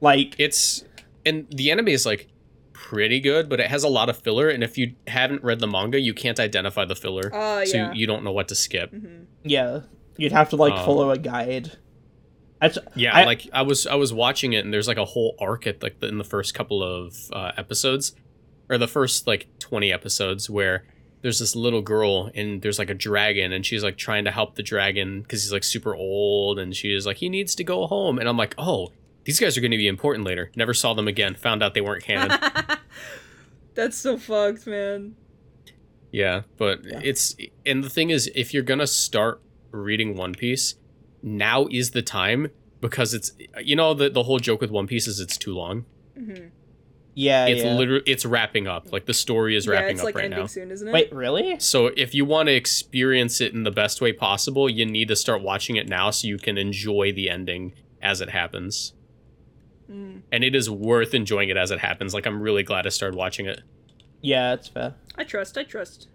Like 0.00 0.34
It's 0.38 0.84
and 1.24 1.46
the 1.50 1.70
anime 1.70 1.88
is 1.88 2.04
like 2.04 2.28
pretty 2.72 3.20
good, 3.20 3.48
but 3.48 3.60
it 3.60 3.68
has 3.68 3.84
a 3.84 3.88
lot 3.88 4.08
of 4.10 4.18
filler. 4.18 4.48
And 4.48 4.62
if 4.62 4.76
you 4.76 4.94
haven't 5.06 5.42
read 5.44 5.60
the 5.60 5.66
manga, 5.68 5.98
you 6.00 6.12
can't 6.12 6.38
identify 6.40 6.84
the 6.84 6.96
filler, 6.96 7.32
Uh, 7.34 7.64
so 7.64 7.76
yeah. 7.76 7.92
you 7.92 8.06
don't 8.06 8.24
know 8.24 8.32
what 8.32 8.48
to 8.48 8.54
skip. 8.54 8.90
hmm 8.90 9.22
yeah, 9.44 9.80
you'd 10.18 10.32
have 10.32 10.50
to 10.50 10.56
like 10.56 10.74
Um, 10.74 10.84
follow 10.84 11.10
a 11.10 11.16
guide. 11.18 11.72
That's 12.62 12.78
Yeah, 12.94 13.14
I- 13.14 13.24
like 13.24 13.46
I 13.52 13.60
was 13.62 13.86
I 13.86 13.96
was 13.96 14.12
watching 14.14 14.54
it 14.54 14.64
and 14.64 14.72
there's 14.72 14.88
like 14.88 14.96
a 14.96 15.04
whole 15.04 15.34
arc 15.38 15.66
at 15.66 15.82
like 15.82 16.00
the, 16.00 16.08
in 16.08 16.16
the 16.16 16.24
first 16.24 16.54
couple 16.54 16.82
of 16.82 17.16
uh, 17.32 17.52
episodes 17.58 18.14
or 18.70 18.78
the 18.78 18.88
first 18.88 19.26
like 19.26 19.48
20 19.58 19.92
episodes 19.92 20.48
where 20.48 20.84
there's 21.20 21.38
this 21.38 21.54
little 21.54 21.82
girl 21.82 22.30
and 22.34 22.62
there's 22.62 22.78
like 22.78 22.88
a 22.90 22.94
dragon 22.94 23.52
and 23.52 23.66
she's 23.66 23.82
like 23.84 23.96
trying 23.98 24.24
to 24.24 24.30
help 24.30 24.54
the 24.54 24.62
dragon 24.62 25.24
cuz 25.28 25.42
he's 25.42 25.52
like 25.52 25.64
super 25.64 25.94
old 25.94 26.58
and 26.58 26.74
she's 26.74 27.04
like 27.06 27.18
he 27.18 27.28
needs 27.28 27.54
to 27.56 27.64
go 27.64 27.86
home 27.86 28.18
and 28.18 28.28
I'm 28.28 28.36
like, 28.36 28.54
"Oh, 28.58 28.90
these 29.24 29.38
guys 29.38 29.56
are 29.56 29.60
going 29.60 29.70
to 29.72 29.76
be 29.76 29.86
important 29.88 30.24
later." 30.26 30.50
Never 30.56 30.74
saw 30.74 30.94
them 30.94 31.06
again. 31.08 31.34
Found 31.34 31.62
out 31.62 31.74
they 31.74 31.80
weren't 31.80 32.02
canon. 32.02 32.36
That's 33.74 33.96
so 33.96 34.18
fucked, 34.18 34.66
man. 34.66 35.14
Yeah, 36.10 36.42
but 36.58 36.84
Yeah. 36.84 37.00
it's 37.02 37.36
and 37.64 37.82
the 37.82 37.88
thing 37.90 38.10
is, 38.10 38.30
if 38.34 38.52
you're 38.52 38.62
gonna 38.62 38.86
start 38.86 39.40
reading 39.70 40.16
One 40.16 40.34
Piece, 40.34 40.74
now 41.22 41.66
is 41.70 41.92
the 41.92 42.02
time 42.02 42.50
because 42.80 43.14
it's 43.14 43.32
you 43.62 43.76
know 43.76 43.94
the 43.94 44.10
the 44.10 44.24
whole 44.24 44.38
joke 44.38 44.60
with 44.60 44.70
One 44.70 44.86
Piece 44.86 45.06
is 45.06 45.20
it's 45.20 45.36
too 45.36 45.54
long. 45.54 45.84
hmm 46.16 46.46
yeah, 47.14 47.44
It's 47.46 47.62
yeah. 47.62 47.74
literally 47.74 48.02
it's 48.06 48.24
wrapping 48.24 48.66
up. 48.66 48.90
Like 48.90 49.04
the 49.04 49.12
story 49.12 49.54
is 49.54 49.66
yeah, 49.66 49.72
wrapping 49.72 49.90
it's 49.96 50.00
up 50.00 50.04
like 50.06 50.14
right 50.14 50.24
ending 50.24 50.40
now. 50.40 50.46
soon, 50.46 50.70
isn't 50.70 50.88
it? 50.88 50.92
Wait, 50.92 51.12
really? 51.12 51.60
So 51.60 51.88
if 51.88 52.14
you 52.14 52.24
want 52.24 52.46
to 52.46 52.54
experience 52.54 53.40
it 53.40 53.52
in 53.52 53.64
the 53.64 53.70
best 53.70 54.00
way 54.00 54.12
possible, 54.14 54.68
you 54.70 54.86
need 54.86 55.08
to 55.08 55.16
start 55.16 55.42
watching 55.42 55.76
it 55.76 55.88
now 55.88 56.10
so 56.10 56.26
you 56.26 56.38
can 56.38 56.56
enjoy 56.56 57.12
the 57.12 57.28
ending 57.28 57.74
as 58.00 58.22
it 58.22 58.30
happens. 58.30 58.94
Mm. 59.90 60.22
And 60.32 60.42
it 60.42 60.54
is 60.54 60.70
worth 60.70 61.12
enjoying 61.12 61.50
it 61.50 61.56
as 61.58 61.70
it 61.70 61.80
happens. 61.80 62.14
Like 62.14 62.24
I'm 62.26 62.40
really 62.40 62.62
glad 62.62 62.86
I 62.86 62.88
started 62.88 63.16
watching 63.16 63.44
it. 63.44 63.60
Yeah, 64.22 64.54
it's 64.54 64.68
fair. 64.68 64.94
I 65.16 65.24
trust. 65.24 65.58
I 65.58 65.64
trust. 65.64 66.08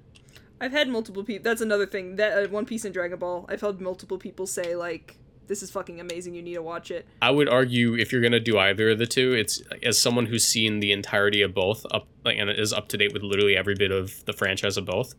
I've 0.60 0.72
had 0.72 0.88
multiple 0.89 1.24
people. 1.24 1.43
That's 1.43 1.62
another 1.62 1.86
thing. 1.86 2.16
That 2.16 2.45
uh, 2.45 2.47
One 2.49 2.66
Piece 2.66 2.86
and 2.86 2.93
Dragon 2.93 3.20
Ball. 3.20 3.45
I've 3.49 3.62
had 3.62 3.80
multiple 3.82 4.18
people 4.18 4.47
say 4.47 4.76
like, 4.76 5.18
"This 5.47 5.62
is 5.62 5.70
fucking 5.72 5.99
amazing. 5.99 6.34
You 6.34 6.41
need 6.41 6.55
to 6.55 6.62
watch 6.64 6.89
it." 6.91 7.05
I 7.22 7.32
would 7.32 7.47
argue 7.49 7.95
if 7.95 8.12
you're 8.12 8.22
gonna 8.22 8.39
do 8.39 8.58
either 8.58 8.89
of 8.91 8.97
the 8.97 9.05
two, 9.08 9.34
it's 9.34 9.62
as 9.84 9.99
someone 9.99 10.26
who's 10.28 10.45
seen 10.45 10.80
the 10.80 10.91
entirety 10.91 11.41
of 11.41 11.53
both 11.53 11.86
up 11.91 12.08
like 12.26 12.38
and 12.38 12.49
is 12.49 12.74
up 12.74 12.88
to 12.89 12.97
date 12.97 13.14
with 13.14 13.22
literally 13.24 13.55
every 13.55 13.76
bit 13.76 13.91
of 13.91 14.26
the 14.26 14.34
franchise 14.34 14.78
of 14.78 14.86
both. 14.86 15.14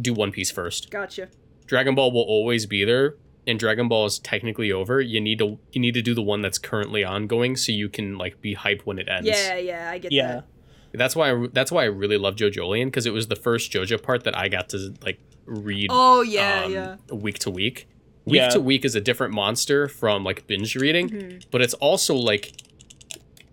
Do 0.00 0.14
One 0.14 0.30
Piece 0.30 0.50
first. 0.50 0.90
Gotcha. 0.90 1.28
Dragon 1.66 1.94
Ball 1.94 2.10
will 2.12 2.22
always 2.22 2.66
be 2.66 2.84
there, 2.84 3.16
and 3.46 3.58
Dragon 3.58 3.88
Ball 3.88 4.06
is 4.06 4.18
technically 4.20 4.70
over. 4.72 5.00
You 5.00 5.20
need 5.20 5.38
to 5.40 5.58
you 5.72 5.80
need 5.80 5.94
to 5.94 6.02
do 6.02 6.14
the 6.14 6.22
one 6.22 6.42
that's 6.42 6.58
currently 6.58 7.02
ongoing 7.04 7.56
so 7.56 7.72
you 7.72 7.88
can 7.88 8.16
like 8.18 8.40
be 8.40 8.54
hyped 8.54 8.82
when 8.82 8.98
it 9.00 9.08
ends. 9.08 9.28
Yeah, 9.28 9.56
yeah, 9.56 9.90
I 9.90 9.98
get 9.98 10.12
Yeah. 10.12 10.26
that. 10.28 10.44
That's 10.92 11.14
why 11.14 11.30
I, 11.30 11.46
that's 11.52 11.70
why 11.70 11.82
I 11.82 11.86
really 11.86 12.18
love 12.18 12.34
JoJolion 12.36 12.86
because 12.86 13.06
it 13.06 13.12
was 13.12 13.28
the 13.28 13.36
first 13.36 13.70
JoJo 13.72 14.02
part 14.02 14.24
that 14.24 14.36
I 14.36 14.48
got 14.48 14.68
to 14.70 14.94
like 15.04 15.18
read. 15.46 15.88
Oh 15.90 16.22
yeah, 16.22 16.64
um, 16.64 16.72
yeah. 16.72 16.96
Week 17.12 17.38
to 17.40 17.50
week. 17.50 17.86
Week 18.24 18.36
Yeah. 18.36 18.48
to 18.50 18.60
week 18.60 18.84
is 18.84 18.94
a 18.94 19.00
different 19.00 19.32
monster 19.32 19.88
from 19.88 20.24
like 20.24 20.46
binge 20.46 20.74
reading, 20.76 21.08
Mhm. 21.08 21.44
but 21.50 21.62
it's 21.62 21.74
also 21.74 22.14
like 22.14 22.52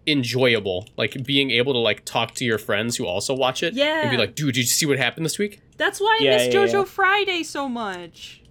enjoyable. 0.06 0.88
Like 0.98 1.24
being 1.26 1.52
able 1.52 1.74
to 1.74 1.80
like 1.80 2.06
talk 2.06 2.34
to 2.36 2.46
your 2.46 2.58
friends 2.58 2.96
who 2.96 3.06
also 3.06 3.34
watch 3.36 3.62
it 3.64 3.74
Yeah. 3.74 4.02
and 4.02 4.12
be 4.12 4.18
like, 4.18 4.36
"Dude, 4.36 4.54
did 4.56 4.62
you 4.62 4.64
see 4.66 4.86
what 4.86 4.98
happened 4.98 5.26
this 5.26 5.38
week?" 5.38 5.60
That's 5.78 6.00
why 6.00 6.18
I 6.20 6.24
Yeah, 6.24 6.38
miss 6.38 6.48
yeah, 6.54 6.60
JoJo 6.62 6.74
yeah. 6.74 6.84
Friday 6.86 7.44
so 7.44 7.68
much. 7.70 8.42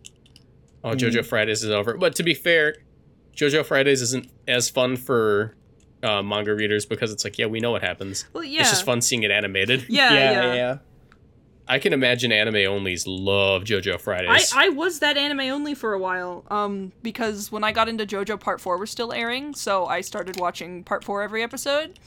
Oh, 0.84 0.90
Mm. 0.90 0.98
JoJo 0.98 1.24
Fridays 1.26 1.64
is 1.64 1.70
over. 1.70 1.94
But 1.96 2.14
to 2.16 2.22
be 2.22 2.34
fair, 2.34 2.76
JoJo 3.36 3.64
Fridays 3.64 4.02
isn't 4.02 4.28
as 4.46 4.70
fun 4.70 4.96
for 4.96 5.54
uh, 6.06 6.22
manga 6.22 6.54
readers 6.54 6.86
because 6.86 7.12
it's 7.12 7.24
like, 7.24 7.38
yeah, 7.38 7.46
we 7.46 7.60
know 7.60 7.72
what 7.72 7.82
happens. 7.82 8.26
Well, 8.32 8.44
yeah. 8.44 8.60
It's 8.60 8.70
just 8.70 8.84
fun 8.84 9.00
seeing 9.00 9.22
it 9.22 9.30
animated. 9.30 9.86
Yeah, 9.88 10.12
yeah, 10.12 10.30
yeah. 10.30 10.54
yeah. 10.54 10.78
I 11.68 11.78
can 11.80 11.92
imagine 11.92 12.30
anime 12.30 12.54
onlys 12.54 13.04
love 13.06 13.64
JoJo 13.64 13.94
I, 13.94 13.98
Fridays. 13.98 14.52
I 14.54 14.66
I 14.66 14.68
was 14.68 15.00
that 15.00 15.16
anime 15.16 15.40
only 15.40 15.74
for 15.74 15.94
a 15.94 15.98
while, 15.98 16.44
um, 16.48 16.92
because 17.02 17.50
when 17.50 17.64
I 17.64 17.72
got 17.72 17.88
into 17.88 18.06
JoJo 18.06 18.38
Part 18.38 18.60
4 18.60 18.78
was 18.78 18.90
still 18.90 19.12
airing, 19.12 19.54
so 19.54 19.86
I 19.86 20.00
started 20.00 20.38
watching 20.38 20.84
Part 20.84 21.02
4 21.02 21.22
every 21.22 21.42
episode. 21.42 21.98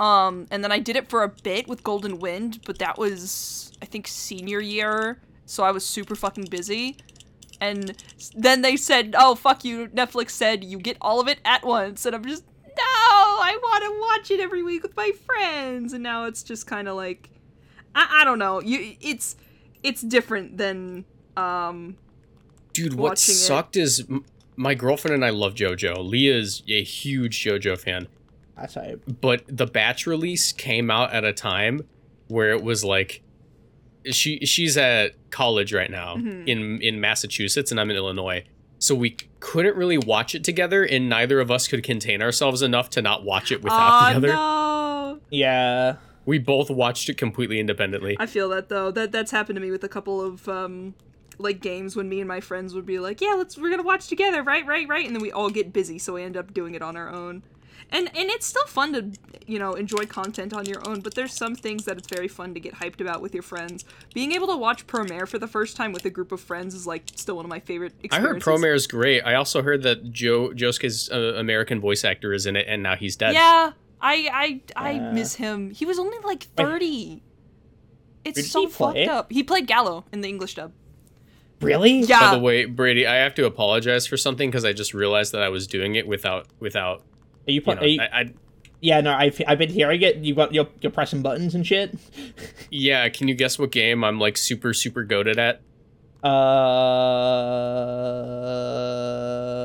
Um, 0.00 0.46
and 0.50 0.64
then 0.64 0.72
I 0.72 0.78
did 0.78 0.96
it 0.96 1.08
for 1.08 1.22
a 1.22 1.28
bit 1.28 1.68
with 1.68 1.84
Golden 1.84 2.18
Wind, 2.18 2.60
but 2.64 2.78
that 2.78 2.98
was, 2.98 3.72
I 3.82 3.84
think, 3.84 4.08
senior 4.08 4.60
year, 4.60 5.20
so 5.46 5.62
I 5.62 5.70
was 5.70 5.84
super 5.84 6.14
fucking 6.14 6.46
busy. 6.46 6.96
And 7.60 7.94
then 8.34 8.62
they 8.62 8.76
said, 8.76 9.14
oh, 9.16 9.34
fuck 9.34 9.64
you, 9.64 9.88
Netflix 9.88 10.30
said 10.30 10.64
you 10.64 10.78
get 10.78 10.96
all 11.00 11.20
of 11.20 11.28
it 11.28 11.38
at 11.44 11.64
once, 11.64 12.04
and 12.06 12.14
I'm 12.14 12.24
just, 12.24 12.44
no, 12.76 13.23
I 13.40 13.56
want 13.62 13.84
to 13.84 14.00
watch 14.00 14.30
it 14.30 14.40
every 14.42 14.62
week 14.62 14.82
with 14.82 14.96
my 14.96 15.12
friends, 15.26 15.92
and 15.92 16.02
now 16.02 16.24
it's 16.26 16.42
just 16.42 16.66
kind 16.66 16.88
of 16.88 16.96
like, 16.96 17.30
I, 17.94 18.20
I 18.20 18.24
don't 18.24 18.38
know, 18.38 18.60
you, 18.60 18.96
it's, 19.00 19.36
it's 19.82 20.00
different 20.02 20.56
than, 20.58 21.04
um, 21.36 21.96
Dude, 22.72 22.94
what 22.94 23.18
sucked 23.18 23.76
is 23.76 24.04
my 24.56 24.74
girlfriend 24.74 25.14
and 25.14 25.24
I 25.24 25.30
love 25.30 25.54
JoJo. 25.54 26.04
Leah 26.08 26.36
is 26.38 26.62
a 26.68 26.82
huge 26.82 27.42
JoJo 27.44 27.78
fan, 27.78 28.08
That's 28.56 28.74
how. 28.74 28.94
but 29.20 29.44
the 29.46 29.66
batch 29.66 30.06
release 30.06 30.50
came 30.52 30.90
out 30.90 31.12
at 31.12 31.24
a 31.24 31.32
time 31.32 31.82
where 32.28 32.50
it 32.50 32.62
was 32.64 32.84
like 32.84 33.22
she 34.10 34.38
she's 34.44 34.76
at 34.76 35.12
college 35.30 35.72
right 35.72 35.90
now 35.90 36.16
Mhm. 36.16 36.46
in 36.48 36.82
in 36.82 37.00
Massachusetts 37.00 37.70
and 37.70 37.80
I'm 37.80 37.90
in 37.90 37.96
Illinois. 37.96 38.44
So 38.78 38.94
we 38.94 39.16
couldn't 39.40 39.76
really 39.76 39.98
watch 39.98 40.34
it 40.34 40.44
together 40.44 40.84
and 40.84 41.08
neither 41.08 41.40
of 41.40 41.50
us 41.50 41.68
could 41.68 41.82
contain 41.82 42.20
ourselves 42.20 42.62
enough 42.62 42.90
to 42.90 43.02
not 43.02 43.24
watch 43.24 43.50
it 43.50 43.62
without 43.62 43.78
Aw, 43.78 44.10
the 44.10 44.16
other. 44.16 44.28
no. 44.28 45.20
Yeah. 45.30 45.96
We 46.26 46.38
both 46.38 46.70
watched 46.70 47.08
it 47.08 47.16
completely 47.16 47.60
independently. 47.60 48.16
I 48.18 48.26
feel 48.26 48.48
that 48.50 48.68
though. 48.68 48.90
That 48.90 49.12
that's 49.12 49.30
happened 49.30 49.56
to 49.56 49.60
me 49.60 49.70
with 49.70 49.84
a 49.84 49.88
couple 49.88 50.20
of 50.20 50.48
um 50.48 50.94
like 51.38 51.60
games 51.60 51.96
when 51.96 52.08
me 52.08 52.20
and 52.20 52.28
my 52.28 52.40
friends 52.40 52.74
would 52.74 52.86
be 52.86 52.98
like, 52.98 53.20
"Yeah, 53.20 53.34
let's 53.34 53.56
we're 53.56 53.68
going 53.68 53.80
to 53.80 53.86
watch 53.86 54.06
together, 54.06 54.42
right? 54.42 54.64
Right? 54.66 54.88
Right?" 54.88 55.06
And 55.06 55.14
then 55.14 55.22
we 55.22 55.32
all 55.32 55.50
get 55.50 55.72
busy, 55.72 55.98
so 55.98 56.14
we 56.14 56.22
end 56.22 56.36
up 56.36 56.54
doing 56.54 56.74
it 56.74 56.82
on 56.82 56.96
our 56.96 57.08
own. 57.10 57.42
And 57.94 58.08
and 58.08 58.28
it's 58.30 58.44
still 58.44 58.66
fun 58.66 58.92
to, 58.92 59.12
you 59.46 59.58
know, 59.58 59.74
enjoy 59.74 60.04
content 60.06 60.52
on 60.52 60.66
your 60.66 60.86
own, 60.86 61.00
but 61.00 61.14
there's 61.14 61.32
some 61.32 61.54
things 61.54 61.84
that 61.84 61.96
it's 61.96 62.08
very 62.08 62.26
fun 62.28 62.52
to 62.54 62.60
get 62.60 62.74
hyped 62.74 63.00
about 63.00 63.22
with 63.22 63.32
your 63.32 63.42
friends. 63.44 63.84
Being 64.12 64.32
able 64.32 64.48
to 64.48 64.56
watch 64.56 64.86
Promare 64.86 65.26
for 65.28 65.38
the 65.38 65.46
first 65.46 65.76
time 65.76 65.92
with 65.92 66.04
a 66.04 66.10
group 66.10 66.32
of 66.32 66.40
friends 66.40 66.74
is 66.74 66.86
like 66.86 67.04
still 67.14 67.36
one 67.36 67.44
of 67.44 67.48
my 67.50 67.60
favorite 67.60 67.92
experiences. 68.02 68.12
I 68.12 68.36
experiences. 68.36 68.46
heard 68.46 68.62
Promare 68.72 68.74
is 68.74 68.86
great. 68.88 69.20
I 69.22 69.34
also 69.36 69.62
heard 69.62 69.82
that 69.84 70.10
Joe 70.12 70.50
Josuke's 70.50 71.08
uh, 71.10 71.34
American 71.38 71.80
voice 71.80 72.04
actor 72.04 72.32
is 72.34 72.46
in 72.46 72.56
it 72.56 72.66
and 72.68 72.82
now 72.82 72.96
he's 72.96 73.14
dead. 73.16 73.32
Yeah, 73.34 73.72
I 74.00 74.60
I 74.76 74.90
I 74.94 74.98
Uh, 74.98 75.12
miss 75.12 75.36
him. 75.36 75.70
He 75.70 75.86
was 75.86 75.98
only 76.00 76.18
like 76.24 76.42
30. 76.56 77.22
It's 78.24 78.36
Did 78.40 78.46
so 78.46 78.60
he 78.62 78.66
play? 78.66 79.04
fucked 79.06 79.10
up. 79.16 79.30
He 79.32 79.42
played 79.44 79.68
Galo 79.68 80.04
in 80.12 80.20
the 80.20 80.28
English 80.28 80.54
dub. 80.56 80.72
Really? 81.60 82.00
Yeah. 82.00 82.18
By 82.30 82.34
the 82.34 82.40
way, 82.42 82.64
Brady, 82.64 83.06
I 83.06 83.14
have 83.16 83.34
to 83.36 83.46
apologize 83.46 84.06
for 84.06 84.16
something 84.16 84.50
because 84.50 84.64
I 84.64 84.72
just 84.72 84.92
realized 84.94 85.32
that 85.32 85.42
I 85.42 85.48
was 85.48 85.66
doing 85.68 85.94
it 85.94 86.06
without 86.08 86.46
without 86.58 87.02
Are 87.46 87.50
you, 87.52 87.60
you 87.66 87.74
know 87.74 87.80
are 87.80 87.86
you, 87.86 88.00
I, 88.00 88.20
I 88.20 88.32
yeah, 88.80 89.00
no, 89.00 89.14
I've 89.14 89.40
I've 89.46 89.58
been 89.58 89.70
hearing 89.70 90.02
it. 90.02 90.16
You 90.16 90.34
got 90.34 90.52
you're 90.52 90.68
you're 90.80 90.92
pressing 90.92 91.22
buttons 91.22 91.54
and 91.54 91.66
shit. 91.66 91.96
Yeah, 92.70 93.08
can 93.08 93.28
you 93.28 93.34
guess 93.34 93.58
what 93.58 93.70
game 93.70 94.02
I'm 94.02 94.18
like 94.18 94.36
super 94.36 94.74
super 94.74 95.04
goaded 95.04 95.38
at? 95.38 95.60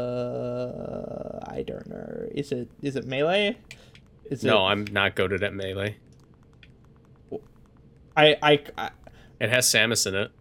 Uh, 0.09 1.39
I 1.47 1.63
don't 1.63 1.87
know. 1.87 2.27
Is 2.33 2.51
it 2.51 2.69
is 2.81 2.95
it 2.95 3.05
melee? 3.05 3.57
Is 4.29 4.43
No, 4.43 4.65
it, 4.65 4.69
I'm 4.71 4.85
not 4.85 5.15
goaded 5.15 5.43
at 5.43 5.53
melee. 5.53 5.97
I 8.15 8.35
I, 8.41 8.59
I 8.77 8.89
It 9.39 9.49
has 9.49 9.65
Samus 9.67 10.05
in 10.07 10.15
it. 10.15 10.31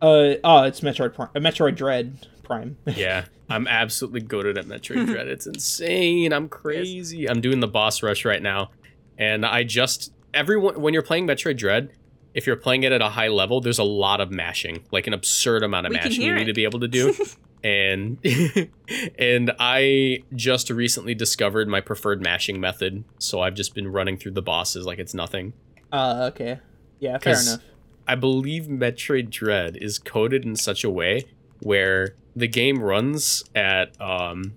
uh 0.00 0.34
oh, 0.44 0.62
it's 0.64 0.80
Metroid 0.80 1.14
Prime, 1.14 1.28
Metroid 1.34 1.76
Dread 1.76 2.26
Prime. 2.42 2.76
Yeah, 2.86 3.26
I'm 3.50 3.66
absolutely 3.66 4.20
goaded 4.20 4.56
at 4.56 4.66
Metroid 4.66 5.06
Dread. 5.12 5.28
It's 5.28 5.46
insane. 5.46 6.32
I'm 6.32 6.48
crazy. 6.48 7.28
I'm 7.28 7.40
doing 7.40 7.60
the 7.60 7.68
boss 7.68 8.02
rush 8.02 8.24
right 8.24 8.42
now, 8.42 8.70
and 9.18 9.44
I 9.44 9.64
just 9.64 10.12
everyone 10.32 10.80
when 10.80 10.94
you're 10.94 11.02
playing 11.02 11.26
Metroid 11.26 11.56
Dread, 11.56 11.90
if 12.34 12.46
you're 12.46 12.56
playing 12.56 12.84
it 12.84 12.92
at 12.92 13.02
a 13.02 13.08
high 13.10 13.28
level, 13.28 13.60
there's 13.60 13.78
a 13.78 13.84
lot 13.84 14.20
of 14.20 14.30
mashing, 14.30 14.84
like 14.92 15.06
an 15.06 15.12
absurd 15.12 15.62
amount 15.62 15.86
of 15.86 15.90
We 15.90 15.96
mashing 15.96 16.22
you 16.22 16.34
need 16.34 16.42
it. 16.42 16.46
to 16.46 16.54
be 16.54 16.64
able 16.64 16.80
to 16.80 16.88
do. 16.88 17.14
and 17.64 18.18
and 19.18 19.52
I 19.58 20.22
just 20.34 20.70
recently 20.70 21.14
discovered 21.14 21.68
my 21.68 21.80
preferred 21.80 22.22
mashing 22.22 22.60
method, 22.60 23.04
so 23.18 23.40
I've 23.40 23.54
just 23.54 23.74
been 23.74 23.88
running 23.88 24.16
through 24.16 24.32
the 24.32 24.42
bosses 24.42 24.86
like 24.86 24.98
it's 24.98 25.14
nothing. 25.14 25.52
Uh, 25.92 26.30
okay, 26.32 26.60
yeah, 27.00 27.18
fair 27.18 27.40
enough. 27.40 27.60
I 28.06 28.14
believe 28.14 28.64
Metroid 28.64 29.30
Dread 29.30 29.76
is 29.76 29.98
coded 29.98 30.44
in 30.44 30.56
such 30.56 30.84
a 30.84 30.90
way 30.90 31.24
where 31.60 32.14
the 32.36 32.48
game 32.48 32.82
runs 32.82 33.42
at 33.54 34.00
um 34.00 34.54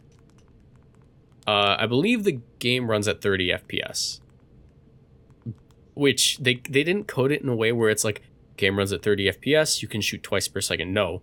uh 1.48 1.76
I 1.80 1.86
believe 1.88 2.24
the 2.24 2.40
game 2.60 2.90
runs 2.90 3.08
at 3.08 3.22
30 3.22 3.50
FPS. 3.50 4.20
Which 5.96 6.38
they 6.40 6.56
they 6.70 6.84
didn't 6.84 7.08
code 7.08 7.32
it 7.32 7.42
in 7.42 7.50
a 7.50 7.56
way 7.56 7.72
where 7.72 7.90
it's 7.90 8.04
like 8.04 8.22
game 8.58 8.78
runs 8.78 8.92
at 8.92 9.04
30 9.04 9.32
FPS, 9.32 9.82
you 9.82 9.88
can 9.88 10.02
shoot 10.02 10.24
twice 10.24 10.48
per 10.48 10.62
second. 10.62 10.94
No. 10.94 11.22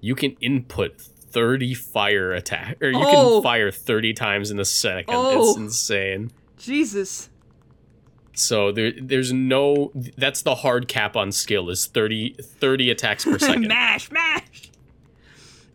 You 0.00 0.14
can 0.14 0.36
input 0.40 0.98
30 1.00 1.74
fire 1.74 2.32
attack 2.32 2.78
or 2.82 2.88
you 2.90 2.98
Oh. 3.02 3.34
can 3.36 3.42
fire 3.42 3.70
30 3.70 4.12
times 4.14 4.50
in 4.50 4.58
a 4.58 4.64
second. 4.64 5.14
Oh. 5.14 5.50
It's 5.50 5.58
insane. 5.58 6.30
Jesus. 6.56 7.28
So 8.34 8.72
there, 8.72 8.92
there's 8.98 9.30
no. 9.32 9.92
That's 10.16 10.40
the 10.40 10.54
hard 10.54 10.88
cap 10.88 11.14
on 11.16 11.30
skill 11.32 11.68
is 11.68 11.84
30, 11.86 12.36
30 12.40 12.90
attacks 12.90 13.24
per 13.26 13.38
second. 13.38 13.68
mash, 13.68 14.10
mash. 14.10 14.70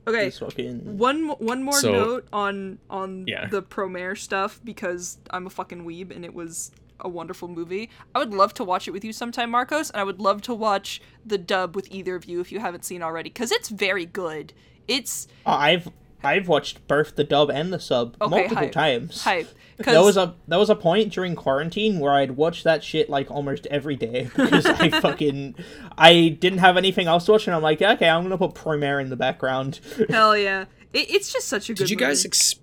Okay, 0.07 0.29
fucking 0.29 0.97
one 0.97 1.27
one 1.39 1.63
more 1.63 1.79
So- 1.79 1.91
note 1.91 2.27
on 2.31 2.79
on 2.89 3.25
Yeah. 3.27 3.47
the 3.47 3.61
Promare 3.61 4.17
stuff 4.17 4.59
because 4.63 5.17
I'm 5.31 5.45
a 5.47 5.49
fucking 5.49 5.85
weeb 5.85 6.15
and 6.15 6.23
it 6.23 6.33
was 6.33 6.71
a 6.99 7.09
wonderful 7.09 7.47
movie. 7.47 7.89
I 8.15 8.19
would 8.19 8.33
love 8.33 8.53
to 8.55 8.63
watch 8.63 8.87
it 8.87 8.91
with 8.91 9.03
you 9.05 9.13
sometime, 9.13 9.51
Marcos, 9.51 9.91
and 9.91 9.99
I 10.01 10.03
would 10.03 10.19
love 10.19 10.41
to 10.43 10.53
watch 10.53 11.01
the 11.25 11.37
dub 11.37 11.75
with 11.75 11.87
either 11.91 12.15
of 12.15 12.25
you 12.25 12.39
if 12.41 12.51
you 12.51 12.59
haven't 12.59 12.85
seen 12.85 13.03
already 13.03 13.29
because 13.29 13.51
it's 13.51 13.69
very 13.69 14.05
good. 14.05 14.53
It's 14.87 15.27
Oh, 15.45 15.51
I've 15.51 15.89
I've 16.23 16.47
watched 16.47 16.87
both 16.87 17.15
the 17.15 17.23
dub 17.23 17.49
and 17.51 17.71
the 17.71 17.79
sub 17.79 18.17
Okay, 18.21 18.29
multiple 18.29 18.57
hype. 18.57 18.71
times. 18.71 19.23
hype. 19.23 19.47
There 19.77 20.01
was 20.01 20.17
a 20.17 20.33
there 20.47 20.57
was 20.57 20.69
a 20.71 20.75
point 20.75 21.13
during 21.13 21.35
quarantine 21.35 21.99
where 21.99 22.13
I'd 22.13 22.31
watch 22.31 22.63
that 22.63 22.83
shit 22.83 23.09
like 23.09 23.29
almost 23.29 23.67
every 23.67 23.95
day 23.95 24.29
because 24.35 24.65
I 24.65 24.89
fucking 25.01 25.53
I 25.97 26.29
didn't 26.39 26.59
have 26.59 26.77
anything 26.77 27.05
else 27.07 27.25
to 27.25 27.33
watch 27.33 27.45
and 27.47 27.55
I'm 27.55 27.61
like 27.61 27.81
okay 27.81 28.09
I'm 28.09 28.23
gonna 28.23 28.37
put 28.37 28.55
Promare 28.55 28.99
in 29.01 29.09
the 29.09 29.15
background. 29.15 29.79
hell 30.09 30.35
yeah, 30.35 30.65
it, 30.93 31.11
it's 31.11 31.31
just 31.31 31.47
such 31.47 31.69
a 31.69 31.73
good. 31.73 31.77
Did 31.79 31.89
you 31.91 31.97
guys 31.97 32.25
ex- 32.25 32.55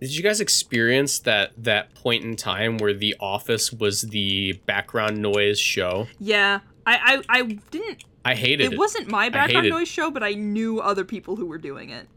did 0.00 0.14
you 0.14 0.22
guys 0.22 0.40
experience 0.40 1.20
that 1.20 1.52
that 1.56 1.94
point 1.94 2.24
in 2.24 2.34
time 2.36 2.76
where 2.78 2.92
The 2.92 3.14
Office 3.20 3.72
was 3.72 4.02
the 4.02 4.54
background 4.66 5.18
noise 5.22 5.60
show? 5.60 6.08
Yeah, 6.18 6.60
I 6.84 7.22
I, 7.28 7.38
I 7.38 7.42
didn't. 7.70 8.02
I 8.24 8.34
hated 8.34 8.64
It 8.64 8.72
it. 8.72 8.78
wasn't 8.78 9.06
my 9.08 9.28
background 9.28 9.68
noise 9.68 9.86
show, 9.86 10.10
but 10.10 10.24
I 10.24 10.32
knew 10.32 10.80
other 10.80 11.04
people 11.04 11.36
who 11.36 11.46
were 11.46 11.58
doing 11.58 11.90
it. 11.90 12.08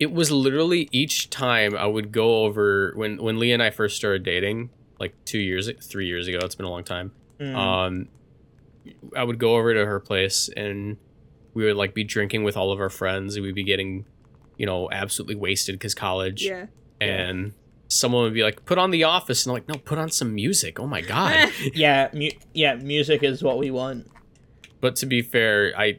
It 0.00 0.10
was 0.12 0.32
literally 0.32 0.88
each 0.90 1.30
time 1.30 1.76
I 1.76 1.86
would 1.86 2.10
go 2.10 2.44
over 2.44 2.92
when 2.96 3.22
when 3.22 3.38
Lee 3.38 3.52
and 3.52 3.62
I 3.62 3.70
first 3.70 3.94
started 3.96 4.22
dating, 4.24 4.70
like 4.98 5.14
two 5.26 5.38
years, 5.38 5.70
three 5.82 6.06
years 6.06 6.26
ago. 6.26 6.38
It's 6.42 6.54
been 6.56 6.66
a 6.66 6.70
long 6.70 6.84
time. 6.84 7.12
Mm. 7.38 7.54
um 7.56 8.08
i 9.16 9.22
would 9.22 9.38
go 9.38 9.56
over 9.56 9.72
to 9.74 9.84
her 9.86 10.00
place 10.00 10.48
and 10.56 10.96
we 11.54 11.64
would 11.64 11.76
like 11.76 11.94
be 11.94 12.04
drinking 12.04 12.44
with 12.44 12.56
all 12.56 12.72
of 12.72 12.80
our 12.80 12.88
friends 12.90 13.36
and 13.36 13.44
we'd 13.44 13.54
be 13.54 13.62
getting 13.62 14.04
you 14.56 14.66
know 14.66 14.90
absolutely 14.90 15.34
wasted 15.36 15.74
because 15.74 15.94
college 15.94 16.42
Yeah. 16.42 16.66
and 17.00 17.52
someone 17.88 18.24
would 18.24 18.34
be 18.34 18.42
like 18.42 18.64
put 18.66 18.78
on 18.78 18.90
the 18.90 19.04
office 19.04 19.44
and 19.46 19.50
I'm 19.50 19.54
like 19.54 19.68
no 19.68 19.74
put 19.76 19.98
on 19.98 20.10
some 20.10 20.34
music 20.34 20.78
oh 20.80 20.86
my 20.86 21.00
god 21.02 21.50
yeah, 21.74 22.08
mu- 22.12 22.28
yeah, 22.54 22.74
music 22.74 23.22
is 23.22 23.42
what 23.42 23.58
we 23.58 23.70
want. 23.70 24.10
but 24.80 24.96
to 24.96 25.06
be 25.06 25.20
fair 25.22 25.72
i 25.78 25.98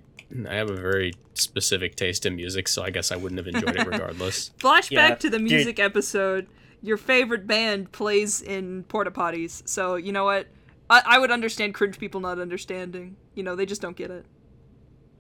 i 0.50 0.54
have 0.56 0.70
a 0.70 0.76
very 0.76 1.14
specific 1.34 1.96
taste 1.96 2.26
in 2.26 2.36
music 2.36 2.68
so 2.68 2.84
i 2.84 2.90
guess 2.90 3.12
i 3.12 3.16
wouldn't 3.16 3.38
have 3.38 3.48
enjoyed 3.48 3.76
it 3.76 3.88
regardless 3.88 4.52
Flashback 4.60 4.92
Yeah, 4.92 5.16
to 5.16 5.30
the 5.30 5.38
dude. 5.38 5.52
music 5.52 5.80
episode. 5.80 6.48
Your 6.82 6.98
favorite 6.98 7.46
band 7.46 7.92
plays 7.92 8.42
in 8.42 8.84
porta 8.86 9.12
potties, 9.12 9.68
so 9.68 9.96
you 9.96 10.12
know 10.12 10.26
what? 10.26 10.48
I, 10.90 11.02
I 11.06 11.20
would 11.20 11.32
understand 11.32 11.74
cringe 11.74 12.00
people 12.00 12.20
not 12.20 12.40
understanding. 12.40 13.16
You 13.36 13.44
know, 13.44 13.56
they 13.56 13.66
just 13.66 13.82
don't 13.82 13.96
get 13.96 14.10
it. 14.12 14.26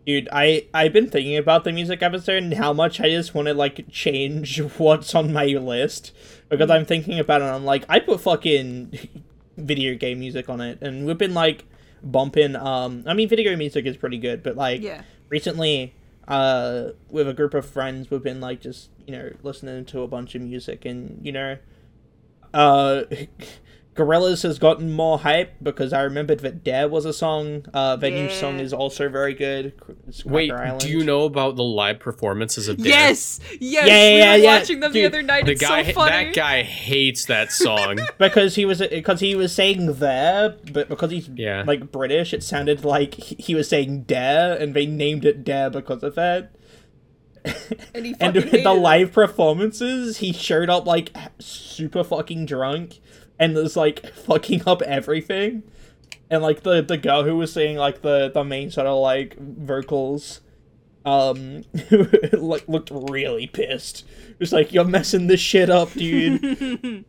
Dude, 0.05 0.28
I 0.32 0.66
I've 0.74 0.93
been 0.93 1.09
thinking 1.09 1.38
about 1.38 1.64
the 1.64 1.72
music 1.72 2.01
episode 2.01 2.41
and 2.41 2.53
how 2.55 2.74
much 2.74 2.99
I 2.99 3.09
just 3.09 3.36
want 3.36 3.47
to 3.47 3.53
like 3.53 3.86
change 3.91 4.59
what's 4.78 5.14
on 5.14 5.32
my 5.34 5.45
list 5.45 6.14
because 6.49 6.70
mm-hmm. 6.70 6.80
I'm 6.80 6.86
thinking 6.86 7.20
about 7.20 7.41
it. 7.41 7.45
and 7.45 7.53
I'm 7.55 7.66
like, 7.66 7.86
I 7.88 7.99
put 7.99 8.22
fucking 8.22 9.24
video 9.57 9.95
game 9.95 10.20
music 10.20 10.49
on 10.49 10.62
it, 10.62 10.80
and 10.82 11.05
we've 11.05 11.18
been 11.18 11.36
like 11.36 11.66
bumping. 12.04 12.56
Um, 12.56 13.04
I 13.08 13.14
mean, 13.14 13.28
video 13.30 13.52
game 13.52 13.60
music 13.60 13.86
is 13.86 13.97
pretty 13.97 14.18
good, 14.18 14.43
but 14.43 14.56
like 14.56 14.82
Yeah. 14.82 15.04
recently, 15.30 15.93
uh, 16.28 16.89
with 17.10 17.28
a 17.28 17.34
group 17.34 17.54
of 17.54 17.66
friends, 17.66 18.10
we've 18.12 18.24
been 18.24 18.41
like 18.41 18.62
just 18.62 18.89
you 19.08 19.14
know 19.18 19.32
listening 19.43 19.86
to 19.86 20.02
a 20.02 20.08
bunch 20.08 20.36
of 20.36 20.41
music, 20.41 20.86
and 20.86 21.20
you 21.24 21.32
know, 21.32 21.58
uh. 22.54 23.04
Gorillaz 23.94 24.44
has 24.44 24.58
gotten 24.58 24.89
more 24.94 25.20
hype 25.20 25.54
because 25.62 25.92
I 25.92 26.02
remembered 26.04 26.39
that 26.39 26.64
Dare 26.64 26.88
was 26.88 27.04
a 27.04 27.12
song. 27.12 27.66
Uh, 27.74 27.98
their 27.98 28.10
new 28.10 28.30
song 28.30 28.60
is 28.62 28.72
also 28.72 29.10
very 29.10 29.34
good. 29.34 29.74
Wait 30.24 30.50
Island. 30.50 30.80
do 30.80 30.88
you 30.89 31.04
know 31.04 31.24
about 31.26 31.58
the 31.58 31.64
live 31.64 32.00
performances 32.00 32.70
of 32.70 32.78
Dare? 32.78 32.88
Yes, 32.88 33.42
yes. 33.60 33.62
Yeah, 33.62 33.84
we 33.84 33.89
yeah, 33.89 34.32
were 34.32 34.38
yeah, 34.38 34.60
watching 34.60 34.80
them 34.80 34.94
dude, 34.94 35.12
the 35.12 35.18
other 35.18 35.22
night. 35.24 35.46
the 35.46 35.52
it's 35.52 35.62
guy 35.62 35.84
so 35.84 35.92
funny. 35.92 36.26
that 36.28 36.34
guy 36.34 36.64
hates 36.64 37.26
that 37.26 37.52
song 37.52 38.00
because 38.18 38.56
he 38.56 38.64
was 38.64 38.80
because 38.80 39.20
he 39.20 39.36
was 39.36 39.54
saying 39.54 39.94
there, 39.96 40.56
but 40.72 40.88
because 40.88 41.12
he's 41.12 41.28
Yeah. 41.28 41.64
like 41.68 41.92
British, 41.92 42.34
it 42.34 42.44
sounded 42.44 42.86
like 42.86 43.16
he 43.16 43.36
he 43.39 43.56
was 43.56 43.68
saying 43.68 44.04
dare, 44.04 44.56
and 44.58 44.74
they 44.74 44.86
named 44.86 45.26
it 45.26 45.44
dare 45.44 45.70
because 45.70 46.02
of 46.02 46.16
that. 46.16 46.54
and 47.94 48.06
he 48.06 48.16
And 48.22 48.36
with 48.36 48.52
the 48.64 48.74
live 48.74 49.12
performances, 49.12 50.20
he 50.20 50.32
showed 50.32 50.70
up 50.70 50.86
like 50.86 51.12
super 51.39 52.06
fucking 52.06 52.46
drunk 52.46 53.00
and 53.42 53.56
was 53.56 53.76
like 53.76 54.14
fucking 54.14 54.62
up 54.66 54.82
everything. 54.84 55.64
And 56.30 56.42
like 56.42 56.64
the 56.64 56.82
the 56.82 56.96
girl 56.98 57.24
who 57.24 57.36
was 57.36 57.52
saying 57.52 57.76
like 57.76 58.02
the 58.04 58.32
the 58.34 58.44
main 58.46 58.72
sort 58.72 58.88
of 58.88 59.00
like 59.02 59.38
vocals 59.38 60.39
um 61.04 61.64
like 62.32 62.66
looked 62.70 62.92
really 62.92 63.48
pissed. 63.48 64.06
It 64.30 64.39
was 64.39 64.54
like 64.54 64.72
you're 64.72 64.86
messing 64.86 65.28
this 65.28 65.42
shit 65.42 65.70
up, 65.70 65.92
dude. 65.92 66.42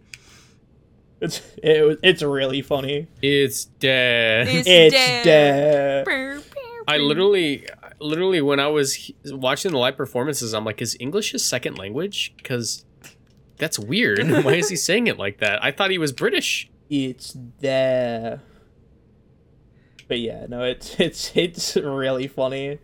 it's 1.20 1.40
it 1.62 1.86
was 1.86 1.96
it's 2.02 2.22
really 2.22 2.62
funny. 2.62 3.06
it's 3.20 3.66
Dare 3.66 4.42
It's, 4.48 4.66
It's 4.66 4.94
dead. 4.94 5.24
dead. 5.24 6.04
Brr, 6.04 6.40
brr, 6.40 6.42
I 6.88 6.96
literally, 6.96 7.68
literally, 8.00 8.40
when 8.40 8.58
I 8.58 8.66
was 8.66 9.12
watching 9.26 9.70
the 9.70 9.78
live 9.78 9.96
performances, 9.96 10.52
I'm 10.52 10.64
like, 10.64 10.82
is 10.82 10.96
English 10.98 11.30
his 11.30 11.46
second 11.46 11.78
language? 11.78 12.34
Because 12.36 12.84
that's 13.62 13.78
weird. 13.78 14.18
Why 14.44 14.54
is 14.54 14.68
he 14.68 14.74
saying 14.74 15.06
it 15.06 15.18
like 15.18 15.38
that? 15.38 15.62
I 15.64 15.70
thought 15.70 15.90
he 15.92 15.98
was 15.98 16.10
British. 16.12 16.68
It's 16.90 17.36
there. 17.60 18.40
But 20.08 20.18
yeah, 20.18 20.46
no, 20.48 20.64
it's 20.64 20.96
it's 21.00 21.30
it's 21.36 21.76
really 21.76 22.26
funny. 22.26 22.80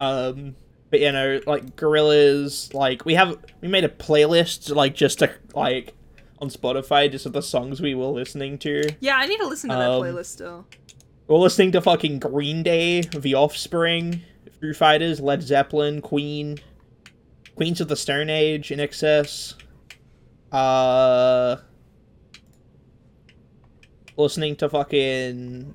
Um 0.00 0.56
but 0.90 1.00
you 1.00 1.12
know, 1.12 1.40
like 1.46 1.76
Gorillaz, 1.76 2.72
like 2.72 3.04
we 3.04 3.14
have 3.14 3.36
we 3.60 3.68
made 3.68 3.84
a 3.84 3.88
playlist 3.88 4.74
like 4.74 4.94
just 4.94 5.18
to 5.18 5.30
like 5.54 5.92
on 6.40 6.48
Spotify 6.48 7.10
just 7.10 7.26
of 7.26 7.32
the 7.34 7.42
songs 7.42 7.82
we 7.82 7.94
were 7.94 8.06
listening 8.06 8.56
to. 8.58 8.82
Yeah, 9.00 9.16
I 9.16 9.26
need 9.26 9.38
to 9.40 9.46
listen 9.46 9.68
to 9.70 9.76
that 9.76 9.90
Um, 9.90 10.02
playlist 10.02 10.26
still. 10.26 10.66
We're 11.28 11.36
listening 11.38 11.72
to 11.72 11.80
fucking 11.82 12.18
Green 12.18 12.62
Day, 12.62 13.00
The 13.02 13.34
Offspring, 13.34 14.22
Foo 14.60 14.72
Fighters, 14.74 15.20
Led 15.20 15.42
Zeppelin, 15.42 16.00
Queen, 16.02 16.58
Queens 17.56 17.80
of 17.80 17.88
the 17.88 17.96
Stone 17.96 18.28
Age, 18.30 18.68
INXS. 18.68 19.54
Uh, 20.54 21.56
listening 24.16 24.54
to 24.56 24.68
fucking 24.68 25.74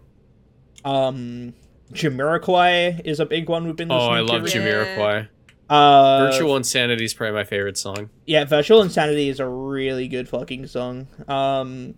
um, 0.85 1.53
Jamiroquai 1.93 3.01
is 3.05 3.19
a 3.19 3.25
big 3.25 3.49
one 3.49 3.65
we've 3.65 3.75
been 3.75 3.89
listening 3.89 4.09
to. 4.09 4.11
Oh, 4.11 4.15
I 4.15 4.19
to. 4.19 4.23
love 4.45 4.47
Yeah. 4.47 4.61
Jamiroquai. 4.61 5.27
Uh, 5.69 6.31
Virtual 6.31 6.55
Insanity 6.55 7.03
is 7.05 7.13
probably 7.13 7.35
my 7.35 7.43
favorite 7.43 7.77
song. 7.77 8.09
Yeah, 8.25 8.45
Virtual 8.45 8.81
Insanity 8.81 9.29
is 9.29 9.39
a 9.39 9.47
really 9.47 10.07
good 10.07 10.27
fucking 10.29 10.65
song. 10.67 11.07
Um, 11.27 11.93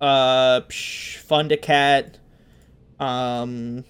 uh, 0.00 0.60
psh, 0.62 1.26
Thundercat, 1.26 2.14
um, 3.04 3.84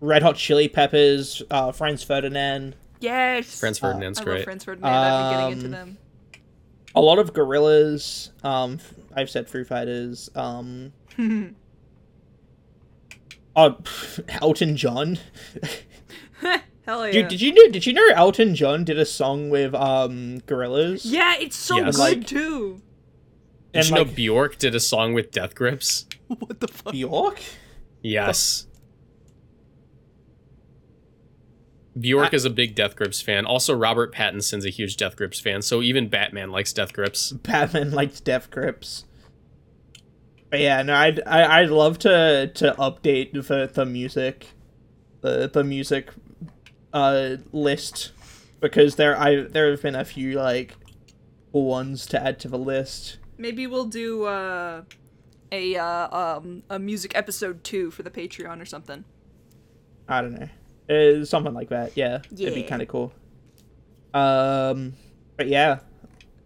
Red 0.00 0.22
Hot 0.22 0.36
Chili 0.36 0.68
Peppers, 0.68 1.42
uh, 1.50 1.72
Franz 1.72 2.02
Ferdinand, 2.04 2.76
Yes. 3.00 3.58
Franz 3.58 3.78
Ferdinand's 3.78 4.20
I 4.20 4.24
great. 4.24 4.34
love 4.36 4.44
Franz 4.44 4.64
Ferdinand. 4.64 4.92
I've 4.94 5.32
been 5.32 5.38
getting 5.40 5.52
into 5.70 5.80
Um, 5.80 5.88
them. 5.88 5.98
A 6.98 7.00
lot 7.00 7.18
of 7.20 7.32
Gorillaz. 7.32 8.30
Um, 8.44 8.74
f- 8.74 8.94
I've 9.14 9.30
said 9.30 9.48
Foo 9.48 9.62
Fighters. 9.64 10.28
Um, 10.34 10.92
uh, 13.56 13.72
Elton 14.42 14.76
John. 14.76 15.18
Hell 16.86 17.06
yeah. 17.06 17.12
Dude, 17.12 17.28
did 17.28 17.40
you 17.40 17.52
know? 17.52 17.68
Did 17.70 17.86
you 17.86 17.92
know 17.92 18.06
Elton 18.14 18.54
John 18.54 18.82
did 18.84 18.98
a 18.98 19.04
song 19.04 19.50
with 19.50 19.74
um 19.74 20.40
Gorillaz? 20.46 21.02
yeah, 21.04 21.36
it's 21.38 21.56
so 21.56 21.76
Yes. 21.76 21.96
good 21.96 22.00
Like- 22.18 22.26
too. 22.26 22.82
Did 23.72 23.80
And 23.80 23.88
you 23.90 23.94
know 23.96 24.04
Bjork 24.06 24.56
did 24.58 24.74
a 24.74 24.80
song 24.80 25.12
with 25.12 25.30
Death 25.30 25.54
Grips? 25.54 26.06
what 26.28 26.58
the 26.60 26.68
fuck? 26.68 26.92
Bjork. 26.94 27.40
Yes. 28.02 28.66
Bjork 31.98 32.32
I- 32.32 32.36
is 32.36 32.44
a 32.44 32.50
big 32.50 32.74
Death 32.74 32.96
Grips 32.96 33.20
fan. 33.20 33.44
Also, 33.46 33.74
Robert 33.74 34.12
Pattinson's 34.12 34.64
a 34.64 34.70
huge 34.70 34.96
Death 34.96 35.16
Grips 35.16 35.40
fan. 35.40 35.62
So 35.62 35.82
even 35.82 36.08
Batman 36.08 36.50
likes 36.50 36.72
Death 36.72 36.92
Grips. 36.92 37.32
Batman 37.32 37.90
likes 37.90 38.20
Death 38.20 38.50
Grips. 38.50 39.04
But 40.50 40.60
yeah, 40.60 40.82
no, 40.82 40.94
I'd 40.94 41.20
I, 41.26 41.60
I'd 41.60 41.70
love 41.70 41.98
to 42.00 42.50
to 42.54 42.74
update 42.78 43.32
the 43.32 43.70
the 43.72 43.84
music, 43.84 44.46
the 45.20 45.48
the 45.52 45.62
music, 45.62 46.10
uh 46.92 47.36
list, 47.52 48.12
because 48.60 48.96
there 48.96 49.18
I 49.18 49.42
there 49.42 49.70
have 49.70 49.82
been 49.82 49.94
a 49.94 50.04
few 50.06 50.32
like 50.38 50.74
ones 51.52 52.06
to 52.06 52.22
add 52.22 52.38
to 52.40 52.48
the 52.48 52.58
list. 52.58 53.18
Maybe 53.36 53.66
we'll 53.66 53.84
do 53.86 54.24
uh, 54.24 54.82
a 55.52 55.76
uh, 55.76 56.36
um 56.38 56.62
a 56.70 56.78
music 56.78 57.12
episode 57.14 57.62
two 57.62 57.90
for 57.90 58.02
the 58.02 58.10
Patreon 58.10 58.60
or 58.62 58.64
something. 58.64 59.04
I 60.08 60.22
don't 60.22 60.32
know, 60.32 60.48
uh, 60.88 61.24
something 61.24 61.54
like 61.54 61.68
that. 61.70 61.96
Yeah, 61.96 62.20
it'd 62.32 62.54
be 62.54 62.62
kind 62.62 62.82
of 62.82 62.88
cool. 62.88 63.12
Um, 64.14 64.94
but 65.36 65.48
yeah, 65.48 65.80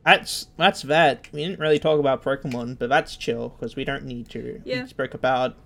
that's 0.05 0.47
that's 0.56 0.82
that. 0.82 1.28
We 1.32 1.44
didn't 1.44 1.60
really 1.60 1.78
talk 1.78 1.98
about 2.01 2.23
Pokemon, 2.23 2.78
but 2.78 2.89
that's 2.89 3.16
chill 3.16 3.51
because 3.51 3.77
we 3.77 3.85
don't 3.85 4.05
need 4.05 4.28
to. 4.31 4.60
Yeah. 4.64 4.82
We 4.82 4.89
spoke 4.89 5.14
about 5.14 5.56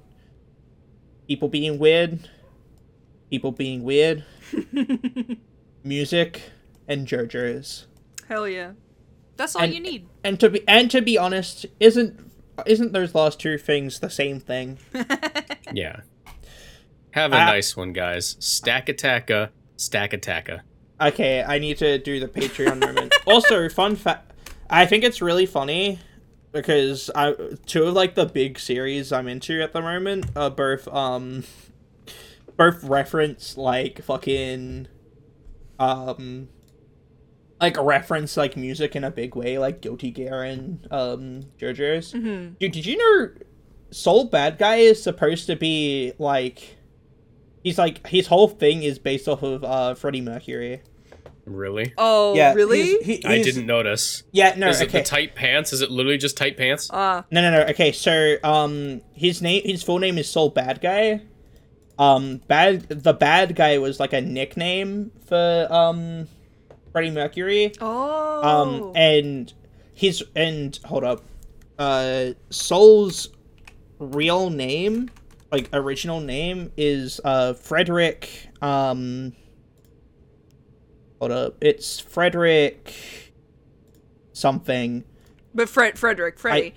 people 1.28 1.48
being 1.48 1.78
weird, 1.78 2.28
people 3.30 3.50
being 3.52 3.82
weird, 3.82 4.24
music, 5.84 6.42
and 6.88 7.06
JoJo's. 7.06 7.86
Hell 8.28 8.48
yeah. 8.48 8.72
That's 9.36 9.54
all 9.56 9.62
And- 9.62 9.74
you 9.74 9.80
need. 9.80 10.08
And 10.24 10.38
to 10.40 10.50
be 10.50 10.62
and 10.68 10.90
to 10.90 11.00
be 11.00 11.16
honest, 11.18 11.66
isn't 11.80 12.20
isn't 12.66 12.92
those 12.92 13.14
last 13.14 13.38
two 13.38 13.58
things 13.58 14.00
the 14.00 14.10
same 14.10 14.40
thing? 14.40 14.78
Yeah. 15.72 16.02
Have 17.16 17.32
a 17.32 17.36
I- 17.36 17.46
nice 17.46 17.74
one, 17.74 17.94
guys. 17.94 18.36
Stack 18.40 18.90
Attacka, 18.90 19.48
Stack 19.76 20.12
Attacka. 20.12 20.60
Okay, 21.00 21.42
I 21.42 21.58
need 21.58 21.78
to 21.78 21.96
do 21.98 22.20
the 22.20 22.28
Patreon 22.28 22.78
moment. 22.78 23.14
Also, 23.26 23.68
fun 23.70 23.96
fact: 23.96 24.32
I 24.70 24.84
think 24.86 25.02
it's 25.02 25.20
really 25.22 25.46
funny 25.46 25.98
because 26.52 27.10
I 27.14 27.34
two 27.64 27.84
of 27.84 27.94
like 27.94 28.14
the 28.16 28.26
big 28.26 28.58
series 28.58 29.12
I'm 29.12 29.28
into 29.28 29.62
at 29.62 29.72
the 29.72 29.80
moment 29.80 30.26
are 30.36 30.50
both 30.50 30.86
um 30.88 31.44
both 32.56 32.84
reference 32.84 33.56
like 33.56 34.02
fucking 34.02 34.88
um 35.78 36.48
like 37.60 37.76
reference 37.78 38.36
like 38.36 38.56
music 38.56 38.94
in 38.94 39.04
a 39.04 39.10
big 39.10 39.34
way, 39.34 39.58
like 39.58 39.80
Guilty 39.80 40.10
Gear 40.10 40.42
and 40.42 40.86
um 40.90 41.42
JoJo's. 41.58 42.12
Mm-hmm. 42.12 42.54
Dude, 42.60 42.72
did 42.72 42.84
you 42.86 42.96
know 42.98 43.30
Sol 43.90 44.30
Badguy 44.30 44.80
is 44.80 45.02
supposed 45.02 45.46
to 45.46 45.56
be 45.56 46.12
like 46.18 46.76
he's 47.66 47.78
like 47.78 48.06
his 48.06 48.28
whole 48.28 48.46
thing 48.46 48.84
is 48.84 48.98
based 49.00 49.26
off 49.26 49.42
of 49.42 49.64
uh 49.64 49.94
Freddie 49.94 50.20
Mercury. 50.20 50.82
Really? 51.44 51.92
Oh, 51.96 52.34
yeah, 52.34 52.54
really? 52.54 52.82
he's- 52.82 53.04
he- 53.22 53.24
I 53.24 53.42
didn't 53.42 53.66
notice. 53.66 54.22
Yeah, 54.32 54.54
no, 54.56 54.68
Is 54.68 54.80
it 54.80 54.90
the 54.90 55.02
tight 55.02 55.34
pants? 55.36 55.72
Is 55.72 55.80
it 55.80 55.90
literally 55.92 56.18
just 56.18 56.36
tight 56.36 56.56
pants? 56.56 56.90
uh, 56.90 57.22
no, 57.30 57.40
no, 57.40 57.50
no. 57.50 57.60
Okay, 57.70 57.92
so 57.92 58.36
um, 58.42 59.00
his 59.12 59.42
name, 59.42 59.62
his 59.64 59.82
full 59.82 59.98
name 60.00 60.18
is 60.18 60.28
Sol 60.28 60.50
Badguy. 60.52 61.22
Um, 61.98 62.40
bad. 62.48 62.88
The 62.88 63.12
bad 63.14 63.54
guy 63.54 63.78
was 63.78 64.00
like 64.00 64.12
a 64.12 64.20
nickname 64.20 65.12
for 65.26 65.66
um, 65.70 66.26
Freddie 66.92 67.10
Mercury. 67.12 67.72
oh. 67.80 68.42
Um, 68.42 68.92
and 68.96 69.52
his 69.94 70.24
and 70.34 70.78
hold 70.84 71.04
up, 71.04 71.22
uh, 71.78 72.30
Sol's 72.50 73.28
real 74.00 74.50
name, 74.50 75.10
like 75.52 75.68
original 75.72 76.20
name, 76.20 76.72
is 76.76 77.20
uh 77.24 77.54
Frederick. 77.54 78.48
Um, 78.60 79.32
hold 81.18 81.32
up, 81.32 81.56
it's 81.60 82.00
Frederick. 82.00 82.94
Something. 84.32 85.04
but 85.54 85.68
Fred, 85.68 85.98
Frederick, 85.98 86.38
Freddy. 86.38 86.74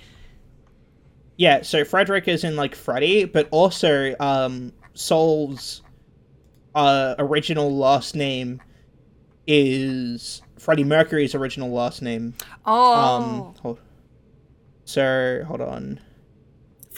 Yeah, 1.35 1.61
so 1.61 1.83
Frederick 1.83 2.27
is 2.27 2.43
in 2.43 2.55
like 2.55 2.73
Freddy, 2.75 3.25
but 3.25 3.47
also 3.51 4.15
um 4.19 4.71
Sol's 4.93 5.81
uh 6.75 7.15
original 7.19 7.75
last 7.75 8.15
name 8.15 8.61
is 9.47 10.41
Freddie 10.57 10.83
Mercury's 10.83 11.33
original 11.35 11.69
last 11.71 12.01
name. 12.01 12.33
oh. 12.65 12.93
Um 12.93 13.55
hold, 13.61 13.79
so 14.85 15.43
hold 15.47 15.61
on. 15.61 15.99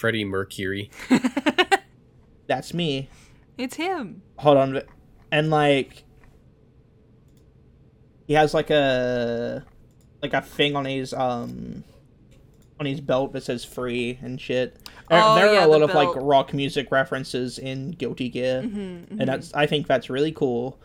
Freddie 0.01 0.25
Mercury. 0.25 0.89
That's 2.47 2.73
me. 2.73 3.07
it's 3.55 3.75
him. 3.75 4.23
Hold 4.39 4.57
on. 4.57 4.81
And 5.31 5.51
like 5.51 6.03
he 8.25 8.33
has 8.33 8.55
like 8.55 8.71
a 8.71 9.63
like 10.23 10.33
a 10.33 10.41
thing 10.41 10.75
on 10.75 10.85
his 10.85 11.13
um 11.13 11.83
on 12.79 12.87
his 12.87 12.99
belt 12.99 13.31
that 13.33 13.43
says 13.43 13.63
free 13.63 14.17
and 14.23 14.41
shit. 14.41 14.75
There, 15.07 15.21
Oh, 15.23 15.35
there 15.35 15.49
are 15.49 15.63
a 15.63 15.67
lot 15.67 15.83
of 15.83 15.93
like 15.93 16.07
belt. 16.07 16.17
Mm-hmm, 16.17 16.25
rock 16.25 16.53
music 16.55 16.91
references 16.91 17.59
in 17.59 17.91
Guilty 17.91 18.29
Gear. 18.29 18.59
and 18.61 19.19
that's 19.27 19.53
I 19.53 19.67
think 19.67 19.85
that's 19.85 20.09
really 20.09 20.31
cool. 20.31 20.79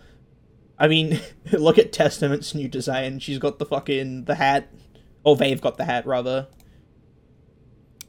I 0.78 0.88
mean, 0.88 1.18
look 1.52 1.78
at 1.78 1.90
Testament's 1.90 2.54
new 2.54 2.68
design. 2.68 3.18
She's 3.20 3.38
got 3.38 3.58
the 3.58 3.64
fucking 3.64 4.26
the 4.26 4.34
hat. 4.34 4.68
Oh, 5.24 5.34
they've 5.34 5.60
got 5.60 5.78
the 5.78 5.86
hat 5.86 6.06
rather. 6.06 6.48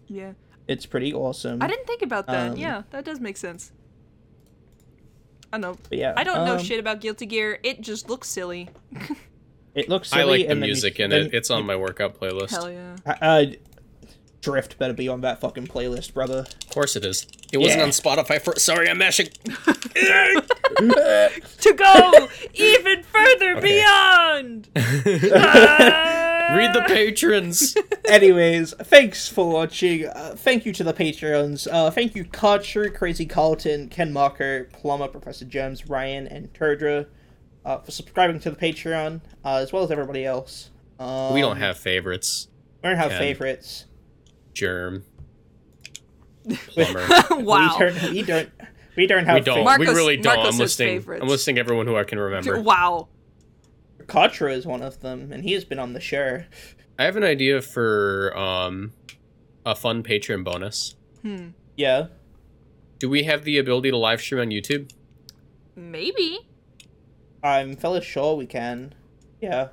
Yeah. 0.08 0.34
It's 0.68 0.86
pretty 0.86 1.14
awesome. 1.14 1.62
I 1.62 1.68
didn't 1.68 1.88
think 1.88 2.02
about 2.02 2.28
that. 2.28 2.52
Um, 2.52 2.58
yeah, 2.58 2.84
that 2.92 3.06
does 3.06 3.20
make 3.20 3.38
sense. 3.38 3.72
I 5.54 5.58
know. 5.58 5.78
But 5.90 5.98
yeah, 5.98 6.14
I 6.18 6.24
don't 6.26 6.46
know 6.46 6.58
um, 6.58 6.64
shit 6.64 6.80
about 6.80 7.00
Guilty 7.00 7.26
Gear. 7.26 7.60
It 7.64 7.80
just 7.82 8.10
looks 8.10 8.28
silly. 8.28 8.70
It 9.76 9.88
looks 9.88 10.10
silly. 10.12 10.22
I 10.22 10.26
like 10.26 10.40
the 10.42 10.52
and 10.52 10.62
then 10.62 10.68
you- 10.68 10.74
music 10.74 11.00
in 11.00 11.10
then 11.12 11.28
it. 11.28 11.34
It's 11.34 11.50
on 11.50 11.66
my 11.66 11.76
workout 11.78 12.20
playlist. 12.20 12.52
Hell 12.52 12.70
yeah. 12.70 12.96
Uh, 13.06 13.46
Drift 14.42 14.78
better 14.78 14.94
be 14.94 15.08
on 15.10 15.22
that 15.22 15.42
fucking 15.42 15.68
playlist, 15.68 16.14
brother. 16.14 16.46
Of 16.66 16.70
course 16.70 16.96
it 16.96 17.04
is. 17.04 17.26
It 17.52 17.58
wasn't 17.58 17.80
Yeah. 17.80 17.86
on 17.86 17.90
Spotify 17.90 18.40
for. 18.42 18.56
Sorry, 18.60 18.88
I'm 18.90 18.98
mashing. 18.98 19.28
to 20.76 21.74
go 21.76 22.28
even 22.54 23.04
further 23.04 23.60
beyond. 23.60 24.70
Read 26.56 26.74
the 26.74 26.84
patrons. 26.88 27.76
Anyways, 28.06 28.74
thanks 28.74 29.28
for 29.28 29.50
watching. 29.50 30.06
Uh, 30.08 30.36
thank 30.38 30.66
you 30.66 30.74
to 30.74 30.84
the 30.84 30.94
Patreons. 30.94 31.68
Uh, 31.72 31.92
thank 31.92 32.16
you, 32.16 32.24
Karcher, 32.24 32.94
Crazy 32.94 33.26
Carlton, 33.26 33.90
Ken 33.90 34.14
Marker, 34.14 34.70
Plumber, 34.72 35.08
Professor 35.08 35.46
Jones, 35.46 35.90
Ryan, 35.90 36.28
and 36.28 36.54
Turdra 36.54 37.08
uh, 37.66 37.80
for 37.80 37.92
subscribing 37.92 38.40
to 38.40 38.50
the 38.50 38.56
Patreon, 38.56 39.22
uh, 39.44 39.56
as 39.56 39.74
well 39.74 39.84
as 39.84 39.92
everybody 39.92 40.26
else. 40.26 40.72
Um, 41.00 41.34
we 41.34 41.42
don't 41.42 41.58
have 41.58 41.78
favorites. 41.78 42.48
we 42.82 42.90
don't 42.90 42.98
have 42.98 43.12
Ken. 43.12 43.20
favorites. 43.20 43.86
Germ. 44.54 45.04
Plumber. 46.68 47.06
wow. 47.32 47.76
We 47.78 47.86
don't. 47.86 48.12
We 48.12 48.24
don't. 48.24 48.50
We 48.96 49.08
don't 49.08 49.26
have. 49.26 49.36
we 49.36 49.42
don't. 49.42 49.64
Marcos- 49.64 49.88
we 49.88 49.94
really 49.94 50.18
don't. 50.18 50.38
Marcos 50.38 50.56
I'm 50.56 50.60
listing. 50.60 50.88
favorites. 51.00 51.22
I'm 51.22 51.28
listing 51.30 51.58
everyone 51.58 51.88
who 51.88 51.96
I 51.98 52.04
can 52.04 52.20
remember. 52.20 52.60
Wow. 52.60 53.10
Katra 54.08 54.54
is 54.54 54.66
one 54.66 54.82
of 54.82 55.02
them, 55.02 55.32
and 55.32 55.44
he 55.44 55.54
has 55.54 55.66
been 55.66 55.80
on 55.80 55.94
the 55.94 56.00
show. 56.00 56.44
I 56.98 57.04
have 57.04 57.16
an 57.16 57.24
idea 57.24 57.62
for 57.62 58.36
um 58.38 58.94
a 59.66 59.76
fun 59.76 60.02
Patreon 60.04 60.44
bonus. 60.44 60.96
Hmm. 61.22 61.50
Yeah. 61.76 62.08
Do 63.00 63.10
we 63.10 63.24
have 63.24 63.44
the 63.44 63.58
ability 63.58 63.92
to 63.92 63.98
live 63.98 64.22
stream 64.22 64.42
on 64.42 64.48
YouTube? 64.50 64.92
Maybe. 65.76 66.48
I'm 67.44 67.76
fairly 67.76 68.02
sure 68.02 68.36
we 68.36 68.48
can. 68.48 68.96
Yeah. 69.42 69.70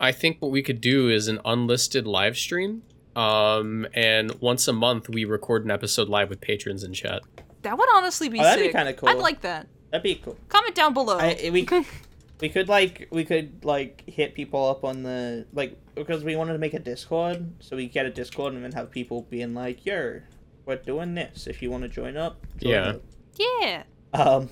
I 0.00 0.10
think 0.12 0.38
what 0.40 0.50
we 0.50 0.62
could 0.62 0.80
do 0.80 1.08
is 1.08 1.28
an 1.28 1.40
unlisted 1.44 2.06
live 2.06 2.36
stream. 2.36 2.82
Um, 3.14 3.86
and 3.94 4.32
once 4.40 4.66
a 4.68 4.72
month 4.72 5.08
we 5.08 5.24
record 5.24 5.64
an 5.64 5.70
episode 5.70 6.08
live 6.08 6.28
with 6.28 6.40
patrons 6.40 6.82
in 6.82 6.92
chat. 6.92 7.22
That 7.62 7.78
would 7.78 7.88
honestly 7.94 8.28
be 8.28 8.40
Oh, 8.40 8.42
that'd 8.42 8.66
be 8.66 8.72
kinda 8.72 8.92
cool. 8.94 9.08
I'd 9.08 9.18
like 9.18 9.40
that. 9.42 9.68
That'd 9.90 10.02
be 10.02 10.16
cool. 10.16 10.36
Comment 10.48 10.74
down 10.74 10.92
below. 10.92 11.18
I, 11.18 11.50
we 11.52 11.64
We 12.40 12.48
could 12.50 12.68
like 12.68 13.08
we 13.10 13.24
could 13.24 13.64
like 13.64 14.02
hit 14.06 14.34
people 14.34 14.68
up 14.68 14.84
on 14.84 15.02
the 15.02 15.46
like 15.52 15.78
because 15.94 16.22
we 16.22 16.36
wanted 16.36 16.52
to 16.52 16.58
make 16.58 16.74
a 16.74 16.78
Discord, 16.78 17.50
so 17.60 17.76
we 17.76 17.88
get 17.88 18.04
a 18.04 18.10
Discord 18.10 18.52
and 18.52 18.62
then 18.62 18.72
have 18.72 18.90
people 18.90 19.22
being 19.30 19.54
like, 19.54 19.86
"Yo, 19.86 20.20
we're 20.66 20.76
doing 20.76 21.14
this. 21.14 21.46
If 21.46 21.62
you 21.62 21.70
want 21.70 21.84
to 21.84 21.88
join 21.88 22.16
up." 22.16 22.44
join 22.58 22.72
Yeah. 22.72 22.88
up." 22.88 23.02
Yeah. 23.38 23.82
Um, 24.12 24.50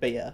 but 0.00 0.12
yeah. 0.12 0.30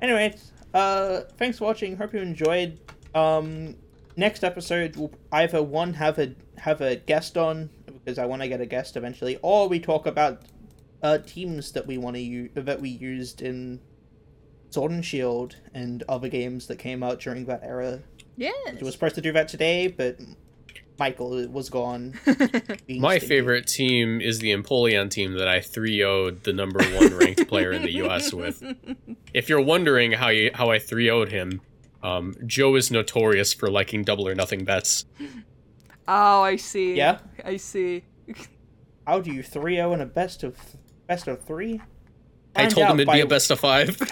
Anyways, 0.00 0.52
uh, 0.74 1.22
thanks 1.38 1.58
for 1.58 1.64
watching. 1.64 1.96
Hope 1.96 2.12
you 2.14 2.20
enjoyed. 2.20 2.78
Um, 3.14 3.76
next 4.16 4.44
episode 4.44 4.94
we'll 4.96 5.12
either 5.32 5.62
one 5.62 5.94
have 5.94 6.18
a 6.18 6.34
have 6.58 6.80
a 6.80 6.96
guest 6.96 7.36
on 7.36 7.70
because 7.86 8.18
I 8.18 8.26
want 8.26 8.42
to 8.42 8.48
get 8.48 8.60
a 8.60 8.66
guest 8.66 8.96
eventually, 8.96 9.38
or 9.42 9.68
we 9.68 9.80
talk 9.80 10.06
about 10.06 10.42
uh 11.02 11.18
teams 11.18 11.72
that 11.72 11.84
we 11.84 11.98
want 11.98 12.14
to 12.14 12.22
use 12.22 12.50
that 12.54 12.80
we 12.80 12.88
used 12.90 13.42
in 13.42 13.80
Sword 14.72 14.90
and 14.90 15.04
Shield 15.04 15.56
and 15.74 16.02
other 16.08 16.28
games 16.28 16.66
that 16.68 16.78
came 16.78 17.02
out 17.02 17.20
during 17.20 17.44
that 17.44 17.60
era. 17.62 18.00
Yeah. 18.36 18.50
It 18.66 18.82
was 18.82 18.94
supposed 18.94 19.14
to 19.16 19.20
do 19.20 19.30
that 19.32 19.48
today, 19.48 19.86
but 19.88 20.18
Michael 20.98 21.46
was 21.48 21.68
gone. 21.68 22.18
My 22.88 23.18
stinky. 23.18 23.26
favorite 23.26 23.66
team 23.66 24.20
is 24.20 24.38
the 24.38 24.50
Empoleon 24.52 25.10
team 25.10 25.34
that 25.34 25.46
I 25.46 25.60
3 25.60 25.98
0'd 25.98 26.44
the 26.44 26.52
number 26.52 26.82
one 26.82 27.14
ranked 27.16 27.48
player 27.48 27.72
in 27.72 27.82
the 27.82 27.92
US 28.04 28.32
with. 28.32 28.62
If 29.34 29.48
you're 29.48 29.60
wondering 29.60 30.12
how 30.12 30.28
you, 30.28 30.50
how 30.54 30.70
I 30.70 30.78
3 30.78 31.06
0'd 31.06 31.30
him, 31.30 31.60
um, 32.02 32.34
Joe 32.46 32.74
is 32.76 32.90
notorious 32.90 33.52
for 33.52 33.70
liking 33.70 34.04
double 34.04 34.26
or 34.26 34.34
nothing 34.34 34.64
bets. 34.64 35.04
oh, 36.08 36.42
I 36.42 36.56
see. 36.56 36.94
Yeah. 36.94 37.18
I 37.44 37.58
see. 37.58 38.04
How 39.06 39.20
do 39.20 39.32
you 39.32 39.42
3-0 39.42 39.94
in 39.94 40.00
a 40.00 40.06
best 40.06 40.44
of 40.44 40.56
best 41.08 41.26
of 41.26 41.42
three? 41.42 41.80
I 42.54 42.66
told 42.66 42.86
him 42.88 42.96
it'd 42.96 43.06
by- 43.06 43.14
be 43.14 43.20
a 43.20 43.26
best 43.26 43.50
of 43.50 43.60
five. 43.60 43.96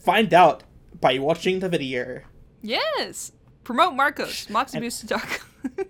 Find 0.00 0.32
out 0.32 0.62
by 1.00 1.18
watching 1.18 1.60
the 1.60 1.68
video. 1.68 2.20
Yes. 2.62 3.32
Promote 3.64 3.94
Marcos. 3.94 4.46
MoxieBoost.com. 4.46 5.74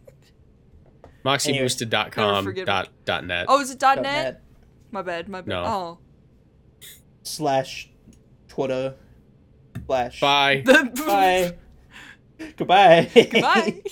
MoxieBoosted.com 1.25 2.45
Never 2.47 2.65
dot, 2.65 2.89
dot 3.05 3.25
net. 3.27 3.47
oh, 3.49 3.61
is 3.61 3.71
it 3.71 3.81
.net? 3.81 4.03
Net 4.03 4.43
My 4.91 5.03
bad. 5.03 5.29
My 5.29 5.41
bad. 5.41 5.49
No. 5.49 5.65
Oh. 5.65 5.99
slash 7.23 7.91
Twitter 8.49 8.97
slash 9.87 10.21
Bye. 10.21 10.63
Bye. 10.67 11.55
Goodbye. 12.57 13.09
Goodbye. 13.15 13.83